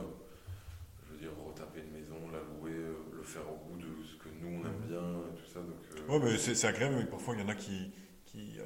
Je 1.05 1.13
veux 1.13 1.19
dire, 1.19 1.31
retaper 1.45 1.81
une 1.81 1.99
maison, 1.99 2.15
la 2.31 2.39
louer, 2.39 2.77
euh, 2.77 2.93
le 3.13 3.23
faire 3.23 3.41
au 3.41 3.57
goût 3.67 3.77
de 3.77 4.05
ce 4.05 4.15
que 4.17 4.29
nous 4.41 4.59
on 4.59 4.65
aime 4.65 4.87
bien 4.87 5.01
et 5.01 5.35
tout 5.35 5.51
ça. 5.51 5.59
Donc, 5.59 5.75
euh, 5.97 6.11
ouais, 6.11 6.19
mais 6.23 6.37
c'est, 6.37 6.67
agréable, 6.67 6.95
mais 6.97 7.05
parfois 7.05 7.35
il 7.35 7.41
y 7.41 7.43
en 7.43 7.49
a 7.49 7.55
qui. 7.55 7.91
Qui. 8.25 8.59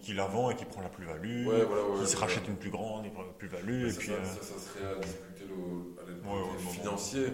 Qui, 0.00 0.14
la 0.14 0.26
vend 0.26 0.50
et 0.50 0.54
qui 0.54 0.64
prend 0.64 0.80
la 0.80 0.88
plus-value, 0.88 1.48
ouais, 1.48 1.64
voilà, 1.64 1.82
qui 2.00 2.06
se 2.06 2.16
rachète 2.16 2.46
une 2.46 2.56
plus 2.56 2.70
grande, 2.70 3.06
plus-value. 3.36 3.88
Ça, 3.88 4.00
serait 4.00 4.86
à 4.86 5.00
discuter 5.00 5.44
le, 5.48 6.00
à 6.00 6.70
financier. 6.70 7.26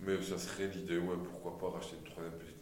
Mais 0.00 0.22
ça 0.22 0.38
serait 0.38 0.68
l'idée, 0.68 0.98
ouais, 0.98 1.16
pourquoi 1.24 1.58
pas 1.58 1.76
racheter 1.76 1.96
une 1.96 2.04
troisième 2.04 2.34
petite 2.34 2.55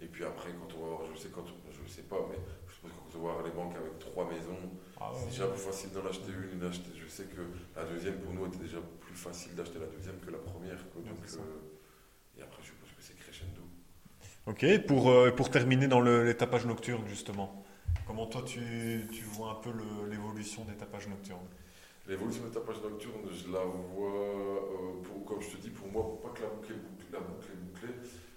Et 0.00 0.06
puis 0.06 0.24
après, 0.24 0.50
quand 0.52 0.76
on 0.76 0.80
va 0.80 0.88
voir, 0.96 1.00
je 1.14 1.18
sais, 1.18 1.28
quand, 1.28 1.44
je 1.46 1.90
sais 1.90 2.02
pas, 2.02 2.18
mais 2.28 2.36
je 2.68 2.74
suppose 2.74 2.90
quand 2.92 3.18
on 3.18 3.22
va 3.22 3.32
voir 3.32 3.44
les 3.44 3.52
banques 3.52 3.76
avec 3.76 3.98
trois 3.98 4.28
maisons, 4.28 4.58
ah 5.00 5.10
c'est 5.14 5.30
déjà 5.30 5.46
plus 5.46 5.60
facile 5.60 5.90
d'en 5.92 6.04
acheter 6.04 6.32
une. 6.32 6.70
Je 6.70 7.08
sais 7.08 7.24
que 7.24 7.40
la 7.76 7.84
deuxième, 7.84 8.18
pour 8.18 8.34
nous, 8.34 8.46
était 8.46 8.58
déjà 8.58 8.78
plus 9.00 9.14
facile 9.14 9.54
d'acheter 9.54 9.78
la 9.78 9.86
deuxième 9.86 10.18
que 10.18 10.30
la 10.30 10.38
première. 10.38 10.76
Donc, 10.94 11.06
euh, 11.06 12.38
et 12.38 12.42
après, 12.42 12.60
je 12.62 12.66
suppose 12.66 12.90
que 12.90 13.02
c'est 13.02 13.16
crescendo. 13.16 13.62
Ok, 14.46 14.86
pour, 14.86 15.10
euh, 15.10 15.30
pour 15.30 15.50
terminer 15.50 15.88
dans 15.88 16.00
le, 16.00 16.24
les 16.24 16.36
tapages 16.36 16.66
nocturnes, 16.66 17.06
justement, 17.08 17.64
comment 18.06 18.26
toi 18.26 18.42
tu, 18.42 19.06
tu 19.10 19.24
vois 19.24 19.52
un 19.52 19.54
peu 19.54 19.70
l'évolution 20.10 20.64
des 20.64 20.74
tapages 20.74 21.08
nocturnes? 21.08 21.48
L'évolution 22.06 22.44
des 22.44 22.50
tapages 22.50 22.82
nocturnes, 22.82 23.26
je 23.32 23.50
la 23.50 23.64
vois, 23.64 24.10
euh, 24.10 25.02
pour, 25.02 25.24
comme 25.24 25.40
je 25.40 25.56
te 25.56 25.62
dis, 25.62 25.70
pour 25.70 25.88
moi, 25.88 26.20
pas 26.22 26.28
que 26.30 26.42
la 26.42 26.48
boucle 26.48 26.72
est 26.72 26.76
bouclée, 26.76 27.06
la 27.12 27.20
boucle 27.20 27.48
est 27.52 27.56
bouclée, 27.56 27.94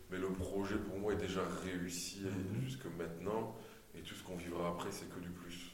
mais 0.10 0.18
le 0.18 0.30
projet 0.30 0.78
pour 0.78 0.98
moi 0.98 1.14
est 1.14 1.18
déjà 1.18 1.42
réussi 1.64 2.22
mhm. 2.22 2.62
jusque 2.62 2.86
maintenant, 2.98 3.56
et 3.96 4.02
tout 4.02 4.16
ce 4.16 4.24
qu'on 4.24 4.36
vivra 4.36 4.70
après, 4.70 4.92
c'est 4.92 5.10
que 5.10 5.20
du 5.20 5.30
plus. 5.30 5.72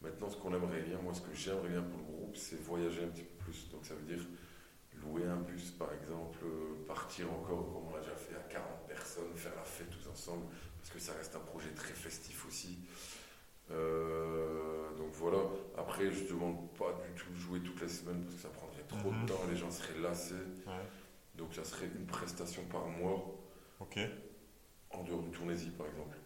Maintenant, 0.00 0.30
ce 0.30 0.36
qu'on 0.36 0.54
aimerait 0.54 0.82
bien, 0.82 0.98
moi, 1.02 1.12
ce 1.12 1.20
que 1.20 1.34
j'aimerais 1.34 1.68
bien 1.68 1.82
pour 1.82 1.98
le 1.98 2.04
groupe, 2.04 2.36
c'est 2.36 2.60
voyager 2.62 3.04
un 3.04 3.08
petit 3.08 3.22
peu 3.22 3.44
plus. 3.44 3.68
Donc, 3.70 3.84
ça 3.84 3.94
veut 3.94 4.02
dire 4.02 4.24
louer 5.02 5.24
un 5.24 5.36
bus, 5.36 5.70
par 5.72 5.88
exemple, 5.92 6.38
euh, 6.44 6.86
partir 6.86 7.32
encore, 7.32 7.72
comme 7.72 7.88
on 7.88 7.94
l'a 7.94 8.00
déjà 8.00 8.14
fait, 8.14 8.34
à 8.34 8.52
40 8.52 8.86
personnes, 8.86 9.34
faire 9.34 9.54
la 9.56 9.62
fête 9.62 9.88
tous 9.90 10.08
ensemble, 10.08 10.44
parce 10.78 10.90
que 10.90 10.98
ça 10.98 11.12
reste 11.14 11.34
un 11.36 11.40
projet 11.40 11.70
très 11.70 11.92
festif 11.92 12.46
aussi. 12.46 12.78
Euh, 13.70 14.92
donc 14.96 15.12
voilà, 15.12 15.38
après 15.76 16.10
je 16.10 16.24
ne 16.24 16.28
demande 16.30 16.72
pas 16.74 16.92
du 17.06 17.14
tout 17.14 17.30
de 17.30 17.36
jouer 17.36 17.60
toutes 17.60 17.80
les 17.80 17.88
semaines 17.88 18.20
parce 18.22 18.34
que 18.34 18.40
ça 18.40 18.48
prendrait 18.48 18.82
trop 18.88 19.10
de 19.10 19.16
mhm. 19.16 19.26
temps, 19.26 19.40
les 19.48 19.56
gens 19.56 19.70
seraient 19.70 20.00
lassés. 20.00 20.34
Donc 21.36 21.54
ça 21.54 21.64
serait 21.64 21.86
une 21.86 22.06
prestation 22.06 22.64
par 22.64 22.86
mois. 22.86 23.39
Ok. 23.80 23.98
En 24.90 25.02
dehors 25.04 25.22
du 25.22 25.30
Tournésie 25.30 25.70
par 25.70 25.86
exemple. 25.86 26.16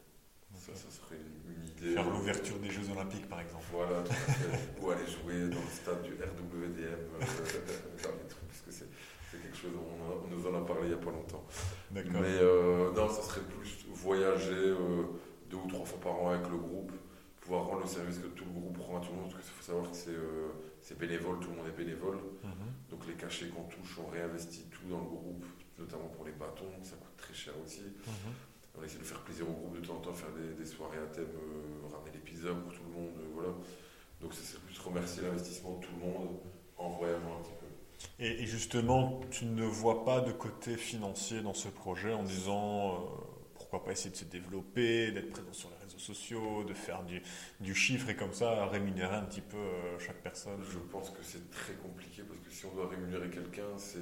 Ça, 0.54 0.72
ça 0.74 0.88
serait 0.88 1.16
une, 1.16 1.66
idée. 1.66 1.94
Faire 1.94 2.08
l'ouverture 2.08 2.58
des 2.58 2.70
Jeux 2.70 2.88
Olympiques 2.90 3.28
par 3.28 3.40
exemple. 3.40 3.64
Voilà, 3.72 4.04
ou 4.80 4.90
aller 4.90 5.06
jouer 5.06 5.48
dans 5.48 5.60
le 5.60 5.70
stade 5.70 6.02
du 6.02 6.12
RWDM, 6.12 6.84
euh, 6.84 7.18
parce 7.18 8.60
que 8.64 8.70
c'est 8.70 8.86
quelque 9.42 9.56
chose, 9.56 9.72
on, 9.74 10.28
nous 10.28 10.46
en 10.46 10.54
a 10.54 10.64
parlé 10.64 10.82
il 10.84 10.88
n'y 10.88 10.94
a 10.94 10.98
pas 10.98 11.10
longtemps. 11.10 11.44
Mais 11.90 12.04
euh, 12.06 12.92
non, 12.92 13.08
ça 13.08 13.22
serait 13.22 13.40
plus 13.40 13.84
voyager 13.88 14.74
deux 15.50 15.56
ou 15.56 15.66
trois 15.68 15.84
fois 15.84 16.00
par 16.00 16.22
an 16.22 16.30
avec 16.30 16.48
le 16.48 16.56
groupe 16.56 16.92
pouvoir 17.44 17.66
rendre 17.66 17.82
le 17.82 17.86
service 17.86 18.18
que 18.18 18.28
tout 18.28 18.44
le 18.44 18.58
groupe 18.58 18.78
rend 18.78 18.98
à 18.98 19.00
tout 19.00 19.12
le 19.12 19.20
monde, 19.20 19.30
parce 19.30 19.44
qu'il 19.44 19.52
faut 19.52 19.62
savoir 19.62 19.90
que 19.90 19.96
euh, 20.08 20.48
c'est 20.80 20.98
bénévole, 20.98 21.38
tout 21.40 21.50
le 21.50 21.56
monde 21.56 21.66
est 21.68 21.76
bénévole. 21.76 22.16
Mhm. 22.42 22.52
Donc 22.90 23.06
les 23.06 23.14
cachets 23.14 23.48
qu'on 23.48 23.64
touche, 23.64 23.98
on 23.98 24.10
réinvestit 24.10 24.64
tout 24.70 24.88
dans 24.88 24.98
le 24.98 25.04
groupe, 25.04 25.44
notamment 25.78 26.08
pour 26.08 26.24
les 26.24 26.32
bâtons, 26.32 26.70
ça 26.82 26.96
coûte 26.96 27.16
très 27.16 27.34
cher 27.34 27.54
aussi. 27.64 27.82
Mhm. 27.82 28.32
On 28.78 28.82
essaie 28.82 28.98
de 28.98 29.04
faire 29.04 29.20
plaisir 29.20 29.48
au 29.48 29.52
groupe 29.52 29.80
de 29.80 29.86
temps 29.86 29.94
en 29.94 30.00
temps, 30.00 30.12
faire 30.12 30.30
des, 30.32 30.66
soirées 30.66 30.98
à 30.98 31.06
thème, 31.06 31.28
euh, 31.36 31.94
ramener 31.94 32.10
des 32.10 32.18
pizzas 32.18 32.54
pour 32.54 32.72
tout 32.72 32.82
le 32.88 33.00
monde, 33.00 33.12
euh, 33.18 33.30
voilà. 33.34 33.50
Donc 34.20 34.32
c'est 34.34 34.58
plus 34.60 34.78
remercier 34.78 35.22
l'investissement 35.22 35.76
de 35.76 35.84
tout 35.84 35.92
le 35.94 36.06
monde 36.06 36.28
en 36.76 36.90
voyageant 36.90 37.38
un 37.38 37.42
petit 37.42 37.52
peu. 37.60 37.66
Et, 38.18 38.46
justement, 38.46 39.20
tu 39.30 39.44
ne 39.46 39.64
vois 39.64 40.04
pas 40.04 40.20
de 40.20 40.32
côté 40.32 40.76
financier 40.76 41.40
dans 41.40 41.54
ce 41.54 41.68
projet 41.68 42.12
en 42.12 42.22
disant 42.22 43.08
pourquoi 43.54 43.84
pas 43.84 43.92
essayer 43.92 44.10
de 44.10 44.16
se 44.16 44.24
développer, 44.24 45.10
d'être 45.12 45.30
présent 45.30 45.52
sur 45.52 45.70
les 45.70 45.76
réseaux 45.84 45.98
sociaux, 45.98 46.64
de 46.64 46.74
faire 46.74 47.02
du, 47.04 47.22
du 47.60 47.74
chiffre 47.74 48.08
et 48.08 48.16
comme 48.16 48.32
ça 48.32 48.66
rémunérer 48.66 49.14
un 49.14 49.22
petit 49.22 49.40
peu 49.40 49.56
euh, 49.56 49.98
chaque 49.98 50.22
personne? 50.22 50.60
Je 50.70 50.78
pense 50.78 51.10
que 51.10 51.22
c'est 51.22 51.50
très 51.50 51.74
compliqué 51.74 52.22
parce 52.22 52.40
que 52.40 52.50
si 52.50 52.66
on 52.66 52.74
doit 52.74 52.88
rémunérer 52.88 53.30
quelqu'un, 53.30 53.76
c'est 53.76 53.98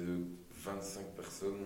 25 0.63 1.05
personnes. 1.15 1.65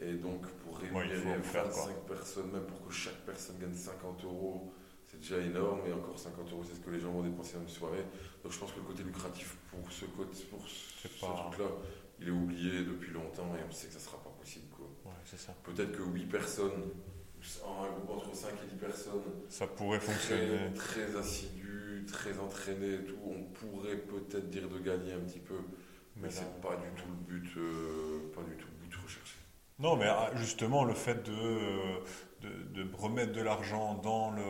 Et 0.00 0.14
donc 0.14 0.46
pour 0.64 0.78
rémunérer 0.78 1.38
25 1.38 1.94
personnes, 2.06 2.50
même 2.50 2.64
pour 2.64 2.86
que 2.86 2.92
chaque 2.92 3.20
personne 3.24 3.58
gagne 3.58 3.74
50 3.74 4.24
euros, 4.24 4.72
c'est 5.06 5.20
déjà 5.20 5.38
énorme. 5.38 5.80
Et 5.86 5.92
encore 5.92 6.18
50 6.18 6.50
euros, 6.52 6.64
c'est 6.66 6.74
ce 6.74 6.80
que 6.80 6.90
les 6.90 7.00
gens 7.00 7.12
vont 7.12 7.22
dépenser 7.22 7.54
dans 7.54 7.62
une 7.62 7.68
soirée. 7.68 8.04
Donc 8.42 8.52
je 8.52 8.58
pense 8.58 8.72
que 8.72 8.80
le 8.80 8.86
côté 8.86 9.02
lucratif 9.04 9.56
pour 9.70 9.90
ce, 9.92 10.06
côté, 10.06 10.42
pour 10.50 10.66
ce, 10.66 11.08
truc-là, 11.08 11.68
il 12.20 12.28
est 12.28 12.32
oublié 12.32 12.84
depuis 12.84 13.12
longtemps 13.12 13.54
et 13.56 13.62
on 13.68 13.72
sait 13.72 13.86
que 13.86 13.92
ça 13.92 13.98
ne 13.98 14.04
sera 14.04 14.22
pas 14.22 14.30
possible. 14.30 14.66
Peut-être 15.64 15.92
que 15.92 16.02
8 16.02 16.26
personnes, 16.26 16.90
un 17.64 17.90
groupe 17.92 18.10
entre 18.10 18.34
5 18.34 18.50
et 18.64 18.74
10 18.74 18.76
personnes, 18.76 19.22
ça 19.48 19.66
pourrait 19.66 20.00
fonctionner. 20.00 20.72
Très, 20.74 21.16
assidu, 21.16 22.04
très 22.06 22.38
entraîné 22.38 22.94
et 22.94 23.04
tout, 23.04 23.18
on 23.24 23.42
pourrait 23.44 23.96
peut-être 23.96 24.50
dire 24.50 24.68
de 24.68 24.78
gagner 24.78 25.12
un 25.12 25.20
petit 25.20 25.40
peu. 25.40 25.58
Mais, 26.16 26.30
ce 26.30 26.38
c'est 26.38 26.60
pas 26.60 26.76
du 26.76 26.88
tout 27.00 27.08
le 27.08 27.38
but, 27.38 27.56
euh, 27.56 28.32
pas 28.34 28.42
du 28.42 28.56
tout 28.56 28.66
le 28.68 28.86
but 28.86 28.94
recherché. 28.96 29.36
Non, 29.78 29.96
mais 29.96 30.06
ah, 30.06 30.30
justement, 30.34 30.84
le 30.84 30.94
fait 30.94 31.22
de, 31.24 32.00
de, 32.40 32.84
de 32.84 32.96
remettre 32.96 33.32
de 33.32 33.40
l'argent 33.40 33.94
dans 33.94 34.30
le, 34.30 34.42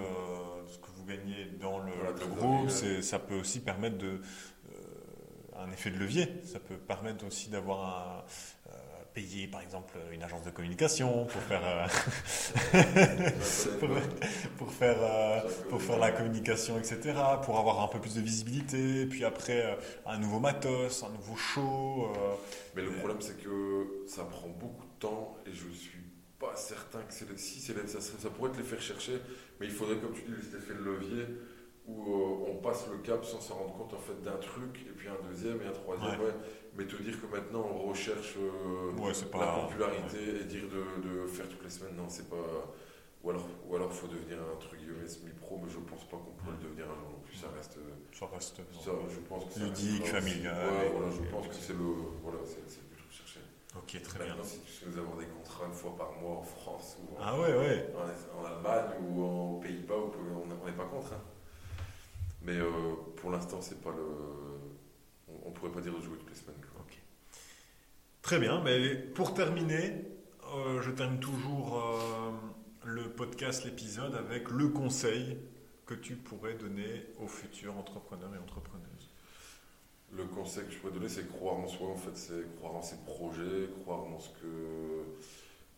ce 0.68 0.78
que 0.78 0.88
vous 0.96 1.04
gagnez 1.04 1.46
dans 1.60 1.78
le, 1.78 1.92
groupe, 2.36 2.70
ça 2.70 3.18
peut 3.18 3.36
aussi 3.36 3.60
permettre 3.60 3.98
de, 3.98 4.20
euh, 4.70 4.82
un 5.56 5.70
effet 5.70 5.90
de 5.90 5.98
levier. 5.98 6.28
Ça 6.44 6.60
peut 6.60 6.76
permettre 6.76 7.26
aussi 7.26 7.48
d'avoir 7.48 8.24
un, 8.61 8.61
payer 9.14 9.46
par 9.46 9.60
exemple 9.60 9.94
une 10.12 10.22
agence 10.22 10.42
de 10.42 10.50
communication 10.50 11.26
pour 11.26 11.42
faire 11.42 11.62
euh, 11.64 11.86
pour, 14.58 14.72
faire 14.72 14.96
euh, 15.00 15.40
pour 15.68 15.82
faire 15.82 15.98
la 15.98 16.12
communication 16.12 16.78
etc 16.78 17.14
pour 17.44 17.58
avoir 17.58 17.82
un 17.82 17.88
peu 17.88 18.00
plus 18.00 18.14
de 18.14 18.20
visibilité 18.20 19.06
puis 19.06 19.24
après 19.24 19.66
euh, 19.66 19.74
un 20.06 20.18
nouveau 20.18 20.40
matos 20.40 21.02
un 21.02 21.10
nouveau 21.10 21.36
show 21.36 22.12
mais 22.74 22.82
le 22.82 22.92
problème 22.92 23.20
c'est 23.20 23.42
que 23.42 24.04
ça 24.06 24.24
prend 24.24 24.48
beaucoup 24.48 24.84
de 24.84 24.98
temps 24.98 25.36
et 25.46 25.52
je 25.52 25.68
suis 25.68 26.00
pas 26.38 26.56
certain 26.56 27.00
que 27.02 27.12
c'est 27.12 27.38
si 27.38 27.60
c'est 27.60 27.88
ça, 27.88 28.00
ça 28.00 28.30
pourrait 28.30 28.50
te 28.50 28.58
les 28.58 28.64
faire 28.64 28.80
chercher 28.80 29.20
mais 29.60 29.66
il 29.66 29.72
faudrait 29.72 29.96
comme 29.98 30.14
tu 30.14 30.22
dis 30.22 30.42
cet 30.42 30.60
effet 30.60 30.74
de 30.74 30.82
levier 30.84 31.26
où 31.86 32.46
on 32.48 32.56
passe 32.56 32.86
le 32.90 32.98
cap 32.98 33.24
sans 33.24 33.40
s'en 33.40 33.54
rendre 33.54 33.74
compte 33.74 33.94
en 33.94 33.98
fait 33.98 34.20
d'un 34.22 34.36
truc 34.36 34.86
et 34.88 34.92
puis 34.96 35.08
un 35.08 35.28
deuxième 35.28 35.60
et 35.62 35.66
un 35.66 35.72
troisième 35.72 36.20
ouais 36.20 36.34
mais 36.76 36.86
te 36.86 36.96
dire 37.02 37.20
que 37.20 37.26
maintenant 37.26 37.66
on 37.70 37.88
recherche 37.88 38.36
euh, 38.38 38.92
la 38.96 39.46
popularité 39.66 40.40
et 40.40 40.44
dire 40.44 40.64
de, 40.68 41.02
de, 41.06 41.26
faire 41.26 41.48
toutes 41.48 41.64
les 41.64 41.70
semaines, 41.70 41.96
non, 41.96 42.08
c'est 42.08 42.28
pas. 42.28 42.36
Ou 43.22 43.30
alors, 43.30 43.46
ou 43.68 43.76
alors 43.76 43.92
faut 43.92 44.08
devenir 44.08 44.38
un 44.40 44.56
truc 44.58 44.80
semi-pro, 45.06 45.60
mais 45.62 45.70
je 45.70 45.78
pense 45.78 46.04
pas 46.04 46.16
qu'on 46.16 46.32
pourrait 46.32 46.56
le 46.60 46.68
devenir 46.68 46.86
un 46.86 46.96
jour 46.98 47.10
non 47.10 47.20
plus. 47.24 47.36
Ça 47.36 47.46
reste. 47.54 47.78
Ça 48.12 48.26
reste. 48.32 48.56
Ça, 48.56 48.90
je 49.08 49.18
pense 49.28 49.44
que 49.54 49.60
ludique, 49.60 50.06
familial. 50.06 50.56
Voilà, 50.92 51.10
je 51.10 51.30
pense 51.30 51.46
que 51.46 51.54
c'est 51.54 51.74
le, 51.74 51.84
voilà, 52.22 52.38
c'est, 52.44 52.58
le 52.58 52.88
but 52.88 53.04
recherché. 53.06 53.40
Ok, 53.76 54.02
très 54.02 54.24
bien. 54.24 54.36
Si 54.42 54.60
tu 54.60 54.88
nous 54.88 54.98
avoir 54.98 55.18
des 55.18 55.26
contrats 55.26 55.66
une 55.66 55.72
fois 55.72 55.94
par 55.96 56.12
mois 56.12 56.38
en 56.38 56.42
France 56.42 56.98
ou 57.00 57.16
en, 57.16 57.18
ah 57.20 57.38
ouais, 57.38 57.54
ouais. 57.54 57.94
en, 57.94 58.44
Allemagne 58.44 58.98
ou 59.00 59.22
en 59.22 59.54
Pays-Bas, 59.60 59.94
on 59.94 60.66
n'est 60.66 60.72
pas 60.72 60.84
contre. 60.84 61.12
Hein. 61.12 61.22
Mais 62.44 62.56
euh, 62.56 62.94
pour 63.16 63.30
l'instant, 63.30 63.60
c'est 63.60 63.80
pas 63.80 63.90
le 63.90 64.06
on 65.44 65.48
ne 65.48 65.54
pourrait 65.54 65.72
pas 65.72 65.80
dire 65.80 65.94
de 65.94 66.00
jouer 66.00 66.18
toutes 66.18 66.30
les 66.30 66.36
semaines. 66.36 66.62
Très 68.22 68.38
bien. 68.38 68.62
Mais 68.62 68.94
pour 68.94 69.34
terminer, 69.34 69.92
euh, 70.54 70.80
je 70.80 70.90
termine 70.90 71.18
toujours 71.18 71.82
euh, 71.82 72.30
le 72.84 73.10
podcast, 73.10 73.64
l'épisode, 73.64 74.14
avec 74.14 74.48
le 74.48 74.68
conseil 74.68 75.36
que 75.86 75.94
tu 75.94 76.14
pourrais 76.14 76.54
donner 76.54 77.04
aux 77.18 77.26
futurs 77.26 77.76
entrepreneurs 77.76 78.32
et 78.34 78.38
entrepreneuses. 78.38 79.10
Le 80.16 80.24
conseil 80.24 80.64
que 80.66 80.70
je 80.70 80.78
pourrais 80.78 80.92
donner, 80.92 81.08
c'est 81.08 81.28
croire 81.28 81.56
en 81.56 81.66
soi, 81.66 81.88
en 81.88 81.96
fait, 81.96 82.16
c'est 82.16 82.56
croire 82.56 82.76
en 82.76 82.82
ses 82.82 82.96
projets, 83.04 83.68
croire 83.82 84.04
en 84.04 84.20
ce 84.20 84.28
que 84.28 85.02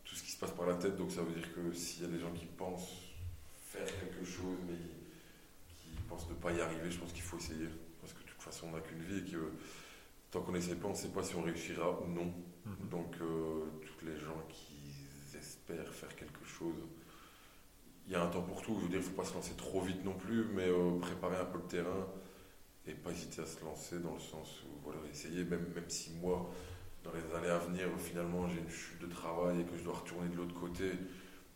tout 0.05 0.15
ce 0.15 0.23
qui 0.23 0.33
se 0.33 0.39
passe 0.39 0.51
par 0.51 0.67
la 0.67 0.75
tête. 0.75 0.97
Donc 0.97 1.11
ça 1.11 1.23
veut 1.23 1.33
dire 1.33 1.53
que 1.55 1.73
s'il 1.73 2.03
y 2.03 2.05
a 2.05 2.09
des 2.09 2.21
gens 2.21 2.33
qui 2.33 2.45
pensent 2.45 3.01
faire 3.67 3.87
quelque 3.87 4.25
chose, 4.25 4.59
mais 4.69 4.77
qui 6.17 6.27
pensent 6.27 6.31
ne 6.31 6.35
pas 6.35 6.53
y 6.53 6.61
arriver, 6.61 6.91
je 6.91 6.99
pense 6.99 7.13
qu'il 7.13 7.23
faut 7.23 7.37
essayer 7.39 7.69
façon, 8.45 8.69
on 8.69 8.73
n'a 8.73 8.81
qu'une 8.81 9.03
vie 9.03 9.19
et 9.19 9.31
que 9.31 9.53
tant 10.31 10.43
qu'on 10.43 10.53
n'essaie 10.53 10.77
pas, 10.77 10.89
on 10.89 10.91
ne 10.91 10.97
sait 10.97 11.09
pas 11.09 11.23
si 11.23 11.35
on 11.35 11.43
réussira 11.43 12.01
ou 12.01 12.07
non. 12.09 12.33
Mhm. 12.67 12.89
Donc, 12.91 13.17
euh, 13.21 13.65
tous 13.81 14.07
les 14.07 14.17
gens 14.19 14.43
qui 14.49 15.37
espèrent 15.37 15.93
faire 15.93 16.15
quelque 16.15 16.45
chose, 16.45 16.75
il 18.07 18.13
y 18.13 18.17
a 18.17 18.23
un 18.23 18.29
temps 18.29 18.43
pour 18.43 18.63
tout. 18.63 18.77
Je 18.79 18.83
veux 18.83 18.89
dire, 18.89 18.99
il 18.99 19.05
ne 19.05 19.09
faut 19.09 19.17
pas 19.17 19.25
se 19.25 19.35
lancer 19.35 19.55
trop 19.57 19.81
vite 19.81 20.05
non 20.05 20.15
plus, 20.15 20.45
mais 20.55 20.69
euh, 20.69 20.99
préparer 21.01 21.37
un 21.37 21.47
peu 21.47 21.59
le 21.59 21.65
terrain 21.65 22.07
et 22.87 22.93
pas 22.93 23.11
hésiter 23.11 23.41
à 23.41 23.47
se 23.47 23.65
lancer 23.65 23.99
dans 24.01 24.13
le 24.13 24.21
sens 24.21 24.63
où, 24.65 24.69
voilà, 24.85 25.01
essayer, 25.11 25.45
même, 25.45 25.67
même 25.75 25.89
si 25.89 26.13
moi, 26.21 26.51
dans 27.03 27.13
les 27.13 27.35
années 27.35 27.49
à 27.49 27.59
venir, 27.59 27.89
finalement, 27.99 28.47
j'ai 28.49 28.61
une 28.61 28.69
chute 28.69 29.01
de 29.01 29.07
travail 29.07 29.61
et 29.61 29.65
que 29.65 29.77
je 29.77 29.85
dois 29.85 29.95
retourner 29.95 30.29
de 30.29 30.37
l'autre 30.37 30.55
côté 30.55 30.93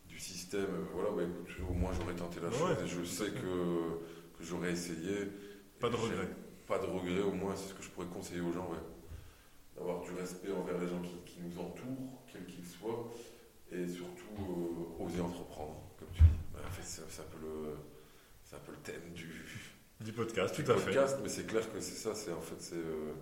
du 0.09 0.19
système, 0.19 0.63
euh, 0.63 0.85
voilà, 0.95 1.11
bah, 1.11 1.23
écoute, 1.23 1.69
au 1.69 1.75
moins 1.75 1.93
j'aurais 1.93 2.15
tenté 2.15 2.41
la 2.41 2.51
chose 2.51 2.77
et 2.83 2.87
je 2.87 3.05
sais 3.05 3.31
que, 3.31 4.01
que 4.39 4.45
j'aurais 4.45 4.73
essayé. 4.73 5.29
Pas 5.81 5.91
de 5.91 5.97
regret 5.97 6.29
pas 6.69 6.79
de 6.79 6.85
regret, 6.85 7.23
au 7.23 7.33
moins, 7.33 7.57
c'est 7.57 7.71
ce 7.71 7.75
que 7.75 7.83
je 7.83 7.89
pourrais 7.89 8.07
conseiller 8.07 8.43
aux 8.43 8.53
gens, 8.53 8.69
ouais. 8.71 8.85
D'avoir 9.75 10.03
du 10.03 10.13
respect 10.13 10.53
envers 10.53 10.79
les 10.79 10.87
gens 10.87 11.01
qui, 11.25 11.41
nous 11.41 11.59
entourent, 11.59 12.23
quels 12.31 12.45
qu'ils 12.45 12.67
soient, 12.67 13.11
et 13.73 13.89
surtout 13.89 14.37
euh, 14.39 15.05
oser 15.05 15.21
entreprendre, 15.21 15.81
comme 15.99 16.09
tu 16.13 16.23
dis. 16.23 16.29
Bah, 16.53 16.61
en 16.67 16.71
fait, 16.71 16.83
c'est 16.85 17.01
un, 17.23 17.25
peu 17.25 17.39
le, 17.41 18.73
le 18.73 18.79
thème 18.83 19.13
du, 19.15 19.31
du 20.01 20.13
podcast, 20.13 20.55
tout 20.55 20.71
à 20.71 20.75
podcast, 20.75 21.19
Mais 21.23 21.29
c'est 21.31 21.47
clair 21.47 21.73
que 21.73 21.81
c'est 21.81 21.95
ça, 21.95 22.15
c'est 22.15 22.33
en 22.33 22.41
fait, 22.41 22.61
c'est 22.61 22.75
euh, 22.75 23.15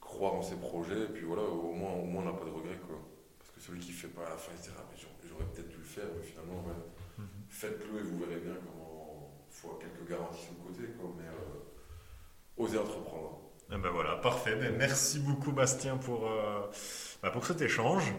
croire 0.00 0.34
en 0.34 0.42
ses 0.42 0.56
projets, 0.56 1.04
et 1.04 1.08
puis 1.08 1.24
voilà, 1.24 1.44
au 1.44 1.72
moins, 1.72 1.92
au 1.92 2.04
moins 2.04 2.24
on 2.24 2.26
n'a 2.26 2.38
pas 2.38 2.44
de 2.44 2.50
regret, 2.50 2.78
quoi. 2.86 2.98
Parce 3.38 3.52
que 3.52 3.60
celui 3.60 3.80
qui 3.80 3.92
ne 3.92 3.96
fait 3.96 4.08
pas 4.08 4.26
à 4.26 4.30
la 4.30 4.36
fin, 4.36 4.52
il 4.54 4.62
se 4.62 4.68
dira, 4.68 4.84
mais 4.90 4.98
j'aurais 5.26 5.46
peut-être 5.54 5.68
dû 5.68 5.78
le 5.78 5.82
faire, 5.82 6.08
mais 6.14 6.26
finalement, 6.26 6.62
mhm. 7.16 7.26
faites-le 7.48 8.00
et 8.00 8.02
vous 8.02 8.18
verrez 8.18 8.40
bien 8.40 8.54
comment 8.54 8.87
faut 9.60 9.78
quelques 9.80 10.08
garanties 10.08 10.42
sur 10.42 10.52
le 10.52 10.70
côté, 10.70 10.92
quoi. 10.98 11.10
Mais, 11.16 11.24
euh, 11.24 12.64
oser 12.64 12.78
entreprendre. 12.78 13.38
Eh 13.70 13.76
ben 13.76 13.90
voilà, 13.90 14.16
parfait. 14.16 14.56
Ben 14.56 14.74
merci 14.76 15.18
beaucoup 15.18 15.52
Bastien 15.52 15.98
pour, 15.98 16.26
euh, 16.26 16.60
bah, 17.22 17.30
pour 17.30 17.44
cet 17.44 17.60
échange. 17.60 18.14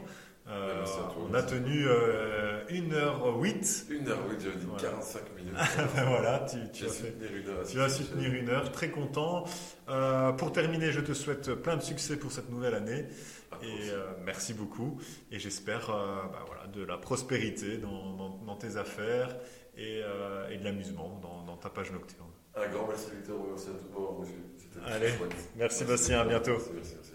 Euh, 0.48 0.84
on 1.20 1.34
a 1.34 1.44
tenu 1.44 1.86
1h08. 1.86 1.88
Euh, 1.88 2.66
1h08, 2.70 4.40
j'avais 4.40 4.56
dit 4.56 4.66
45 4.80 5.36
minutes. 5.36 5.54
ben 5.96 6.06
voilà, 6.06 6.40
tu, 6.50 6.58
tu, 6.72 6.86
as, 6.86 6.90
fait, 6.90 7.16
tu 7.70 7.78
vas 7.78 7.90
soutenir 7.90 8.34
une 8.34 8.50
heure. 8.50 8.72
Très 8.72 8.90
content. 8.90 9.46
pour 10.38 10.52
terminer, 10.52 10.92
je 10.92 11.02
te 11.02 11.14
souhaite 11.14 11.54
plein 11.54 11.78
de 11.78 11.84
succès 11.84 12.18
pour 12.18 12.32
cette 12.32 12.50
nouvelle 12.50 12.74
année. 12.76 13.06
et 13.62 13.92
merci 14.24 14.54
beaucoup. 14.54 15.00
Et 15.32 15.40
j'espère 15.40 15.88
bah, 15.88 16.46
voilà, 16.48 16.68
de 16.68 16.84
la 16.84 16.98
prospérité 16.98 17.78
dans, 17.78 18.40
dans, 18.46 18.56
tes 18.56 18.78
affaires 18.78 19.36
et, 19.80 20.04
et 20.52 20.58
de 20.58 20.64
l'amusement 20.64 21.20
dans, 21.22 21.44
dans 21.44 21.58
ta 21.58 21.70
page 21.70 21.92
nocturne. 21.92 22.28
Un 22.56 22.68
grand 22.68 22.88
merci 22.88 23.08
Victor, 23.16 23.38
merci 23.50 23.68
à 23.70 23.94
pour 23.94 24.02
avoir 24.04 24.20
reçu. 24.20 24.34
Allez, 24.86 25.14
merci 25.56 25.84
Bastien, 25.86 26.22
à 26.22 26.26
bientôt. 26.26 26.58
merci, 26.74 26.96
merci. 26.96 27.12